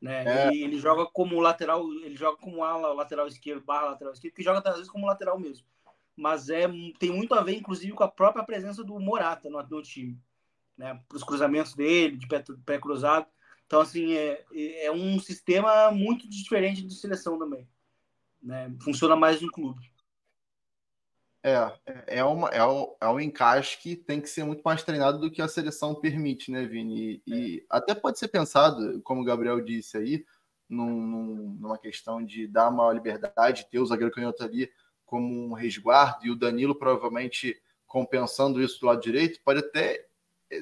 Né? 0.03 0.25
É. 0.25 0.47
Ele, 0.49 0.63
ele, 0.63 0.79
joga 0.79 1.05
como 1.05 1.39
lateral, 1.39 1.89
ele 2.03 2.17
joga 2.17 2.35
como 2.35 2.61
ala 2.61 2.91
lateral 2.91 3.25
esquerdo, 3.25 3.63
barra 3.63 3.91
lateral 3.91 4.11
esquerdo, 4.11 4.33
que 4.33 4.43
joga 4.43 4.59
às 4.69 4.75
vezes 4.75 4.91
como 4.91 5.07
lateral 5.07 5.39
mesmo. 5.39 5.65
Mas 6.13 6.49
é, 6.49 6.67
tem 6.99 7.09
muito 7.09 7.33
a 7.33 7.41
ver, 7.41 7.55
inclusive, 7.55 7.93
com 7.93 8.03
a 8.03 8.11
própria 8.11 8.43
presença 8.43 8.83
do 8.83 8.99
Morata 8.99 9.49
no, 9.49 9.63
no 9.63 9.81
time 9.81 10.19
né, 10.77 10.99
para 11.07 11.15
os 11.15 11.23
cruzamentos 11.23 11.73
dele, 11.73 12.17
de 12.17 12.27
pé, 12.27 12.43
pé, 12.65 12.77
cruzado. 12.77 13.25
Então, 13.65 13.79
assim, 13.79 14.13
é, 14.13 14.45
é 14.85 14.91
um 14.91 15.17
sistema 15.19 15.89
muito 15.89 16.29
diferente 16.29 16.81
de 16.81 16.93
seleção 16.93 17.39
também. 17.39 17.65
Né? 18.41 18.75
Funciona 18.81 19.15
mais 19.15 19.41
no 19.41 19.49
clube. 19.49 19.89
É, 21.45 22.19
é, 22.19 22.23
uma, 22.23 22.47
é, 22.49 22.65
um, 22.65 22.95
é 23.01 23.07
um 23.09 23.19
encaixe 23.19 23.77
que 23.77 23.97
tem 23.97 24.21
que 24.21 24.29
ser 24.29 24.45
muito 24.45 24.61
mais 24.63 24.81
treinado 24.81 25.19
do 25.19 25.29
que 25.29 25.41
a 25.41 25.47
seleção 25.47 25.93
permite, 25.93 26.49
né, 26.49 26.65
Vini? 26.65 27.21
E, 27.27 27.33
e 27.35 27.65
até 27.69 27.93
pode 27.93 28.17
ser 28.17 28.29
pensado, 28.29 29.01
como 29.01 29.21
o 29.21 29.25
Gabriel 29.25 29.59
disse 29.59 29.97
aí, 29.97 30.25
num, 30.69 31.57
numa 31.59 31.77
questão 31.77 32.23
de 32.23 32.47
dar 32.47 32.71
maior 32.71 32.93
liberdade, 32.93 33.67
ter 33.69 33.79
o 33.79 33.85
zagueiro 33.85 34.13
canhoto 34.13 34.41
ali 34.41 34.71
como 35.05 35.49
um 35.49 35.53
resguardo, 35.53 36.25
e 36.25 36.31
o 36.31 36.35
Danilo 36.35 36.73
provavelmente 36.73 37.61
compensando 37.85 38.61
isso 38.61 38.79
do 38.79 38.87
lado 38.87 39.01
direito, 39.01 39.41
pode 39.43 39.59
até 39.59 40.07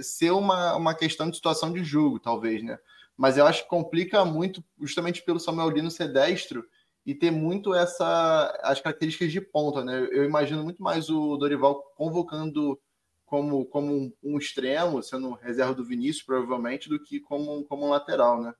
ser 0.01 0.31
uma, 0.31 0.75
uma 0.75 0.95
questão 0.95 1.29
de 1.29 1.35
situação 1.35 1.71
de 1.71 1.83
jogo, 1.83 2.19
talvez, 2.19 2.63
né? 2.63 2.79
Mas 3.15 3.37
eu 3.37 3.45
acho 3.45 3.63
que 3.63 3.69
complica 3.69 4.25
muito, 4.25 4.63
justamente 4.81 5.21
pelo 5.21 5.39
Samuel 5.39 5.69
Lino 5.69 5.91
ser 5.91 6.11
destro 6.11 6.65
e 7.05 7.15
ter 7.15 7.31
muito 7.31 7.73
essa 7.73 8.59
as 8.63 8.79
características 8.79 9.31
de 9.31 9.41
ponta, 9.41 9.83
né? 9.83 10.07
Eu 10.11 10.23
imagino 10.23 10.63
muito 10.63 10.81
mais 10.81 11.09
o 11.09 11.35
Dorival 11.37 11.81
convocando 11.95 12.79
como, 13.25 13.65
como 13.65 13.93
um, 13.93 14.13
um 14.21 14.37
extremo, 14.37 15.01
sendo 15.01 15.33
reserva 15.33 15.73
do 15.73 15.85
Vinícius, 15.85 16.25
provavelmente, 16.25 16.89
do 16.89 17.01
que 17.01 17.19
como, 17.21 17.63
como 17.65 17.85
um 17.85 17.89
lateral, 17.89 18.41
né? 18.41 18.53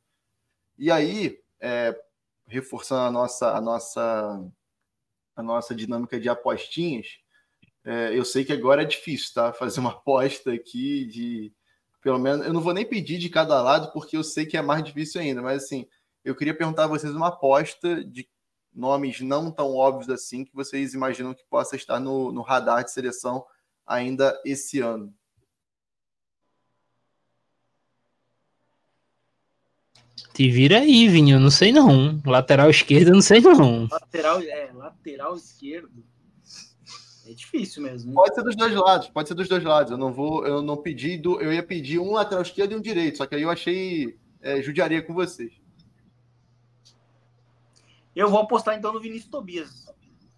E 0.77 0.89
aí, 0.89 1.37
é, 1.59 1.95
reforçando 2.47 3.01
a 3.01 3.11
nossa, 3.11 3.51
a 3.55 3.61
nossa 3.61 4.51
a 5.35 5.43
nossa 5.43 5.73
dinâmica 5.73 6.19
de 6.19 6.29
apostinhas, 6.29 7.07
é, 7.83 8.17
eu 8.17 8.23
sei 8.23 8.45
que 8.45 8.53
agora 8.53 8.83
é 8.83 8.85
difícil, 8.85 9.33
tá? 9.33 9.53
Fazer 9.53 9.79
uma 9.79 9.91
aposta 9.91 10.51
aqui 10.53 11.05
de 11.05 11.53
pelo 12.01 12.17
menos 12.17 12.45
eu 12.45 12.53
não 12.53 12.61
vou 12.61 12.73
nem 12.73 12.85
pedir 12.85 13.19
de 13.19 13.29
cada 13.29 13.61
lado 13.61 13.91
porque 13.93 14.17
eu 14.17 14.23
sei 14.23 14.45
que 14.45 14.57
é 14.57 14.61
mais 14.61 14.83
difícil 14.83 15.21
ainda, 15.21 15.41
mas 15.41 15.63
assim, 15.63 15.87
eu 16.24 16.36
queria 16.36 16.55
perguntar 16.55 16.86
a 16.86 16.88
vocês 16.88 17.13
uma 17.15 17.30
aposta 17.30 18.03
de 18.03 18.28
nomes 18.74 19.19
não 19.22 19.51
tão 19.51 19.76
óbvios 19.76 20.09
assim 20.09 20.45
que 20.45 20.53
vocês 20.53 20.93
imaginam 20.93 21.34
que 21.34 21.43
possa 21.49 21.76
estar 21.76 21.99
no, 21.99 22.32
no 22.32 22.41
radar 22.41 22.84
de 22.84 22.91
seleção 22.91 23.45
ainda 23.86 24.39
esse 24.45 24.80
ano. 24.80 25.13
Te 30.34 30.49
vira 30.49 30.80
aí, 30.80 31.09
Vinho, 31.09 31.39
não 31.39 31.51
sei 31.51 31.74
não. 31.74 32.22
Lateral 32.26 32.69
esquerdo, 32.69 33.11
não 33.11 33.22
sei 33.22 33.41
não. 33.41 33.88
Lateral, 33.91 34.41
é, 34.41 34.72
lateral 34.74 35.36
esquerdo. 35.36 36.05
É 37.28 37.34
difícil 37.34 37.84
mesmo. 37.84 38.11
Hein? 38.11 38.15
Pode 38.15 38.36
ser 38.36 38.43
dos 38.43 38.55
dois 38.55 38.74
lados, 38.74 39.09
pode 39.09 39.28
ser 39.28 39.36
dos 39.36 39.49
dois 39.49 39.63
lados. 39.63 39.91
Eu 39.91 39.97
não 39.97 40.13
vou, 40.13 40.45
eu 40.47 40.61
não 40.61 40.78
pedi, 40.78 41.17
do, 41.17 41.39
eu 41.41 41.51
ia 41.51 41.61
pedir 41.61 41.99
um 41.99 42.13
lateral 42.13 42.41
esquerdo 42.41 42.72
e 42.72 42.76
um 42.76 42.82
direito, 42.82 43.17
só 43.17 43.26
que 43.26 43.36
aí 43.36 43.41
eu 43.41 43.49
achei 43.49 44.17
é, 44.41 44.61
judiaria 44.61 45.01
com 45.01 45.13
vocês. 45.13 45.61
Eu 48.16 48.30
vou 48.30 48.39
apostar 48.39 48.78
então 48.78 48.93
no 48.93 48.99
Vinícius 48.99 49.32
Tobias, 49.32 49.86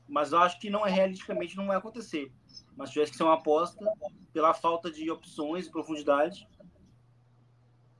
mas 0.07 0.31
eu 0.31 0.39
acho 0.39 0.59
que 0.59 0.69
não 0.69 0.85
é 0.85 0.91
realisticamente 0.91 1.57
não 1.57 1.67
vai 1.67 1.77
acontecer. 1.77 2.31
Mas 2.75 2.91
tivesse 2.91 3.11
que 3.11 3.17
ser 3.17 3.23
uma 3.23 3.35
aposta 3.35 3.85
pela 4.31 4.53
falta 4.53 4.91
de 4.91 5.09
opções 5.09 5.67
e 5.67 5.71
profundidade, 5.71 6.47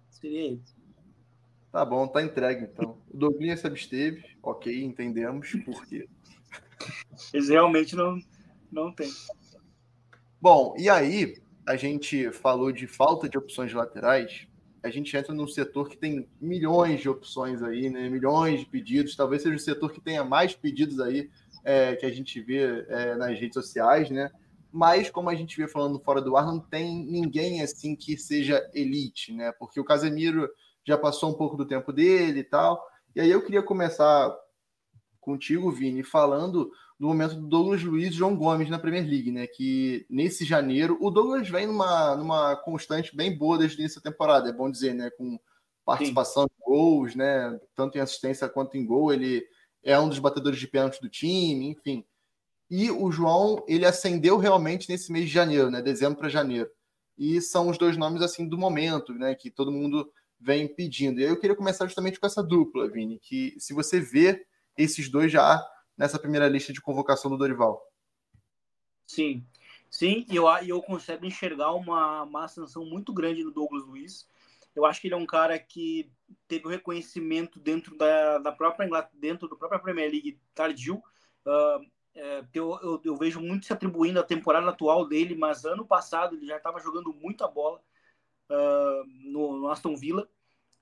seria 0.09 0.41
ele. 0.41 0.63
Tá 1.71 1.83
bom, 1.83 2.07
tá 2.07 2.21
entregue 2.21 2.65
então. 2.65 3.01
O 3.11 3.17
Douglas 3.17 3.61
se 3.61 3.67
absteve, 3.67 4.23
ok, 4.43 4.83
entendemos 4.83 5.51
por 5.65 5.85
quê. 5.85 6.07
Eles 7.33 7.49
realmente 7.49 7.95
não, 7.95 8.19
não 8.71 8.93
tem. 8.93 9.11
Bom, 10.39 10.75
e 10.77 10.89
aí 10.89 11.41
a 11.65 11.75
gente 11.75 12.31
falou 12.31 12.71
de 12.71 12.85
falta 12.85 13.27
de 13.27 13.37
opções 13.37 13.73
laterais 13.73 14.47
a 14.83 14.89
gente 14.89 15.15
entra 15.15 15.33
num 15.33 15.47
setor 15.47 15.87
que 15.87 15.97
tem 15.97 16.27
milhões 16.41 16.99
de 16.99 17.07
opções 17.07 17.63
aí, 17.63 17.89
né? 17.89 18.09
Milhões 18.09 18.59
de 18.59 18.65
pedidos. 18.65 19.15
Talvez 19.15 19.41
seja 19.41 19.55
o 19.55 19.59
setor 19.59 19.91
que 19.91 20.01
tenha 20.01 20.25
mais 20.25 20.53
pedidos 20.53 20.99
aí 20.99 21.29
é, 21.63 21.95
que 21.95 22.05
a 22.05 22.11
gente 22.11 22.41
vê 22.41 22.85
é, 22.89 23.15
nas 23.15 23.39
redes 23.39 23.53
sociais, 23.53 24.09
né? 24.09 24.29
Mas, 24.69 25.09
como 25.09 25.29
a 25.29 25.35
gente 25.35 25.55
vê 25.55 25.67
falando 25.67 25.99
fora 25.99 26.19
do 26.19 26.35
ar, 26.35 26.45
não 26.45 26.59
tem 26.59 27.05
ninguém 27.05 27.61
assim 27.61 27.95
que 27.95 28.17
seja 28.17 28.69
elite, 28.73 29.31
né? 29.31 29.53
Porque 29.53 29.79
o 29.79 29.85
Casemiro 29.85 30.49
já 30.85 30.97
passou 30.97 31.29
um 31.29 31.37
pouco 31.37 31.55
do 31.55 31.65
tempo 31.65 31.93
dele 31.93 32.41
e 32.41 32.43
tal. 32.43 32.85
E 33.15 33.21
aí 33.21 33.31
eu 33.31 33.41
queria 33.41 33.63
começar 33.63 34.35
contigo, 35.21 35.71
Vini, 35.71 36.03
falando 36.03 36.69
do 36.99 37.07
momento 37.07 37.35
do 37.35 37.47
Douglas 37.47 37.83
Luiz 37.83 38.09
e 38.09 38.17
João 38.17 38.35
Gomes 38.35 38.69
na 38.69 38.79
Premier 38.79 39.05
League, 39.05 39.31
né? 39.31 39.47
Que 39.47 40.05
nesse 40.09 40.45
janeiro, 40.45 40.97
o 41.01 41.09
Douglas 41.09 41.49
vem 41.49 41.67
numa, 41.67 42.15
numa 42.15 42.55
constante 42.55 43.15
bem 43.15 43.37
boa 43.37 43.57
desde 43.57 43.77
o 43.77 43.79
início 43.81 44.01
da 44.01 44.09
temporada, 44.09 44.49
é 44.49 44.53
bom 44.53 44.69
dizer, 44.69 44.93
né? 44.93 45.09
Com 45.17 45.39
participação 45.85 46.45
em 46.45 46.63
gols, 46.63 47.15
né? 47.15 47.59
Tanto 47.75 47.97
em 47.97 48.01
assistência 48.01 48.47
quanto 48.47 48.77
em 48.77 48.85
gol, 48.85 49.11
ele 49.11 49.45
é 49.83 49.99
um 49.99 50.07
dos 50.07 50.19
batedores 50.19 50.59
de 50.59 50.67
pênalti 50.67 51.01
do 51.01 51.09
time, 51.09 51.67
enfim. 51.67 52.05
E 52.69 52.89
o 52.89 53.11
João, 53.11 53.63
ele 53.67 53.85
ascendeu 53.85 54.37
realmente 54.37 54.89
nesse 54.89 55.11
mês 55.11 55.25
de 55.25 55.31
janeiro, 55.31 55.69
né? 55.69 55.81
Dezembro 55.81 56.17
para 56.17 56.29
janeiro. 56.29 56.69
E 57.17 57.41
são 57.41 57.69
os 57.69 57.77
dois 57.77 57.97
nomes 57.97 58.21
assim 58.21 58.47
do 58.47 58.57
momento, 58.57 59.13
né? 59.13 59.35
Que 59.35 59.51
todo 59.51 59.71
mundo 59.71 60.09
vem 60.39 60.67
pedindo. 60.67 61.19
E 61.19 61.23
aí 61.23 61.29
eu 61.29 61.39
queria 61.39 61.55
começar 61.55 61.85
justamente 61.85 62.19
com 62.19 62.25
essa 62.25 62.41
dupla, 62.41 62.89
Vini, 62.89 63.19
que 63.19 63.55
se 63.59 63.73
você 63.73 63.99
vê 63.99 64.45
esses 64.77 65.09
dois 65.09 65.31
já 65.31 65.63
nessa 65.97 66.19
primeira 66.19 66.47
lista 66.47 66.73
de 66.73 66.81
convocação 66.81 67.29
do 67.29 67.37
Dorival. 67.37 67.81
Sim, 69.05 69.45
sim, 69.89 70.25
e 70.29 70.35
eu, 70.35 70.47
eu 70.65 70.81
consigo 70.81 71.25
enxergar 71.25 71.73
uma, 71.73 72.23
uma 72.23 72.45
ascensão 72.45 72.85
muito 72.85 73.13
grande 73.13 73.43
no 73.43 73.51
Douglas 73.51 73.85
Luiz. 73.85 74.27
Eu 74.75 74.85
acho 74.85 74.99
que 74.99 75.07
ele 75.07 75.13
é 75.13 75.17
um 75.17 75.25
cara 75.25 75.57
que 75.59 76.11
teve 76.47 76.65
o 76.65 76.67
um 76.67 76.71
reconhecimento 76.71 77.59
dentro 77.59 77.95
da, 77.95 78.39
da 78.39 78.51
própria 78.51 78.85
Inglaterra, 78.85 79.13
dentro 79.19 79.47
da 79.47 79.55
própria 79.55 79.79
Premier 79.79 80.09
League 80.09 80.39
tardio. 80.55 80.95
Uh, 81.45 81.85
é, 82.15 82.43
eu, 82.53 82.79
eu, 82.81 83.01
eu, 83.03 83.15
vejo 83.15 83.39
muito 83.39 83.65
se 83.65 83.73
atribuindo 83.73 84.19
à 84.19 84.23
temporada 84.23 84.69
atual 84.69 85.07
dele, 85.07 85.35
mas 85.35 85.65
ano 85.65 85.85
passado 85.85 86.35
ele 86.35 86.45
já 86.45 86.57
estava 86.57 86.79
jogando 86.79 87.11
muita 87.11 87.47
bola 87.47 87.81
uh, 88.49 89.03
no, 89.31 89.59
no, 89.59 89.67
Aston 89.69 89.95
Villa. 89.95 90.27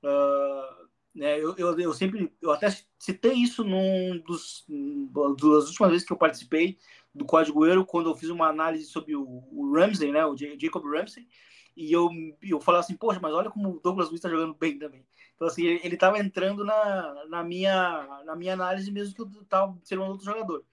Uh, 0.03 0.80
né, 1.13 1.37
eu, 1.37 1.55
eu, 1.57 1.79
eu, 1.79 1.93
sempre, 1.93 2.31
eu 2.41 2.51
até 2.51 2.67
citei 2.97 3.33
isso 3.33 3.63
num 3.63 4.17
dos 4.19 4.65
das 4.67 5.67
últimas 5.67 5.91
vezes 5.91 6.07
que 6.07 6.13
eu 6.13 6.17
participei 6.17 6.77
do 7.13 7.25
Código 7.25 7.65
Euro, 7.65 7.85
quando 7.85 8.09
eu 8.09 8.15
fiz 8.15 8.29
uma 8.29 8.47
análise 8.47 8.85
sobre 8.85 9.15
o, 9.15 9.43
o 9.51 9.73
Ramsey, 9.73 10.11
né, 10.11 10.25
o 10.25 10.35
Jacob 10.37 10.85
Ramsey, 10.85 11.27
e 11.75 11.91
eu, 11.91 12.09
eu 12.41 12.59
falava 12.59 12.83
assim, 12.83 12.95
poxa, 12.95 13.19
mas 13.21 13.33
olha 13.33 13.49
como 13.49 13.69
o 13.69 13.79
Douglas 13.79 14.07
Luiz 14.07 14.19
está 14.19 14.29
jogando 14.29 14.53
bem 14.53 14.77
também. 14.77 15.05
Então, 15.35 15.47
assim, 15.47 15.65
ele 15.65 15.95
estava 15.95 16.19
entrando 16.19 16.63
na, 16.63 17.25
na, 17.27 17.43
minha, 17.43 18.23
na 18.25 18.35
minha 18.35 18.53
análise 18.53 18.91
mesmo 18.91 19.15
que 19.15 19.21
eu 19.21 19.41
estava 19.41 19.77
sendo 19.83 20.03
um 20.03 20.07
outro 20.07 20.25
jogador. 20.25 20.63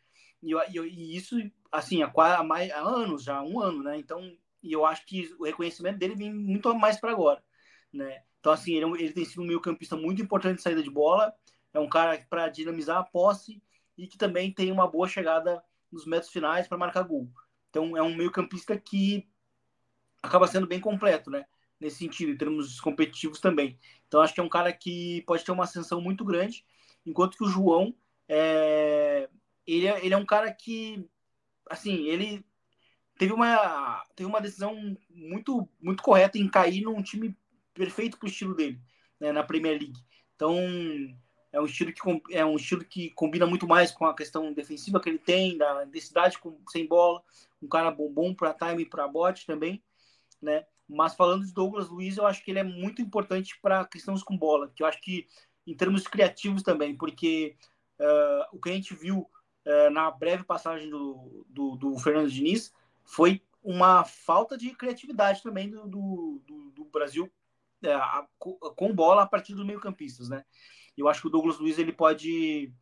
E, 0.43 0.51
eu, 0.51 0.87
e, 0.87 1.17
isso, 1.17 1.37
assim, 1.71 2.03
há, 2.03 2.13
há, 2.37 2.45
mais, 2.45 2.71
há 2.71 2.81
anos 2.81 3.23
já, 3.25 3.43
um 3.43 3.61
ano, 3.61 3.83
né? 3.83 3.97
Então, 3.97 4.21
e 4.63 4.73
eu 4.73 4.85
acho 4.85 5.07
que 5.07 5.35
o 5.39 5.45
reconhecimento 5.45 5.99
dele 5.99 6.15
vem 6.15 6.33
muito 6.33 6.73
mais 6.75 6.99
para 7.01 7.13
agora, 7.13 7.43
né? 7.93 8.23
Então, 8.49 8.55
assim, 8.55 8.77
ele, 8.77 8.87
é 8.87 9.03
ele 9.03 9.13
tem 9.13 9.27
sido 9.27 9.43
um 9.43 9.47
meio-campista 9.47 9.95
muito 9.95 10.23
importante 10.23 10.57
de 10.57 10.63
saída 10.63 10.83
de 10.83 10.89
bola, 10.89 11.35
é 11.75 11.79
um 11.79 11.87
cara 11.87 12.19
para 12.31 12.49
dinamizar 12.49 12.97
a 12.97 13.05
posse 13.05 13.63
e 13.95 14.07
que 14.07 14.17
também 14.17 14.51
tem 14.51 14.73
uma 14.73 14.89
boa 14.89 15.07
chegada 15.07 15.63
nos 15.93 16.07
metros 16.07 16.33
finais 16.33 16.67
para 16.67 16.79
marcar 16.79 17.03
gol. 17.03 17.31
Então, 17.69 17.95
é 17.95 18.03
um 18.03 18.15
meio-campista 18.15 18.75
que 18.79 19.29
acaba 20.23 20.47
sendo 20.47 20.67
bem 20.67 20.81
completo, 20.81 21.31
né? 21.31 21.45
Nesse 21.79 21.99
sentido, 21.99 22.33
em 22.33 22.39
termos 22.39 22.81
competitivos 22.81 23.39
também. 23.39 23.79
Então, 24.07 24.23
acho 24.23 24.33
que 24.33 24.41
é 24.41 24.43
um 24.43 24.49
cara 24.49 24.73
que 24.73 25.23
pode 25.27 25.45
ter 25.45 25.53
uma 25.53 25.65
ascensão 25.65 26.01
muito 26.01 26.25
grande, 26.25 26.65
enquanto 27.05 27.37
que 27.37 27.45
o 27.45 27.49
João, 27.49 27.95
é... 28.27 29.29
Ele, 29.67 29.89
é, 29.89 30.07
ele 30.07 30.15
é 30.15 30.17
um 30.17 30.25
cara 30.25 30.51
que, 30.51 31.07
assim, 31.69 32.07
ele 32.07 32.43
teve 33.19 33.35
uma, 33.35 34.03
teve 34.17 34.27
uma 34.27 34.41
decisão 34.41 34.97
muito, 35.11 35.69
muito 35.79 36.03
correta 36.03 36.39
em 36.39 36.49
cair 36.49 36.81
num 36.81 37.03
time 37.03 37.37
perfeito 37.79 38.19
para 38.19 38.27
o 38.27 38.29
estilo 38.29 38.55
dele 38.55 38.81
né, 39.21 39.33
na 39.33 39.45
Premier 39.45 39.79
League. 39.79 40.01
Então 40.35 40.57
é 41.53 41.61
um 41.61 41.65
estilo 41.65 41.93
que 41.93 42.35
é 42.35 42.45
um 42.45 42.57
estilo 42.57 42.85
que 42.85 43.11
combina 43.11 43.47
muito 43.47 43.67
mais 43.67 43.91
com 43.91 44.05
a 44.05 44.15
questão 44.15 44.53
defensiva 44.53 45.01
que 45.01 45.09
ele 45.09 45.19
tem, 45.19 45.57
da 45.57 45.85
intensidade 45.85 46.39
com, 46.39 46.59
sem 46.69 46.87
bola, 46.87 47.23
um 47.63 47.69
cara 47.69 47.91
bom, 47.91 48.13
bom 48.13 48.35
para 48.35 48.53
time 48.53 48.83
e 48.83 48.89
para 48.89 49.09
bote 49.09 49.47
também, 49.47 49.83
né? 50.43 50.67
Mas 50.89 51.15
falando 51.15 51.45
de 51.45 51.53
Douglas 51.53 51.89
Luiz, 51.89 52.17
eu 52.17 52.27
acho 52.27 52.43
que 52.45 52.51
ele 52.51 52.61
é 52.61 52.65
muito 52.65 53.03
importante 53.03 53.59
para 53.61 53.85
questões 53.85 54.23
com 54.23 54.37
bola, 54.37 54.71
que 54.75 54.83
eu 54.83 54.87
acho 54.87 55.01
que 55.01 55.27
em 55.67 55.75
termos 55.75 56.07
criativos 56.07 56.63
também, 56.63 56.97
porque 56.97 57.57
uh, 58.01 58.57
o 58.57 58.61
que 58.61 58.71
a 58.71 58.73
gente 58.73 58.95
viu 58.95 59.29
uh, 59.67 59.91
na 59.91 60.11
breve 60.11 60.45
passagem 60.45 60.89
do, 60.89 61.45
do, 61.49 61.77
do, 61.77 61.99
Fernando 61.99 62.31
Diniz 62.31 62.73
foi 63.05 63.43
uma 63.63 64.03
falta 64.05 64.57
de 64.57 64.71
criatividade 64.75 65.43
também 65.43 65.69
do, 65.71 65.87
do, 65.87 66.73
do 66.75 66.85
Brasil 66.87 67.31
a, 67.87 68.27
com 68.39 68.95
bola 68.95 69.23
a 69.23 69.27
partir 69.27 69.55
dos 69.55 69.65
meio-campistas, 69.65 70.29
né? 70.29 70.45
Eu 70.97 71.09
acho 71.09 71.21
que 71.21 71.29
o 71.29 71.31
Douglas 71.31 71.59
Luiz 71.59 71.79
ele 71.79 71.93
pode 71.93 72.73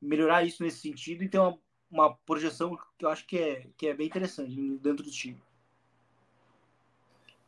melhorar 0.00 0.44
isso 0.44 0.62
nesse 0.62 0.80
sentido 0.80 1.24
e 1.24 1.28
ter 1.28 1.38
uma, 1.38 1.58
uma 1.90 2.14
projeção 2.14 2.76
que 2.98 3.04
eu 3.04 3.08
acho 3.08 3.26
que 3.26 3.38
é, 3.38 3.66
que 3.76 3.86
é 3.86 3.94
bem 3.94 4.06
interessante 4.06 4.54
dentro 4.78 5.04
do 5.04 5.10
time. 5.10 5.40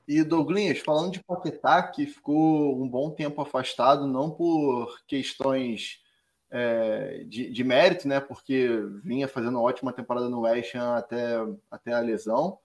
E 0.09 0.23
Douglas, 0.23 0.79
falando 0.79 1.13
de 1.13 1.23
Paquetá, 1.23 1.83
que 1.83 2.07
ficou 2.07 2.81
um 2.81 2.89
bom 2.89 3.11
tempo 3.11 3.43
afastado, 3.43 4.07
não 4.07 4.31
por 4.31 5.01
questões 5.07 6.01
é, 6.49 7.25
de, 7.25 7.51
de, 7.51 7.65
mérito, 7.65 8.07
né? 8.07 8.21
Porque 8.21 8.69
vinha 9.03 9.27
fazendo 9.27 9.57
uma 9.59 9.63
ótima 9.63 9.93
temporada 9.93 10.29
no 10.29 10.43
West 10.43 10.75
Ham 10.77 10.97
até, 10.97 11.35
até 11.69 11.93
a 11.93 11.99
lesão, 11.99 12.59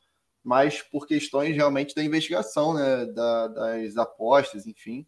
mas 0.43 0.81
por 0.81 1.07
questões 1.07 1.55
realmente 1.55 1.93
da 1.93 2.03
investigação, 2.03 2.73
né, 2.73 3.05
da, 3.07 3.47
das 3.47 3.97
apostas, 3.97 4.65
enfim. 4.65 5.05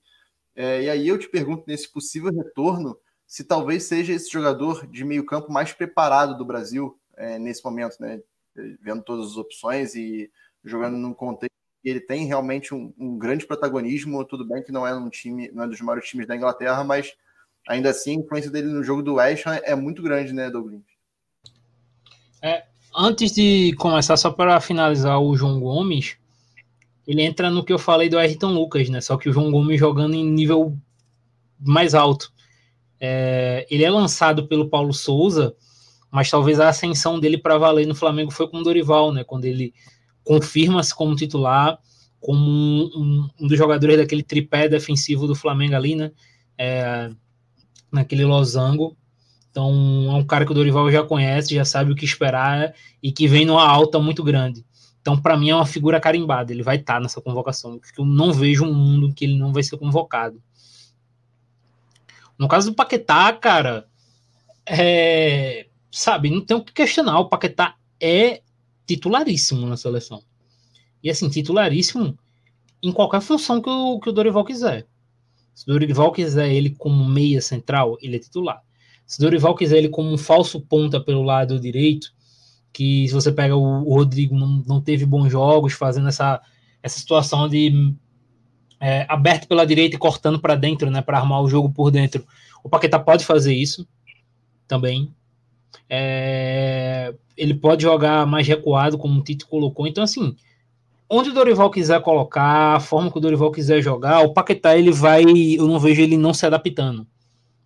É, 0.56 0.84
e 0.84 0.90
aí 0.90 1.08
eu 1.08 1.18
te 1.18 1.28
pergunto, 1.28 1.64
nesse 1.68 1.92
possível 1.92 2.32
retorno, 2.32 2.98
se 3.26 3.44
talvez 3.44 3.84
seja 3.84 4.14
esse 4.14 4.30
jogador 4.30 4.86
de 4.86 5.04
meio 5.04 5.26
campo 5.26 5.52
mais 5.52 5.74
preparado 5.74 6.38
do 6.38 6.46
Brasil 6.46 7.00
é, 7.18 7.40
nesse 7.40 7.64
momento, 7.64 7.98
né? 8.00 8.22
vendo 8.82 9.04
todas 9.04 9.32
as 9.32 9.38
opções 9.38 9.96
e 9.96 10.32
jogando 10.64 10.98
num 10.98 11.14
contexto 11.14 11.54
que 11.82 11.90
ele 11.90 12.00
tem 12.00 12.26
realmente 12.26 12.74
um, 12.74 12.94
um, 12.98 13.18
grande 13.18 13.46
protagonismo. 13.46 14.24
Tudo 14.26 14.48
bem 14.48 14.64
que 14.64 14.72
não 14.72 14.86
é 14.86 14.96
um 14.96 15.10
time, 15.10 15.52
não 15.52 15.64
é 15.64 15.68
dos 15.68 15.82
maiores 15.82 16.08
times 16.08 16.28
da 16.28 16.36
Inglaterra, 16.36 16.84
mas 16.84 17.14
ainda 17.68 17.90
assim 17.90 18.12
a 18.12 18.20
influência 18.22 18.52
dele 18.52 18.68
no 18.68 18.84
jogo 18.84 19.02
do 19.02 19.16
West 19.16 19.46
Ham 19.46 19.60
é 19.64 19.76
muito 19.76 20.02
grande, 20.02 20.34
né, 20.34 20.50
Douglas? 20.50 20.82
É, 22.42 22.66
antes 22.96 23.32
de 23.32 23.74
começar, 23.78 24.18
só 24.18 24.32
para 24.32 24.60
finalizar 24.60 25.20
o 25.20 25.36
João 25.36 25.60
Gomes, 25.60 26.18
ele 27.06 27.22
entra 27.22 27.50
no 27.50 27.64
que 27.64 27.74
eu 27.74 27.80
falei 27.80 28.10
do 28.10 28.18
Ayrton 28.18 28.54
Lucas, 28.54 28.90
né? 28.90 29.02
Só 29.02 29.18
que 29.18 29.30
o 29.30 29.34
João 29.34 29.52
Gomes 29.52 29.80
jogando 29.80 30.16
em 30.16 30.26
nível 30.26 30.78
mais 31.60 31.94
alto. 31.94 32.32
É, 33.00 33.68
ele 33.70 33.84
é 33.84 33.90
lançado 33.90 34.48
pelo 34.48 34.70
Paulo 34.70 34.94
Souza, 34.94 35.56
mas 36.10 36.30
talvez 36.30 36.60
a 36.60 36.70
ascensão 36.70 37.20
dele 37.20 37.38
para 37.38 37.58
valer 37.58 37.86
no 37.86 37.96
Flamengo 37.96 38.32
foi 38.32 38.48
com 38.48 38.60
o 38.60 38.64
Dorival, 38.64 39.12
né? 39.12 39.24
Quando 39.24 39.46
ele 39.46 39.74
confirma-se 40.24 40.96
como 40.96 41.16
titular, 41.16 41.78
como 42.20 42.40
um, 42.40 43.30
um, 43.40 43.48
dos 43.48 43.58
jogadores 43.58 43.98
daquele 43.98 44.24
tripé 44.24 44.70
defensivo 44.70 45.28
do 45.28 45.36
Flamengo 45.36 45.76
ali, 45.76 45.96
né? 45.96 46.12
É, 46.58 47.10
naquele 47.92 48.24
losango. 48.24 48.96
Então, 49.54 49.70
é 50.08 50.14
um 50.16 50.26
cara 50.26 50.48
que 50.48 50.52
o 50.52 50.56
Dorival 50.56 50.92
já 50.92 51.04
conhece, 51.04 51.54
já 51.54 51.64
sabe 51.64 51.92
o 51.92 51.96
que 51.96 52.04
esperar 52.04 52.74
e 53.04 53.12
que 53.12 53.28
vem 53.28 53.46
numa 53.46 53.64
alta 53.64 54.00
muito 54.00 54.24
grande. 54.24 54.66
Então, 55.00 55.16
para 55.16 55.38
mim, 55.38 55.52
é 55.52 55.56
uma 55.56 55.68
figura 55.68 56.00
carimbada. 56.00 56.52
Ele 56.52 56.64
vai 56.64 56.78
estar 56.78 56.96
tá 56.96 57.00
nessa 57.00 57.22
convocação. 57.22 57.78
Porque 57.78 58.02
eu 58.02 58.04
não 58.04 58.34
vejo 58.34 58.66
um 58.66 58.74
mundo 58.74 59.14
que 59.14 59.26
ele 59.26 59.38
não 59.38 59.54
vai 59.54 59.62
ser 59.62 59.78
convocado. 59.78 60.42
No 62.36 62.48
caso 62.48 62.72
do 62.72 62.76
Paquetá, 62.76 63.32
cara, 63.34 63.88
é, 64.66 65.68
sabe, 65.92 66.32
não 66.32 66.42
tem 66.42 66.58
o 66.58 66.64
que 66.64 66.74
questionar. 66.74 67.20
O 67.20 67.30
Paquetá 67.30 67.76
é 68.02 68.42
titularíssimo 68.88 69.68
na 69.68 69.78
seleção. 69.78 70.24
E 71.04 71.12
assim, 71.12 71.30
titularíssimo 71.30 72.18
em 72.82 72.92
qualquer 72.92 73.22
função 73.22 73.62
que 73.62 73.70
o, 73.70 74.00
que 74.00 74.10
o 74.10 74.14
Dorival 74.14 74.44
quiser. 74.44 74.88
Se 75.54 75.70
o 75.70 75.74
Dorival 75.74 76.12
quiser 76.12 76.52
ele 76.52 76.72
como 76.72 77.06
meia 77.06 77.40
central, 77.40 78.00
ele 78.02 78.16
é 78.16 78.20
titular. 78.20 78.64
Se 79.06 79.20
Dorival 79.20 79.56
quiser 79.56 79.78
ele 79.78 79.90
como 79.90 80.12
um 80.12 80.18
falso 80.18 80.62
ponta 80.62 81.00
pelo 81.00 81.22
lado 81.22 81.60
direito, 81.60 82.12
que 82.72 83.08
se 83.08 83.14
você 83.14 83.32
pega 83.32 83.56
o, 83.56 83.88
o 83.88 83.96
Rodrigo, 83.96 84.36
não, 84.36 84.64
não 84.66 84.82
teve 84.82 85.06
bons 85.06 85.32
jogos, 85.32 85.74
fazendo 85.74 86.08
essa, 86.08 86.42
essa 86.82 87.00
situação 87.00 87.48
de 87.48 87.94
é, 88.80 89.06
aberto 89.08 89.48
pela 89.48 89.66
direita 89.66 89.96
e 89.96 90.00
cortando 90.00 90.40
para 90.40 90.56
dentro, 90.56 90.90
né, 90.90 91.02
para 91.02 91.18
armar 91.18 91.42
o 91.42 91.48
jogo 91.48 91.72
por 91.72 91.92
dentro. 91.92 92.26
O 92.64 92.70
Paquetá 92.70 93.00
pode 93.00 93.24
fazer 93.24 93.54
isso 93.54 93.88
também. 94.68 95.14
É, 95.90 97.14
ele 97.38 97.54
pode 97.54 97.84
jogar 97.84 98.26
mais 98.26 98.48
recuado, 98.48 98.98
como 98.98 99.20
o 99.20 99.24
Tito 99.24 99.48
colocou. 99.48 99.88
Então, 99.88 100.04
assim, 100.04 100.36
onde 101.10 101.30
o 101.30 101.34
Dorival 101.34 101.70
quiser 101.70 102.02
colocar, 102.02 102.76
a 102.76 102.80
forma 102.80 103.12
que 103.12 103.18
o 103.18 103.22
Dorival 103.22 103.52
quiser 103.52 103.82
jogar, 103.82 104.22
o 104.22 104.34
Paquetá 104.34 104.78
ele 104.78 104.92
vai. 104.92 105.24
Eu 105.24 105.68
não 105.68 105.80
vejo 105.80 106.02
ele 106.02 106.18
não 106.18 106.34
se 106.34 106.46
adaptando. 106.46 107.08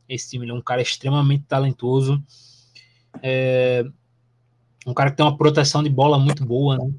Esse 0.07 0.29
time 0.29 0.45
ele 0.45 0.51
é 0.51 0.55
um 0.55 0.61
cara 0.61 0.81
extremamente 0.81 1.43
talentoso. 1.45 2.23
É, 3.21 3.85
um 4.85 4.93
cara 4.93 5.11
que 5.11 5.17
tem 5.17 5.25
uma 5.25 5.37
proteção 5.37 5.83
de 5.83 5.89
bola 5.89 6.17
muito 6.17 6.45
boa, 6.45 6.77
né? 6.77 6.89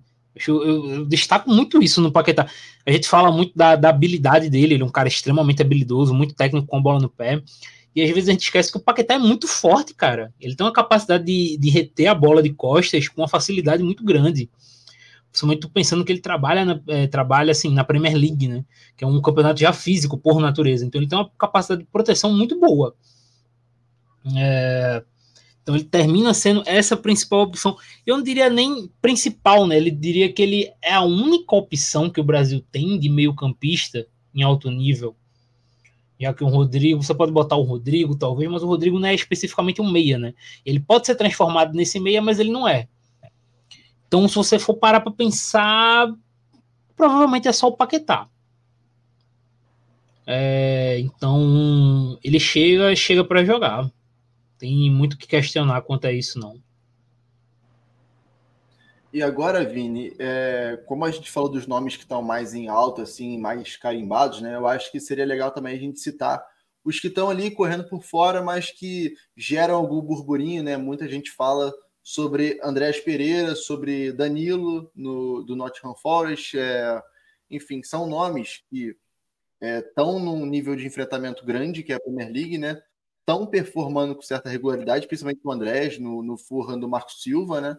Eu, 0.46 0.62
eu, 0.62 0.90
eu, 0.90 1.06
destaco 1.06 1.50
muito 1.50 1.82
isso 1.82 2.00
no 2.00 2.12
Paquetá. 2.12 2.48
A 2.86 2.92
gente 2.92 3.08
fala 3.08 3.32
muito 3.32 3.52
da, 3.56 3.74
da, 3.74 3.88
habilidade 3.88 4.48
dele, 4.48 4.74
ele 4.74 4.82
é 4.82 4.86
um 4.86 4.90
cara 4.90 5.08
extremamente 5.08 5.62
habilidoso, 5.62 6.14
muito 6.14 6.34
técnico 6.34 6.66
com 6.66 6.76
a 6.76 6.80
bola 6.80 7.00
no 7.00 7.08
pé. 7.08 7.42
E 7.94 8.02
às 8.02 8.10
vezes 8.10 8.28
a 8.28 8.32
gente 8.32 8.44
esquece 8.44 8.70
que 8.70 8.78
o 8.78 8.80
Paquetá 8.80 9.14
é 9.14 9.18
muito 9.18 9.48
forte, 9.48 9.94
cara. 9.94 10.32
Ele 10.38 10.54
tem 10.54 10.64
uma 10.64 10.72
capacidade 10.72 11.24
de, 11.24 11.56
de 11.56 11.70
reter 11.70 12.08
a 12.08 12.14
bola 12.14 12.42
de 12.42 12.50
costas 12.50 13.08
com 13.08 13.22
uma 13.22 13.28
facilidade 13.28 13.82
muito 13.82 14.04
grande. 14.04 14.48
Principalmente 15.38 15.68
pensando 15.68 16.04
que 16.04 16.10
ele 16.10 16.20
trabalha, 16.20 16.64
na, 16.64 16.80
é, 16.88 17.06
trabalha 17.06 17.52
assim, 17.52 17.72
na 17.72 17.84
Premier 17.84 18.14
League, 18.14 18.48
né? 18.48 18.64
Que 18.96 19.04
é 19.04 19.06
um 19.06 19.22
campeonato 19.22 19.60
já 19.60 19.72
físico, 19.72 20.18
por 20.18 20.40
natureza. 20.40 20.84
Então 20.84 21.00
ele 21.00 21.08
tem 21.08 21.16
uma 21.16 21.30
capacidade 21.38 21.82
de 21.82 21.88
proteção 21.88 22.32
muito 22.32 22.58
boa. 22.58 22.96
É, 24.36 25.04
então 25.62 25.76
ele 25.76 25.84
termina 25.84 26.34
sendo 26.34 26.64
essa 26.66 26.96
principal 26.96 27.42
opção. 27.42 27.76
Eu 28.04 28.16
não 28.16 28.24
diria 28.24 28.50
nem 28.50 28.90
principal, 29.00 29.64
né? 29.64 29.76
Ele 29.76 29.92
diria 29.92 30.32
que 30.32 30.42
ele 30.42 30.72
é 30.82 30.92
a 30.92 31.02
única 31.02 31.54
opção 31.54 32.10
que 32.10 32.20
o 32.20 32.24
Brasil 32.24 32.64
tem 32.72 32.98
de 32.98 33.08
meio-campista 33.08 34.08
em 34.34 34.42
alto 34.42 34.68
nível. 34.72 35.14
Já 36.18 36.34
que 36.34 36.42
o 36.42 36.48
Rodrigo, 36.48 37.00
você 37.00 37.14
pode 37.14 37.30
botar 37.30 37.54
o 37.54 37.62
Rodrigo, 37.62 38.16
talvez, 38.16 38.50
mas 38.50 38.64
o 38.64 38.66
Rodrigo 38.66 38.98
não 38.98 39.06
é 39.06 39.14
especificamente 39.14 39.80
um 39.80 39.88
meia, 39.88 40.18
né? 40.18 40.34
Ele 40.66 40.80
pode 40.80 41.06
ser 41.06 41.14
transformado 41.14 41.74
nesse 41.74 42.00
meia, 42.00 42.20
mas 42.20 42.40
ele 42.40 42.50
não 42.50 42.66
é. 42.66 42.88
Então, 44.08 44.26
se 44.26 44.34
você 44.34 44.58
for 44.58 44.74
parar 44.74 45.00
para 45.00 45.12
pensar, 45.12 46.10
provavelmente 46.96 47.46
é 47.46 47.52
só 47.52 47.68
o 47.68 47.76
Paquetá. 47.76 48.26
É, 50.26 50.98
então, 50.98 52.18
ele 52.24 52.40
chega, 52.40 52.94
chega 52.96 53.22
para 53.22 53.44
jogar. 53.44 53.90
Tem 54.58 54.90
muito 54.90 55.16
que 55.16 55.26
questionar 55.26 55.82
quanto 55.82 56.06
a 56.06 56.12
isso, 56.12 56.38
não. 56.38 56.60
E 59.12 59.22
agora, 59.22 59.64
Vini, 59.64 60.14
é, 60.18 60.82
como 60.86 61.04
a 61.04 61.10
gente 61.10 61.30
falou 61.30 61.50
dos 61.50 61.66
nomes 61.66 61.96
que 61.96 62.02
estão 62.02 62.22
mais 62.22 62.52
em 62.54 62.68
alta, 62.68 63.02
assim, 63.02 63.38
mais 63.38 63.76
carimbados, 63.76 64.40
né? 64.40 64.54
Eu 64.54 64.66
acho 64.66 64.90
que 64.90 65.00
seria 65.00 65.24
legal 65.24 65.50
também 65.50 65.74
a 65.74 65.78
gente 65.78 66.00
citar 66.00 66.44
os 66.84 67.00
que 67.00 67.08
estão 67.08 67.28
ali 67.28 67.50
correndo 67.50 67.84
por 67.84 68.02
fora, 68.02 68.42
mas 68.42 68.70
que 68.70 69.14
geram 69.36 69.76
algum 69.76 70.00
burburinho, 70.00 70.62
né? 70.62 70.76
Muita 70.76 71.08
gente 71.08 71.30
fala 71.30 71.72
sobre 72.08 72.58
Andrés 72.62 72.98
Pereira, 72.98 73.54
sobre 73.54 74.10
Danilo 74.12 74.90
no, 74.94 75.42
do 75.42 75.54
Nottingham 75.54 75.94
Forest, 75.94 76.58
é, 76.58 77.02
enfim, 77.50 77.82
são 77.82 78.06
nomes 78.06 78.64
que 78.70 78.96
estão 79.60 80.16
é, 80.16 80.22
num 80.22 80.46
nível 80.46 80.74
de 80.74 80.86
enfrentamento 80.86 81.44
grande, 81.44 81.82
que 81.82 81.92
é 81.92 81.96
a 81.96 82.00
Premier 82.00 82.32
League, 82.32 82.56
né? 82.56 82.82
estão 83.20 83.46
performando 83.46 84.14
com 84.14 84.22
certa 84.22 84.48
regularidade, 84.48 85.06
principalmente 85.06 85.42
o 85.44 85.52
Andrés, 85.52 85.98
no, 85.98 86.22
no 86.22 86.38
Furran 86.38 86.78
do 86.78 86.88
Marco 86.88 87.12
Silva, 87.12 87.60
né? 87.60 87.78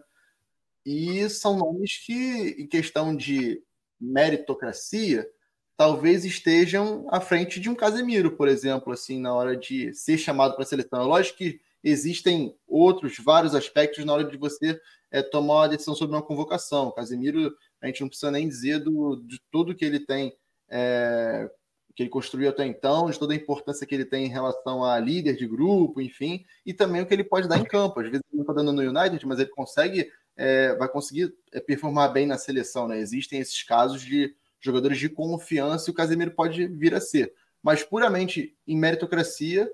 E 0.86 1.28
são 1.28 1.56
nomes 1.56 1.96
que, 2.06 2.54
em 2.56 2.68
questão 2.68 3.16
de 3.16 3.60
meritocracia, 4.00 5.28
talvez 5.76 6.24
estejam 6.24 7.04
à 7.10 7.20
frente 7.20 7.58
de 7.58 7.68
um 7.68 7.74
Casemiro, 7.74 8.36
por 8.36 8.46
exemplo, 8.46 8.92
assim, 8.92 9.18
na 9.18 9.34
hora 9.34 9.56
de 9.56 9.92
ser 9.92 10.18
chamado 10.18 10.54
para 10.54 10.62
a 10.62 10.66
seleção. 10.66 11.00
É 11.00 11.04
lógico 11.04 11.38
que 11.38 11.60
existem 11.82 12.56
outros, 12.66 13.16
vários 13.18 13.54
aspectos 13.54 14.04
na 14.04 14.12
hora 14.12 14.24
de 14.24 14.36
você 14.36 14.80
é, 15.10 15.22
tomar 15.22 15.54
uma 15.54 15.68
decisão 15.68 15.94
sobre 15.94 16.16
uma 16.16 16.22
convocação. 16.22 16.88
O 16.88 16.92
Casemiro, 16.92 17.54
a 17.80 17.86
gente 17.86 18.00
não 18.00 18.08
precisa 18.08 18.30
nem 18.30 18.48
dizer 18.48 18.78
do, 18.80 19.16
de 19.16 19.40
tudo 19.50 19.74
que 19.74 19.84
ele 19.84 20.00
tem 20.00 20.32
é, 20.68 21.50
que 21.94 22.02
ele 22.04 22.10
construiu 22.10 22.48
até 22.48 22.64
então, 22.66 23.10
de 23.10 23.18
toda 23.18 23.34
a 23.34 23.36
importância 23.36 23.86
que 23.86 23.94
ele 23.94 24.04
tem 24.04 24.24
em 24.24 24.30
relação 24.30 24.84
a 24.84 24.98
líder 24.98 25.36
de 25.36 25.46
grupo, 25.46 26.00
enfim, 26.00 26.44
e 26.64 26.72
também 26.72 27.02
o 27.02 27.06
que 27.06 27.12
ele 27.12 27.24
pode 27.24 27.48
dar 27.48 27.58
em 27.58 27.64
campo. 27.64 28.00
Às 28.00 28.08
vezes 28.08 28.22
ele 28.30 28.38
não 28.38 28.42
está 28.42 28.52
dando 28.52 28.72
no 28.72 28.82
United, 28.82 29.26
mas 29.26 29.38
ele 29.38 29.50
consegue, 29.50 30.10
é, 30.36 30.74
vai 30.76 30.88
conseguir 30.88 31.34
é, 31.52 31.60
performar 31.60 32.12
bem 32.12 32.26
na 32.26 32.38
seleção. 32.38 32.86
Né? 32.86 32.98
Existem 32.98 33.40
esses 33.40 33.62
casos 33.62 34.00
de 34.02 34.34
jogadores 34.60 34.98
de 34.98 35.08
confiança 35.08 35.90
e 35.90 35.92
o 35.92 35.94
Casemiro 35.94 36.30
pode 36.30 36.66
vir 36.68 36.94
a 36.94 37.00
ser. 37.00 37.34
Mas 37.62 37.82
puramente 37.82 38.56
em 38.66 38.76
meritocracia, 38.76 39.70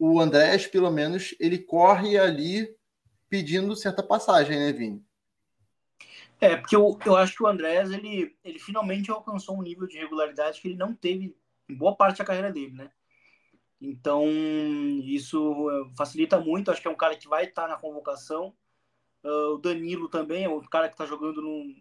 o 0.00 0.18
Andrés, 0.18 0.66
pelo 0.66 0.90
menos, 0.90 1.34
ele 1.38 1.58
corre 1.58 2.18
ali 2.18 2.74
pedindo 3.28 3.76
certa 3.76 4.02
passagem, 4.02 4.58
né, 4.58 4.72
Vini? 4.72 5.04
É, 6.40 6.56
porque 6.56 6.74
eu, 6.74 6.98
eu 7.04 7.16
acho 7.16 7.36
que 7.36 7.42
o 7.42 7.46
Andrés, 7.46 7.90
ele, 7.90 8.34
ele 8.42 8.58
finalmente 8.58 9.10
alcançou 9.10 9.58
um 9.58 9.62
nível 9.62 9.86
de 9.86 9.98
regularidade 9.98 10.58
que 10.58 10.68
ele 10.68 10.76
não 10.76 10.94
teve 10.94 11.36
em 11.68 11.74
boa 11.74 11.94
parte 11.94 12.16
da 12.16 12.24
carreira 12.24 12.50
dele, 12.50 12.72
né? 12.72 12.90
Então, 13.78 14.26
isso 15.04 15.68
facilita 15.96 16.40
muito. 16.40 16.70
Acho 16.70 16.80
que 16.80 16.88
é 16.88 16.90
um 16.90 16.96
cara 16.96 17.14
que 17.14 17.28
vai 17.28 17.44
estar 17.44 17.68
na 17.68 17.76
convocação. 17.76 18.54
Uh, 19.22 19.54
o 19.54 19.58
Danilo 19.58 20.08
também 20.08 20.44
é 20.44 20.48
um 20.48 20.60
cara 20.62 20.88
que 20.88 20.94
está 20.94 21.04
jogando 21.04 21.42
num, 21.42 21.76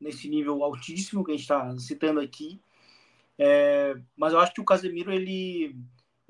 nesse 0.00 0.30
nível 0.30 0.64
altíssimo 0.64 1.22
que 1.22 1.32
a 1.32 1.34
gente 1.34 1.42
está 1.42 1.78
citando 1.78 2.20
aqui. 2.20 2.60
É, 3.38 3.94
mas 4.16 4.32
eu 4.32 4.38
acho 4.38 4.52
que 4.52 4.60
o 4.60 4.64
Casemiro, 4.66 5.12
ele, 5.12 5.74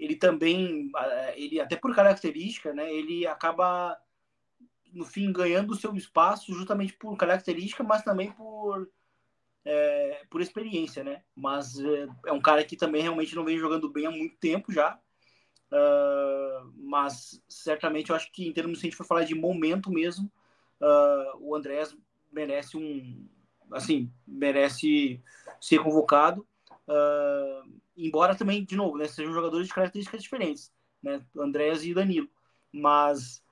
ele 0.01 0.17
também, 0.17 0.91
ele 1.37 1.61
até 1.61 1.77
por 1.77 1.95
característica, 1.95 2.73
né, 2.73 2.91
ele 2.93 3.27
acaba, 3.27 3.97
no 4.91 5.05
fim, 5.05 5.31
ganhando 5.31 5.73
o 5.73 5.77
seu 5.77 5.95
espaço 5.95 6.55
justamente 6.55 6.95
por 6.95 7.15
característica, 7.19 7.85
mas 7.85 8.03
também 8.03 8.33
por 8.33 8.89
é, 9.65 10.23
por 10.31 10.41
experiência, 10.41 11.05
né? 11.05 11.23
Mas 11.37 11.79
é, 11.79 12.09
é, 12.27 12.33
um 12.33 12.41
cara 12.41 12.65
que 12.65 12.77
também 12.77 13.03
realmente 13.03 13.35
não 13.35 13.45
vem 13.45 13.59
jogando 13.59 13.91
bem 13.91 14.07
há 14.07 14.11
muito 14.11 14.37
tempo 14.37 14.73
já. 14.73 14.99
Uh, 15.71 16.73
mas 16.79 17.41
certamente 17.49 18.11
eu 18.11 18.17
acho 18.17 18.33
que 18.33 18.49
em 18.49 18.53
termos 18.53 18.81
se 18.81 18.87
a 18.87 18.89
gente 18.89 18.97
for 18.97 19.07
falar 19.07 19.25
de 19.25 19.35
momento 19.35 19.91
mesmo, 19.91 20.33
uh, 20.81 21.39
o 21.39 21.55
Andrés 21.55 21.97
merece 22.33 22.77
um, 22.77 23.29
assim, 23.71 24.11
merece 24.27 25.23
ser 25.61 25.79
convocado. 25.81 26.47
Uh, 26.89 27.71
embora 28.07 28.35
também, 28.35 28.65
de 28.65 28.77
novo, 28.77 28.97
né, 28.97 29.07
sejam 29.07 29.33
jogadores 29.33 29.69
de 29.69 29.75
características 29.75 30.23
diferentes, 30.23 30.73
né? 31.03 31.25
Andrés 31.37 31.85
e 31.85 31.95
Danilo. 31.95 32.29
Mas 32.73 33.43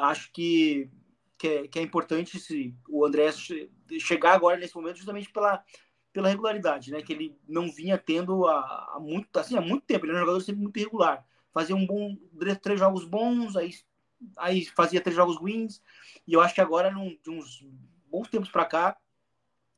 acho 0.00 0.32
que 0.32 0.90
que 1.38 1.48
é, 1.48 1.68
que 1.68 1.78
é 1.78 1.82
importante 1.82 2.38
se 2.40 2.74
o 2.88 3.04
André 3.04 3.30
chegar 4.00 4.32
agora 4.32 4.56
nesse 4.56 4.74
momento 4.74 4.96
justamente 4.96 5.30
pela, 5.30 5.62
pela 6.12 6.28
regularidade, 6.28 6.90
né? 6.90 7.02
Que 7.02 7.12
ele 7.12 7.36
não 7.46 7.70
vinha 7.70 7.98
tendo 7.98 8.46
há, 8.46 8.94
há 8.94 9.00
muito, 9.00 9.36
assim, 9.38 9.56
há 9.56 9.60
muito 9.60 9.84
tempo. 9.84 10.04
Ele 10.04 10.12
era 10.12 10.22
um 10.22 10.24
jogador 10.26 10.40
sempre 10.40 10.62
muito 10.62 10.76
irregular. 10.78 11.26
Fazia 11.52 11.76
um 11.76 11.86
bom 11.86 12.16
três 12.62 12.78
jogos 12.78 13.04
bons, 13.04 13.56
aí, 13.56 13.70
aí 14.36 14.64
fazia 14.64 15.00
três 15.00 15.14
jogos 15.14 15.36
ruins. 15.36 15.82
E 16.26 16.32
eu 16.32 16.40
acho 16.40 16.54
que 16.54 16.60
agora, 16.60 16.90
num, 16.90 17.16
de 17.22 17.30
uns 17.30 17.66
bons 18.10 18.28
tempos 18.28 18.50
para 18.50 18.64
cá, 18.64 18.96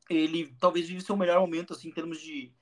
ele 0.09 0.55
talvez 0.59 0.89
vive 0.89 1.01
seu 1.01 1.17
melhor 1.17 1.41
momento 1.41 1.73
assim 1.73 1.89
em 1.89 1.93
termos 1.93 2.21
de, 2.21 2.53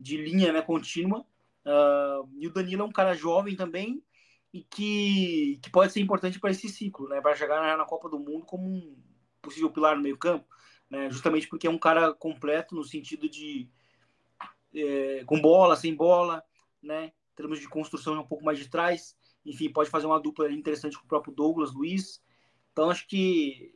de 0.00 0.16
linha, 0.16 0.52
né, 0.52 0.62
contínua. 0.62 1.24
Uh, 1.64 2.26
e 2.38 2.46
o 2.46 2.52
Danilo 2.52 2.82
é 2.82 2.86
um 2.86 2.92
cara 2.92 3.14
jovem 3.14 3.54
também 3.54 4.02
e 4.52 4.62
que, 4.62 5.60
que 5.62 5.70
pode 5.70 5.92
ser 5.92 6.00
importante 6.00 6.40
para 6.40 6.50
esse 6.50 6.68
ciclo, 6.68 7.08
né? 7.08 7.20
Para 7.20 7.36
chegar 7.36 7.76
na, 7.76 7.84
Copa 7.84 8.08
do 8.08 8.18
Mundo 8.18 8.46
como 8.46 8.66
um 8.66 8.96
possível 9.42 9.70
pilar 9.70 9.94
no 9.94 10.02
meio-campo, 10.02 10.46
né? 10.88 11.10
Justamente 11.10 11.46
porque 11.46 11.66
é 11.66 11.70
um 11.70 11.78
cara 11.78 12.12
completo 12.14 12.74
no 12.74 12.82
sentido 12.82 13.28
de 13.28 13.68
é, 14.74 15.22
com 15.24 15.40
bola, 15.40 15.76
sem 15.76 15.94
bola, 15.94 16.42
né? 16.82 17.12
Em 17.32 17.36
termos 17.36 17.60
de 17.60 17.68
construção 17.68 18.18
um 18.18 18.26
pouco 18.26 18.44
mais 18.44 18.58
de 18.58 18.68
trás, 18.68 19.16
enfim, 19.44 19.70
pode 19.70 19.90
fazer 19.90 20.06
uma 20.06 20.20
dupla 20.20 20.50
interessante 20.50 20.98
com 20.98 21.04
o 21.04 21.08
próprio 21.08 21.34
Douglas 21.34 21.72
Luiz. 21.72 22.22
Então 22.72 22.90
acho 22.90 23.06
que 23.06 23.74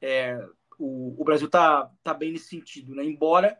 é, 0.00 0.36
o, 0.78 1.14
o 1.20 1.24
Brasil 1.24 1.48
tá, 1.48 1.90
tá 2.02 2.12
bem 2.12 2.32
nesse 2.32 2.48
sentido, 2.48 2.94
né? 2.94 3.04
Embora 3.04 3.56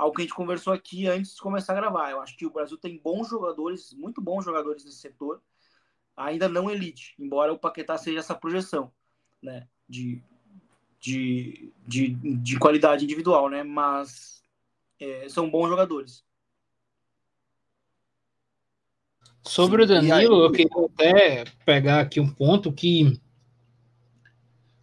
algo 0.00 0.16
que 0.16 0.22
a 0.22 0.24
gente 0.24 0.34
conversou 0.34 0.72
aqui 0.72 1.06
antes 1.06 1.34
de 1.34 1.42
começar 1.42 1.74
a 1.74 1.76
gravar, 1.76 2.10
eu 2.10 2.22
acho 2.22 2.34
que 2.34 2.46
o 2.46 2.50
Brasil 2.50 2.78
tem 2.78 2.98
bons 2.98 3.28
jogadores, 3.28 3.92
muito 3.92 4.20
bons 4.20 4.44
jogadores 4.44 4.82
nesse 4.82 4.96
setor 4.96 5.42
ainda 6.16 6.48
não 6.48 6.70
elite, 6.70 7.14
embora 7.18 7.52
o 7.52 7.58
Paquetá 7.58 7.96
seja 7.98 8.18
essa 8.18 8.34
projeção, 8.34 8.90
né, 9.42 9.66
de, 9.88 10.22
de, 10.98 11.70
de, 11.86 12.08
de 12.14 12.58
qualidade 12.58 13.04
individual, 13.04 13.48
né, 13.48 13.62
mas 13.62 14.42
é, 14.98 15.28
são 15.28 15.50
bons 15.50 15.68
jogadores. 15.68 16.24
Sobre 19.42 19.82
o 19.82 19.86
Danilo, 19.86 20.14
aí... 20.14 20.24
eu 20.24 20.52
queria 20.52 20.86
até 20.86 21.44
pegar 21.64 22.00
aqui 22.00 22.20
um 22.20 22.32
ponto 22.32 22.72
que 22.72 23.20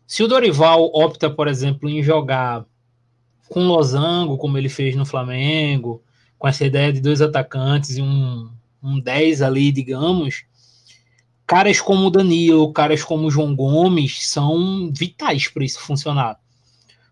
se 0.06 0.24
o 0.24 0.28
Dorival 0.28 0.86
opta, 0.94 1.30
por 1.30 1.48
exemplo, 1.48 1.90
em 1.90 2.02
jogar 2.02 2.66
com 3.50 3.68
losango, 3.68 4.38
como 4.38 4.58
ele 4.58 4.70
fez 4.70 4.96
no 4.96 5.06
Flamengo, 5.06 6.04
com 6.38 6.48
essa 6.48 6.66
ideia 6.66 6.92
de 6.94 7.02
dois 7.02 7.22
atacantes 7.22 7.98
e 7.98 8.02
um, 8.02 8.50
um 8.84 9.00
10 9.00 9.42
ali, 9.42 9.72
digamos, 9.72 10.46
caras 11.46 11.80
como 11.80 12.08
o 12.08 12.10
Danilo, 12.10 12.74
caras 12.74 13.04
como 13.04 13.28
o 13.28 13.32
João 13.32 13.56
Gomes 13.56 14.28
são 14.28 14.92
vitais 14.94 15.48
para 15.48 15.64
isso 15.64 15.80
funcionar. 15.80 16.38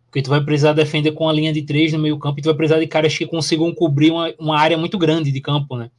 Porque 0.05 0.21
tu 0.21 0.29
vai 0.29 0.41
precisar 0.43 0.73
defender 0.73 1.13
com 1.13 1.27
a 1.27 1.33
linha 1.33 1.51
de 1.51 1.61
três 1.61 1.91
no 1.91 1.99
meio 1.99 2.17
campo 2.19 2.39
e 2.39 2.41
tu 2.41 2.45
vai 2.45 2.55
precisar 2.55 2.79
de 2.79 2.87
caras 2.87 3.17
que 3.17 3.25
consigam 3.25 3.73
cobrir 3.73 4.11
uma, 4.11 4.33
uma 4.37 4.59
área 4.59 4.77
muito 4.77 4.97
grande 4.97 5.31
de 5.31 5.41
campo, 5.41 5.77
né? 5.77 5.89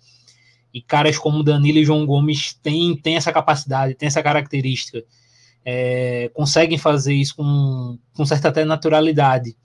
E 0.72 0.82
caras 0.82 1.18
como 1.18 1.42
Danilo 1.42 1.78
e 1.78 1.84
João 1.84 2.04
Gomes 2.04 2.52
têm, 2.62 2.94
têm 2.96 3.16
essa 3.16 3.32
capacidade, 3.32 3.94
têm 3.94 4.06
essa 4.06 4.22
característica. 4.22 5.02
É, 5.64 6.30
conseguem 6.34 6.78
fazer 6.78 7.14
isso 7.14 7.36
com, 7.36 7.98
com 8.14 8.26
certa 8.26 8.48
até 8.48 8.64
naturalidade. 8.64 9.56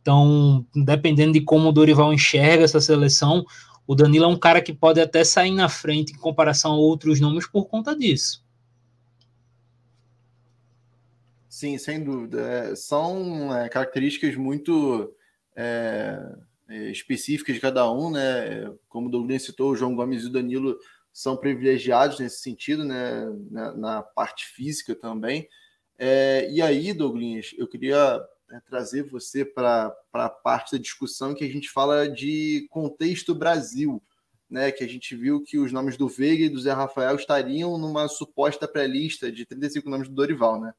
Então, 0.00 0.66
dependendo 0.74 1.32
de 1.32 1.40
como 1.40 1.68
o 1.68 1.72
Dorival 1.72 2.12
enxerga 2.12 2.64
essa 2.64 2.80
seleção, 2.80 3.44
o 3.86 3.94
Danilo 3.94 4.24
é 4.24 4.28
um 4.28 4.38
cara 4.38 4.62
que 4.62 4.72
pode 4.72 5.00
até 5.00 5.24
sair 5.24 5.50
na 5.50 5.68
frente 5.68 6.12
em 6.12 6.18
comparação 6.18 6.72
a 6.72 6.76
outros 6.76 7.20
nomes 7.20 7.46
por 7.46 7.66
conta 7.66 7.94
disso. 7.94 8.44
Sim, 11.48 11.76
sem 11.76 12.02
dúvida. 12.02 12.40
É, 12.40 12.76
são 12.76 13.54
é, 13.54 13.68
características 13.68 14.36
muito 14.36 15.12
é, 15.54 16.18
é, 16.68 16.90
específicas 16.90 17.54
de 17.54 17.60
cada 17.60 17.90
um, 17.92 18.10
né? 18.10 18.72
Como 18.88 19.08
o 19.08 19.10
Douglas 19.10 19.42
citou, 19.42 19.72
o 19.72 19.76
João 19.76 19.94
Gomes 19.94 20.22
e 20.22 20.26
o 20.26 20.32
Danilo 20.32 20.78
são 21.12 21.36
privilegiados 21.36 22.20
nesse 22.20 22.40
sentido, 22.40 22.84
né? 22.84 23.26
Na, 23.50 23.76
na 23.76 24.02
parte 24.02 24.46
física 24.46 24.94
também. 24.94 25.48
E 26.50 26.62
aí, 26.62 26.94
Douglas, 26.94 27.50
eu 27.58 27.66
queria 27.66 28.24
é, 28.50 28.60
trazer 28.60 29.04
você 29.04 29.44
para 29.44 29.94
a 30.12 30.28
parte 30.28 30.72
da 30.72 30.78
discussão 30.82 31.34
que 31.34 31.44
a 31.44 31.48
gente 31.48 31.70
fala 31.70 32.08
de 32.08 32.66
contexto 32.70 33.34
Brasil, 33.34 34.02
né? 34.48 34.72
Que 34.72 34.82
a 34.82 34.88
gente 34.88 35.14
viu 35.14 35.42
que 35.42 35.58
os 35.58 35.72
nomes 35.72 35.96
do 35.96 36.08
Veiga 36.08 36.44
e 36.44 36.48
do 36.48 36.60
Zé 36.60 36.72
Rafael 36.72 37.14
estariam 37.14 37.78
numa 37.78 38.08
suposta 38.08 38.66
pré-lista 38.66 39.30
de 39.30 39.46
35 39.46 39.88
nomes 39.88 40.08
do 40.08 40.14
Dorival, 40.14 40.60
né? 40.60 40.74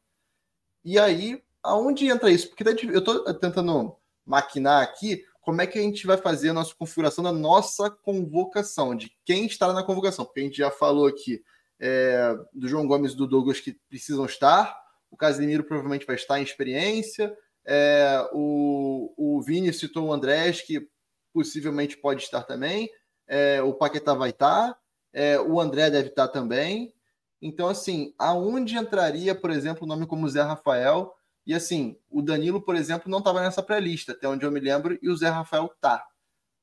E 0.83 0.99
aí, 0.99 1.41
aonde 1.63 2.07
entra 2.07 2.29
isso? 2.29 2.49
Porque 2.49 2.63
tá 2.63 2.71
eu 2.71 2.99
estou 2.99 3.33
tentando 3.35 3.95
maquinar 4.25 4.83
aqui 4.83 5.23
como 5.41 5.61
é 5.61 5.67
que 5.67 5.79
a 5.79 5.81
gente 5.81 6.05
vai 6.05 6.17
fazer 6.17 6.49
a 6.49 6.53
nossa 6.53 6.75
configuração 6.75 7.23
da 7.23 7.31
nossa 7.31 7.89
convocação, 7.89 8.95
de 8.95 9.11
quem 9.25 9.45
estará 9.45 9.73
na 9.73 9.83
convocação, 9.83 10.23
porque 10.23 10.39
a 10.39 10.43
gente 10.43 10.57
já 10.57 10.69
falou 10.69 11.07
aqui 11.07 11.43
é, 11.79 12.35
do 12.53 12.67
João 12.67 12.85
Gomes 12.85 13.13
e 13.13 13.17
do 13.17 13.25
Douglas 13.25 13.59
que 13.59 13.73
precisam 13.89 14.25
estar, 14.25 14.79
o 15.09 15.17
Casemiro 15.17 15.63
provavelmente 15.63 16.05
vai 16.05 16.15
estar 16.15 16.39
em 16.39 16.43
experiência, 16.43 17.35
é, 17.65 18.29
o, 18.33 19.13
o 19.17 19.41
Vini 19.41 19.73
citou 19.73 20.07
o 20.07 20.13
Andrés, 20.13 20.61
que 20.61 20.87
possivelmente 21.33 21.97
pode 21.97 22.23
estar 22.23 22.43
também. 22.43 22.89
É, 23.27 23.61
o 23.61 23.73
Paquetá 23.73 24.13
vai 24.13 24.31
estar. 24.31 24.77
É, 25.13 25.39
o 25.39 25.59
André 25.59 25.89
deve 25.89 26.09
estar 26.09 26.27
também. 26.27 26.93
Então, 27.41 27.67
assim, 27.67 28.13
aonde 28.17 28.75
entraria, 28.77 29.33
por 29.33 29.49
exemplo, 29.49 29.83
o 29.83 29.87
nome 29.87 30.05
como 30.05 30.29
Zé 30.29 30.41
Rafael? 30.41 31.13
E 31.45 31.53
assim, 31.53 31.97
o 32.09 32.21
Danilo, 32.21 32.61
por 32.61 32.75
exemplo, 32.75 33.09
não 33.09 33.17
estava 33.17 33.41
nessa 33.41 33.63
pré-lista, 33.63 34.11
até 34.11 34.27
onde 34.27 34.45
eu 34.45 34.51
me 34.51 34.59
lembro, 34.59 34.97
e 35.01 35.09
o 35.09 35.17
Zé 35.17 35.29
Rafael 35.29 35.73
tá. 35.81 36.05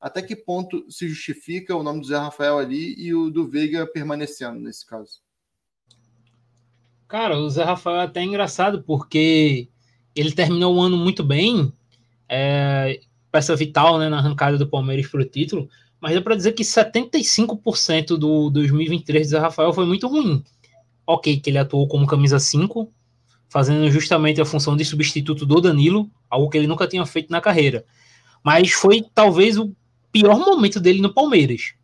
Até 0.01 0.23
que 0.23 0.37
ponto 0.37 0.89
se 0.91 1.09
justifica 1.09 1.75
o 1.75 1.83
nome 1.83 2.01
do 2.01 2.07
Zé 2.07 2.17
Rafael 2.17 2.59
ali 2.59 2.95
e 2.97 3.13
o 3.13 3.31
do 3.31 3.49
Veiga 3.49 3.85
permanecendo 3.87 4.61
nesse 4.61 4.87
caso? 4.87 5.21
Cara, 7.09 7.37
o 7.37 7.51
Zé 7.51 7.65
Rafael 7.65 8.03
é 8.03 8.05
até 8.05 8.23
engraçado, 8.23 8.85
porque 8.85 9.69
ele 10.21 10.33
terminou 10.33 10.75
o 10.75 10.81
ano 10.81 10.97
muito 10.97 11.23
bem, 11.23 11.73
é, 12.29 13.01
peça 13.31 13.55
vital 13.55 13.99
né, 13.99 14.09
na 14.09 14.19
arrancada 14.19 14.59
do 14.59 14.69
Palmeiras 14.69 15.07
para 15.07 15.21
o 15.21 15.25
título, 15.25 15.69
mas 16.01 16.15
dá 16.15 16.21
para 16.21 16.35
dizer 16.35 16.53
que 16.53 16.63
75% 16.63 18.17
do 18.17 18.51
2023 18.51 19.27
de 19.27 19.31
Zé 19.31 19.39
Rafael 19.39 19.73
foi 19.73 19.87
muito 19.87 20.07
ruim. 20.07 20.43
Ok, 21.07 21.39
que 21.39 21.51
ele 21.51 21.59
atuou 21.59 21.89
como 21.89 22.07
camisa 22.07 22.39
5, 22.39 22.93
fazendo 23.49 23.91
justamente 23.91 24.41
a 24.41 24.45
função 24.45 24.77
de 24.77 24.85
substituto 24.85 25.47
do 25.47 25.61
Danilo, 25.61 26.11
algo 26.29 26.51
que 26.51 26.59
ele 26.59 26.67
nunca 26.67 26.87
tinha 26.87 27.05
feito 27.07 27.31
na 27.31 27.41
carreira. 27.41 27.85
Mas 28.45 28.73
foi 28.73 29.05
talvez 29.15 29.57
o 29.57 29.73
pior 30.13 30.39
momento 30.39 30.79
dele 30.79 31.01
no 31.01 31.13
Palmeiras. 31.13 31.75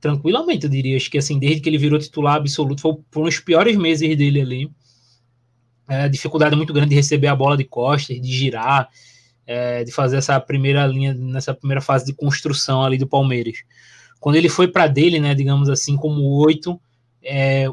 Tranquilamente, 0.00 0.64
eu 0.64 0.70
diria. 0.70 0.96
Acho 0.96 1.10
que 1.10 1.18
assim, 1.18 1.38
desde 1.38 1.60
que 1.60 1.68
ele 1.68 1.78
virou 1.78 1.98
titular 1.98 2.36
absoluto, 2.36 2.82
foram 3.10 3.28
os 3.28 3.40
piores 3.40 3.76
meses 3.76 4.16
dele 4.16 4.40
ali 4.40 4.70
é, 5.88 6.08
dificuldade 6.08 6.56
muito 6.56 6.72
grande 6.72 6.90
de 6.90 6.96
receber 6.96 7.28
a 7.28 7.36
bola 7.36 7.56
de 7.56 7.64
costas, 7.64 8.20
de 8.20 8.32
girar, 8.32 8.88
é, 9.46 9.84
de 9.84 9.92
fazer 9.92 10.16
essa 10.16 10.38
primeira 10.40 10.86
linha, 10.86 11.12
nessa 11.14 11.54
primeira 11.54 11.80
fase 11.80 12.06
de 12.06 12.14
construção 12.14 12.82
ali 12.82 12.96
do 12.96 13.06
Palmeiras. 13.06 13.58
Quando 14.18 14.36
ele 14.36 14.48
foi 14.48 14.68
para 14.68 14.86
dele, 14.86 15.20
né, 15.20 15.34
digamos 15.34 15.68
assim, 15.68 15.96
como 15.96 16.22
oito, 16.44 16.80
é, 17.22 17.66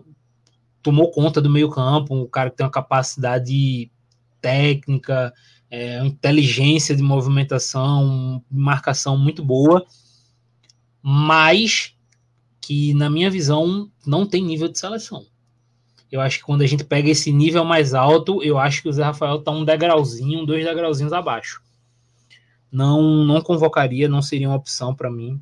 tomou 0.82 1.12
conta 1.12 1.42
do 1.42 1.50
meio 1.50 1.70
campo, 1.70 2.14
um 2.14 2.28
cara 2.28 2.50
que 2.50 2.58
tem 2.58 2.66
uma 2.66 2.72
capacidade 2.72 3.90
técnica, 4.42 5.34
é, 5.70 6.04
inteligência 6.06 6.96
de 6.96 7.02
movimentação, 7.02 8.44
marcação 8.52 9.18
muito 9.18 9.44
boa, 9.44 9.86
mas 11.02 11.96
que, 12.60 12.94
na 12.94 13.10
minha 13.10 13.30
visão, 13.30 13.90
não 14.06 14.26
tem 14.26 14.44
nível 14.44 14.68
de 14.68 14.78
seleção. 14.78 15.26
Eu 16.12 16.20
acho 16.20 16.40
que 16.40 16.44
quando 16.44 16.62
a 16.62 16.68
gente 16.68 16.84
pega 16.84 17.10
esse 17.10 17.32
nível 17.32 17.64
mais 17.64 17.94
alto, 17.94 18.44
eu 18.44 18.58
acho 18.58 18.82
que 18.82 18.90
o 18.90 18.94
Zé 18.94 19.04
Rafael 19.04 19.38
está 19.38 19.52
um 19.52 19.64
degrauzinho, 19.64 20.46
dois 20.46 20.66
degrauzinhos 20.66 21.14
abaixo. 21.14 21.62
Não, 22.70 23.24
não 23.24 23.42
convocaria, 23.42 24.10
não 24.10 24.22
seria 24.22 24.50
uma 24.50 24.58
opção 24.58 24.94
para 24.94 25.10
mim. 25.10 25.42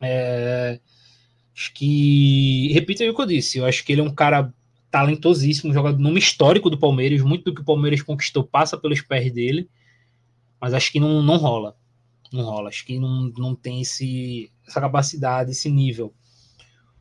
É, 0.00 0.78
acho 1.54 1.72
que, 1.72 2.70
repito 2.74 3.02
o 3.04 3.14
que 3.14 3.22
eu 3.22 3.26
disse, 3.26 3.58
eu 3.58 3.64
acho 3.64 3.82
que 3.84 3.92
ele 3.92 4.02
é 4.02 4.04
um 4.04 4.14
cara 4.14 4.52
talentosíssimo, 4.90 5.70
um 5.70 5.74
jogador 5.74 5.98
nome 5.98 6.18
histórico 6.18 6.68
do 6.68 6.78
Palmeiras, 6.78 7.22
muito 7.22 7.44
do 7.44 7.54
que 7.54 7.62
o 7.62 7.64
Palmeiras 7.64 8.02
conquistou 8.02 8.44
passa 8.44 8.76
pelos 8.76 9.00
pés 9.00 9.32
dele, 9.32 9.68
mas 10.60 10.74
acho 10.74 10.92
que 10.92 11.00
não, 11.00 11.22
não 11.22 11.36
rola. 11.36 11.74
Não 12.32 12.44
rola, 12.44 12.68
acho 12.68 12.84
que 12.84 12.98
não, 12.98 13.32
não 13.36 13.54
tem 13.54 13.80
esse, 13.80 14.52
essa 14.66 14.80
capacidade, 14.80 15.52
esse 15.52 15.70
nível. 15.70 16.12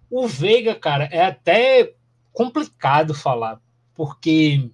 O 0.09 0.27
Veiga, 0.27 0.75
cara, 0.75 1.05
é 1.05 1.25
até 1.25 1.93
complicado 2.33 3.13
falar, 3.13 3.61
porque 3.93 4.69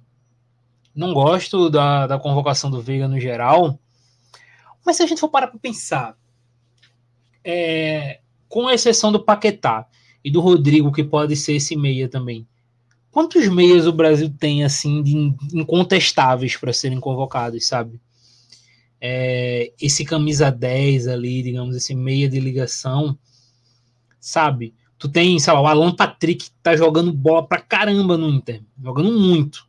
não 0.95 1.13
gosto 1.13 1.69
da, 1.69 2.07
da 2.07 2.17
convocação 2.17 2.71
do 2.71 2.81
Veiga 2.81 3.07
no 3.07 3.19
geral, 3.19 3.77
mas 4.85 4.97
se 4.97 5.03
a 5.03 5.05
gente 5.05 5.19
for 5.19 5.29
parar 5.29 5.47
para 5.47 5.59
pensar, 5.59 6.17
é, 7.43 8.21
com 8.47 8.69
exceção 8.69 9.11
do 9.11 9.23
Paquetá 9.23 9.87
e 10.23 10.31
do 10.31 10.41
Rodrigo, 10.41 10.91
que 10.91 11.03
pode 11.03 11.35
ser 11.35 11.53
esse 11.53 11.75
meia 11.75 12.09
também, 12.09 12.47
quantos 13.11 13.47
meios 13.49 13.85
o 13.85 13.93
Brasil 13.93 14.33
tem 14.39 14.63
assim 14.63 15.03
de 15.03 15.15
incontestáveis 15.53 16.57
para 16.57 16.73
serem 16.73 16.99
convocados, 16.99 17.67
sabe? 17.67 17.99
É, 19.01 19.71
esse 19.79 20.03
camisa 20.03 20.51
10 20.51 21.07
ali, 21.07 21.41
digamos, 21.41 21.75
esse 21.75 21.95
meia 21.95 22.27
de 22.27 22.39
ligação, 22.39 23.17
sabe? 24.19 24.73
Tu 24.99 25.07
tem, 25.07 25.39
sei 25.39 25.53
lá, 25.53 25.61
o 25.61 25.67
Alan 25.67 25.95
Patrick 25.95 26.49
tá 26.61 26.75
jogando 26.75 27.13
bola 27.13 27.47
pra 27.47 27.61
caramba 27.61 28.17
no 28.17 28.29
Inter, 28.29 28.61
jogando 28.83 29.17
muito. 29.17 29.65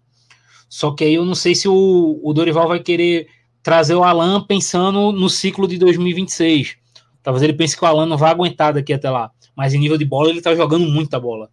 Só 0.69 0.91
que 0.91 1.05
aí 1.05 1.15
eu 1.15 1.25
não 1.25 1.37
sei 1.37 1.55
se 1.55 1.69
o, 1.69 2.21
o 2.23 2.33
Dorival 2.33 2.67
vai 2.67 2.81
querer 2.81 3.29
trazer 3.63 3.95
o 3.95 4.03
Alan 4.03 4.43
pensando 4.43 5.13
no 5.13 5.29
ciclo 5.31 5.69
de 5.69 5.79
2026. 5.79 6.77
Talvez 7.23 7.43
ele 7.45 7.53
pense 7.53 7.77
que 7.77 7.85
o 7.85 7.87
Alan 7.87 8.07
não 8.07 8.17
vai 8.17 8.31
aguentar 8.31 8.75
daqui 8.75 8.93
até 8.93 9.09
lá. 9.09 9.31
Mas 9.55 9.73
em 9.73 9.79
nível 9.79 9.97
de 9.97 10.05
bola, 10.05 10.31
ele 10.31 10.43
tá 10.43 10.55
jogando 10.55 10.89
muita 10.89 11.21
bola. 11.21 11.49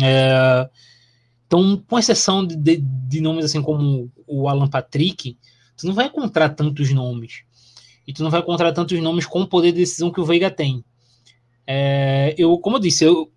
É, 0.00 0.68
então, 1.46 1.82
com 1.88 1.98
exceção 1.98 2.46
de, 2.46 2.56
de, 2.56 2.76
de, 2.76 3.20
nomes 3.20 3.44
assim 3.44 3.62
como 3.62 4.10
o 4.26 4.48
Alan 4.48 4.68
Patrick, 4.68 5.38
tu 5.76 5.86
não 5.86 5.94
vai 5.94 6.06
encontrar 6.06 6.50
tantos 6.50 6.92
nomes. 6.92 7.42
E 8.06 8.12
tu 8.12 8.22
não 8.22 8.30
vai 8.30 8.40
encontrar 8.40 8.72
tantos 8.72 9.00
nomes 9.00 9.26
com 9.26 9.42
o 9.42 9.46
poder 9.46 9.72
de 9.72 9.78
decisão 9.78 10.10
que 10.10 10.20
o 10.20 10.24
Veiga 10.24 10.50
tem. 10.50 10.84
É, 11.66 12.34
eu, 12.36 12.58
como 12.58 12.76
eu 12.76 12.80
disse, 12.80 13.04
eu, 13.04 13.30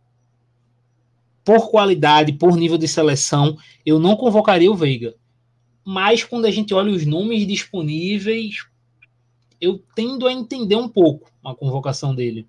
por 1.43 1.69
qualidade, 1.69 2.33
por 2.33 2.55
nível 2.57 2.77
de 2.77 2.87
seleção, 2.87 3.57
eu 3.85 3.99
não 3.99 4.15
convocaria 4.15 4.71
o 4.71 4.75
Veiga. 4.75 5.15
Mas 5.85 6.23
quando 6.23 6.45
a 6.45 6.51
gente 6.51 6.73
olha 6.73 6.91
os 6.91 7.05
nomes 7.05 7.47
disponíveis, 7.47 8.67
eu 9.59 9.79
tendo 9.95 10.27
a 10.27 10.33
entender 10.33 10.75
um 10.75 10.89
pouco 10.89 11.31
a 11.43 11.55
convocação 11.55 12.13
dele. 12.13 12.47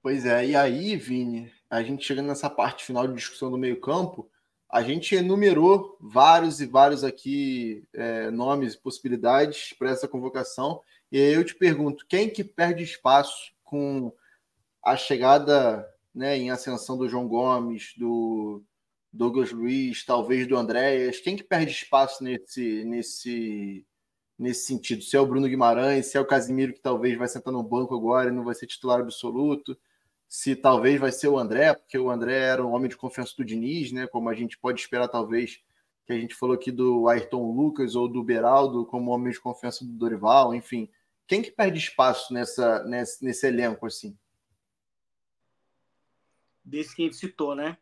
Pois 0.00 0.24
é, 0.24 0.46
e 0.46 0.54
aí, 0.54 0.96
Vini, 0.96 1.50
a 1.68 1.82
gente 1.82 2.06
chegando 2.06 2.28
nessa 2.28 2.48
parte 2.48 2.84
final 2.84 3.08
de 3.08 3.14
discussão 3.14 3.50
do 3.50 3.58
meio-campo, 3.58 4.30
a 4.70 4.82
gente 4.82 5.14
enumerou 5.14 5.96
vários 6.00 6.60
e 6.60 6.66
vários 6.66 7.02
aqui 7.02 7.84
é, 7.92 8.30
nomes 8.30 8.74
e 8.74 8.78
possibilidades 8.78 9.74
para 9.78 9.90
essa 9.90 10.06
convocação. 10.06 10.80
E 11.10 11.18
aí 11.18 11.34
eu 11.34 11.44
te 11.44 11.54
pergunto, 11.54 12.06
quem 12.08 12.28
que 12.28 12.42
perde 12.44 12.82
espaço 12.82 13.52
com 13.62 14.12
a 14.82 14.96
chegada 14.96 15.86
né, 16.14 16.36
em 16.36 16.50
ascensão 16.50 16.96
do 16.96 17.08
João 17.08 17.28
Gomes, 17.28 17.92
do 17.96 18.62
Douglas 19.12 19.52
Luiz, 19.52 20.04
talvez 20.04 20.46
do 20.46 20.56
Andréas? 20.56 21.20
Quem 21.20 21.36
que 21.36 21.44
perde 21.44 21.72
espaço 21.72 22.22
nesse, 22.24 22.84
nesse, 22.84 23.86
nesse 24.38 24.66
sentido? 24.66 25.02
Se 25.02 25.16
é 25.16 25.20
o 25.20 25.26
Bruno 25.26 25.48
Guimarães, 25.48 26.06
se 26.06 26.16
é 26.16 26.20
o 26.20 26.26
Casimiro 26.26 26.72
que 26.72 26.80
talvez 26.80 27.16
vai 27.16 27.28
sentar 27.28 27.52
no 27.52 27.62
banco 27.62 27.94
agora 27.94 28.30
e 28.30 28.32
não 28.32 28.44
vai 28.44 28.54
ser 28.54 28.66
titular 28.66 29.00
absoluto? 29.00 29.78
se 30.28 30.56
talvez 30.56 31.00
vai 31.00 31.12
ser 31.12 31.28
o 31.28 31.38
André, 31.38 31.74
porque 31.74 31.98
o 31.98 32.10
André 32.10 32.36
era 32.36 32.64
um 32.64 32.72
homem 32.72 32.88
de 32.88 32.96
confiança 32.96 33.34
do 33.36 33.44
Diniz, 33.44 33.92
né? 33.92 34.06
Como 34.06 34.28
a 34.28 34.34
gente 34.34 34.58
pode 34.58 34.80
esperar, 34.80 35.08
talvez, 35.08 35.60
que 36.04 36.12
a 36.12 36.18
gente 36.18 36.34
falou 36.34 36.54
aqui 36.54 36.70
do 36.70 37.08
Ayrton 37.08 37.52
Lucas 37.52 37.94
ou 37.94 38.08
do 38.08 38.22
Beraldo 38.22 38.84
como 38.86 39.10
homem 39.10 39.32
de 39.32 39.40
confiança 39.40 39.84
do 39.84 39.92
Dorival, 39.92 40.54
enfim. 40.54 40.88
Quem 41.26 41.42
que 41.42 41.50
perde 41.50 41.78
espaço 41.78 42.32
nessa, 42.32 42.84
nesse, 42.84 43.24
nesse 43.24 43.46
elenco, 43.46 43.86
assim? 43.86 44.16
Desse 46.64 46.94
que 46.94 47.02
a 47.02 47.04
gente 47.04 47.16
citou, 47.16 47.54
né? 47.54 47.76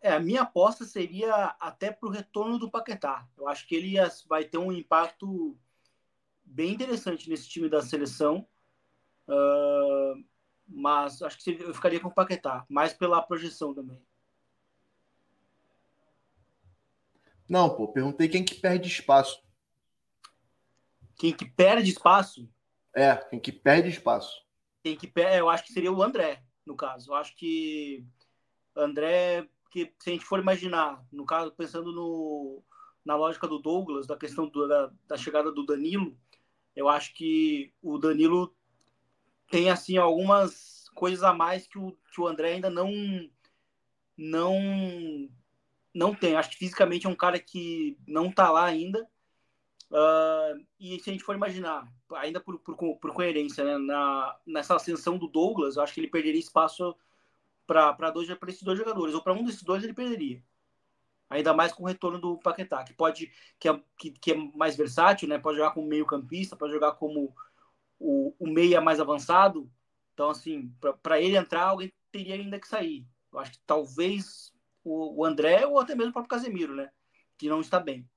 É, 0.00 0.12
a 0.12 0.20
minha 0.20 0.42
aposta 0.42 0.84
seria 0.84 1.56
até 1.58 1.90
para 1.90 2.08
o 2.08 2.12
retorno 2.12 2.58
do 2.58 2.70
Paquetá. 2.70 3.26
Eu 3.36 3.48
acho 3.48 3.66
que 3.66 3.74
ele 3.74 3.96
vai 4.28 4.44
ter 4.44 4.58
um 4.58 4.70
impacto 4.70 5.56
bem 6.44 6.72
interessante 6.72 7.28
nesse 7.28 7.48
time 7.48 7.68
da 7.68 7.82
seleção. 7.82 8.46
Uh, 9.26 10.24
mas 10.66 11.22
acho 11.22 11.38
que 11.38 11.50
eu 11.50 11.74
ficaria 11.74 11.98
com 11.98 12.08
o 12.08 12.14
Paquetá, 12.14 12.64
mais 12.68 12.92
pela 12.92 13.22
projeção 13.22 13.74
também. 13.74 14.00
Não, 17.48 17.74
pô, 17.74 17.88
perguntei 17.88 18.28
quem 18.28 18.44
que 18.44 18.54
perde 18.54 18.88
espaço. 18.88 19.42
Quem 21.18 21.32
que 21.32 21.44
perde 21.44 21.90
espaço? 21.90 22.48
É, 22.94 23.16
quem 23.16 23.40
que 23.40 23.52
perde 23.52 23.88
espaço. 23.88 24.46
Quem 24.82 24.96
que 24.96 25.06
perde, 25.06 25.38
eu 25.38 25.50
acho 25.50 25.64
que 25.64 25.72
seria 25.72 25.92
o 25.92 26.02
André, 26.02 26.42
no 26.64 26.76
caso. 26.76 27.10
Eu 27.10 27.16
acho 27.16 27.36
que 27.36 28.06
André, 28.76 29.48
que 29.70 29.92
se 29.98 30.10
a 30.10 30.12
gente 30.12 30.24
for 30.24 30.38
imaginar, 30.38 31.04
no 31.12 31.26
caso, 31.26 31.52
pensando 31.52 31.92
no, 31.92 32.62
na 33.04 33.16
lógica 33.16 33.48
do 33.48 33.58
Douglas, 33.58 34.06
da 34.06 34.16
questão 34.16 34.46
do, 34.46 34.68
da, 34.68 34.92
da 35.06 35.16
chegada 35.16 35.50
do 35.50 35.66
Danilo, 35.66 36.16
eu 36.76 36.88
acho 36.88 37.12
que 37.14 37.72
o 37.82 37.98
Danilo 37.98 38.54
tem 39.50 39.70
assim 39.70 39.96
algumas 39.96 40.88
coisas 40.94 41.24
a 41.24 41.34
mais 41.34 41.66
que 41.66 41.78
o, 41.78 41.98
que 42.12 42.20
o 42.20 42.26
André 42.26 42.52
ainda 42.52 42.70
não 42.70 42.92
não 44.16 45.28
não 45.92 46.14
tem. 46.14 46.36
Acho 46.36 46.50
que 46.50 46.56
fisicamente 46.56 47.06
é 47.06 47.08
um 47.08 47.16
cara 47.16 47.38
que 47.38 47.98
não 48.06 48.30
tá 48.30 48.50
lá 48.50 48.64
ainda. 48.64 49.08
Uh, 49.90 50.66
e 50.78 51.00
se 51.00 51.08
a 51.08 51.12
gente 51.12 51.24
for 51.24 51.34
imaginar, 51.34 51.90
ainda 52.16 52.40
por, 52.40 52.58
por, 52.58 52.76
por 52.98 53.12
coerência, 53.12 53.64
né, 53.64 53.78
na, 53.78 54.38
nessa 54.46 54.76
ascensão 54.76 55.16
do 55.16 55.26
Douglas, 55.26 55.76
eu 55.76 55.82
acho 55.82 55.94
que 55.94 56.00
ele 56.00 56.08
perderia 56.08 56.40
espaço 56.40 56.94
para 57.66 57.96
esses 58.48 58.62
dois 58.62 58.78
jogadores, 58.78 59.14
ou 59.14 59.22
para 59.22 59.32
um 59.32 59.44
desses 59.44 59.62
dois 59.62 59.82
ele 59.82 59.94
perderia. 59.94 60.42
Ainda 61.30 61.52
mais 61.52 61.72
com 61.72 61.82
o 61.82 61.86
retorno 61.86 62.18
do 62.18 62.38
Paquetá, 62.38 62.82
que 62.84 62.94
pode 62.94 63.30
que 63.58 63.68
é, 63.68 63.82
que, 63.98 64.10
que 64.12 64.32
é 64.32 64.34
mais 64.54 64.76
versátil, 64.76 65.28
né? 65.28 65.38
Pode 65.38 65.58
jogar 65.58 65.72
como 65.72 65.86
meio-campista, 65.86 66.56
pode 66.56 66.72
jogar 66.72 66.92
como 66.92 67.34
o, 67.98 68.34
o 68.38 68.46
meia 68.46 68.80
mais 68.80 68.98
avançado. 68.98 69.70
Então, 70.14 70.30
assim, 70.30 70.74
para 71.02 71.20
ele 71.20 71.36
entrar, 71.36 71.64
alguém 71.64 71.92
teria 72.10 72.34
ainda 72.34 72.58
que 72.58 72.66
sair. 72.66 73.06
Eu 73.30 73.38
acho 73.38 73.52
que 73.52 73.58
talvez 73.66 74.52
o, 74.82 75.20
o 75.20 75.24
André 75.24 75.66
ou 75.66 75.78
até 75.78 75.94
mesmo 75.94 76.10
o 76.10 76.12
próprio 76.14 76.30
Casemiro, 76.30 76.74
né? 76.74 76.90
Que 77.36 77.48
não 77.48 77.60
está 77.60 77.78
bem. 77.78 78.08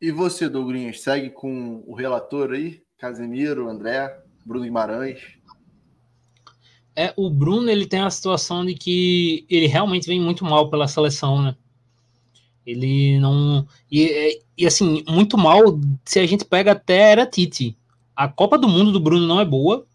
E 0.00 0.10
você, 0.10 0.48
Douglas, 0.48 1.00
segue 1.00 1.30
com 1.30 1.82
o 1.86 1.94
relator 1.94 2.52
aí? 2.52 2.82
Casemiro, 2.98 3.68
André, 3.68 4.16
Bruno 4.44 4.64
Guimarães? 4.64 5.20
É, 6.96 7.12
o 7.16 7.28
Bruno 7.28 7.70
ele 7.70 7.86
tem 7.86 8.00
a 8.00 8.10
situação 8.10 8.64
de 8.64 8.74
que 8.74 9.44
ele 9.48 9.66
realmente 9.66 10.06
vem 10.06 10.20
muito 10.20 10.44
mal 10.44 10.70
pela 10.70 10.86
seleção, 10.86 11.42
né? 11.42 11.56
Ele 12.64 13.18
não. 13.18 13.66
E, 13.90 14.40
e 14.56 14.66
assim, 14.66 15.02
muito 15.08 15.36
mal 15.36 15.78
se 16.04 16.18
a 16.18 16.26
gente 16.26 16.44
pega 16.44 16.72
até 16.72 17.12
era 17.12 17.26
Tite. 17.26 17.76
A 18.16 18.28
Copa 18.28 18.56
do 18.56 18.68
Mundo 18.68 18.92
do 18.92 19.00
Bruno 19.00 19.26
não 19.26 19.40
é 19.40 19.44
boa. 19.44 19.86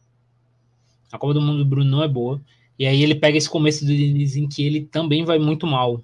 A 1.11 1.17
Copa 1.17 1.33
do 1.33 1.41
Mundo 1.41 1.59
do 1.59 1.65
Bruno 1.65 1.89
não 1.89 2.03
é 2.03 2.07
boa. 2.07 2.41
E 2.77 2.85
aí 2.85 3.01
ele 3.01 3.15
pega 3.15 3.37
esse 3.37 3.49
começo 3.49 3.85
do 3.85 3.95
Diniz 3.95 4.35
em 4.35 4.47
que 4.47 4.65
ele 4.65 4.81
também 4.81 5.25
vai 5.25 5.39
muito 5.39 5.65
mal. 5.65 6.01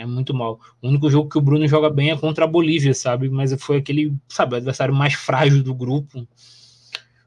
É 0.00 0.06
muito 0.06 0.32
mal. 0.32 0.58
O 0.80 0.88
único 0.88 1.10
jogo 1.10 1.28
que 1.28 1.36
o 1.36 1.42
Bruno 1.42 1.68
joga 1.68 1.90
bem 1.90 2.10
é 2.10 2.16
contra 2.16 2.46
a 2.46 2.48
Bolívia, 2.48 2.94
sabe? 2.94 3.28
Mas 3.28 3.52
foi 3.62 3.76
aquele, 3.76 4.16
sabe, 4.30 4.54
o 4.54 4.56
adversário 4.56 4.94
mais 4.94 5.12
frágil 5.12 5.62
do 5.62 5.74
grupo. 5.74 6.26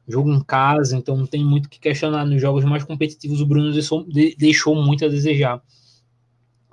Jogo 0.08 0.32
em 0.32 0.42
casa, 0.42 0.96
então 0.96 1.16
não 1.16 1.24
tem 1.24 1.44
muito 1.44 1.68
que 1.68 1.78
questionar. 1.78 2.24
Nos 2.24 2.42
jogos 2.42 2.64
mais 2.64 2.82
competitivos, 2.82 3.40
o 3.40 3.46
Bruno 3.46 3.72
deixou, 3.72 4.04
deixou 4.36 4.74
muito 4.74 5.04
a 5.04 5.08
desejar. 5.08 5.62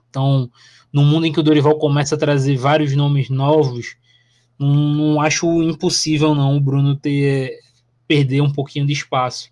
Então, 0.09 0.49
no 0.91 1.03
mundo 1.03 1.27
em 1.27 1.31
que 1.31 1.39
o 1.39 1.43
Dorival 1.43 1.77
começa 1.77 2.15
a 2.15 2.17
trazer 2.17 2.57
vários 2.57 2.95
nomes 2.95 3.29
novos, 3.29 3.95
não, 4.57 4.73
não 4.73 5.21
acho 5.21 5.45
impossível 5.61 6.33
não 6.33 6.57
o 6.57 6.59
Bruno 6.59 6.95
ter 6.95 7.59
perder 8.07 8.41
um 8.41 8.51
pouquinho 8.51 8.87
de 8.87 8.93
espaço. 8.93 9.51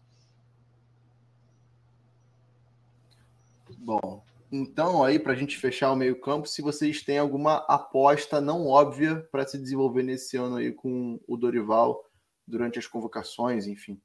Bom, 3.78 4.24
então 4.52 5.04
aí 5.04 5.20
para 5.20 5.34
a 5.34 5.36
gente 5.36 5.58
fechar 5.58 5.92
o 5.92 5.96
meio 5.96 6.20
campo, 6.20 6.48
se 6.48 6.62
vocês 6.62 7.04
têm 7.04 7.18
alguma 7.18 7.58
aposta 7.68 8.42
não 8.42 8.66
óbvia 8.66 9.22
para 9.32 9.46
se 9.46 9.58
desenvolver 9.58 10.04
nesse 10.04 10.38
ano 10.38 10.58
aí 10.58 10.72
com 10.72 11.20
o 11.28 11.38
Dorival 11.38 12.04
durante 12.48 12.80
as 12.80 12.88
convocações, 12.88 13.68
enfim. 13.68 14.02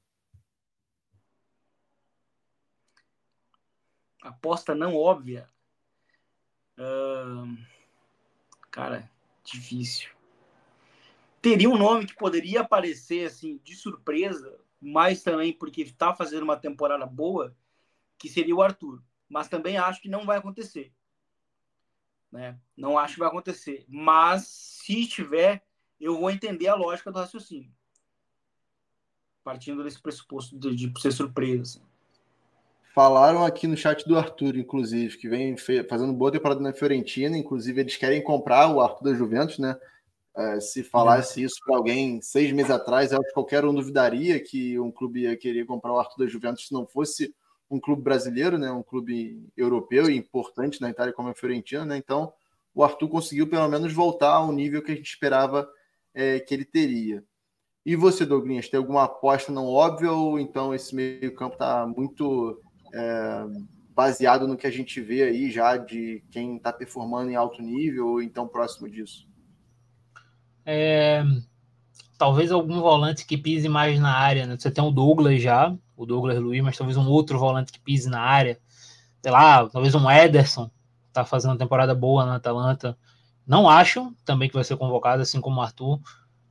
Aposta 4.22 4.74
não 4.74 4.94
óbvia. 4.94 5.48
Uh, 6.78 7.56
cara, 8.70 9.10
difícil. 9.44 10.10
Teria 11.40 11.68
um 11.68 11.76
nome 11.76 12.06
que 12.06 12.14
poderia 12.14 12.62
aparecer 12.62 13.26
assim 13.26 13.60
de 13.62 13.76
surpresa, 13.76 14.58
mas 14.80 15.22
também 15.22 15.52
porque 15.52 15.82
está 15.82 16.14
fazendo 16.14 16.42
uma 16.42 16.56
temporada 16.56 17.04
boa, 17.04 17.54
que 18.18 18.28
seria 18.28 18.56
o 18.56 18.62
Arthur. 18.62 19.02
Mas 19.34 19.48
também 19.48 19.76
acho 19.76 20.00
que 20.00 20.08
não 20.08 20.24
vai 20.24 20.38
acontecer. 20.38 20.92
Né? 22.30 22.56
Não 22.76 22.96
acho 22.96 23.14
que 23.14 23.18
vai 23.18 23.28
acontecer. 23.28 23.84
Mas 23.88 24.46
se 24.46 25.08
tiver, 25.08 25.64
eu 26.00 26.20
vou 26.20 26.30
entender 26.30 26.68
a 26.68 26.76
lógica 26.76 27.10
do 27.10 27.18
raciocínio. 27.18 27.68
Partindo 29.42 29.82
desse 29.82 30.00
pressuposto 30.00 30.56
de, 30.56 30.76
de 30.76 31.00
ser 31.00 31.10
surpresa. 31.10 31.62
Assim. 31.62 31.82
Falaram 32.94 33.44
aqui 33.44 33.66
no 33.66 33.76
chat 33.76 34.06
do 34.06 34.16
Arthur, 34.16 34.56
inclusive, 34.56 35.18
que 35.18 35.28
vem 35.28 35.56
fazendo 35.56 36.12
boa 36.12 36.30
temporada 36.30 36.60
na 36.60 36.72
Fiorentina. 36.72 37.36
Inclusive, 37.36 37.80
eles 37.80 37.96
querem 37.96 38.22
comprar 38.22 38.68
o 38.68 38.80
Arthur 38.80 39.02
da 39.02 39.14
Juventus, 39.14 39.58
né? 39.58 39.76
É, 40.36 40.60
se 40.60 40.84
falasse 40.84 41.42
isso 41.42 41.56
para 41.66 41.76
alguém 41.76 42.22
seis 42.22 42.52
meses 42.52 42.70
atrás, 42.70 43.10
eu 43.10 43.18
acho 43.18 43.28
que 43.28 43.34
qualquer 43.34 43.64
um 43.64 43.74
duvidaria 43.74 44.38
que 44.38 44.78
um 44.78 44.92
clube 44.92 45.22
ia 45.22 45.36
querer 45.36 45.66
comprar 45.66 45.92
o 45.92 45.98
Arthur 45.98 46.24
da 46.24 46.30
Juventus 46.30 46.68
se 46.68 46.72
não 46.72 46.86
fosse 46.86 47.34
um 47.70 47.80
clube 47.80 48.02
brasileiro, 48.02 48.58
né? 48.58 48.70
Um 48.70 48.82
clube 48.82 49.48
europeu 49.56 50.08
e 50.08 50.16
importante 50.16 50.80
na 50.80 50.90
Itália 50.90 51.12
como 51.12 51.28
a 51.28 51.34
Fiorentina, 51.34 51.84
né? 51.84 51.96
Então 51.96 52.32
o 52.74 52.82
Arthur 52.82 53.08
conseguiu 53.08 53.46
pelo 53.46 53.68
menos 53.68 53.92
voltar 53.92 54.34
ao 54.34 54.52
nível 54.52 54.82
que 54.82 54.92
a 54.92 54.96
gente 54.96 55.08
esperava 55.08 55.68
é, 56.12 56.40
que 56.40 56.52
ele 56.52 56.64
teria. 56.64 57.22
E 57.86 57.94
você, 57.94 58.24
Douglas, 58.24 58.68
tem 58.68 58.78
alguma 58.78 59.04
aposta 59.04 59.52
não 59.52 59.66
óbvia 59.66 60.10
ou 60.10 60.40
então 60.40 60.74
esse 60.74 60.94
meio-campo 60.94 61.54
está 61.54 61.86
muito 61.86 62.58
é, 62.92 63.44
baseado 63.90 64.48
no 64.48 64.56
que 64.56 64.66
a 64.66 64.70
gente 64.70 65.00
vê 65.00 65.22
aí 65.22 65.50
já 65.50 65.76
de 65.76 66.24
quem 66.30 66.56
está 66.56 66.72
performando 66.72 67.30
em 67.30 67.36
alto 67.36 67.62
nível 67.62 68.08
ou 68.08 68.22
então 68.22 68.48
próximo 68.48 68.88
disso? 68.88 69.28
É, 70.64 71.22
talvez 72.18 72.50
algum 72.50 72.80
volante 72.80 73.26
que 73.26 73.36
pise 73.36 73.68
mais 73.68 74.00
na 74.00 74.16
área. 74.16 74.46
Né? 74.46 74.56
Você 74.58 74.70
tem 74.70 74.82
o 74.82 74.90
Douglas 74.90 75.42
já, 75.42 75.76
o 75.96 76.06
Douglas 76.06 76.38
Luiz, 76.38 76.62
mas 76.62 76.76
talvez 76.76 76.96
um 76.96 77.08
outro 77.08 77.38
volante 77.38 77.72
que 77.72 77.80
pise 77.80 78.08
na 78.08 78.20
área. 78.20 78.58
Sei 79.22 79.32
lá, 79.32 79.68
talvez 79.68 79.94
um 79.94 80.10
Ederson, 80.10 80.70
tá 81.12 81.24
fazendo 81.24 81.52
uma 81.52 81.58
temporada 81.58 81.94
boa 81.94 82.26
na 82.26 82.36
Atalanta. 82.36 82.96
Não 83.46 83.68
acho 83.68 84.12
também 84.24 84.48
que 84.48 84.54
vai 84.54 84.64
ser 84.64 84.76
convocado, 84.76 85.22
assim 85.22 85.40
como 85.40 85.60
o 85.60 85.62
Arthur, 85.62 86.00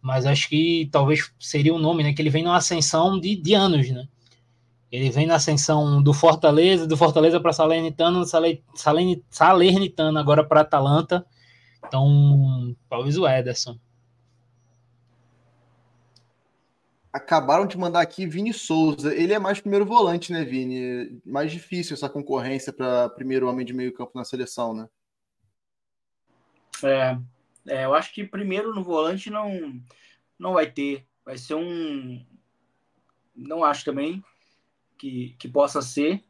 mas 0.01 0.25
acho 0.25 0.49
que 0.49 0.89
talvez 0.91 1.31
seria 1.39 1.73
um 1.73 1.79
nome, 1.79 2.03
né? 2.03 2.13
Que 2.13 2.21
ele 2.21 2.29
vem 2.29 2.43
numa 2.43 2.57
ascensão 2.57 3.19
de, 3.19 3.35
de 3.35 3.53
anos, 3.53 3.89
né? 3.89 4.07
Ele 4.91 5.09
vem 5.09 5.25
na 5.25 5.35
ascensão 5.35 6.03
do 6.03 6.13
Fortaleza, 6.13 6.85
do 6.85 6.95
Fortaleza 6.95 7.39
para 7.39 7.51
Salernitana, 7.51 8.23
Salernitana 9.31 10.19
agora 10.19 10.43
para 10.43 10.61
Atalanta. 10.61 11.25
Então, 11.85 12.75
talvez 12.87 13.17
o 13.17 13.27
Ederson. 13.27 13.75
Acabaram 17.13 17.67
de 17.67 17.77
mandar 17.77 18.01
aqui 18.01 18.25
Vini 18.25 18.51
Souza. 18.51 19.15
Ele 19.15 19.33
é 19.33 19.39
mais 19.39 19.61
primeiro 19.61 19.85
volante, 19.85 20.33
né, 20.33 20.43
Vini? 20.43 21.21
Mais 21.23 21.51
difícil 21.51 21.93
essa 21.93 22.09
concorrência 22.09 22.73
para 22.73 23.07
primeiro 23.09 23.47
homem 23.47 23.63
de 23.63 23.71
meio 23.71 23.93
campo 23.93 24.13
na 24.15 24.25
seleção, 24.25 24.73
né? 24.73 24.89
É, 26.83 27.17
é, 27.67 27.85
eu 27.85 27.93
acho 27.93 28.13
que 28.13 28.23
primeiro 28.23 28.73
no 28.73 28.83
volante 28.83 29.29
não, 29.29 29.79
não 30.39 30.53
vai 30.53 30.69
ter. 30.69 31.05
Vai 31.23 31.37
ser 31.37 31.53
um. 31.53 32.25
Não 33.35 33.63
acho 33.63 33.85
também 33.85 34.23
que, 34.97 35.35
que 35.37 35.47
possa 35.47 35.81
ser. 35.81 36.23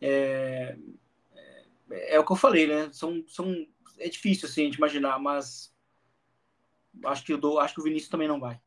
É, 0.00 0.76
é, 1.90 2.14
é, 2.14 2.18
o 2.18 2.24
que 2.24 2.32
eu 2.32 2.36
falei, 2.36 2.66
né? 2.66 2.90
São, 2.92 3.22
são, 3.28 3.66
é 3.98 4.08
difícil 4.08 4.48
assim, 4.48 4.62
a 4.62 4.64
gente 4.64 4.76
imaginar, 4.76 5.18
mas 5.18 5.74
acho 7.04 7.24
que, 7.24 7.32
eu 7.32 7.38
dou, 7.38 7.58
acho 7.60 7.74
que 7.74 7.80
o 7.80 7.84
Vinícius 7.84 8.10
também 8.10 8.28
não 8.28 8.40
vai. 8.40 8.60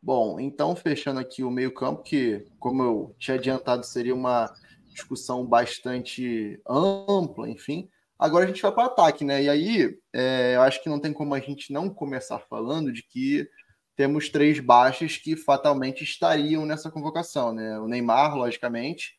Bom, 0.00 0.38
então 0.38 0.76
fechando 0.76 1.18
aqui 1.18 1.42
o 1.42 1.50
meio-campo, 1.50 2.02
que, 2.02 2.46
como 2.58 2.82
eu 2.82 3.16
tinha 3.18 3.36
adiantado, 3.36 3.84
seria 3.84 4.14
uma 4.14 4.52
discussão 4.88 5.44
bastante 5.44 6.60
ampla, 6.68 7.48
enfim. 7.48 7.88
Agora 8.18 8.44
a 8.44 8.48
gente 8.48 8.62
vai 8.62 8.72
para 8.72 8.84
o 8.84 8.86
ataque, 8.86 9.24
né? 9.24 9.42
E 9.42 9.48
aí 9.48 9.98
é, 10.12 10.56
eu 10.56 10.62
acho 10.62 10.82
que 10.82 10.88
não 10.88 11.00
tem 11.00 11.12
como 11.12 11.34
a 11.34 11.40
gente 11.40 11.72
não 11.72 11.88
começar 11.88 12.38
falando 12.40 12.92
de 12.92 13.02
que 13.02 13.48
temos 13.96 14.28
três 14.28 14.60
baixas 14.60 15.16
que 15.16 15.36
fatalmente 15.36 16.04
estariam 16.04 16.64
nessa 16.64 16.90
convocação, 16.90 17.52
né? 17.52 17.78
O 17.80 17.88
Neymar, 17.88 18.36
logicamente, 18.36 19.18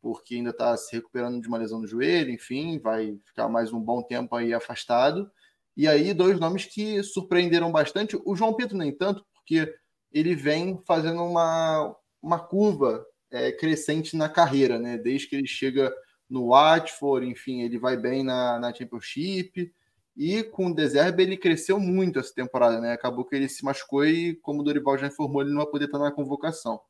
porque 0.00 0.36
ainda 0.36 0.50
está 0.50 0.76
se 0.76 0.94
recuperando 0.94 1.40
de 1.40 1.48
uma 1.48 1.58
lesão 1.58 1.80
no 1.80 1.86
joelho, 1.86 2.30
enfim, 2.30 2.78
vai 2.78 3.18
ficar 3.26 3.48
mais 3.48 3.72
um 3.72 3.80
bom 3.80 4.02
tempo 4.02 4.34
aí 4.36 4.54
afastado. 4.54 5.30
E 5.76 5.88
aí, 5.88 6.14
dois 6.14 6.38
nomes 6.38 6.64
que 6.64 7.02
surpreenderam 7.02 7.72
bastante. 7.72 8.16
O 8.24 8.34
João 8.36 8.54
Pedro, 8.54 8.76
nem 8.76 8.92
tanto, 8.96 9.24
porque 9.34 9.72
ele 10.12 10.34
vem 10.34 10.80
fazendo 10.86 11.22
uma, 11.22 11.94
uma 12.22 12.38
curva 12.38 13.04
é, 13.30 13.52
crescente 13.52 14.16
na 14.16 14.28
carreira, 14.28 14.78
né? 14.78 14.98
Desde 14.98 15.28
que 15.28 15.36
ele 15.36 15.46
chega 15.46 15.92
no 16.28 16.48
Watford, 16.48 17.26
enfim, 17.26 17.62
ele 17.62 17.78
vai 17.78 17.96
bem 17.96 18.22
na, 18.22 18.58
na 18.58 18.72
Championship, 18.72 19.72
e 20.16 20.42
com 20.44 20.66
o 20.66 20.74
Deserbe 20.74 21.22
ele 21.22 21.36
cresceu 21.36 21.80
muito 21.80 22.18
essa 22.18 22.34
temporada, 22.34 22.80
né? 22.80 22.92
Acabou 22.92 23.24
que 23.24 23.34
ele 23.34 23.48
se 23.48 23.64
machucou 23.64 24.04
e, 24.04 24.34
como 24.36 24.60
o 24.60 24.64
Dorival 24.64 24.98
já 24.98 25.06
informou, 25.06 25.42
ele 25.42 25.50
não 25.50 25.58
vai 25.58 25.66
poder 25.66 25.86
estar 25.86 25.98
na 25.98 26.12
convocação. 26.12 26.80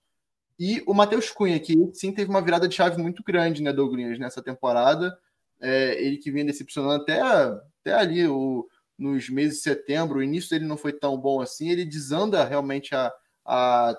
E 0.59 0.83
o 0.87 0.93
Matheus 0.93 1.31
Cunha, 1.31 1.59
que 1.59 1.75
sim 1.95 2.13
teve 2.13 2.29
uma 2.29 2.43
virada 2.43 2.69
de 2.69 2.75
chave 2.75 3.01
muito 3.01 3.23
grande, 3.23 3.63
né, 3.63 3.73
Douglas, 3.73 4.19
nessa 4.19 4.43
temporada. 4.43 5.17
É, 5.61 6.03
ele 6.03 6.17
que 6.19 6.31
vinha 6.31 6.45
decepcionando 6.45 7.03
até, 7.03 7.21
até 7.21 7.95
ali 7.95 8.27
o, 8.27 8.67
nos 9.01 9.31
meses 9.31 9.57
de 9.57 9.63
setembro, 9.63 10.19
o 10.19 10.23
início 10.23 10.51
dele 10.51 10.67
não 10.67 10.77
foi 10.77 10.93
tão 10.93 11.19
bom 11.19 11.41
assim. 11.41 11.71
Ele 11.71 11.87
desanda 11.87 12.45
realmente 12.45 12.95
a, 12.95 13.11
a 13.45 13.97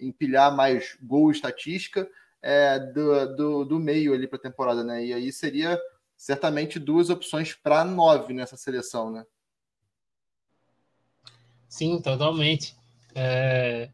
empilhar 0.00 0.56
mais 0.56 0.96
gol 1.02 1.30
estatística 1.30 2.08
é, 2.40 2.78
do, 2.78 3.36
do, 3.36 3.64
do 3.66 3.78
meio 3.78 4.14
ali 4.14 4.26
para 4.26 4.38
a 4.38 4.42
temporada, 4.42 4.82
né? 4.82 5.04
E 5.04 5.12
aí 5.12 5.30
seria 5.30 5.78
certamente 6.16 6.78
duas 6.78 7.10
opções 7.10 7.52
para 7.52 7.84
nove 7.84 8.32
nessa 8.32 8.56
seleção, 8.56 9.10
né? 9.10 9.26
Sim, 11.68 12.00
totalmente. 12.00 12.74
É... 13.14 13.90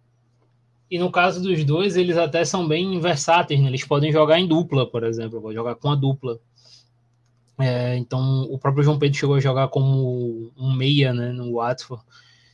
E 0.88 0.98
no 0.98 1.10
caso 1.10 1.42
dos 1.42 1.64
dois, 1.64 1.96
eles 1.96 2.16
até 2.16 2.44
são 2.44 2.68
bem 2.68 3.00
versáteis, 3.00 3.60
né? 3.60 3.66
Eles 3.66 3.84
podem 3.84 4.12
jogar 4.12 4.38
em 4.38 4.46
dupla, 4.46 4.88
por 4.88 5.02
exemplo, 5.02 5.42
pode 5.42 5.56
jogar 5.56 5.74
com 5.74 5.90
a 5.90 5.96
dupla. 5.96 6.38
É, 7.58 7.96
então, 7.96 8.42
o 8.50 8.58
próprio 8.58 8.82
João 8.82 8.98
Pedro 8.98 9.18
chegou 9.18 9.36
a 9.36 9.40
jogar 9.40 9.68
como 9.68 10.52
um 10.56 10.72
meia 10.72 11.12
né, 11.12 11.32
no 11.32 11.54
Watford. 11.54 12.02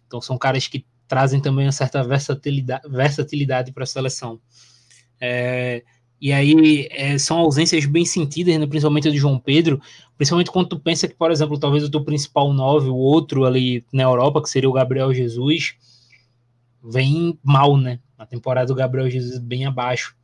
Então, 0.07 0.21
são 0.21 0.37
caras 0.37 0.67
que 0.67 0.85
trazem 1.09 1.41
também 1.41 1.67
uma 1.67 1.73
certa 1.73 2.03
versatilidade, 2.05 2.89
versatilidade 2.89 3.73
para 3.73 3.85
a 3.85 3.87
seleção. 3.87 4.41
É, 5.21 5.83
e 6.21 6.33
aí 6.33 6.87
é, 6.91 7.17
são 7.19 7.39
ausências 7.39 7.87
bem 7.87 8.05
sentidas, 8.05 8.59
né, 8.59 8.67
principalmente 8.67 9.11
do 9.11 9.17
João 9.17 9.39
Pedro, 9.39 9.81
principalmente 10.17 10.51
quando 10.51 10.69
tu 10.69 10.79
pensa 10.79 11.09
que, 11.09 11.15
por 11.15 11.31
exemplo, 11.31 11.59
talvez 11.59 11.83
o 11.83 11.91
teu 11.91 12.05
principal 12.05 12.53
nove, 12.53 12.89
o 12.89 12.95
outro 12.95 13.47
ali 13.47 13.85
na 13.93 14.03
Europa, 14.03 14.43
que 14.43 14.51
seria 14.51 14.69
o 14.69 14.73
Gabriel 14.73 15.15
Jesus, 15.15 15.75
vem 16.83 17.39
mal, 17.43 17.77
né? 17.77 18.01
A 18.19 18.27
temporada 18.27 18.67
do 18.67 18.75
Gabriel 18.75 19.09
Jesus 19.09 19.39
bem 19.39 19.65
abaixo. 19.65 20.15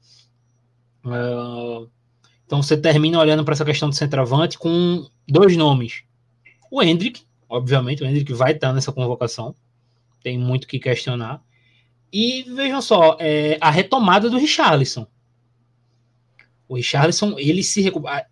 Uh, 1.02 1.88
então 2.46 2.62
você 2.62 2.76
termina 2.76 3.18
olhando 3.18 3.44
para 3.44 3.52
essa 3.52 3.64
questão 3.64 3.88
do 3.88 3.94
centroavante 3.94 4.58
com 4.58 5.06
dois 5.28 5.56
nomes. 5.56 6.04
O 6.70 6.82
Hendrick, 6.82 7.22
obviamente, 7.48 8.02
o 8.02 8.06
Hendrick 8.06 8.32
vai 8.32 8.52
estar 8.52 8.72
nessa 8.72 8.92
convocação, 8.92 9.54
tem 10.22 10.38
muito 10.38 10.66
que 10.66 10.78
questionar. 10.78 11.42
E 12.12 12.44
vejam 12.44 12.80
só, 12.80 13.16
é, 13.20 13.58
a 13.60 13.70
retomada 13.70 14.30
do 14.30 14.38
Richarlison 14.38 15.06
o 16.68 16.76
Richarlison, 16.76 17.38
ele 17.38 17.62
se 17.62 17.80
recupera. 17.80 18.26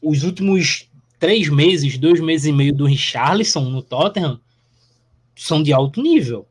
Os 0.00 0.22
últimos 0.22 0.88
três 1.18 1.48
meses, 1.48 1.98
dois 1.98 2.20
meses 2.20 2.46
e 2.46 2.52
meio 2.52 2.74
do 2.74 2.86
Richarlison 2.86 3.68
no 3.70 3.82
Tottenham 3.82 4.40
são 5.34 5.62
de 5.62 5.72
alto 5.72 6.02
nível. 6.02 6.46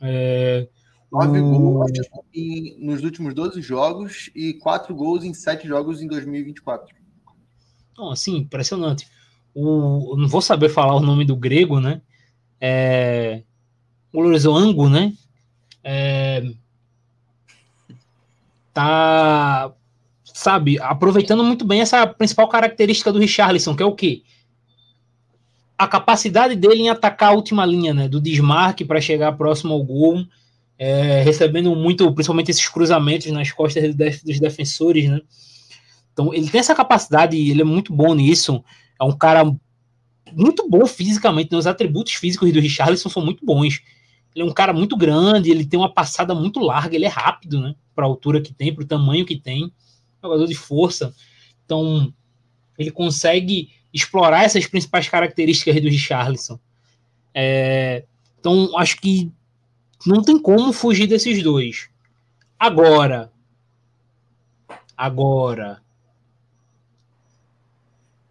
É, 0.00 0.68
Nove 1.10 1.40
o... 1.40 1.50
gols 1.50 1.90
em, 2.34 2.76
nos 2.78 3.02
últimos 3.02 3.34
12 3.34 3.60
jogos 3.62 4.30
e 4.34 4.54
quatro 4.54 4.94
gols 4.94 5.24
em 5.24 5.32
sete 5.32 5.66
jogos 5.66 6.02
em 6.02 6.06
2024. 6.06 6.94
Então, 7.92 8.10
assim, 8.10 8.36
impressionante. 8.36 9.08
O, 9.54 10.16
não 10.16 10.28
vou 10.28 10.42
saber 10.42 10.68
falar 10.68 10.94
o 10.94 11.00
nome 11.00 11.24
do 11.24 11.34
grego, 11.34 11.80
né? 11.80 12.02
É, 12.60 13.42
o 14.12 14.20
Lorenzo 14.20 14.52
né? 14.88 15.12
É, 15.82 16.44
tá 18.72 19.72
sabe, 20.38 20.78
aproveitando 20.80 21.42
muito 21.42 21.64
bem 21.64 21.80
essa 21.80 22.06
principal 22.06 22.48
característica 22.48 23.12
do 23.12 23.18
Richarlison, 23.18 23.74
que 23.74 23.82
é 23.82 23.86
o 23.86 23.94
quê? 23.94 24.22
A 25.76 25.88
capacidade 25.88 26.54
dele 26.54 26.82
em 26.82 26.90
atacar 26.90 27.30
a 27.30 27.34
última 27.34 27.66
linha, 27.66 27.92
né, 27.92 28.08
do 28.08 28.20
desmarque 28.20 28.84
para 28.84 29.00
chegar 29.00 29.32
próximo 29.32 29.74
ao 29.74 29.82
gol, 29.82 30.24
é, 30.78 31.22
recebendo 31.22 31.74
muito, 31.74 32.12
principalmente 32.14 32.50
esses 32.50 32.68
cruzamentos 32.68 33.26
nas 33.32 33.50
costas 33.50 33.94
dos 33.94 34.38
defensores, 34.38 35.08
né? 35.08 35.20
Então, 36.12 36.32
ele 36.32 36.48
tem 36.48 36.60
essa 36.60 36.74
capacidade, 36.74 37.36
ele 37.36 37.60
é 37.60 37.64
muito 37.64 37.92
bom 37.92 38.14
nisso. 38.14 38.64
É 39.00 39.04
um 39.04 39.16
cara 39.16 39.44
muito 40.32 40.68
bom 40.68 40.86
fisicamente, 40.86 41.50
né? 41.52 41.58
os 41.58 41.66
atributos 41.66 42.14
físicos 42.14 42.52
do 42.52 42.60
Richarlison 42.60 43.08
são 43.08 43.24
muito 43.24 43.44
bons. 43.44 43.80
Ele 44.34 44.44
é 44.44 44.50
um 44.50 44.52
cara 44.52 44.72
muito 44.72 44.96
grande, 44.96 45.50
ele 45.50 45.64
tem 45.64 45.78
uma 45.78 45.92
passada 45.92 46.34
muito 46.34 46.60
larga, 46.60 46.94
ele 46.94 47.04
é 47.04 47.08
rápido, 47.08 47.60
né? 47.60 47.74
Para 47.94 48.04
a 48.04 48.08
altura 48.08 48.40
que 48.40 48.52
tem, 48.52 48.74
para 48.74 48.84
o 48.84 48.86
tamanho 48.86 49.24
que 49.24 49.36
tem 49.36 49.72
jogador 50.22 50.46
de 50.46 50.54
força. 50.54 51.14
Então, 51.64 52.12
ele 52.78 52.90
consegue 52.90 53.70
explorar 53.92 54.44
essas 54.44 54.66
principais 54.66 55.08
características 55.08 55.80
do 55.80 55.88
Richarlison. 55.88 56.58
É, 57.34 58.04
então, 58.38 58.76
acho 58.76 59.00
que 59.00 59.32
não 60.06 60.22
tem 60.22 60.38
como 60.38 60.72
fugir 60.72 61.06
desses 61.06 61.42
dois. 61.42 61.88
Agora, 62.58 63.32
agora, 64.96 65.80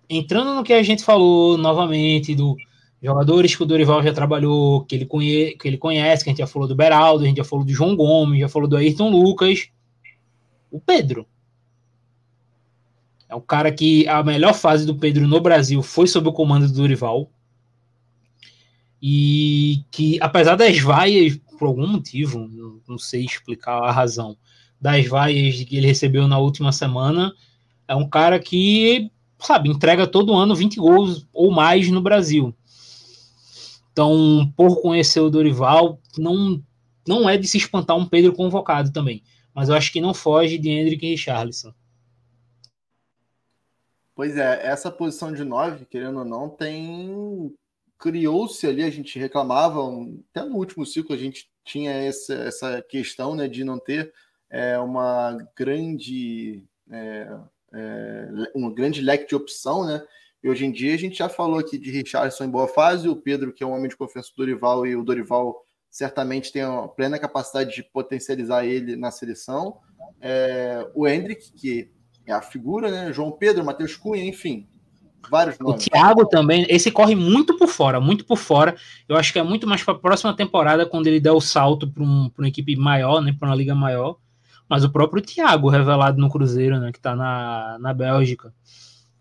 entrando 0.09 0.53
no 0.53 0.63
que 0.63 0.74
a 0.74 0.84
gente 0.84 1.03
falou 1.03 1.57
novamente 1.57 2.36
do 2.36 2.57
jogadores 3.01 3.55
que 3.55 3.63
o 3.63 3.65
Dorival 3.65 4.01
já 4.01 4.13
trabalhou, 4.13 4.84
que 4.84 4.95
ele, 4.95 5.05
conhe 5.05 5.55
que 5.57 5.68
ele 5.68 5.78
conhece, 5.78 6.24
que 6.24 6.30
a 6.30 6.32
gente 6.32 6.39
já 6.39 6.47
falou 6.47 6.68
do 6.68 6.76
Beraldo, 6.76 7.24
a 7.24 7.28
gente 7.28 7.38
já 7.38 7.43
falou 7.43 7.63
do 7.63 7.72
João 7.72 7.95
Gomes, 7.95 8.39
já 8.39 8.49
falou 8.49 8.68
do 8.68 8.76
Ayrton 8.76 9.09
Lucas, 9.09 9.70
O 10.72 10.80
Pedro. 10.80 11.26
É 13.30 13.36
o 13.36 13.41
cara 13.41 13.72
que 13.72 14.07
a 14.07 14.24
melhor 14.24 14.53
fase 14.53 14.86
do 14.86 14.95
Pedro 14.95 15.28
no 15.28 15.41
Brasil 15.41 15.84
foi 15.84 16.07
sob 16.07 16.30
o 16.30 16.34
comando 16.34 16.68
do 16.68 16.74
Dorival. 16.74 17.30
E 19.01 19.83
que, 19.91 20.17
apesar 20.21 20.55
das 20.55 20.79
vaias, 20.79 21.39
por 21.57 21.67
algum 21.67 21.87
motivo, 21.87 22.49
não 22.87 22.97
sei 22.97 23.25
explicar 23.25 23.83
a 23.83 23.91
razão, 23.91 24.37
das 24.79 25.07
vaias 25.07 25.63
que 25.63 25.75
ele 25.75 25.87
recebeu 25.87 26.27
na 26.27 26.39
última 26.39 26.71
semana, 26.71 27.33
é 27.87 27.95
um 27.95 28.07
cara 28.07 28.39
que, 28.39 29.11
sabe, 29.39 29.69
entrega 29.69 30.05
todo 30.07 30.35
ano 30.35 30.55
20 30.55 30.77
gols 30.77 31.27
ou 31.33 31.51
mais 31.51 31.89
no 31.89 32.01
Brasil. 32.01 32.55
Então, 33.91 34.51
por 34.55 34.81
conhecer 34.81 35.19
o 35.19 35.29
Dorival, 35.29 35.99
não, 36.17 36.61
não 37.07 37.27
é 37.27 37.35
de 37.35 37.47
se 37.47 37.57
espantar 37.57 37.97
um 37.97 38.05
Pedro 38.05 38.33
convocado 38.33 38.91
também. 38.91 39.23
Mas 39.55 39.69
eu 39.69 39.75
acho 39.75 39.91
que 39.91 39.99
não 39.99 40.13
foge 40.13 40.59
de 40.59 40.69
Hendrick 40.69 41.03
e 41.03 41.09
Richarlison. 41.09 41.73
Pois 44.13 44.37
é, 44.37 44.67
essa 44.67 44.91
posição 44.91 45.33
de 45.33 45.43
nove, 45.43 45.85
querendo 45.85 46.19
ou 46.19 46.25
não, 46.25 46.49
tem. 46.49 47.51
Criou-se 47.99 48.65
ali, 48.65 48.83
a 48.83 48.89
gente 48.89 49.17
reclamava, 49.17 49.79
até 50.31 50.43
no 50.45 50.57
último 50.57 50.85
ciclo 50.85 51.15
a 51.15 51.17
gente 51.17 51.49
tinha 51.63 51.91
essa, 51.91 52.33
essa 52.33 52.81
questão 52.81 53.35
né, 53.35 53.47
de 53.47 53.63
não 53.63 53.79
ter 53.79 54.13
é, 54.49 54.77
uma 54.79 55.37
grande. 55.55 56.63
É, 56.89 57.27
é, 57.73 58.29
um 58.55 58.73
grande 58.73 59.01
leque 59.01 59.27
de 59.27 59.35
opção, 59.35 59.85
né? 59.85 60.01
E 60.41 60.49
hoje 60.49 60.65
em 60.65 60.71
dia 60.71 60.93
a 60.93 60.97
gente 60.97 61.17
já 61.17 61.27
falou 61.27 61.59
aqui 61.59 61.77
de 61.77 61.91
Richardson 61.91 62.45
em 62.45 62.49
boa 62.49 62.67
fase, 62.67 63.09
o 63.09 63.15
Pedro, 63.15 63.51
que 63.51 63.63
é 63.63 63.67
um 63.67 63.73
homem 63.73 63.89
de 63.89 63.97
confiança 63.97 64.29
do 64.29 64.37
Dorival, 64.37 64.85
e 64.85 64.95
o 64.95 65.03
Dorival 65.03 65.65
certamente 65.89 66.51
tem 66.51 66.61
a 66.61 66.87
plena 66.87 67.19
capacidade 67.19 67.75
de 67.75 67.83
potencializar 67.83 68.65
ele 68.65 68.95
na 68.95 69.11
seleção. 69.11 69.79
É, 70.21 70.87
o 70.93 71.07
Hendrick, 71.07 71.51
que 71.53 71.91
é 72.25 72.33
a 72.33 72.41
figura, 72.41 72.91
né? 72.91 73.11
João 73.11 73.31
Pedro, 73.31 73.65
Matheus 73.65 73.95
Cunha, 73.95 74.23
enfim. 74.23 74.67
Vários 75.30 75.59
nomes. 75.59 75.86
O 75.86 75.89
Thiago 75.89 76.25
também, 76.25 76.65
esse 76.69 76.91
corre 76.91 77.15
muito 77.15 77.57
por 77.57 77.67
fora, 77.67 77.99
muito 77.99 78.25
por 78.25 78.38
fora. 78.38 78.75
Eu 79.07 79.15
acho 79.15 79.32
que 79.32 79.39
é 79.39 79.43
muito 79.43 79.67
mais 79.67 79.84
para 79.84 79.93
a 79.93 79.97
próxima 79.99 80.34
temporada, 80.34 80.86
quando 80.86 81.07
ele 81.07 81.19
der 81.19 81.32
o 81.32 81.41
salto 81.41 81.88
para 81.88 82.03
um, 82.03 82.32
uma 82.38 82.47
equipe 82.47 82.75
maior, 82.75 83.21
né? 83.21 83.36
Para 83.38 83.49
uma 83.49 83.55
liga 83.55 83.75
maior. 83.75 84.17
Mas 84.69 84.84
o 84.84 84.89
próprio 84.89 85.21
Thiago, 85.21 85.69
revelado 85.69 86.19
no 86.19 86.30
Cruzeiro, 86.30 86.80
né? 86.80 86.91
Que 86.91 86.99
está 86.99 87.15
na, 87.15 87.78
na 87.80 87.93
Bélgica. 87.93 88.53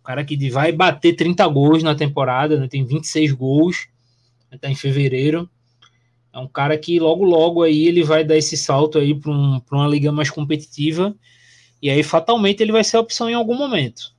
O 0.00 0.04
cara 0.04 0.24
que 0.24 0.50
vai 0.50 0.72
bater 0.72 1.14
30 1.14 1.46
gols 1.48 1.82
na 1.82 1.94
temporada, 1.94 2.58
né? 2.58 2.68
Tem 2.68 2.84
26 2.84 3.32
gols. 3.32 3.88
Está 4.50 4.70
em 4.70 4.74
fevereiro. 4.74 5.48
É 6.32 6.38
um 6.38 6.46
cara 6.46 6.76
que 6.76 7.00
logo, 7.00 7.24
logo 7.24 7.62
aí 7.62 7.86
ele 7.86 8.02
vai 8.02 8.22
dar 8.22 8.36
esse 8.36 8.56
salto 8.56 8.98
aí 8.98 9.14
para 9.14 9.32
um, 9.32 9.60
uma 9.72 9.88
liga 9.88 10.12
mais 10.12 10.30
competitiva 10.30 11.14
e 11.80 11.90
aí, 11.90 12.02
fatalmente, 12.02 12.62
ele 12.62 12.72
vai 12.72 12.82
ser 12.82 12.96
a 12.96 13.00
opção 13.00 13.28
em 13.28 13.34
algum 13.34 13.54
momento. 13.54 14.14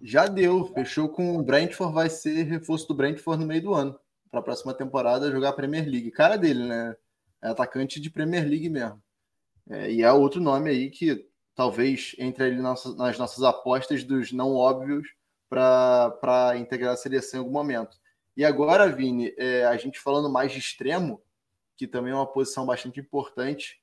Já 0.00 0.26
deu, 0.26 0.66
fechou 0.66 1.08
com 1.08 1.36
o 1.36 1.42
Brentford, 1.42 1.94
vai 1.94 2.10
ser 2.10 2.42
reforço 2.44 2.86
do 2.88 2.94
Brentford 2.94 3.40
no 3.40 3.46
meio 3.46 3.62
do 3.62 3.74
ano. 3.74 3.98
Para 4.30 4.40
a 4.40 4.42
próxima 4.42 4.74
temporada 4.74 5.30
jogar 5.30 5.50
a 5.50 5.54
Premier 5.54 5.88
League. 5.88 6.10
Cara 6.10 6.36
dele, 6.36 6.64
né? 6.64 6.96
É 7.42 7.48
atacante 7.48 8.00
de 8.00 8.10
Premier 8.10 8.46
League 8.46 8.68
mesmo. 8.68 9.02
É, 9.68 9.90
e 9.90 10.02
é 10.02 10.12
outro 10.12 10.40
nome 10.40 10.70
aí 10.70 10.90
que 10.90 11.26
talvez 11.54 12.14
entre 12.18 12.44
ali 12.44 12.60
nas, 12.60 12.84
nas 12.96 13.18
nossas 13.18 13.42
apostas 13.42 14.04
dos 14.04 14.30
não 14.32 14.54
óbvios 14.54 15.08
para 15.48 16.56
integrar 16.56 16.92
a 16.92 16.96
seleção 16.96 17.40
em 17.40 17.42
algum 17.42 17.52
momento. 17.52 17.96
E 18.36 18.44
agora, 18.44 18.90
Vini, 18.90 19.32
é, 19.38 19.64
a 19.64 19.76
gente 19.76 19.98
falando 19.98 20.30
mais 20.30 20.52
de 20.52 20.58
extremo, 20.58 21.22
que 21.76 21.86
também 21.86 22.12
é 22.12 22.14
uma 22.16 22.26
posição 22.26 22.66
bastante 22.66 23.00
importante, 23.00 23.80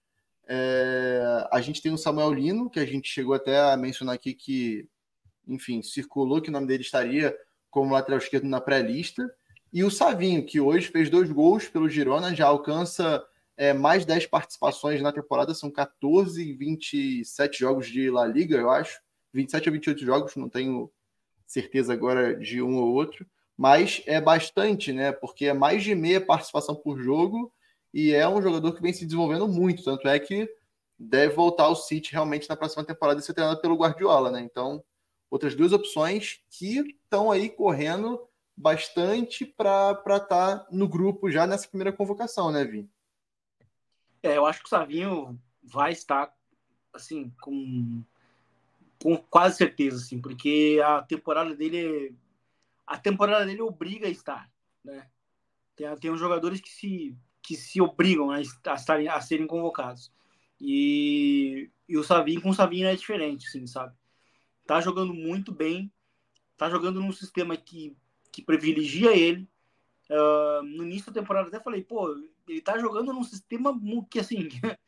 é, 0.48 1.48
a 1.52 1.62
gente 1.62 1.82
tem 1.82 1.92
o 1.92 1.98
Samuel 1.98 2.34
Lino, 2.34 2.70
que 2.70 2.80
a 2.80 2.86
gente 2.86 3.10
chegou 3.10 3.34
até 3.34 3.60
a 3.60 3.78
mencionar 3.78 4.16
aqui 4.16 4.34
que, 4.34 4.88
enfim, 5.48 5.82
circulou 5.82 6.42
que 6.42 6.50
o 6.50 6.52
nome 6.52 6.68
dele 6.68 6.84
estaria 6.84 7.36
como 7.70 7.94
lateral 7.94 8.20
esquerdo 8.20 8.46
na 8.46 8.62
pré-lista. 8.62 9.30
E 9.72 9.84
o 9.84 9.90
Savinho, 9.90 10.46
que 10.46 10.60
hoje 10.60 10.88
fez 10.88 11.10
dois 11.10 11.32
gols 11.32 11.68
pelo 11.68 11.90
Girona, 11.90 12.36
já 12.36 12.46
alcança 12.46 13.26
é, 13.58 13.74
mais 13.74 14.06
10 14.06 14.28
participações 14.28 15.02
na 15.02 15.12
temporada, 15.12 15.54
são 15.54 15.72
14 15.72 16.42
e 16.42 16.54
27 16.54 17.60
jogos 17.60 17.88
de 17.88 18.10
La 18.10 18.26
Liga, 18.26 18.56
eu 18.58 18.70
acho. 18.70 19.02
27 19.34 19.70
a 19.70 19.72
28 19.72 20.06
jogos, 20.06 20.36
não 20.36 20.48
tenho 20.48 20.92
certeza 21.48 21.94
agora 21.94 22.36
de 22.36 22.62
um 22.62 22.76
ou 22.76 22.94
outro. 22.94 23.26
Mas 23.58 24.02
é 24.06 24.20
bastante, 24.22 24.92
né? 24.92 25.12
Porque 25.12 25.46
é 25.46 25.54
mais 25.54 25.84
de 25.84 25.96
meia 25.96 26.22
participação 26.22 26.76
por 26.76 27.00
jogo 27.00 27.52
e 27.94 28.12
é 28.12 28.28
um 28.28 28.42
jogador 28.42 28.74
que 28.74 28.82
vem 28.82 28.94
se 28.94 29.06
desenvolvendo 29.06 29.48
muito, 29.48 29.84
tanto 29.84 30.08
é 30.08 30.20
que 30.20 30.50
deve 30.98 31.36
voltar 31.36 31.66
ao 31.66 31.76
City 31.76 32.12
realmente 32.12 32.50
na 32.50 32.56
próxima 32.56 32.84
temporada 32.84 33.20
e 33.20 33.24
ser 33.24 33.34
treinado 33.34 33.62
pelo 33.62 33.76
Guardiola, 33.76 34.32
né? 34.32 34.42
Então, 34.42 34.84
outras 35.34 35.56
duas 35.56 35.74
opções 35.74 36.44
que 36.48 36.78
estão 36.78 37.32
aí 37.32 37.50
correndo 37.50 38.22
bastante 38.56 39.44
para 39.44 39.92
estar 40.06 40.20
tá 40.28 40.68
no 40.72 40.88
grupo 40.88 41.32
já 41.32 41.48
nessa 41.48 41.68
primeira 41.68 41.92
convocação, 41.92 42.52
né, 42.52 42.64
Vi? 42.64 42.88
É, 44.22 44.38
eu 44.38 44.46
acho 44.46 44.60
que 44.60 44.68
o 44.68 44.70
Savinho 44.70 45.42
vai 45.64 45.92
estar 45.92 46.32
assim 46.94 47.34
com, 47.42 48.04
com 49.02 49.18
quase 49.18 49.58
certeza, 49.58 49.98
assim, 49.98 50.22
porque 50.22 50.80
a 50.86 51.02
temporada 51.02 51.56
dele 51.56 52.16
a 52.86 53.00
temporada 53.00 53.44
dele 53.44 53.62
obriga 53.64 54.06
a 54.06 54.12
estar, 54.12 54.48
né? 54.84 55.10
Tem, 55.76 55.96
tem 55.96 56.12
uns 56.12 56.20
jogadores 56.20 56.62
que 56.62 56.70
se 56.70 57.18
que 57.42 57.56
se 57.56 57.82
obrigam 57.82 58.30
a, 58.30 58.36
a, 58.36 58.76
estarem, 58.76 59.08
a 59.08 59.20
serem 59.20 59.48
convocados. 59.48 60.14
E, 60.62 61.72
e 61.90 61.98
o 61.98 62.04
Savinho 62.04 62.40
com 62.40 62.52
o 62.52 62.54
Savinho 62.54 62.88
é 62.88 62.96
diferente, 62.96 63.48
assim, 63.48 63.66
sabe? 63.66 63.94
Tá 64.66 64.80
jogando 64.82 65.14
muito 65.14 65.52
bem, 65.52 65.92
tá 66.58 66.70
jogando 66.70 67.00
num 67.00 67.12
sistema 67.12 67.56
que, 67.58 67.96
que 68.32 68.42
privilegia 68.42 69.16
ele. 69.16 69.48
Uh, 70.10 70.64
no 70.64 70.84
início 70.84 71.12
da 71.12 71.22
temporada 71.22 71.48
até 71.48 71.60
falei, 71.60 71.84
pô, 71.84 72.10
ele 72.48 72.62
tá 72.62 72.78
jogando 72.78 73.14
num 73.14 73.24
sistema 73.24 73.78
que, 74.10 74.20
assim, 74.20 74.50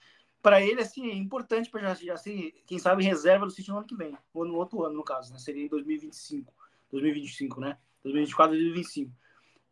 para 0.41 0.61
ele, 0.61 0.81
assim, 0.81 1.09
é 1.09 1.15
importante 1.15 1.69
para 1.69 1.93
já, 1.95 2.17
ser, 2.17 2.53
quem 2.65 2.77
sabe, 2.77 3.03
reserva 3.03 3.45
do 3.45 3.51
City 3.51 3.69
no 3.69 3.77
ano 3.77 3.87
que 3.87 3.95
vem, 3.95 4.17
ou 4.33 4.45
no 4.45 4.55
outro 4.55 4.83
ano, 4.83 4.95
no 4.95 5.03
caso, 5.03 5.31
né? 5.33 5.39
Seria 5.39 5.63
em 5.63 5.69
2025, 5.69 6.53
2025, 6.91 7.61
né? 7.61 7.77
2024, 8.03 8.55
2025. 8.55 9.11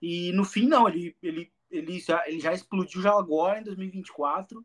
E 0.01 0.31
no 0.31 0.43
fim, 0.43 0.67
não, 0.67 0.87
ele, 0.89 1.15
ele 1.21 1.51
ele 1.73 1.99
já, 1.99 2.23
ele 2.27 2.39
já 2.39 2.53
explodiu 2.53 3.01
já 3.01 3.11
agora 3.11 3.59
em 3.59 3.63
2024. 3.63 4.63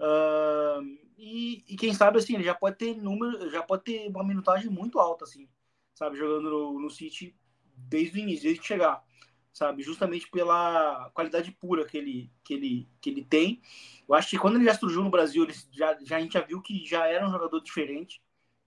Uh, 0.00 0.98
e, 1.18 1.62
e, 1.68 1.76
quem 1.76 1.92
sabe 1.92 2.18
assim, 2.18 2.34
ele 2.34 2.44
já 2.44 2.54
pode 2.54 2.76
ter 2.76 2.96
número, 2.96 3.50
já 3.50 3.62
pode 3.62 3.84
ter 3.84 4.08
uma 4.08 4.24
minutagem 4.24 4.70
muito 4.70 4.98
alta, 4.98 5.24
assim, 5.24 5.46
sabe, 5.94 6.16
jogando 6.16 6.48
no, 6.48 6.80
no 6.80 6.88
City 6.88 7.36
desde 7.76 8.18
o 8.18 8.22
início, 8.22 8.44
desde 8.44 8.62
que 8.62 8.66
chegar, 8.66 9.04
sabe, 9.52 9.82
justamente 9.82 10.30
pela 10.30 11.10
qualidade 11.12 11.52
pura 11.52 11.84
que 11.84 11.98
ele, 11.98 12.32
que 12.42 12.54
ele, 12.54 12.88
que 12.98 13.10
ele 13.10 13.22
tem. 13.22 13.60
Eu 14.08 14.14
acho 14.14 14.30
que 14.30 14.38
quando 14.38 14.56
ele 14.56 14.64
já 14.64 14.74
surgiu 14.74 15.02
no 15.02 15.10
Brasil, 15.10 15.44
ele 15.44 15.54
já, 15.70 15.98
já 16.02 16.16
a 16.16 16.20
gente 16.20 16.32
já 16.32 16.40
viu 16.40 16.62
que 16.62 16.86
já 16.86 17.06
era 17.06 17.26
um 17.26 17.30
jogador 17.30 17.60
diferente, 17.60 18.22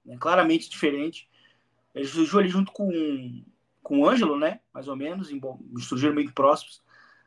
né, 0.05 0.15
claramente 0.19 0.69
diferente. 0.69 1.27
Ele 1.95 2.07
surgiu 2.07 2.39
ali 2.39 2.49
junto 2.49 2.71
com, 2.71 3.43
com 3.81 4.01
o 4.01 4.07
Ângelo, 4.07 4.37
né, 4.37 4.59
mais 4.71 4.87
ou 4.87 4.95
menos, 4.95 5.31
em, 5.31 5.39
bom, 5.39 5.59
surgiram 5.79 6.13
meio 6.13 6.31
próximos. 6.31 6.83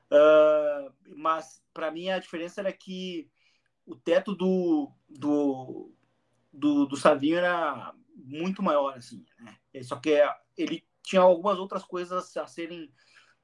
Uh, 0.08 0.92
mas 1.16 1.60
para 1.74 1.90
mim 1.90 2.10
a 2.10 2.20
diferença 2.20 2.60
era 2.60 2.72
que 2.72 3.28
o 3.86 3.94
teto 3.94 4.34
do, 4.34 4.90
do, 5.08 5.92
do, 6.52 6.86
do 6.86 6.96
Savinho 6.96 7.38
era 7.38 7.94
muito 8.16 8.62
maior, 8.62 8.96
assim, 8.96 9.24
né? 9.38 9.56
Só 9.82 9.96
que 9.96 10.18
ele 10.56 10.84
tinha 11.02 11.22
algumas 11.22 11.58
outras 11.58 11.84
coisas 11.84 12.36
a 12.36 12.46
serem 12.46 12.92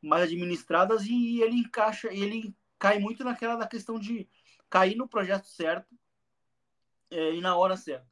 mais 0.02 0.24
administradas 0.24 1.04
e 1.06 1.40
ele 1.40 1.56
encaixa, 1.56 2.12
ele 2.12 2.54
cai 2.78 2.98
muito 2.98 3.22
naquela 3.22 3.54
da 3.54 3.66
questão 3.66 3.98
de 3.98 4.28
cair 4.68 4.96
no 4.96 5.06
projeto 5.06 5.46
certo 5.46 5.94
é, 7.10 7.34
e 7.34 7.40
na 7.40 7.56
hora 7.56 7.76
certa, 7.76 8.06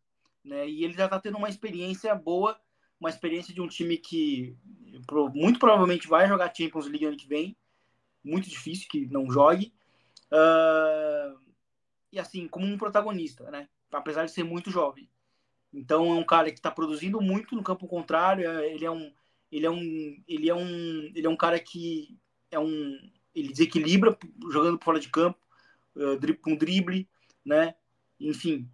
né? 0.44 0.69
E 0.69 0.85
ele 0.85 0.93
já 0.93 1.07
está 1.07 1.19
tendo 1.19 1.39
uma 1.39 1.48
experiência 1.48 2.15
boa, 2.15 2.61
uma 3.01 3.11
experiência 3.11 3.52
de 3.52 3.61
um 3.61 3.66
time 3.66 3.97
que 3.97 4.57
muito 5.35 5.59
provavelmente 5.59 6.07
vai 6.07 6.28
jogar 6.28 6.55
Champions 6.55 6.86
League 6.86 7.07
ano 7.07 7.16
que 7.16 7.27
vem, 7.27 7.57
muito 8.23 8.48
difícil 8.48 8.86
que 8.89 9.07
não 9.07 9.31
jogue. 9.31 9.73
Uh, 10.31 11.40
e 12.12 12.19
assim, 12.19 12.49
como 12.49 12.66
um 12.66 12.78
protagonista, 12.78 13.51
né? 13.51 13.69
Apesar 13.91 14.24
de 14.24 14.32
ser 14.32 14.45
muito 14.45 14.70
jovem. 14.70 15.09
Então 15.73 16.12
é 16.12 16.15
um 16.15 16.24
cara 16.24 16.51
que 16.51 16.59
está 16.59 16.70
produzindo 16.70 17.20
muito 17.20 17.55
no 17.55 17.62
campo 17.62 17.87
contrário. 17.87 18.49
É, 18.49 18.73
ele 18.73 18.85
é 18.85 18.91
um, 18.91 19.12
ele 19.51 19.66
é 19.66 19.70
um, 19.70 20.24
ele 20.28 20.49
é 20.49 20.55
um, 20.55 21.12
ele 21.15 21.27
é 21.27 21.31
um 21.31 21.37
cara 21.37 21.59
que 21.59 22.19
é 22.51 22.59
um, 22.59 22.99
ele 23.35 23.49
desequilibra 23.49 24.16
jogando 24.51 24.82
fora 24.82 24.99
de 24.99 25.09
campo, 25.09 25.39
uh, 25.97 26.37
com 26.43 26.57
drible, 26.57 27.09
né? 27.45 27.74
Enfim, 28.19 28.69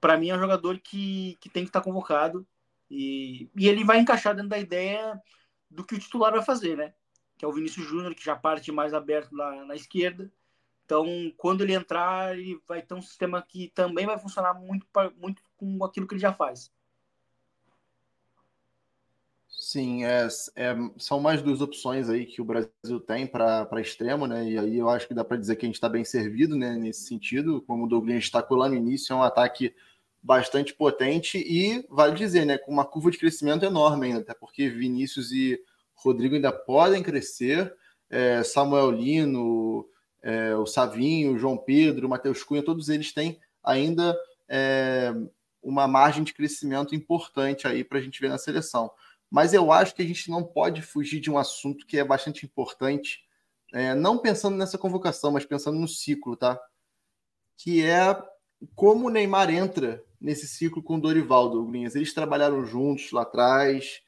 para 0.00 0.16
mim 0.16 0.30
é 0.30 0.36
um 0.36 0.40
jogador 0.40 0.78
que, 0.78 1.36
que 1.40 1.48
tem 1.48 1.64
que 1.64 1.70
estar 1.70 1.80
tá 1.80 1.84
convocado 1.84 2.46
e, 2.90 3.50
e 3.56 3.68
ele 3.68 3.84
vai 3.84 3.98
encaixar 3.98 4.34
dentro 4.34 4.50
da 4.50 4.58
ideia 4.58 5.20
do 5.70 5.84
que 5.84 5.94
o 5.94 5.98
titular 5.98 6.32
vai 6.32 6.42
fazer, 6.42 6.76
né? 6.76 6.94
que 7.38 7.44
é 7.44 7.48
o 7.48 7.52
Vinícius 7.52 7.86
Júnior, 7.86 8.14
que 8.14 8.24
já 8.24 8.34
parte 8.34 8.72
mais 8.72 8.92
aberto 8.92 9.34
lá 9.34 9.64
na 9.64 9.76
esquerda. 9.76 10.30
Então, 10.88 11.04
quando 11.36 11.60
ele 11.60 11.74
entrar, 11.74 12.34
ele 12.34 12.58
vai 12.66 12.80
ter 12.80 12.94
um 12.94 13.02
sistema 13.02 13.42
que 13.42 13.70
também 13.74 14.06
vai 14.06 14.18
funcionar 14.18 14.54
muito, 14.54 14.86
muito 15.20 15.42
com 15.58 15.84
aquilo 15.84 16.08
que 16.08 16.14
ele 16.14 16.20
já 16.20 16.32
faz. 16.32 16.72
Sim, 19.50 20.06
é, 20.06 20.26
é, 20.56 20.74
são 20.96 21.20
mais 21.20 21.42
duas 21.42 21.60
opções 21.60 22.08
aí 22.08 22.24
que 22.24 22.40
o 22.40 22.44
Brasil 22.44 22.98
tem 23.06 23.26
para 23.26 23.68
extremo, 23.78 24.26
né? 24.26 24.48
E 24.48 24.58
aí 24.58 24.78
eu 24.78 24.88
acho 24.88 25.06
que 25.06 25.12
dá 25.12 25.22
para 25.22 25.36
dizer 25.36 25.56
que 25.56 25.66
a 25.66 25.68
gente 25.68 25.74
está 25.74 25.90
bem 25.90 26.06
servido 26.06 26.56
né, 26.56 26.74
nesse 26.74 27.02
sentido. 27.02 27.60
Como 27.66 27.84
o 27.84 27.86
Douglas 27.86 28.20
destacou 28.20 28.56
lá 28.56 28.66
no 28.66 28.74
início, 28.74 29.12
é 29.12 29.16
um 29.16 29.22
ataque 29.22 29.74
bastante 30.22 30.72
potente 30.72 31.36
e, 31.36 31.84
vale 31.90 32.14
dizer, 32.14 32.46
né, 32.46 32.56
com 32.56 32.72
uma 32.72 32.86
curva 32.86 33.10
de 33.10 33.18
crescimento 33.18 33.66
enorme 33.66 34.06
ainda, 34.06 34.20
até 34.20 34.32
porque 34.32 34.70
Vinícius 34.70 35.32
e 35.32 35.62
Rodrigo 35.94 36.34
ainda 36.34 36.50
podem 36.50 37.02
crescer. 37.02 37.76
É, 38.08 38.42
Samuel 38.42 38.90
Lino, 38.90 39.86
é, 40.22 40.54
o 40.54 40.66
Savinho, 40.66 41.34
o 41.34 41.38
João 41.38 41.56
Pedro, 41.56 42.06
o 42.06 42.10
Matheus 42.10 42.42
Cunha, 42.42 42.62
todos 42.62 42.88
eles 42.88 43.12
têm 43.12 43.38
ainda 43.62 44.16
é, 44.48 45.12
uma 45.62 45.86
margem 45.86 46.24
de 46.24 46.34
crescimento 46.34 46.94
importante 46.94 47.66
aí 47.66 47.84
para 47.84 47.98
a 47.98 48.02
gente 48.02 48.20
ver 48.20 48.28
na 48.28 48.38
seleção 48.38 48.90
mas 49.30 49.52
eu 49.52 49.70
acho 49.70 49.94
que 49.94 50.02
a 50.02 50.06
gente 50.06 50.30
não 50.30 50.42
pode 50.42 50.82
fugir 50.82 51.20
de 51.20 51.30
um 51.30 51.38
assunto 51.38 51.86
que 51.86 51.98
é 51.98 52.04
bastante 52.04 52.46
importante, 52.46 53.24
é, 53.72 53.94
não 53.94 54.18
pensando 54.18 54.56
nessa 54.56 54.78
convocação, 54.78 55.30
mas 55.30 55.44
pensando 55.44 55.78
no 55.78 55.88
ciclo, 55.88 56.34
tá? 56.34 56.58
Que 57.56 57.84
é 57.84 58.16
como 58.74 59.06
o 59.06 59.10
Neymar 59.10 59.50
entra 59.50 60.02
nesse 60.20 60.48
ciclo 60.48 60.82
com 60.82 60.96
o 60.96 61.00
Dorival, 61.00 61.50
Douglas. 61.50 61.94
Eles 61.94 62.14
trabalharam 62.14 62.64
juntos 62.64 63.12
lá 63.12 63.22
atrás. 63.22 64.00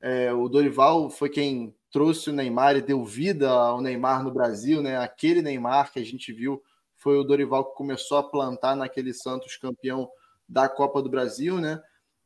É, 0.00 0.32
o 0.32 0.48
Dorival 0.48 1.08
foi 1.08 1.30
quem 1.30 1.74
trouxe 1.96 2.28
o 2.28 2.32
Neymar 2.34 2.76
e 2.76 2.82
deu 2.82 3.02
vida 3.02 3.48
ao 3.48 3.80
Neymar 3.80 4.22
no 4.22 4.30
Brasil, 4.30 4.82
né? 4.82 4.98
Aquele 4.98 5.40
Neymar 5.40 5.90
que 5.90 5.98
a 5.98 6.04
gente 6.04 6.30
viu 6.30 6.62
foi 6.94 7.16
o 7.16 7.24
Dorival 7.24 7.64
que 7.64 7.74
começou 7.74 8.18
a 8.18 8.22
plantar 8.22 8.76
naquele 8.76 9.14
Santos 9.14 9.56
campeão 9.56 10.06
da 10.46 10.68
Copa 10.68 11.00
do 11.00 11.08
Brasil, 11.08 11.58
né? 11.58 11.82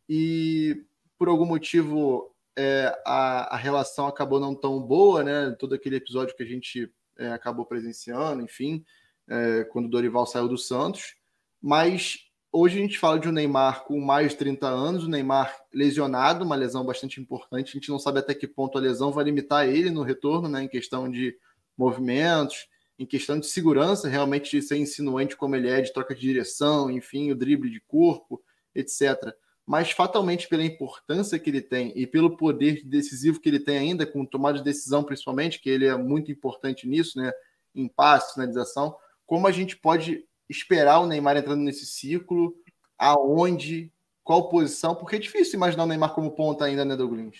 E 0.09 0.85
por 1.17 1.29
algum 1.29 1.45
motivo 1.45 2.35
é, 2.59 3.01
a, 3.07 3.55
a, 3.55 3.57
relação 3.57 4.09
acabou 4.09 4.41
não 4.41 4.57
tão 4.57 4.83
boa, 4.83 5.23
né? 5.23 5.55
Todo 5.57 5.77
aquele 5.77 5.95
episódio 5.95 6.35
que 6.35 6.43
a 6.43 6.47
gente 6.47 6.93
é, 7.17 7.29
acabou 7.29 7.65
presenciando, 7.65 8.43
enfim, 8.43 8.85
é, 9.29 9.63
quando 9.71 9.87
o 9.87 9.91
Dorival 9.91 10.27
saiu 10.27 10.49
do 10.49 10.59
Santos. 10.59 11.15
Mas 11.63 12.29
hoje 12.53 12.79
a 12.79 12.83
gente 12.83 12.99
fala 12.99 13.19
de 13.19 13.29
um 13.29 13.33
Neymar 13.33 13.85
com 13.85 14.01
mais 14.01 14.33
de 14.33 14.39
30 14.39 14.67
anos, 14.67 15.05
o 15.05 15.09
Neymar 15.09 15.55
lesionado, 15.73 16.45
uma 16.45 16.57
lesão 16.57 16.85
bastante 16.85 17.21
importante. 17.21 17.71
A 17.71 17.73
gente 17.73 17.91
não 17.91 17.99
sabe 17.99 18.19
até 18.19 18.35
que 18.35 18.47
ponto 18.47 18.77
a 18.77 18.81
lesão 18.81 19.13
vai 19.13 19.25
limitar 19.25 19.69
ele 19.69 19.91
no 19.91 20.03
retorno, 20.03 20.49
né? 20.49 20.63
Em 20.63 20.69
questão 20.69 21.11
de 21.11 21.37
movimentos, 21.77 22.69
em 22.99 23.07
questão 23.07 23.39
de 23.39 23.47
segurança, 23.47 24.09
realmente 24.09 24.51
de 24.51 24.63
ser 24.63 24.77
insinuante 24.77 25.37
como 25.37 25.57
ele 25.57 25.69
é, 25.69 25.81
de 25.81 25.93
troca 25.93 26.15
de 26.15 26.21
direção, 26.21 26.91
enfim, 26.91 27.31
o 27.31 27.37
drible 27.37 27.71
de 27.71 27.81
corpo, 27.81 28.43
etc 28.75 29.35
mas 29.71 29.93
fatalmente 29.93 30.49
pela 30.49 30.65
importância 30.65 31.39
que 31.39 31.49
ele 31.49 31.61
tem 31.61 31.93
e 31.95 32.05
pelo 32.05 32.37
poder 32.37 32.83
decisivo 32.85 33.39
que 33.39 33.49
ele 33.49 33.61
tem 33.61 33.79
ainda, 33.79 34.05
com 34.05 34.27
tomada 34.27 34.59
de 34.59 34.65
decisão 34.65 35.05
principalmente, 35.05 35.61
que 35.61 35.71
ele 35.71 35.87
é 35.87 35.97
muito 35.97 36.33
importante 36.33 36.89
nisso, 36.89 37.17
né? 37.17 37.33
Em 37.73 37.87
passe, 37.87 38.35
finalização, 38.35 38.97
como 39.25 39.47
a 39.47 39.53
gente 39.53 39.77
pode 39.77 40.25
esperar 40.51 40.99
o 40.99 41.07
Neymar 41.07 41.37
entrando 41.37 41.63
nesse 41.63 41.87
ciclo, 41.87 42.55
aonde, 42.99 43.91
qual 44.23 44.49
posição, 44.49 44.95
porque 44.95 45.17
é 45.17 45.19
difícil 45.19 45.57
imaginar 45.57 45.85
o 45.85 45.87
Neymar 45.87 46.13
como 46.13 46.33
ponta 46.33 46.65
ainda, 46.67 46.85
né, 46.85 46.97
Douglas? 46.97 47.37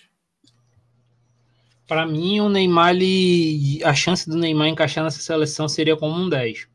Para 1.87 2.07
mim, 2.07 2.39
o 2.39 2.49
Neymar, 2.49 2.95
ele, 2.95 3.83
a 3.83 3.93
chance 3.93 4.29
do 4.29 4.37
Neymar 4.37 4.69
encaixar 4.69 5.03
nessa 5.03 5.19
seleção 5.19 5.67
seria 5.67 5.97
como 5.97 6.15
um 6.15 6.29
10. 6.29 6.67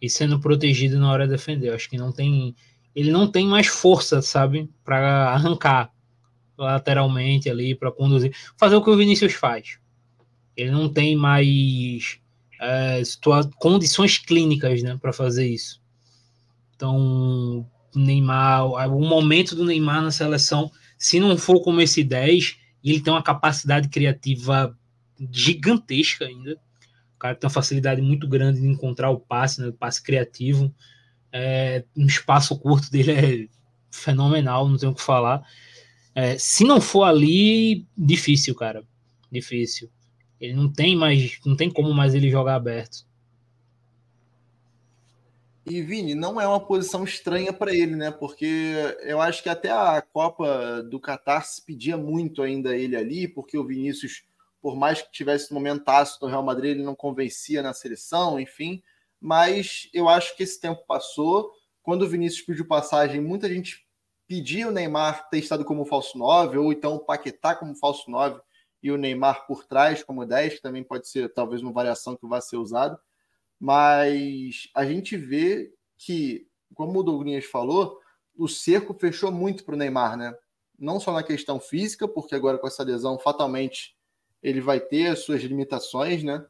E 0.00 0.08
sendo 0.08 0.40
protegido 0.40 0.98
na 0.98 1.12
hora 1.12 1.26
de 1.26 1.32
defender. 1.32 1.68
Eu 1.68 1.74
acho 1.74 1.90
que 1.90 1.98
não 1.98 2.10
tem 2.10 2.54
ele 2.98 3.12
não 3.12 3.30
tem 3.30 3.46
mais 3.46 3.68
força, 3.68 4.20
sabe, 4.20 4.68
para 4.82 5.28
arrancar 5.28 5.92
lateralmente 6.56 7.48
ali, 7.48 7.72
para 7.72 7.92
conduzir, 7.92 8.34
fazer 8.56 8.74
o 8.74 8.82
que 8.82 8.90
o 8.90 8.96
Vinícius 8.96 9.34
faz. 9.34 9.78
Ele 10.56 10.72
não 10.72 10.92
tem 10.92 11.14
mais 11.14 12.20
é, 12.60 13.02
condições 13.58 14.18
clínicas, 14.18 14.82
né, 14.82 14.96
para 15.00 15.12
fazer 15.12 15.46
isso. 15.46 15.80
Então, 16.74 17.66
o 17.94 17.98
Neymar, 17.98 18.66
o 18.90 19.00
momento 19.00 19.54
do 19.54 19.64
Neymar 19.64 20.02
na 20.02 20.10
seleção, 20.10 20.70
se 20.96 21.18
não 21.18 21.36
for 21.36 21.60
como 21.60 21.80
esse 21.80 22.04
10, 22.04 22.56
ele 22.84 23.00
tem 23.00 23.12
uma 23.12 23.22
capacidade 23.22 23.88
criativa 23.88 24.76
gigantesca 25.30 26.24
ainda. 26.24 26.58
O 27.16 27.18
cara 27.18 27.34
tem 27.34 27.46
uma 27.46 27.52
facilidade 27.52 28.00
muito 28.00 28.28
grande 28.28 28.60
de 28.60 28.68
encontrar 28.68 29.10
o 29.10 29.18
passe, 29.18 29.60
né, 29.60 29.68
o 29.68 29.72
passe 29.72 30.02
criativo 30.02 30.72
é, 31.32 31.84
um 31.96 32.06
espaço 32.06 32.58
curto 32.58 32.90
dele 32.90 33.12
é 33.12 33.48
fenomenal, 33.90 34.68
não 34.68 34.76
tenho 34.76 34.92
o 34.92 34.94
que 34.94 35.02
falar. 35.02 35.42
É, 36.14 36.36
se 36.38 36.64
não 36.64 36.80
for 36.80 37.04
ali, 37.04 37.86
difícil, 37.96 38.54
cara. 38.54 38.82
Difícil. 39.30 39.90
Ele 40.40 40.54
não 40.54 40.72
tem 40.72 40.96
mais, 40.96 41.38
não 41.44 41.56
tem 41.56 41.70
como 41.70 41.92
mais 41.92 42.14
ele 42.14 42.30
jogar 42.30 42.54
aberto. 42.54 43.06
E 45.66 45.82
Vini, 45.82 46.14
não 46.14 46.40
é 46.40 46.46
uma 46.46 46.60
posição 46.60 47.04
estranha 47.04 47.52
para 47.52 47.74
ele, 47.74 47.94
né? 47.94 48.10
Porque 48.10 48.74
eu 49.00 49.20
acho 49.20 49.42
que 49.42 49.50
até 49.50 49.70
a 49.70 50.00
Copa 50.00 50.82
do 50.82 50.98
Catar 50.98 51.42
se 51.42 51.62
pedia 51.64 51.96
muito 51.96 52.42
ainda 52.42 52.74
ele 52.74 52.96
ali, 52.96 53.28
porque 53.28 53.58
o 53.58 53.66
Vinícius, 53.66 54.24
por 54.62 54.74
mais 54.76 55.02
que 55.02 55.12
tivesse 55.12 55.52
um 55.52 55.54
momentaço 55.54 56.18
no 56.22 56.28
Real 56.28 56.42
Madrid, 56.42 56.70
ele 56.70 56.84
não 56.84 56.94
convencia 56.94 57.62
na 57.62 57.74
seleção, 57.74 58.40
enfim 58.40 58.82
mas 59.20 59.88
eu 59.92 60.08
acho 60.08 60.36
que 60.36 60.42
esse 60.42 60.60
tempo 60.60 60.84
passou. 60.86 61.52
Quando 61.82 62.02
o 62.02 62.08
Vinícius 62.08 62.42
pediu 62.42 62.66
passagem, 62.66 63.20
muita 63.20 63.48
gente 63.48 63.86
pedia 64.26 64.68
o 64.68 64.70
Neymar 64.70 65.28
ter 65.28 65.38
estado 65.38 65.64
como 65.64 65.86
falso 65.86 66.18
9, 66.18 66.58
ou 66.58 66.72
então 66.72 66.94
o 66.94 67.00
Paquetá 67.00 67.54
como 67.54 67.74
falso 67.74 68.10
9 68.10 68.40
e 68.82 68.90
o 68.90 68.96
Neymar 68.96 69.46
por 69.46 69.64
trás 69.64 70.02
como 70.02 70.24
10, 70.26 70.54
que 70.54 70.62
também 70.62 70.84
pode 70.84 71.08
ser 71.08 71.32
talvez 71.32 71.62
uma 71.62 71.72
variação 71.72 72.16
que 72.16 72.26
vai 72.26 72.40
ser 72.40 72.56
usada. 72.56 72.98
Mas 73.58 74.68
a 74.74 74.84
gente 74.84 75.16
vê 75.16 75.72
que, 75.96 76.46
como 76.74 77.00
o 77.00 77.02
Douglas 77.02 77.44
falou, 77.44 77.98
o 78.36 78.46
cerco 78.48 78.94
fechou 78.94 79.32
muito 79.32 79.64
para 79.64 79.74
o 79.74 79.78
Neymar, 79.78 80.16
né? 80.16 80.34
Não 80.78 81.00
só 81.00 81.12
na 81.12 81.22
questão 81.24 81.58
física, 81.58 82.06
porque 82.06 82.34
agora 82.34 82.58
com 82.58 82.66
essa 82.66 82.84
lesão, 82.84 83.18
fatalmente 83.18 83.96
ele 84.40 84.60
vai 84.60 84.78
ter 84.78 85.08
as 85.08 85.20
suas 85.20 85.42
limitações, 85.42 86.22
né? 86.22 86.46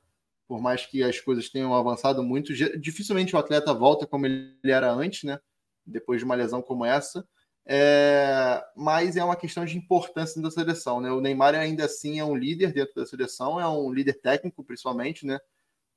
por 0.49 0.63
mais 0.63 0.87
que 0.87 1.03
as 1.03 1.21
coisas 1.21 1.51
tenham 1.51 1.75
avançado 1.75 2.23
muito, 2.23 2.55
dificilmente 2.81 3.37
o 3.37 3.39
atleta 3.39 3.75
volta 3.75 4.07
como 4.07 4.25
ele 4.25 4.57
era 4.65 4.91
antes, 4.91 5.23
né? 5.23 5.39
Depois 5.85 6.21
de 6.21 6.25
uma 6.25 6.35
lesão 6.35 6.63
como 6.63 6.87
essa. 6.87 7.29
É, 7.71 8.65
mas 8.75 9.17
é 9.17 9.23
uma 9.23 9.37
questão 9.37 9.65
de 9.65 9.77
importância 9.77 10.41
da 10.41 10.51
seleção, 10.51 11.01
né? 11.01 11.13
O 11.13 11.21
Neymar 11.21 11.55
ainda 11.55 11.85
assim 11.85 12.19
é 12.19 12.25
um 12.25 12.35
líder 12.35 12.73
dentro 12.73 12.95
da 12.95 13.05
seleção, 13.05 13.61
é 13.61 13.69
um 13.69 13.93
líder 13.93 14.15
técnico, 14.15 14.65
principalmente, 14.65 15.27
né? 15.27 15.39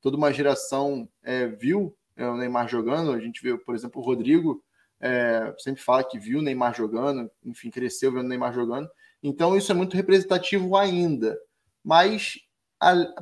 Toda 0.02 0.18
uma 0.18 0.34
geração 0.34 1.08
é, 1.24 1.48
viu 1.48 1.96
é, 2.18 2.28
o 2.28 2.36
Neymar 2.36 2.68
jogando. 2.68 3.12
A 3.12 3.20
gente 3.20 3.42
vê, 3.42 3.58
por 3.58 3.74
exemplo, 3.74 4.02
o 4.02 4.06
Rodrigo 4.06 4.62
é, 5.00 5.54
sempre 5.58 5.82
fala 5.82 6.04
que 6.04 6.20
viu 6.20 6.40
o 6.40 6.42
Neymar 6.42 6.76
jogando, 6.76 7.32
enfim, 7.46 7.70
cresceu 7.70 8.12
vendo 8.12 8.26
o 8.26 8.30
Neymar 8.30 8.54
jogando. 8.54 8.90
Então 9.24 9.56
isso 9.56 9.72
é 9.72 9.76
muito 9.76 9.96
representativo 9.96 10.76
ainda. 10.76 11.40
Mas 11.84 12.40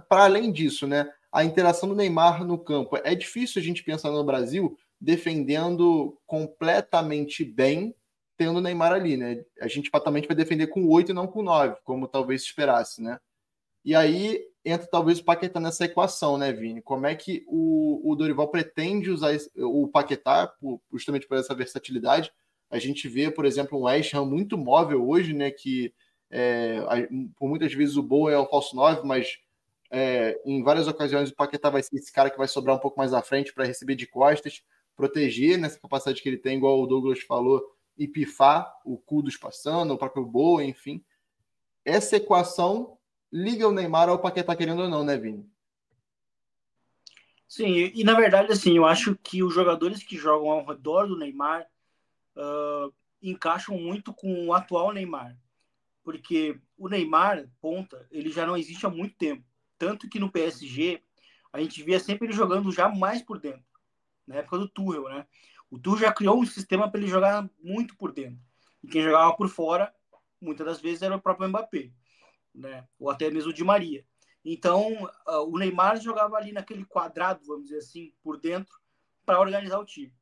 para 0.08 0.24
além 0.24 0.52
disso, 0.52 0.88
né? 0.88 1.08
a 1.32 1.44
interação 1.44 1.88
do 1.88 1.96
Neymar 1.96 2.44
no 2.44 2.58
campo. 2.58 2.98
É 3.04 3.14
difícil 3.14 3.62
a 3.62 3.64
gente 3.64 3.84
pensar 3.84 4.12
no 4.12 4.24
Brasil 4.24 4.78
defendendo 5.00 6.18
completamente 6.26 7.44
bem, 7.44 7.96
tendo 8.40 8.60
o 8.60 8.62
Neymar 8.62 8.94
ali, 8.94 9.18
né? 9.18 9.44
A 9.60 9.68
gente 9.68 9.90
fatalmente 9.90 10.26
vai 10.26 10.36
defender 10.36 10.68
com 10.68 10.88
8 10.88 11.12
e 11.12 11.14
não 11.14 11.28
com 11.28 11.44
9, 11.44 11.76
como 11.84 12.08
talvez 12.08 12.42
se 12.42 12.48
esperasse, 12.48 13.02
né? 13.02 13.20
E 13.84 13.94
aí 13.94 14.42
entra 14.64 14.88
talvez 14.88 15.20
o 15.20 15.26
Paquetá 15.26 15.60
nessa 15.60 15.84
equação, 15.84 16.38
né, 16.38 16.54
Vini? 16.54 16.82
Como 16.82 17.06
é 17.06 17.14
que 17.16 17.44
o, 17.48 18.02
o 18.10 18.16
Dorival 18.16 18.48
pretende 18.48 19.12
usar 19.12 19.34
esse, 19.34 19.52
o 19.58 19.90
Paquetá 19.90 20.54
justamente 20.94 21.28
por 21.28 21.38
essa 21.38 21.54
versatilidade? 21.54 22.32
A 22.72 22.80
gente 22.80 23.10
vê, 23.10 23.30
por 23.30 23.46
exemplo, 23.46 23.78
um 23.78 23.84
West 23.84 24.14
Ham 24.14 24.26
muito 24.26 24.58
móvel 24.58 25.06
hoje, 25.06 25.34
né? 25.34 25.52
Que 25.52 25.94
é, 26.32 26.80
por 27.36 27.50
muitas 27.50 27.74
vezes 27.74 27.98
o 27.98 28.04
Boa 28.04 28.32
é 28.32 28.38
o 28.38 28.48
falso 28.48 28.74
9, 28.74 29.06
mas 29.06 29.38
é, 29.92 30.40
em 30.46 30.64
várias 30.64 30.88
ocasiões, 30.88 31.30
o 31.30 31.36
Paquetá 31.36 31.70
vai 31.70 31.84
ser 31.84 31.98
esse 31.98 32.14
cara 32.14 32.30
que 32.30 32.38
vai 32.38 32.48
sobrar 32.48 32.78
um 32.78 32.80
pouco 32.80 32.98
mais 32.98 33.14
à 33.14 33.22
frente 33.22 33.54
para 33.54 33.66
receber 33.66 33.96
de 33.96 34.08
costas, 34.08 34.64
proteger 34.96 35.58
nessa 35.58 35.78
capacidade 35.78 36.22
que 36.22 36.30
ele 36.30 36.38
tem, 36.38 36.56
igual 36.56 36.82
o 36.82 36.88
Douglas 36.88 37.20
falou, 37.20 37.62
e 38.00 38.08
pifar 38.08 38.74
o 38.86 38.98
Kudos 38.98 39.36
passando, 39.36 39.94
o 39.94 39.98
próprio 39.98 40.26
Boa, 40.26 40.64
enfim. 40.64 41.04
Essa 41.84 42.16
equação 42.16 42.98
liga 43.32 43.68
o 43.68 43.74
Neymar 43.74 44.08
ao 44.08 44.20
Paquetá 44.20 44.56
querendo 44.56 44.84
ou 44.84 44.90
não, 44.90 45.04
né, 45.04 45.18
Vini? 45.18 45.46
Sim, 47.46 47.68
e, 47.74 48.00
e 48.00 48.04
na 48.06 48.14
verdade, 48.14 48.54
assim, 48.54 48.78
eu 48.78 48.86
acho 48.86 49.18
que 49.18 49.44
os 49.44 49.54
jogadores 49.54 50.02
que 50.02 50.18
jogam 50.18 50.50
ao 50.50 50.66
redor 50.66 51.08
do 51.08 51.18
Neymar 51.18 51.68
uh, 52.38 52.94
encaixam 53.22 53.78
muito 53.78 54.14
com 54.14 54.48
o 54.48 54.54
atual 54.54 54.94
Neymar. 54.94 55.38
Porque 56.02 56.58
o 56.78 56.88
Neymar, 56.88 57.50
ponta, 57.60 58.08
ele 58.10 58.32
já 58.32 58.46
não 58.46 58.56
existe 58.56 58.86
há 58.86 58.90
muito 58.90 59.16
tempo. 59.16 59.44
Tanto 59.78 60.08
que 60.08 60.20
no 60.20 60.32
PSG 60.32 61.04
a 61.52 61.60
gente 61.60 61.84
via 61.84 62.00
sempre 62.00 62.28
ele 62.28 62.34
jogando 62.34 62.72
já 62.72 62.88
mais 62.88 63.22
por 63.22 63.40
dentro, 63.40 63.66
na 64.26 64.36
época 64.36 64.58
do 64.58 64.70
Tuchel, 64.70 65.10
né? 65.10 65.26
O 65.70 65.78
Tuchel 65.78 66.08
já 66.08 66.14
criou 66.14 66.40
um 66.40 66.46
sistema 66.46 66.90
para 66.90 67.00
ele 67.00 67.10
jogar 67.10 67.48
muito 67.62 67.96
por 67.96 68.12
dentro. 68.12 68.40
E 68.84 68.88
quem 68.88 69.04
jogava 69.04 69.36
por 69.36 69.48
fora, 69.48 69.94
muitas 70.42 70.66
das 70.66 70.82
vezes, 70.82 71.02
era 71.02 71.16
o 71.16 71.22
próprio 71.22 71.48
Mbappé, 71.48 71.92
né? 72.54 72.88
Ou 72.98 73.10
até 73.10 73.30
mesmo 73.30 73.52
o 73.52 73.54
Di 73.54 73.64
Maria. 73.64 74.06
Então, 74.44 75.04
uh, 75.28 75.44
o 75.48 75.58
Neymar 75.58 76.00
jogava 76.02 76.38
ali 76.38 76.52
naquele 76.52 76.86
quadrado, 76.86 77.46
vamos 77.46 77.66
dizer 77.66 77.80
assim, 77.80 78.14
por 78.24 78.40
dentro, 78.40 78.74
para 79.26 79.40
organizar 79.40 79.80
o 79.80 79.86
time, 79.86 80.14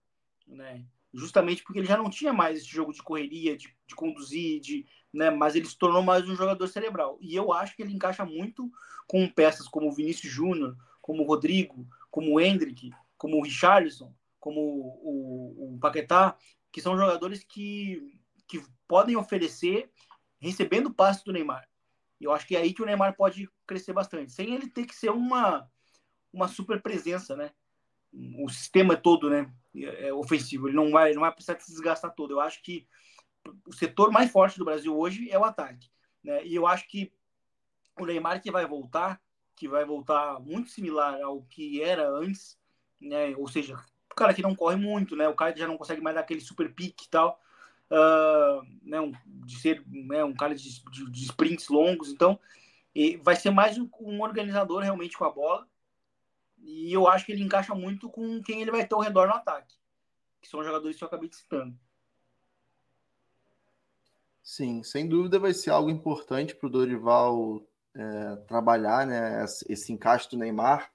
né? 0.46 0.86
Justamente 1.14 1.64
porque 1.64 1.80
ele 1.80 1.88
já 1.88 1.96
não 1.96 2.10
tinha 2.10 2.34
mais 2.34 2.58
esse 2.58 2.68
jogo 2.68 2.92
de 2.92 3.02
correria, 3.02 3.56
de, 3.56 3.74
de 3.88 3.96
conduzir, 3.96 4.60
de, 4.60 4.86
né? 5.14 5.30
Mas 5.30 5.56
ele 5.56 5.66
se 5.66 5.78
tornou 5.78 6.02
mais 6.02 6.28
um 6.28 6.36
jogador 6.36 6.68
cerebral. 6.68 7.18
E 7.22 7.36
eu 7.36 7.54
acho 7.54 7.76
que 7.76 7.82
ele 7.82 7.94
encaixa 7.94 8.26
muito 8.26 8.70
com 9.08 9.30
peças 9.30 9.68
como 9.68 9.88
o 9.88 9.94
Vinícius 9.94 10.32
Júnior, 10.32 10.76
como 11.02 11.24
o 11.24 11.26
Rodrigo, 11.26 11.88
como 12.12 12.34
o 12.34 12.40
Hendrick, 12.42 12.92
como 13.18 13.38
o 13.38 13.44
Richarlison, 13.44 14.14
como 14.48 14.62
o, 14.62 15.74
o 15.74 15.78
Paquetá, 15.78 16.38
que 16.72 16.80
são 16.82 16.96
jogadores 16.96 17.44
que, 17.44 18.18
que 18.48 18.64
podem 18.88 19.18
oferecer 19.18 19.92
recebendo 20.40 20.94
passe 20.94 21.26
do 21.26 21.34
Neymar. 21.34 21.68
Eu 22.18 22.32
acho 22.32 22.48
que 22.48 22.56
é 22.56 22.62
aí 22.62 22.74
que 22.74 22.82
o 22.82 22.86
Neymar 22.86 23.14
pode 23.18 23.50
crescer 23.66 23.92
bastante, 23.92 24.32
sem 24.32 24.56
ele 24.56 24.70
ter 24.70 24.86
que 24.86 24.96
ser 24.96 25.10
uma, 25.10 25.70
uma 26.32 26.48
super 26.48 26.82
presença, 26.82 27.36
né? 27.36 27.52
O 28.40 28.48
sistema 28.48 28.96
todo, 28.96 29.30
né? 29.30 29.54
É 29.76 30.14
ofensivo. 30.14 30.70
Ele 30.70 30.78
não 30.78 30.92
vai, 30.92 31.12
não 31.12 31.24
vai 31.24 31.32
precisar 31.34 31.60
se 31.60 31.70
desgastar 31.70 32.16
todo. 32.16 32.32
Eu 32.32 32.40
acho 32.40 32.64
que 32.64 32.88
o 33.66 33.74
setor 33.74 34.10
mais 34.10 34.32
forte 34.32 34.58
do 34.58 34.64
Brasil 34.64 34.98
hoje 34.98 35.30
é 35.30 35.38
o 35.38 35.44
ataque, 35.44 35.90
né? 36.24 36.42
E 36.46 36.56
eu 36.56 36.66
acho 36.66 36.88
que 36.88 37.12
o 38.00 38.06
Neymar 38.06 38.42
que 38.42 38.50
vai 38.50 38.66
voltar, 38.66 39.22
que 39.58 39.68
vai 39.68 39.84
voltar 39.84 40.40
muito 40.40 40.70
similar 40.70 41.22
ao 41.22 41.42
que 41.42 41.84
era 41.84 42.10
antes, 42.10 42.58
né? 43.02 43.36
Ou 43.36 43.50
seja, 43.50 43.78
o 44.12 44.16
cara 44.16 44.34
que 44.34 44.42
não 44.42 44.56
corre 44.56 44.76
muito, 44.76 45.16
né? 45.16 45.28
O 45.28 45.36
cara 45.36 45.54
que 45.54 45.60
já 45.60 45.68
não 45.68 45.78
consegue 45.78 46.02
mais 46.02 46.16
dar 46.16 46.22
aquele 46.22 46.42
super 46.42 46.74
pique 46.74 47.06
e 47.06 47.10
tal 47.10 47.40
uh, 47.92 48.66
né, 48.84 49.00
um, 49.00 49.12
de 49.26 49.60
ser 49.60 49.84
né, 49.88 50.24
um 50.24 50.34
cara 50.34 50.56
de, 50.56 50.84
de, 50.92 51.10
de, 51.10 51.24
sprints 51.26 51.70
longos. 51.70 52.12
Então, 52.12 52.40
vai 53.22 53.36
ser 53.36 53.52
mais 53.52 53.78
um, 53.78 53.90
um, 54.02 54.22
organizador 54.22 54.82
realmente 54.82 55.18
com 55.18 55.26
a 55.26 55.32
bola. 55.32 55.68
E 56.60 56.92
eu 56.92 57.08
acho 57.08 57.26
que 57.26 57.32
ele 57.32 57.44
encaixa 57.44 57.74
muito 57.74 58.10
com 58.10 58.42
quem 58.42 58.62
ele 58.62 58.72
vai 58.72 58.86
ter 58.86 58.96
ao 58.96 59.02
redor 59.02 59.28
no 59.28 59.34
ataque, 59.34 59.76
que 60.42 60.48
são 60.48 60.60
os 60.60 60.66
jogadores 60.66 60.98
que 60.98 61.04
eu 61.04 61.08
acabei 61.08 61.30
citando. 61.32 61.78
Sim, 64.42 64.82
sem 64.82 65.08
dúvida 65.08 65.38
vai 65.40 65.54
ser 65.54 65.72
algo 65.72 65.90
importante 65.90 66.56
para 66.56 66.68
o 66.68 66.70
Dorival 66.70 67.62
é, 67.94 68.36
trabalhar 68.48 69.06
né, 69.06 69.46
esse 69.68 69.92
encaixe 69.92 70.30
do 70.30 70.38
Neymar. 70.38 70.92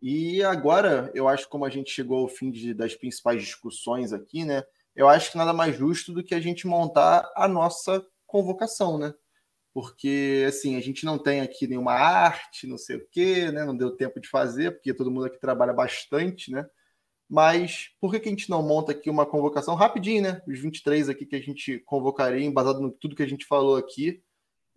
E 0.00 0.42
agora, 0.42 1.10
eu 1.14 1.28
acho 1.28 1.44
que 1.44 1.50
como 1.50 1.64
a 1.64 1.70
gente 1.70 1.90
chegou 1.90 2.20
ao 2.20 2.28
fim 2.28 2.50
de, 2.50 2.72
das 2.72 2.94
principais 2.94 3.42
discussões 3.42 4.12
aqui, 4.12 4.44
né? 4.44 4.62
eu 4.98 5.08
acho 5.08 5.30
que 5.30 5.38
nada 5.38 5.52
mais 5.52 5.76
justo 5.76 6.12
do 6.12 6.24
que 6.24 6.34
a 6.34 6.40
gente 6.40 6.66
montar 6.66 7.30
a 7.36 7.46
nossa 7.46 8.04
convocação, 8.26 8.98
né? 8.98 9.14
Porque, 9.72 10.44
assim, 10.48 10.74
a 10.74 10.80
gente 10.80 11.04
não 11.04 11.16
tem 11.16 11.40
aqui 11.40 11.68
nenhuma 11.68 11.92
arte, 11.92 12.66
não 12.66 12.76
sei 12.76 12.96
o 12.96 13.08
quê, 13.08 13.48
né? 13.52 13.64
Não 13.64 13.76
deu 13.76 13.94
tempo 13.94 14.20
de 14.20 14.28
fazer, 14.28 14.72
porque 14.72 14.92
todo 14.92 15.08
mundo 15.08 15.26
aqui 15.26 15.38
trabalha 15.38 15.72
bastante, 15.72 16.50
né? 16.50 16.68
Mas 17.30 17.90
por 18.00 18.10
que, 18.10 18.18
que 18.18 18.28
a 18.28 18.32
gente 18.32 18.50
não 18.50 18.60
monta 18.60 18.90
aqui 18.90 19.08
uma 19.08 19.24
convocação 19.24 19.76
rapidinho, 19.76 20.22
né? 20.22 20.42
Os 20.48 20.58
23 20.58 21.08
aqui 21.08 21.24
que 21.24 21.36
a 21.36 21.40
gente 21.40 21.78
convocaria, 21.86 22.44
embasado 22.44 22.80
no 22.80 22.90
tudo 22.90 23.14
que 23.14 23.22
a 23.22 23.28
gente 23.28 23.46
falou 23.46 23.76
aqui. 23.76 24.20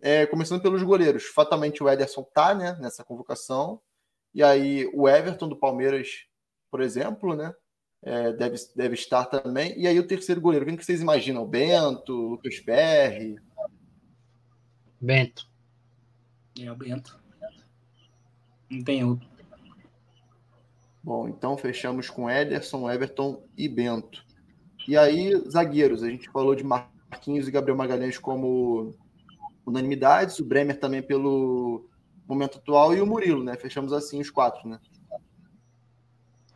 É, 0.00 0.24
começando 0.26 0.62
pelos 0.62 0.84
goleiros. 0.84 1.24
Fatalmente 1.24 1.82
o 1.82 1.88
Ederson 1.88 2.22
tá, 2.32 2.54
né? 2.54 2.78
Nessa 2.80 3.02
convocação. 3.02 3.80
E 4.34 4.42
aí 4.42 4.90
o 4.94 5.08
Everton 5.08 5.48
do 5.48 5.56
Palmeiras, 5.56 6.26
por 6.70 6.80
exemplo, 6.80 7.34
né? 7.34 7.54
é, 8.02 8.32
deve, 8.32 8.56
deve 8.74 8.94
estar 8.94 9.26
também. 9.26 9.78
E 9.78 9.86
aí 9.86 9.98
o 9.98 10.06
terceiro 10.06 10.40
goleiro, 10.40 10.66
quem 10.66 10.76
que 10.76 10.84
vocês 10.84 11.00
imaginam? 11.00 11.46
Bento, 11.46 12.12
Lucas 12.12 12.58
Perry? 12.58 13.36
Bento. 15.00 15.48
É 16.58 16.70
o 16.70 16.74
Bento. 16.74 17.18
Não 18.68 18.82
tem 18.82 19.04
outro. 19.04 19.30
Bom, 21.02 21.28
então 21.28 21.56
fechamos 21.56 22.10
com 22.10 22.30
Ederson, 22.30 22.90
Everton 22.90 23.42
e 23.56 23.68
Bento. 23.68 24.24
E 24.86 24.96
aí, 24.96 25.32
zagueiros, 25.48 26.02
a 26.02 26.08
gente 26.08 26.30
falou 26.30 26.54
de 26.54 26.64
Marquinhos 26.64 27.46
e 27.46 27.50
Gabriel 27.50 27.76
Magalhães 27.76 28.18
como 28.18 28.96
unanimidades, 29.64 30.38
o 30.38 30.44
Bremer 30.44 30.78
também 30.78 31.02
pelo 31.02 31.88
momento 32.32 32.58
atual 32.58 32.94
e 32.94 33.00
o 33.00 33.06
Murilo, 33.06 33.42
né? 33.42 33.56
Fechamos 33.56 33.92
assim 33.92 34.20
os 34.20 34.30
quatro, 34.30 34.68
né? 34.68 34.78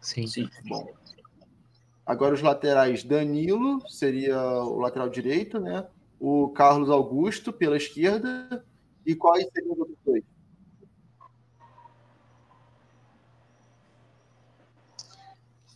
Sim. 0.01 0.27
Sim. 0.27 0.49
Bom, 0.69 0.87
Agora 2.07 2.37
os 2.37 2.41
laterais, 2.41 3.03
Danilo 3.03 3.83
seria 3.91 4.41
o 4.41 4.79
lateral 4.79 5.09
direito, 5.09 5.59
né? 5.59 5.85
O 6.21 6.51
Carlos 6.51 6.89
Augusto 6.89 7.53
pela 7.53 7.77
esquerda. 7.77 8.65
E 9.05 9.17
quais 9.17 9.49
seriam 9.53 9.73
os 9.73 9.79
outros 9.81 9.99
dois? 10.07 10.23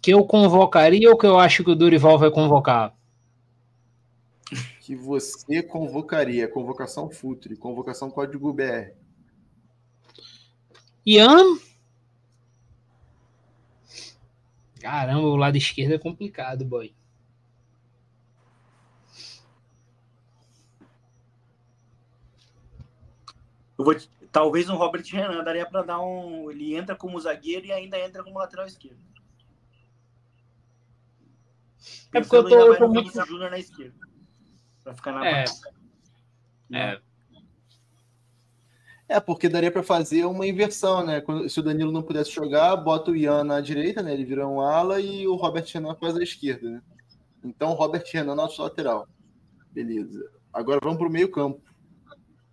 Que 0.00 0.12
eu 0.12 0.24
convocaria 0.24 1.10
ou 1.10 1.18
que 1.18 1.26
eu 1.26 1.38
acho 1.38 1.64
que 1.64 1.70
o 1.70 1.74
Durival 1.74 2.16
vai 2.16 2.30
convocar? 2.30 2.96
Que 4.80 4.94
você 4.94 5.62
convocaria. 5.64 6.46
Convocação 6.46 7.10
Futre, 7.10 7.56
convocação 7.56 8.08
código 8.08 8.52
BR. 8.52 8.92
Ian 11.06 11.58
Caramba, 14.80 15.20
o 15.20 15.36
lado 15.36 15.56
esquerdo 15.56 15.92
é 15.94 15.98
complicado, 15.98 16.64
boy. 16.64 16.94
Eu 23.78 23.84
vou, 23.84 23.94
talvez 24.32 24.68
um 24.68 24.76
Robert 24.76 25.04
Renan 25.10 25.44
daria 25.44 25.66
para 25.66 25.82
dar 25.82 26.00
um. 26.00 26.50
Ele 26.50 26.74
entra 26.74 26.96
como 26.96 27.20
zagueiro 27.20 27.66
e 27.66 27.72
ainda 27.72 27.98
entra 27.98 28.24
como 28.24 28.38
lateral 28.38 28.66
esquerdo. 28.66 29.00
É 32.12 32.20
porque 32.20 32.36
eu 32.36 32.48
tô, 32.48 32.58
eu 32.58 32.78
tô 32.78 32.88
muito. 32.88 33.26
Júnior 33.26 33.50
na 33.50 33.58
esquerda. 33.58 33.94
Pra 34.82 34.94
ficar 34.94 35.12
na 35.12 35.26
é. 35.26 35.44
É. 36.72 37.00
É, 39.10 39.18
porque 39.18 39.48
daria 39.48 39.72
para 39.72 39.82
fazer 39.82 40.24
uma 40.24 40.46
inversão, 40.46 41.04
né? 41.04 41.20
se 41.48 41.58
o 41.58 41.62
Danilo 41.64 41.90
não 41.90 42.00
pudesse 42.00 42.30
jogar, 42.30 42.76
bota 42.76 43.10
o 43.10 43.16
Ian 43.16 43.42
na 43.42 43.60
direita, 43.60 44.00
né? 44.04 44.12
Ele 44.12 44.24
vira 44.24 44.46
um 44.46 44.60
ala 44.60 45.00
e 45.00 45.26
o 45.26 45.34
Robert 45.34 45.64
Renan 45.66 45.96
faz 45.96 46.16
a 46.16 46.22
esquerda, 46.22 46.70
né? 46.70 46.82
Então, 47.42 47.72
Robert 47.72 48.04
Renan 48.12 48.36
nosso 48.36 48.62
lateral. 48.62 49.08
Beleza. 49.72 50.30
Agora 50.52 50.78
vamos 50.80 50.98
para 50.98 51.08
o 51.08 51.10
meio-campo. 51.10 51.60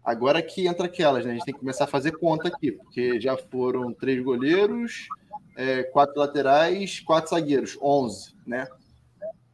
Agora 0.04 0.42
que 0.42 0.66
entra 0.66 0.88
aquelas, 0.88 1.24
né? 1.24 1.30
A 1.30 1.34
gente 1.36 1.46
tem 1.46 1.54
que 1.54 1.60
começar 1.60 1.84
a 1.84 1.88
fazer 1.88 2.18
conta 2.18 2.48
aqui, 2.48 2.72
porque 2.72 3.22
já 3.22 3.38
foram 3.38 3.94
três 3.94 4.24
goleiros, 4.24 5.08
é, 5.56 5.84
quatro 5.84 6.20
laterais, 6.20 7.00
quatro 7.02 7.30
zagueiros, 7.30 7.78
onze, 7.80 8.34
né? 8.48 8.68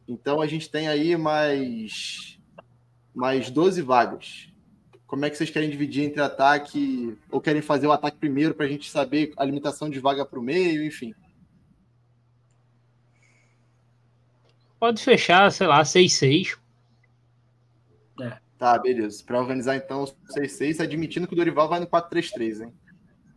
Então 0.08 0.40
a 0.40 0.46
gente 0.46 0.70
tem 0.70 0.88
aí 0.88 1.18
mais 1.18 2.38
mais 3.14 3.50
12 3.50 3.82
vagas. 3.82 4.53
Como 5.14 5.24
é 5.24 5.30
que 5.30 5.36
vocês 5.36 5.48
querem 5.48 5.70
dividir 5.70 6.02
entre 6.02 6.20
ataque 6.20 7.16
ou 7.30 7.40
querem 7.40 7.62
fazer 7.62 7.86
o 7.86 7.92
ataque 7.92 8.18
primeiro 8.18 8.52
para 8.52 8.66
a 8.66 8.68
gente 8.68 8.90
saber 8.90 9.32
a 9.36 9.44
limitação 9.44 9.88
de 9.88 10.00
vaga 10.00 10.26
para 10.26 10.40
o 10.40 10.42
meio, 10.42 10.84
enfim? 10.84 11.14
Pode 14.76 15.00
fechar, 15.00 15.52
sei 15.52 15.68
lá, 15.68 15.82
6-6. 15.82 16.58
É. 18.22 18.38
Tá, 18.58 18.76
beleza. 18.76 19.22
Para 19.22 19.38
organizar 19.38 19.76
então 19.76 20.04
6-6, 20.36 20.80
admitindo 20.80 21.28
que 21.28 21.34
o 21.34 21.36
Dorival 21.36 21.68
vai 21.68 21.78
no 21.78 21.86
4-3-3, 21.86 22.64
hein? 22.64 22.74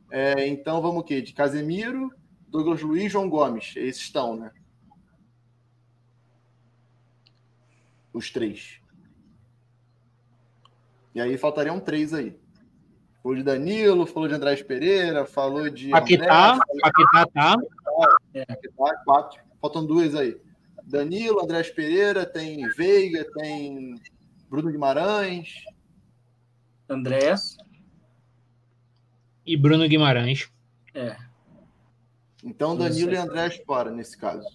É, 0.10 0.48
então 0.48 0.82
vamos 0.82 1.04
o 1.04 1.06
quê? 1.06 1.22
De 1.22 1.32
Casemiro, 1.32 2.12
Douglas 2.48 2.82
Luiz, 2.82 3.12
João 3.12 3.30
Gomes. 3.30 3.76
Esses 3.76 4.02
estão, 4.02 4.36
né? 4.36 4.50
Os 8.12 8.32
três. 8.32 8.82
E 11.18 11.20
aí 11.20 11.36
faltariam 11.36 11.80
três 11.80 12.14
aí. 12.14 12.40
Falou 13.24 13.36
de 13.36 13.42
Danilo, 13.42 14.06
falou 14.06 14.30
de 14.30 14.36
Andrés 14.36 14.62
Pereira, 14.62 15.26
falou 15.26 15.68
de. 15.68 15.90
Paquetá, 15.90 16.60
Paquetá 16.80 17.26
tá. 17.34 17.56
Paquetá, 18.48 19.02
quatro. 19.04 19.42
Faltam 19.60 19.84
duas 19.84 20.14
aí. 20.14 20.40
Danilo, 20.84 21.44
Andrés 21.44 21.72
Pereira, 21.72 22.24
tem 22.24 22.70
Veiga, 22.70 23.26
tem 23.34 24.00
Bruno 24.48 24.70
Guimarães. 24.72 25.56
Andrés. 26.88 27.58
E 29.44 29.58
Bruno 29.58 29.90
Guimarães. 29.90 30.52
É. 30.94 31.18
Então 32.44 32.78
Danilo 32.78 33.14
e 33.14 33.18
Andrés 33.18 33.60
fora 33.66 33.90
nesse 33.90 34.16
caso. 34.16 34.48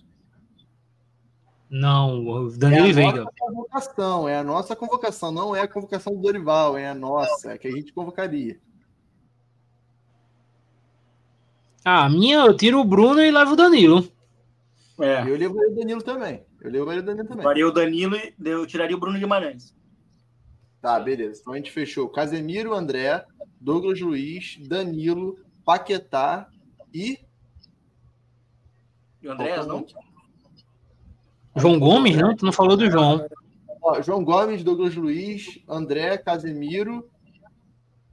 Não, 1.73 2.23
o 2.23 2.51
Danilo 2.51 2.85
é 2.85 2.91
e 2.91 2.93
Veiga. 2.93 3.27
Convocação, 3.39 4.29
é 4.29 4.37
a 4.37 4.45
nossa 4.45 4.77
convocação, 4.77 5.33
não 5.33 5.57
é 5.57 5.63
a 5.63 5.69
convocação 5.69 6.15
do 6.15 6.21
Dorival, 6.21 6.77
é 6.77 6.91
a 6.91 6.95
nossa, 6.95 7.53
é 7.53 7.57
que 7.57 7.67
a 7.67 7.71
gente 7.71 7.95
convocaria. 7.95 8.61
Ah, 11.83 12.05
a 12.05 12.11
minha 12.11 12.41
eu 12.41 12.55
tiro 12.55 12.79
o 12.79 12.85
Bruno 12.85 13.23
e 13.23 13.31
levo 13.31 13.55
o 13.55 13.57
Danilo. 13.57 14.07
É. 15.01 15.23
Eu 15.23 15.35
levo 15.35 15.59
o 15.59 15.75
Danilo 15.75 16.03
também. 16.03 16.45
Eu 16.61 16.71
levaria 16.71 17.01
o 17.01 17.05
Danilo 17.07 17.27
também. 17.27 17.43
Faria 17.43 17.67
o 17.67 17.73
Danilo 17.73 18.17
e 18.17 18.35
eu 18.45 18.67
tiraria 18.67 18.95
o 18.95 19.01
Bruno 19.01 19.19
Guimarães. 19.19 19.75
Tá, 20.83 21.01
beleza. 21.01 21.41
Então 21.41 21.55
a 21.55 21.57
gente 21.57 21.73
fechou 21.73 22.07
Casemiro, 22.07 22.75
André, 22.75 23.25
Douglas 23.59 23.99
Luiz, 23.99 24.59
Danilo, 24.69 25.39
Paquetá 25.65 26.51
e. 26.93 27.19
E 29.23 29.29
o 29.29 29.33
André, 29.33 29.65
não? 29.65 29.87
João 31.57 31.79
Gomes, 31.79 32.17
não? 32.17 32.35
Tu 32.35 32.45
não 32.45 32.53
falou 32.53 32.77
do 32.77 32.91
João. 32.91 33.27
Ó, 33.83 34.01
João 34.01 34.25
Gomes, 34.25 34.63
Douglas 34.63 34.95
Luiz, 34.95 35.59
André, 35.69 36.17
Casemiro. 36.19 37.09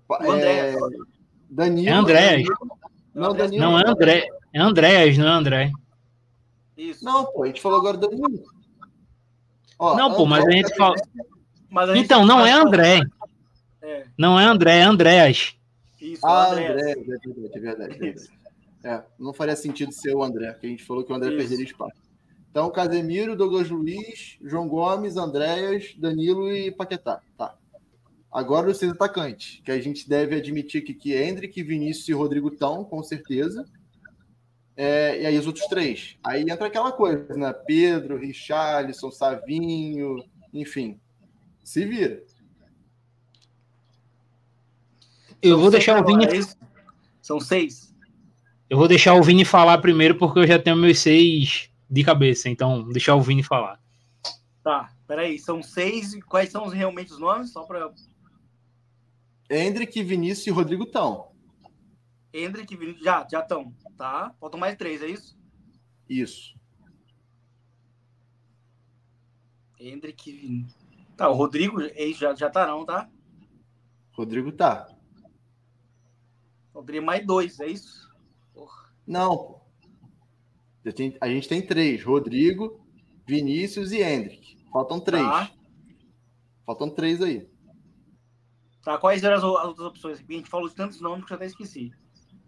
O 0.09 0.31
André. 0.31 0.73
é, 0.73 0.77
Danilo. 1.49 1.87
É 1.89 1.91
Andréas. 1.91 2.47
Não, 3.13 3.33
Danilo. 3.33 3.63
Não 3.63 3.79
é 3.79 3.83
André. 3.87 4.27
É 4.53 4.59
Andréas, 4.59 5.17
não 5.17 5.27
é 5.27 5.31
André. 5.31 5.71
Isso. 6.75 7.03
Não, 7.05 7.25
pô, 7.25 7.43
a 7.43 7.47
gente 7.47 7.61
falou 7.61 7.79
agora 7.79 7.97
do 7.97 8.07
Danilo. 8.09 8.43
Ó, 9.77 9.95
Não, 9.95 10.13
pô, 10.15 10.25
mas 10.25 10.45
a 10.45 10.51
gente 10.51 10.75
fala. 10.75 10.95
Mas 11.69 11.89
a 11.89 11.95
gente- 11.95 12.05
Então, 12.05 12.25
não 12.25 12.45
é 12.45 12.51
André. 12.51 13.01
É, 13.81 14.05
Não 14.17 14.39
é 14.39 14.43
André, 14.45 14.79
é 14.79 14.83
Andréas. 14.83 15.55
Ah, 15.55 15.95
isso, 16.01 16.25
o 16.25 16.29
André, 16.29 16.67
André. 16.71 16.91
é 16.91 16.95
verdade, 16.95 17.21
é 17.53 17.59
verdade. 17.59 17.93
é 17.93 17.97
verdade. 17.97 18.29
É, 18.83 19.03
não 19.19 19.33
faria 19.33 19.55
sentido 19.55 19.91
ser 19.91 20.15
o 20.15 20.23
André, 20.23 20.51
porque 20.53 20.67
a 20.67 20.69
gente 20.69 20.83
falou 20.83 21.03
que 21.03 21.11
o 21.11 21.15
André 21.15 21.29
Isso. 21.29 21.37
perderia 21.37 21.65
espaço. 21.65 22.08
Então, 22.49 22.71
Casemiro, 22.71 23.35
Douglas 23.35 23.69
Luiz, 23.69 24.37
João 24.41 24.67
Gomes, 24.67 25.17
Andréas, 25.17 25.93
Danilo 25.97 26.51
e 26.51 26.71
Paquetá. 26.71 27.21
Tá. 27.37 27.55
Agora 28.31 28.69
os 28.69 28.77
seis 28.77 28.91
atacantes, 28.91 29.61
que 29.63 29.71
a 29.71 29.79
gente 29.79 30.09
deve 30.09 30.35
admitir 30.35 30.83
que, 30.83 30.93
que 30.93 31.13
Hendrick, 31.13 31.61
Vinícius 31.61 32.09
e 32.09 32.13
Rodrigo 32.13 32.49
estão, 32.49 32.83
com 32.83 33.03
certeza. 33.03 33.65
É, 34.75 35.21
e 35.21 35.25
aí 35.25 35.37
os 35.37 35.45
outros 35.45 35.65
três. 35.67 36.17
Aí 36.23 36.41
entra 36.41 36.67
aquela 36.67 36.91
coisa, 36.91 37.35
né? 37.35 37.53
Pedro, 37.53 38.17
Richarlison, 38.17 39.11
Savinho, 39.11 40.23
enfim. 40.53 40.99
Se 41.63 41.85
vira. 41.85 42.23
Eu 45.41 45.51
São 45.51 45.59
vou 45.59 45.71
deixar 45.71 46.01
o 46.01 46.05
Vini. 46.05 46.25
é? 46.25 46.69
São 47.21 47.39
seis. 47.39 47.93
Eu 48.69 48.77
vou 48.77 48.87
deixar 48.87 49.13
o 49.13 49.23
Vini 49.23 49.45
falar 49.45 49.77
primeiro, 49.79 50.15
porque 50.15 50.39
eu 50.39 50.47
já 50.47 50.57
tenho 50.57 50.77
meus 50.77 50.99
seis 50.99 51.68
de 51.89 52.03
cabeça. 52.03 52.49
Então, 52.49 52.87
deixar 52.89 53.15
o 53.15 53.21
Vini 53.21 53.43
falar. 53.43 53.81
Tá, 54.63 54.93
peraí. 55.07 55.39
São 55.39 55.63
seis. 55.63 56.13
e 56.13 56.21
Quais 56.21 56.51
são 56.51 56.67
realmente 56.67 57.11
os 57.11 57.19
nomes? 57.19 57.51
Só 57.51 57.63
para 57.63 57.91
Hendrick, 59.49 60.03
Vinícius 60.03 60.47
e 60.47 60.51
Rodrigo 60.51 60.83
estão. 60.83 61.31
Hendrick, 62.33 62.75
Vinícius. 62.75 63.03
Já, 63.03 63.27
já 63.29 63.39
estão. 63.39 63.73
Tá. 63.97 64.33
Faltam 64.39 64.59
mais 64.59 64.77
três, 64.77 65.01
é 65.01 65.07
isso? 65.07 65.37
Isso. 66.07 66.55
Hendrick, 69.79 70.31
Vinícius. 70.31 70.77
Tá, 71.17 71.29
o 71.29 71.33
Rodrigo 71.33 71.81
já, 72.13 72.33
já 72.33 72.49
tá 72.49 72.65
não, 72.65 72.85
tá? 72.85 73.09
Rodrigo 74.13 74.51
tá. 74.51 74.87
Faltaria 76.73 77.01
mais 77.01 77.25
dois, 77.25 77.59
é 77.59 77.67
isso? 77.67 78.09
Porra. 78.53 78.89
Não, 79.05 79.58
tenho- 80.93 81.17
A 81.21 81.27
gente 81.27 81.47
tem 81.47 81.61
três: 81.65 82.03
Rodrigo, 82.03 82.79
Vinícius 83.27 83.91
e 83.91 84.01
Hendrick. 84.01 84.57
Faltam 84.71 84.99
três. 84.99 85.23
Tá. 85.25 85.51
Faltam 86.65 86.89
três 86.89 87.21
aí. 87.21 87.47
Tá, 88.83 88.97
quais 88.97 89.23
eram 89.23 89.35
as, 89.37 89.43
as 89.43 89.67
outras 89.67 89.85
opções? 89.87 90.19
A 90.27 90.33
gente 90.33 90.49
falou 90.49 90.69
de 90.69 90.75
tantos 90.75 91.01
nomes 91.01 91.25
que 91.25 91.31
eu 91.33 91.35
até 91.35 91.45
esqueci. 91.45 91.91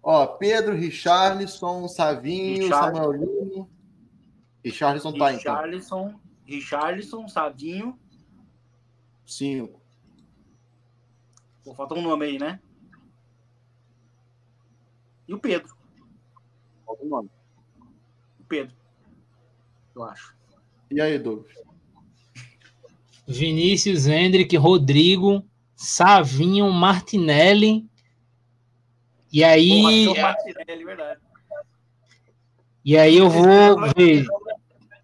Ó, 0.01 0.25
Pedro, 0.25 0.73
Richarlison, 0.75 1.87
Savinho, 1.87 2.63
Richar- 2.63 2.93
Samuel 2.95 3.11
Lino. 3.11 3.69
Richarlison 4.63 5.11
tá, 5.11 5.33
então. 5.33 5.53
Richarlison, 5.53 6.19
Richarlison, 6.45 7.27
Savinho. 7.27 7.99
Cinco. 9.25 9.81
Pô, 11.63 11.75
falta 11.75 11.93
um 11.95 12.01
nome 12.01 12.25
aí, 12.25 12.39
né? 12.39 12.59
E 15.27 15.33
o 15.33 15.39
Pedro. 15.39 15.75
Falta 16.85 17.03
o 17.05 17.07
nome. 17.09 17.29
O 18.51 18.53
Pedro. 18.53 18.75
Eu 19.95 20.03
acho. 20.03 20.35
E 20.91 20.99
aí, 20.99 21.17
Douglas? 21.17 21.53
Vinícius, 23.25 24.07
Hendrick, 24.07 24.57
Rodrigo, 24.57 25.41
Savinho, 25.73 26.69
Martinelli. 26.69 27.89
E 29.31 29.41
aí, 29.41 30.05
Porra, 30.05 30.21
Martinelli, 30.21 30.83
verdade. 30.83 31.19
e 32.83 32.97
aí 32.97 33.17
eu 33.17 33.29
vou 33.29 33.77
ver. 33.95 34.25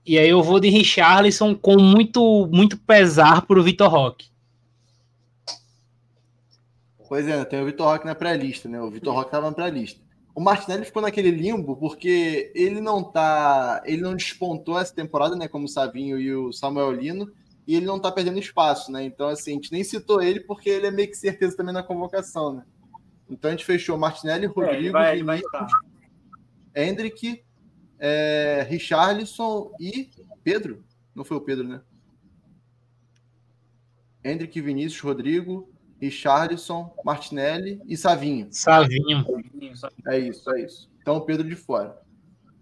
E 0.06 0.20
aí 0.20 0.28
eu 0.28 0.44
vou 0.44 0.60
de 0.60 0.68
Richarlison 0.68 1.56
com 1.56 1.82
muito, 1.82 2.50
muito 2.52 2.78
pesar 2.78 3.46
pro 3.46 3.64
Vitor 3.64 3.90
Roque. 3.90 4.30
Pois 7.08 7.26
é, 7.26 7.46
tem 7.46 7.62
o 7.62 7.66
Vitor 7.66 7.88
Roque 7.88 8.06
na 8.06 8.14
pré-lista, 8.14 8.68
né? 8.68 8.82
O 8.82 8.92
Vitor 8.92 9.14
Roque 9.14 9.32
tava 9.32 9.48
na 9.48 9.56
pré-lista. 9.56 10.07
O 10.38 10.40
Martinelli 10.40 10.86
ficou 10.86 11.02
naquele 11.02 11.32
limbo 11.32 11.76
porque 11.76 12.52
ele 12.54 12.80
não 12.80 13.04
tá. 13.04 13.82
Ele 13.84 14.04
não 14.04 14.16
despontou 14.16 14.80
essa 14.80 14.94
temporada, 14.94 15.36
né? 15.36 15.48
Como 15.48 15.66
o 15.66 15.68
Savinho 15.68 16.20
e 16.20 16.32
o 16.32 16.54
Samuel 16.54 16.92
Lino, 16.92 17.34
e 17.66 17.76
ele 17.76 17.88
não 17.88 18.00
tá 18.00 18.12
perdendo 18.12 18.38
espaço, 18.38 18.92
né? 18.92 19.04
Então, 19.04 19.30
assim, 19.30 19.50
a 19.50 19.54
gente 19.56 19.72
nem 19.72 19.84
citou 19.84 20.22
ele 20.22 20.40
porque 20.40 20.70
ele 20.70 20.86
é 20.86 20.92
meio 20.92 21.08
que 21.08 21.18
certeza 21.18 21.58
também 21.58 21.74
na 21.74 21.82
convocação, 21.82 22.54
né? 22.54 22.66
Então 23.28 23.50
a 23.50 23.52
gente 23.52 23.66
fechou 23.66 23.98
Martinelli, 23.98 24.46
É, 24.46 24.48
Rodrigo, 24.48 24.92
vai, 24.92 25.16
ele 25.16 25.24
vai 25.24 25.38
Vinícius, 25.38 25.64
estar. 25.64 25.80
Hendrick, 26.76 27.44
é, 27.98 28.68
Richarlison 28.70 29.72
e 29.80 30.08
Pedro. 30.44 30.84
Não 31.16 31.26
foi 31.26 31.38
o 31.38 31.42
Pedro, 31.42 31.68
né? 31.68 31.82
Hendrick, 34.24 34.62
Vinícius, 34.62 35.02
Rodrigo, 35.02 35.68
Richarlison, 36.00 36.94
Martinelli 37.04 37.82
e 37.86 37.98
Savinho. 37.98 38.48
Savinho. 38.52 39.26
É 40.08 40.20
isso, 40.20 40.50
é 40.52 40.62
isso. 40.62 40.90
Então, 41.02 41.18
o 41.18 41.22
Pedro 41.22 41.48
de 41.48 41.56
fora. 41.56 41.98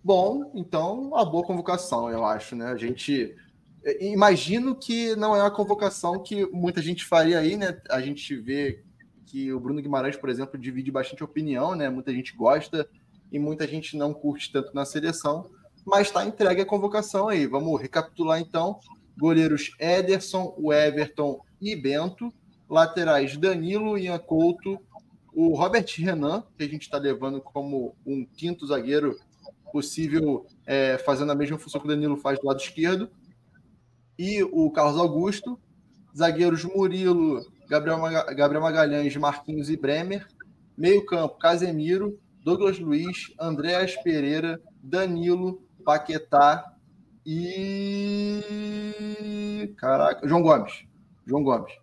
Bom, 0.03 0.51
então, 0.53 1.01
uma 1.01 1.25
boa 1.25 1.43
convocação, 1.45 2.09
eu 2.09 2.23
acho, 2.25 2.55
né? 2.55 2.67
A 2.67 2.77
gente. 2.77 3.35
eh, 3.83 4.05
Imagino 4.11 4.75
que 4.75 5.15
não 5.15 5.35
é 5.35 5.41
uma 5.41 5.51
convocação 5.51 6.21
que 6.21 6.45
muita 6.51 6.81
gente 6.81 7.03
faria 7.03 7.39
aí, 7.39 7.57
né? 7.57 7.81
A 7.89 7.99
gente 7.99 8.35
vê 8.35 8.83
que 9.25 9.51
o 9.51 9.59
Bruno 9.59 9.81
Guimarães, 9.81 10.15
por 10.15 10.29
exemplo, 10.29 10.59
divide 10.59 10.91
bastante 10.91 11.23
opinião, 11.23 11.75
né? 11.75 11.89
Muita 11.89 12.13
gente 12.13 12.35
gosta 12.35 12.87
e 13.31 13.39
muita 13.39 13.67
gente 13.67 13.97
não 13.97 14.13
curte 14.13 14.51
tanto 14.51 14.73
na 14.73 14.85
seleção, 14.85 15.49
mas 15.85 16.07
está 16.07 16.23
entregue 16.23 16.61
a 16.61 16.65
convocação 16.65 17.27
aí. 17.27 17.47
Vamos 17.47 17.81
recapitular 17.81 18.39
então. 18.39 18.79
Goleiros 19.17 19.71
Ederson, 19.79 20.53
o 20.57 20.71
Everton 20.71 21.41
e 21.59 21.75
Bento. 21.75 22.31
Laterais 22.69 23.37
Danilo, 23.37 23.97
Ian 23.97 24.17
Couto, 24.19 24.79
o 25.33 25.53
Robert 25.55 25.85
Renan, 25.97 26.43
que 26.57 26.63
a 26.63 26.67
gente 26.67 26.83
está 26.83 26.97
levando 26.97 27.41
como 27.41 27.95
um 28.05 28.25
quinto 28.25 28.65
zagueiro 28.65 29.17
possível, 29.71 30.45
é, 30.65 30.97
fazendo 30.99 31.31
a 31.31 31.35
mesma 31.35 31.59
função 31.59 31.81
que 31.81 31.87
o 31.87 31.89
Danilo 31.89 32.15
faz 32.15 32.39
do 32.39 32.47
lado 32.47 32.59
esquerdo, 32.59 33.09
e 34.17 34.41
o 34.43 34.71
Carlos 34.71 34.97
Augusto, 34.97 35.59
zagueiros 36.17 36.63
Murilo, 36.63 37.45
Gabriel, 37.67 37.99
Gabriel 38.35 38.61
Magalhães, 38.61 39.15
Marquinhos 39.17 39.69
e 39.69 39.75
Bremer, 39.75 40.25
meio 40.77 41.05
campo 41.05 41.37
Casemiro, 41.37 42.17
Douglas 42.43 42.79
Luiz, 42.79 43.33
Andréas 43.39 43.95
Pereira, 43.97 44.61
Danilo, 44.81 45.61
Paquetá 45.83 46.73
e... 47.25 48.39
Caraca, 49.77 50.25
João 50.27 50.41
Gomes. 50.41 50.85
João 51.25 51.43
Gomes. 51.43 51.73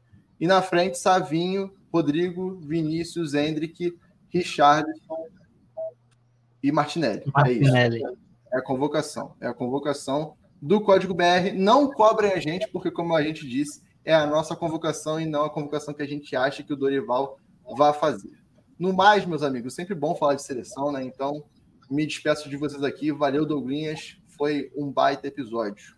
E 0.43 0.47
na 0.49 0.61
frente, 0.61 0.99
Savinho, 0.99 1.73
Rodrigo, 1.93 2.59
Vinícius, 2.63 3.33
Hendrick, 3.33 3.97
Richardson 4.29 5.29
e 6.61 6.73
Martinelli. 6.73 7.23
É 7.47 7.53
isso. 7.53 7.73
Martinelli. 7.73 8.03
É 8.53 8.59
a 8.59 8.61
convocação. 8.61 9.37
É 9.41 9.47
a 9.47 9.55
convocação 9.55 10.35
do 10.61 10.81
Código 10.81 11.15
BR. 11.15 11.55
Não 11.55 11.93
cobrem 11.93 12.33
a 12.33 12.41
gente, 12.41 12.67
porque, 12.73 12.91
como 12.91 13.15
a 13.15 13.23
gente 13.23 13.49
disse, 13.49 13.85
é 14.05 14.13
a 14.13 14.27
nossa 14.27 14.57
convocação 14.57 15.21
e 15.21 15.27
não 15.27 15.45
a 15.45 15.51
convocação 15.51 15.95
que 15.95 16.03
a 16.03 16.09
gente 16.09 16.35
acha 16.35 16.65
que 16.65 16.73
o 16.73 16.77
Dorival 16.77 17.39
vai 17.77 17.93
fazer. 17.93 18.37
No 18.77 18.93
mais, 18.93 19.25
meus 19.25 19.45
amigos, 19.45 19.75
sempre 19.77 19.95
bom 19.95 20.17
falar 20.17 20.35
de 20.35 20.43
seleção, 20.43 20.91
né? 20.91 21.05
Então, 21.05 21.45
me 21.89 22.05
despeço 22.05 22.51
de 22.51 22.57
vocês 22.57 22.83
aqui. 22.83 23.13
Valeu, 23.13 23.47
Douglinhas. 23.47 24.17
Foi 24.37 24.73
um 24.77 24.91
baita 24.91 25.29
episódio. 25.29 25.95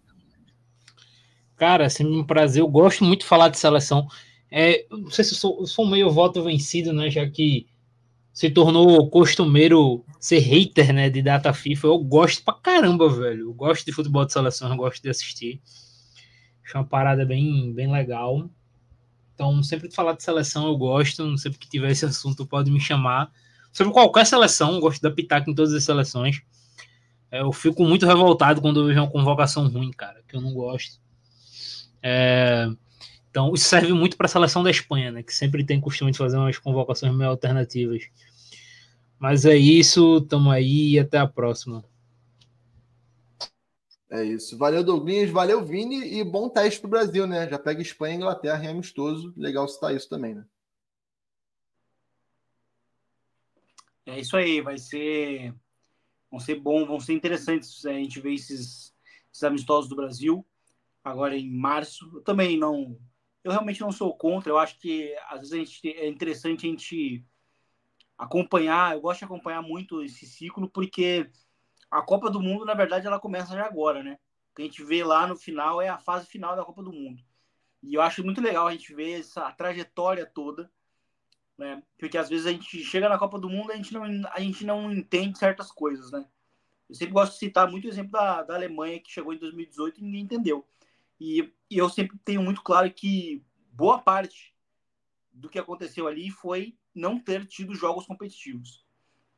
Cara, 1.56 1.88
sempre 1.88 2.12
um 2.14 2.22
prazer. 2.22 2.60
Eu 2.60 2.68
gosto 2.68 3.04
muito 3.04 3.20
de 3.20 3.26
falar 3.26 3.48
de 3.48 3.56
seleção. 3.56 4.06
É, 4.56 4.86
não 4.88 5.10
sei 5.10 5.24
se 5.24 5.34
sou, 5.34 5.66
sou 5.66 5.84
meio 5.84 6.12
voto 6.12 6.40
vencido, 6.44 6.92
né? 6.92 7.10
Já 7.10 7.28
que 7.28 7.66
se 8.32 8.48
tornou 8.48 9.10
costumeiro 9.10 10.04
ser 10.20 10.38
hater, 10.38 10.92
né? 10.92 11.10
De 11.10 11.20
data 11.20 11.52
FIFA. 11.52 11.88
Eu 11.88 11.98
gosto 11.98 12.44
pra 12.44 12.54
caramba, 12.54 13.08
velho. 13.08 13.48
Eu 13.48 13.52
gosto 13.52 13.84
de 13.84 13.90
futebol 13.90 14.24
de 14.24 14.32
seleção, 14.32 14.70
eu 14.70 14.76
gosto 14.76 15.02
de 15.02 15.10
assistir. 15.10 15.60
Acho 16.64 16.78
uma 16.78 16.84
parada 16.84 17.26
bem, 17.26 17.72
bem 17.72 17.90
legal. 17.90 18.48
Então, 19.34 19.60
sempre 19.60 19.88
que 19.88 19.94
falar 19.96 20.12
de 20.12 20.22
seleção 20.22 20.68
eu 20.68 20.78
gosto. 20.78 21.36
Sempre 21.36 21.58
que 21.58 21.68
tiver 21.68 21.90
esse 21.90 22.04
assunto, 22.04 22.46
pode 22.46 22.70
me 22.70 22.78
chamar. 22.78 23.32
Sobre 23.72 23.92
qualquer 23.92 24.24
seleção, 24.24 24.78
gosto 24.78 25.02
da 25.02 25.10
pitaca 25.10 25.50
em 25.50 25.54
todas 25.54 25.74
as 25.74 25.82
seleções. 25.82 26.42
É, 27.28 27.40
eu 27.40 27.50
fico 27.50 27.84
muito 27.84 28.06
revoltado 28.06 28.60
quando 28.60 28.82
eu 28.82 28.86
vejo 28.86 29.00
uma 29.00 29.10
convocação 29.10 29.66
ruim, 29.66 29.90
cara, 29.90 30.22
que 30.28 30.36
eu 30.36 30.40
não 30.40 30.54
gosto. 30.54 31.00
É, 32.00 32.68
então, 33.34 33.52
isso 33.52 33.64
serve 33.64 33.92
muito 33.92 34.16
para 34.16 34.26
a 34.26 34.28
seleção 34.28 34.62
da 34.62 34.70
Espanha, 34.70 35.10
né, 35.10 35.20
que 35.20 35.34
sempre 35.34 35.66
tem 35.66 35.80
costume 35.80 36.12
de 36.12 36.18
fazer 36.18 36.36
umas 36.36 36.56
convocações 36.56 37.12
meio 37.12 37.30
alternativas. 37.30 38.08
Mas 39.18 39.44
é 39.44 39.56
isso, 39.56 40.20
tamo 40.20 40.52
aí 40.52 40.92
e 40.92 41.00
até 41.00 41.18
a 41.18 41.26
próxima. 41.26 41.84
É 44.08 44.22
isso. 44.22 44.56
Valeu, 44.56 44.84
Douglas. 44.84 45.30
Valeu, 45.30 45.64
Vini. 45.64 46.16
E 46.16 46.22
bom 46.22 46.48
teste 46.48 46.78
para 46.78 46.86
o 46.86 46.90
Brasil, 46.90 47.26
né? 47.26 47.48
Já 47.48 47.58
pega 47.58 47.82
Espanha 47.82 48.14
e 48.14 48.16
Inglaterra 48.18 48.64
em 48.66 48.68
amistoso. 48.68 49.34
Legal 49.36 49.66
citar 49.66 49.92
isso 49.92 50.08
também, 50.08 50.36
né? 50.36 50.44
É 54.06 54.20
isso 54.20 54.36
aí. 54.36 54.60
Vai 54.60 54.78
ser. 54.78 55.52
Vão 56.30 56.38
ser 56.38 56.54
bom, 56.54 56.86
vão 56.86 57.00
ser 57.00 57.14
interessantes 57.14 57.84
a 57.84 57.94
gente 57.94 58.20
ver 58.20 58.34
esses, 58.34 58.94
esses 59.32 59.42
amistosos 59.42 59.90
do 59.90 59.96
Brasil 59.96 60.46
agora 61.02 61.36
em 61.36 61.50
março. 61.50 62.08
Eu 62.14 62.22
também 62.22 62.56
não. 62.56 62.96
Eu 63.44 63.52
realmente 63.52 63.80
não 63.80 63.92
sou 63.92 64.16
contra. 64.16 64.50
Eu 64.50 64.58
acho 64.58 64.78
que 64.78 65.14
às 65.28 65.50
vezes 65.50 65.70
gente, 65.70 65.88
é 65.88 66.08
interessante 66.08 66.66
a 66.66 66.70
gente 66.70 67.24
acompanhar. 68.18 68.94
Eu 68.94 69.00
gosto 69.02 69.20
de 69.20 69.24
acompanhar 69.26 69.62
muito 69.62 70.02
esse 70.02 70.26
ciclo 70.26 70.68
porque 70.68 71.30
a 71.90 72.02
Copa 72.02 72.30
do 72.30 72.40
Mundo, 72.40 72.64
na 72.64 72.74
verdade, 72.74 73.06
ela 73.06 73.20
começa 73.20 73.54
já 73.54 73.66
agora, 73.66 74.02
né? 74.02 74.18
O 74.50 74.56
que 74.56 74.62
a 74.62 74.64
gente 74.64 74.82
vê 74.82 75.04
lá 75.04 75.26
no 75.26 75.36
final 75.36 75.80
é 75.80 75.88
a 75.88 75.98
fase 75.98 76.26
final 76.26 76.56
da 76.56 76.64
Copa 76.64 76.82
do 76.82 76.92
Mundo. 76.92 77.22
E 77.82 77.94
eu 77.94 78.00
acho 78.00 78.24
muito 78.24 78.40
legal 78.40 78.66
a 78.66 78.72
gente 78.72 78.94
ver 78.94 79.20
essa 79.20 79.50
trajetória 79.52 80.24
toda, 80.24 80.70
né? 81.58 81.82
Porque 81.98 82.16
às 82.16 82.28
vezes 82.28 82.46
a 82.46 82.50
gente 82.50 82.82
chega 82.82 83.08
na 83.08 83.18
Copa 83.18 83.38
do 83.38 83.48
Mundo 83.48 83.70
e 83.70 83.74
a 83.74 83.76
gente 83.76 83.92
não, 83.92 84.04
a 84.32 84.40
gente 84.40 84.64
não 84.64 84.90
entende 84.90 85.38
certas 85.38 85.70
coisas, 85.70 86.10
né? 86.10 86.24
Eu 86.88 86.94
sempre 86.94 87.14
gosto 87.14 87.32
de 87.32 87.38
citar 87.38 87.70
muito 87.70 87.84
o 87.84 87.88
exemplo 87.88 88.12
da, 88.12 88.42
da 88.42 88.54
Alemanha, 88.54 89.00
que 89.00 89.10
chegou 89.10 89.32
em 89.32 89.38
2018 89.38 90.00
e 90.00 90.04
ninguém 90.04 90.22
entendeu. 90.22 90.66
E, 91.20 91.52
e 91.70 91.78
eu 91.78 91.88
sempre 91.88 92.18
tenho 92.24 92.42
muito 92.42 92.62
claro 92.62 92.92
que 92.92 93.44
boa 93.72 93.98
parte 93.98 94.54
do 95.32 95.48
que 95.48 95.58
aconteceu 95.58 96.06
ali 96.06 96.30
foi 96.30 96.76
não 96.94 97.18
ter 97.18 97.46
tido 97.46 97.74
jogos 97.74 98.06
competitivos. 98.06 98.84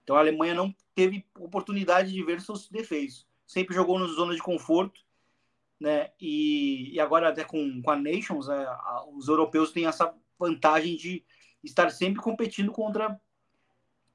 Então 0.03 0.17
a 0.17 0.21
Alemanha 0.21 0.55
não 0.55 0.75
teve 0.95 1.27
oportunidade 1.39 2.13
de 2.13 2.23
ver 2.23 2.41
seus 2.41 2.69
defeitos. 2.69 3.27
Sempre 3.47 3.75
jogou 3.75 3.99
na 3.99 4.07
zona 4.07 4.35
de 4.35 4.43
conforto, 4.43 5.01
né? 5.81 6.11
E, 6.21 6.95
e 6.95 7.01
agora 7.01 7.29
até 7.29 7.45
com, 7.45 7.83
com 7.83 7.91
a 7.91 7.97
Nations, 7.97 8.49
é, 8.49 8.67
a, 8.67 9.05
os 9.13 9.29
europeus 9.29 9.73
têm 9.73 9.87
essa 9.87 10.15
vantagem 10.39 10.97
de 10.97 11.25
estar 11.63 11.91
sempre 11.91 12.23
competindo 12.23 12.71
contra 12.71 13.21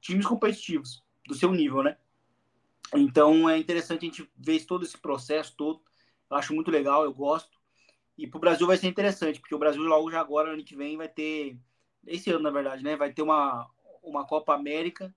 times 0.00 0.26
competitivos 0.26 1.04
do 1.26 1.34
seu 1.34 1.52
nível, 1.52 1.82
né? 1.82 1.96
Então 2.94 3.48
é 3.48 3.58
interessante 3.58 4.04
a 4.04 4.08
gente 4.08 4.30
ver 4.36 4.64
todo 4.66 4.84
esse 4.84 4.98
processo 4.98 5.54
todo. 5.56 5.82
Eu 6.32 6.36
acho 6.38 6.54
muito 6.54 6.70
legal, 6.70 7.04
eu 7.04 7.12
gosto. 7.12 7.60
E 8.16 8.26
para 8.26 8.38
o 8.38 8.40
Brasil 8.40 8.66
vai 8.66 8.78
ser 8.78 8.88
interessante, 8.88 9.38
porque 9.38 9.54
o 9.54 9.58
Brasil 9.58 9.82
logo 9.82 10.10
já 10.10 10.20
agora, 10.20 10.52
ano 10.52 10.64
que 10.64 10.74
vem, 10.74 10.96
vai 10.96 11.08
ter, 11.08 11.58
esse 12.06 12.30
ano 12.30 12.40
na 12.40 12.50
verdade, 12.50 12.82
né? 12.82 12.96
Vai 12.96 13.12
ter 13.12 13.20
uma, 13.22 13.68
uma 14.02 14.26
Copa 14.26 14.54
América 14.54 15.14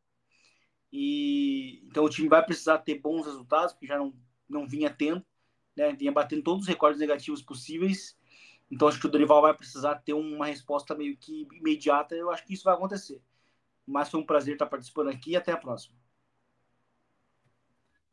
e 0.92 1.82
então 1.86 2.04
o 2.04 2.10
time 2.10 2.28
vai 2.28 2.46
precisar 2.46 2.80
ter 2.80 3.00
bons 3.00 3.26
resultados, 3.26 3.74
porque 3.74 3.88
já 3.88 3.98
não, 3.98 4.14
não 4.50 4.68
vinha 4.68 4.90
tendo, 4.90 5.26
né? 5.76 5.94
Vinha 5.94 6.12
batendo 6.12 6.44
todos 6.44 6.64
os 6.64 6.68
recordes 6.68 7.00
negativos 7.00 7.42
possíveis. 7.42 8.18
Então 8.70 8.88
acho 8.88 9.00
que 9.00 9.08
o 9.08 9.10
Dorival 9.10 9.42
vai 9.42 9.54
precisar 9.56 9.96
ter 9.96 10.14
uma 10.14 10.48
resposta 10.48 10.96
meio 10.96 11.18
que 11.18 11.48
imediata. 11.54 12.14
Eu 12.16 12.30
acho 12.30 12.46
que 12.46 12.54
isso 12.54 12.66
vai 12.66 12.74
acontecer. 12.76 13.22
Mas 13.86 14.10
foi 14.10 14.20
um 14.20 14.26
prazer 14.26 14.56
estar 14.56 14.66
participando 14.66 15.10
aqui 15.10 15.32
e 15.32 15.36
até 15.38 15.52
a 15.54 15.58
próxima. 15.58 15.96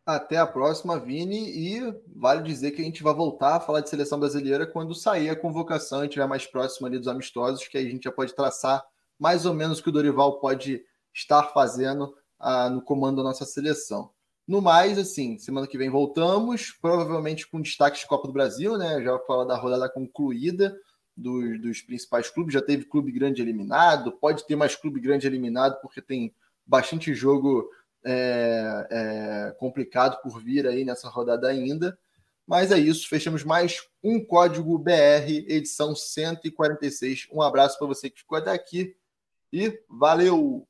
Até 0.04 0.36
a 0.36 0.46
próxima, 0.46 0.98
Vini. 0.98 1.50
E 1.50 1.94
vale 2.14 2.42
dizer 2.42 2.72
que 2.72 2.82
a 2.82 2.84
gente 2.84 3.02
vai 3.02 3.14
voltar 3.14 3.56
a 3.56 3.60
falar 3.60 3.80
de 3.80 3.88
seleção 3.88 4.18
brasileira 4.18 4.66
quando 4.66 4.94
sair 4.94 5.30
a 5.30 5.36
convocação 5.36 6.02
e 6.02 6.06
estiver 6.06 6.26
mais 6.26 6.46
próximo 6.46 6.86
ali 6.86 6.98
dos 6.98 7.08
amistosos, 7.08 7.68
que 7.68 7.78
aí 7.78 7.86
a 7.86 7.90
gente 7.90 8.04
já 8.04 8.12
pode 8.12 8.34
traçar 8.34 8.84
mais 9.18 9.46
ou 9.46 9.54
menos 9.54 9.78
o 9.78 9.82
que 9.82 9.88
o 9.88 9.92
Dorival 9.92 10.40
pode 10.40 10.82
estar 11.14 11.44
fazendo 11.44 12.12
ah, 12.38 12.68
no 12.68 12.82
comando 12.82 13.18
da 13.18 13.22
nossa 13.22 13.44
seleção. 13.44 14.10
No 14.46 14.60
mais, 14.60 14.98
assim, 14.98 15.38
semana 15.38 15.68
que 15.68 15.78
vem 15.78 15.88
voltamos, 15.88 16.72
provavelmente 16.72 17.48
com 17.48 17.60
destaque 17.60 18.00
de 18.00 18.06
Copa 18.06 18.26
do 18.26 18.32
Brasil, 18.32 18.76
né? 18.76 19.00
Já 19.00 19.16
falar 19.20 19.44
da 19.44 19.56
rodada 19.56 19.88
concluída 19.88 20.76
dos, 21.16 21.60
dos 21.60 21.80
principais 21.80 22.28
clubes. 22.28 22.52
Já 22.52 22.60
teve 22.60 22.84
clube 22.84 23.12
grande 23.12 23.40
eliminado, 23.40 24.10
pode 24.10 24.44
ter 24.44 24.56
mais 24.56 24.74
clube 24.74 25.00
grande 25.00 25.28
eliminado, 25.28 25.80
porque 25.80 26.02
tem 26.02 26.34
bastante 26.66 27.14
jogo 27.14 27.68
é, 28.04 28.86
é, 28.90 29.54
complicado 29.58 30.20
por 30.22 30.40
vir 30.42 30.66
aí 30.66 30.84
nessa 30.84 31.08
rodada 31.08 31.48
ainda. 31.48 31.98
Mas 32.46 32.72
é 32.72 32.78
isso, 32.78 33.08
fechamos 33.08 33.44
mais 33.44 33.86
um 34.02 34.24
Código 34.24 34.76
BR, 34.78 35.46
edição 35.48 35.94
146. 35.94 37.28
Um 37.32 37.40
abraço 37.40 37.78
para 37.78 37.86
você 37.86 38.10
que 38.10 38.20
ficou 38.20 38.36
até 38.36 38.50
aqui 38.50 38.96
e 39.52 39.80
valeu! 39.88 40.66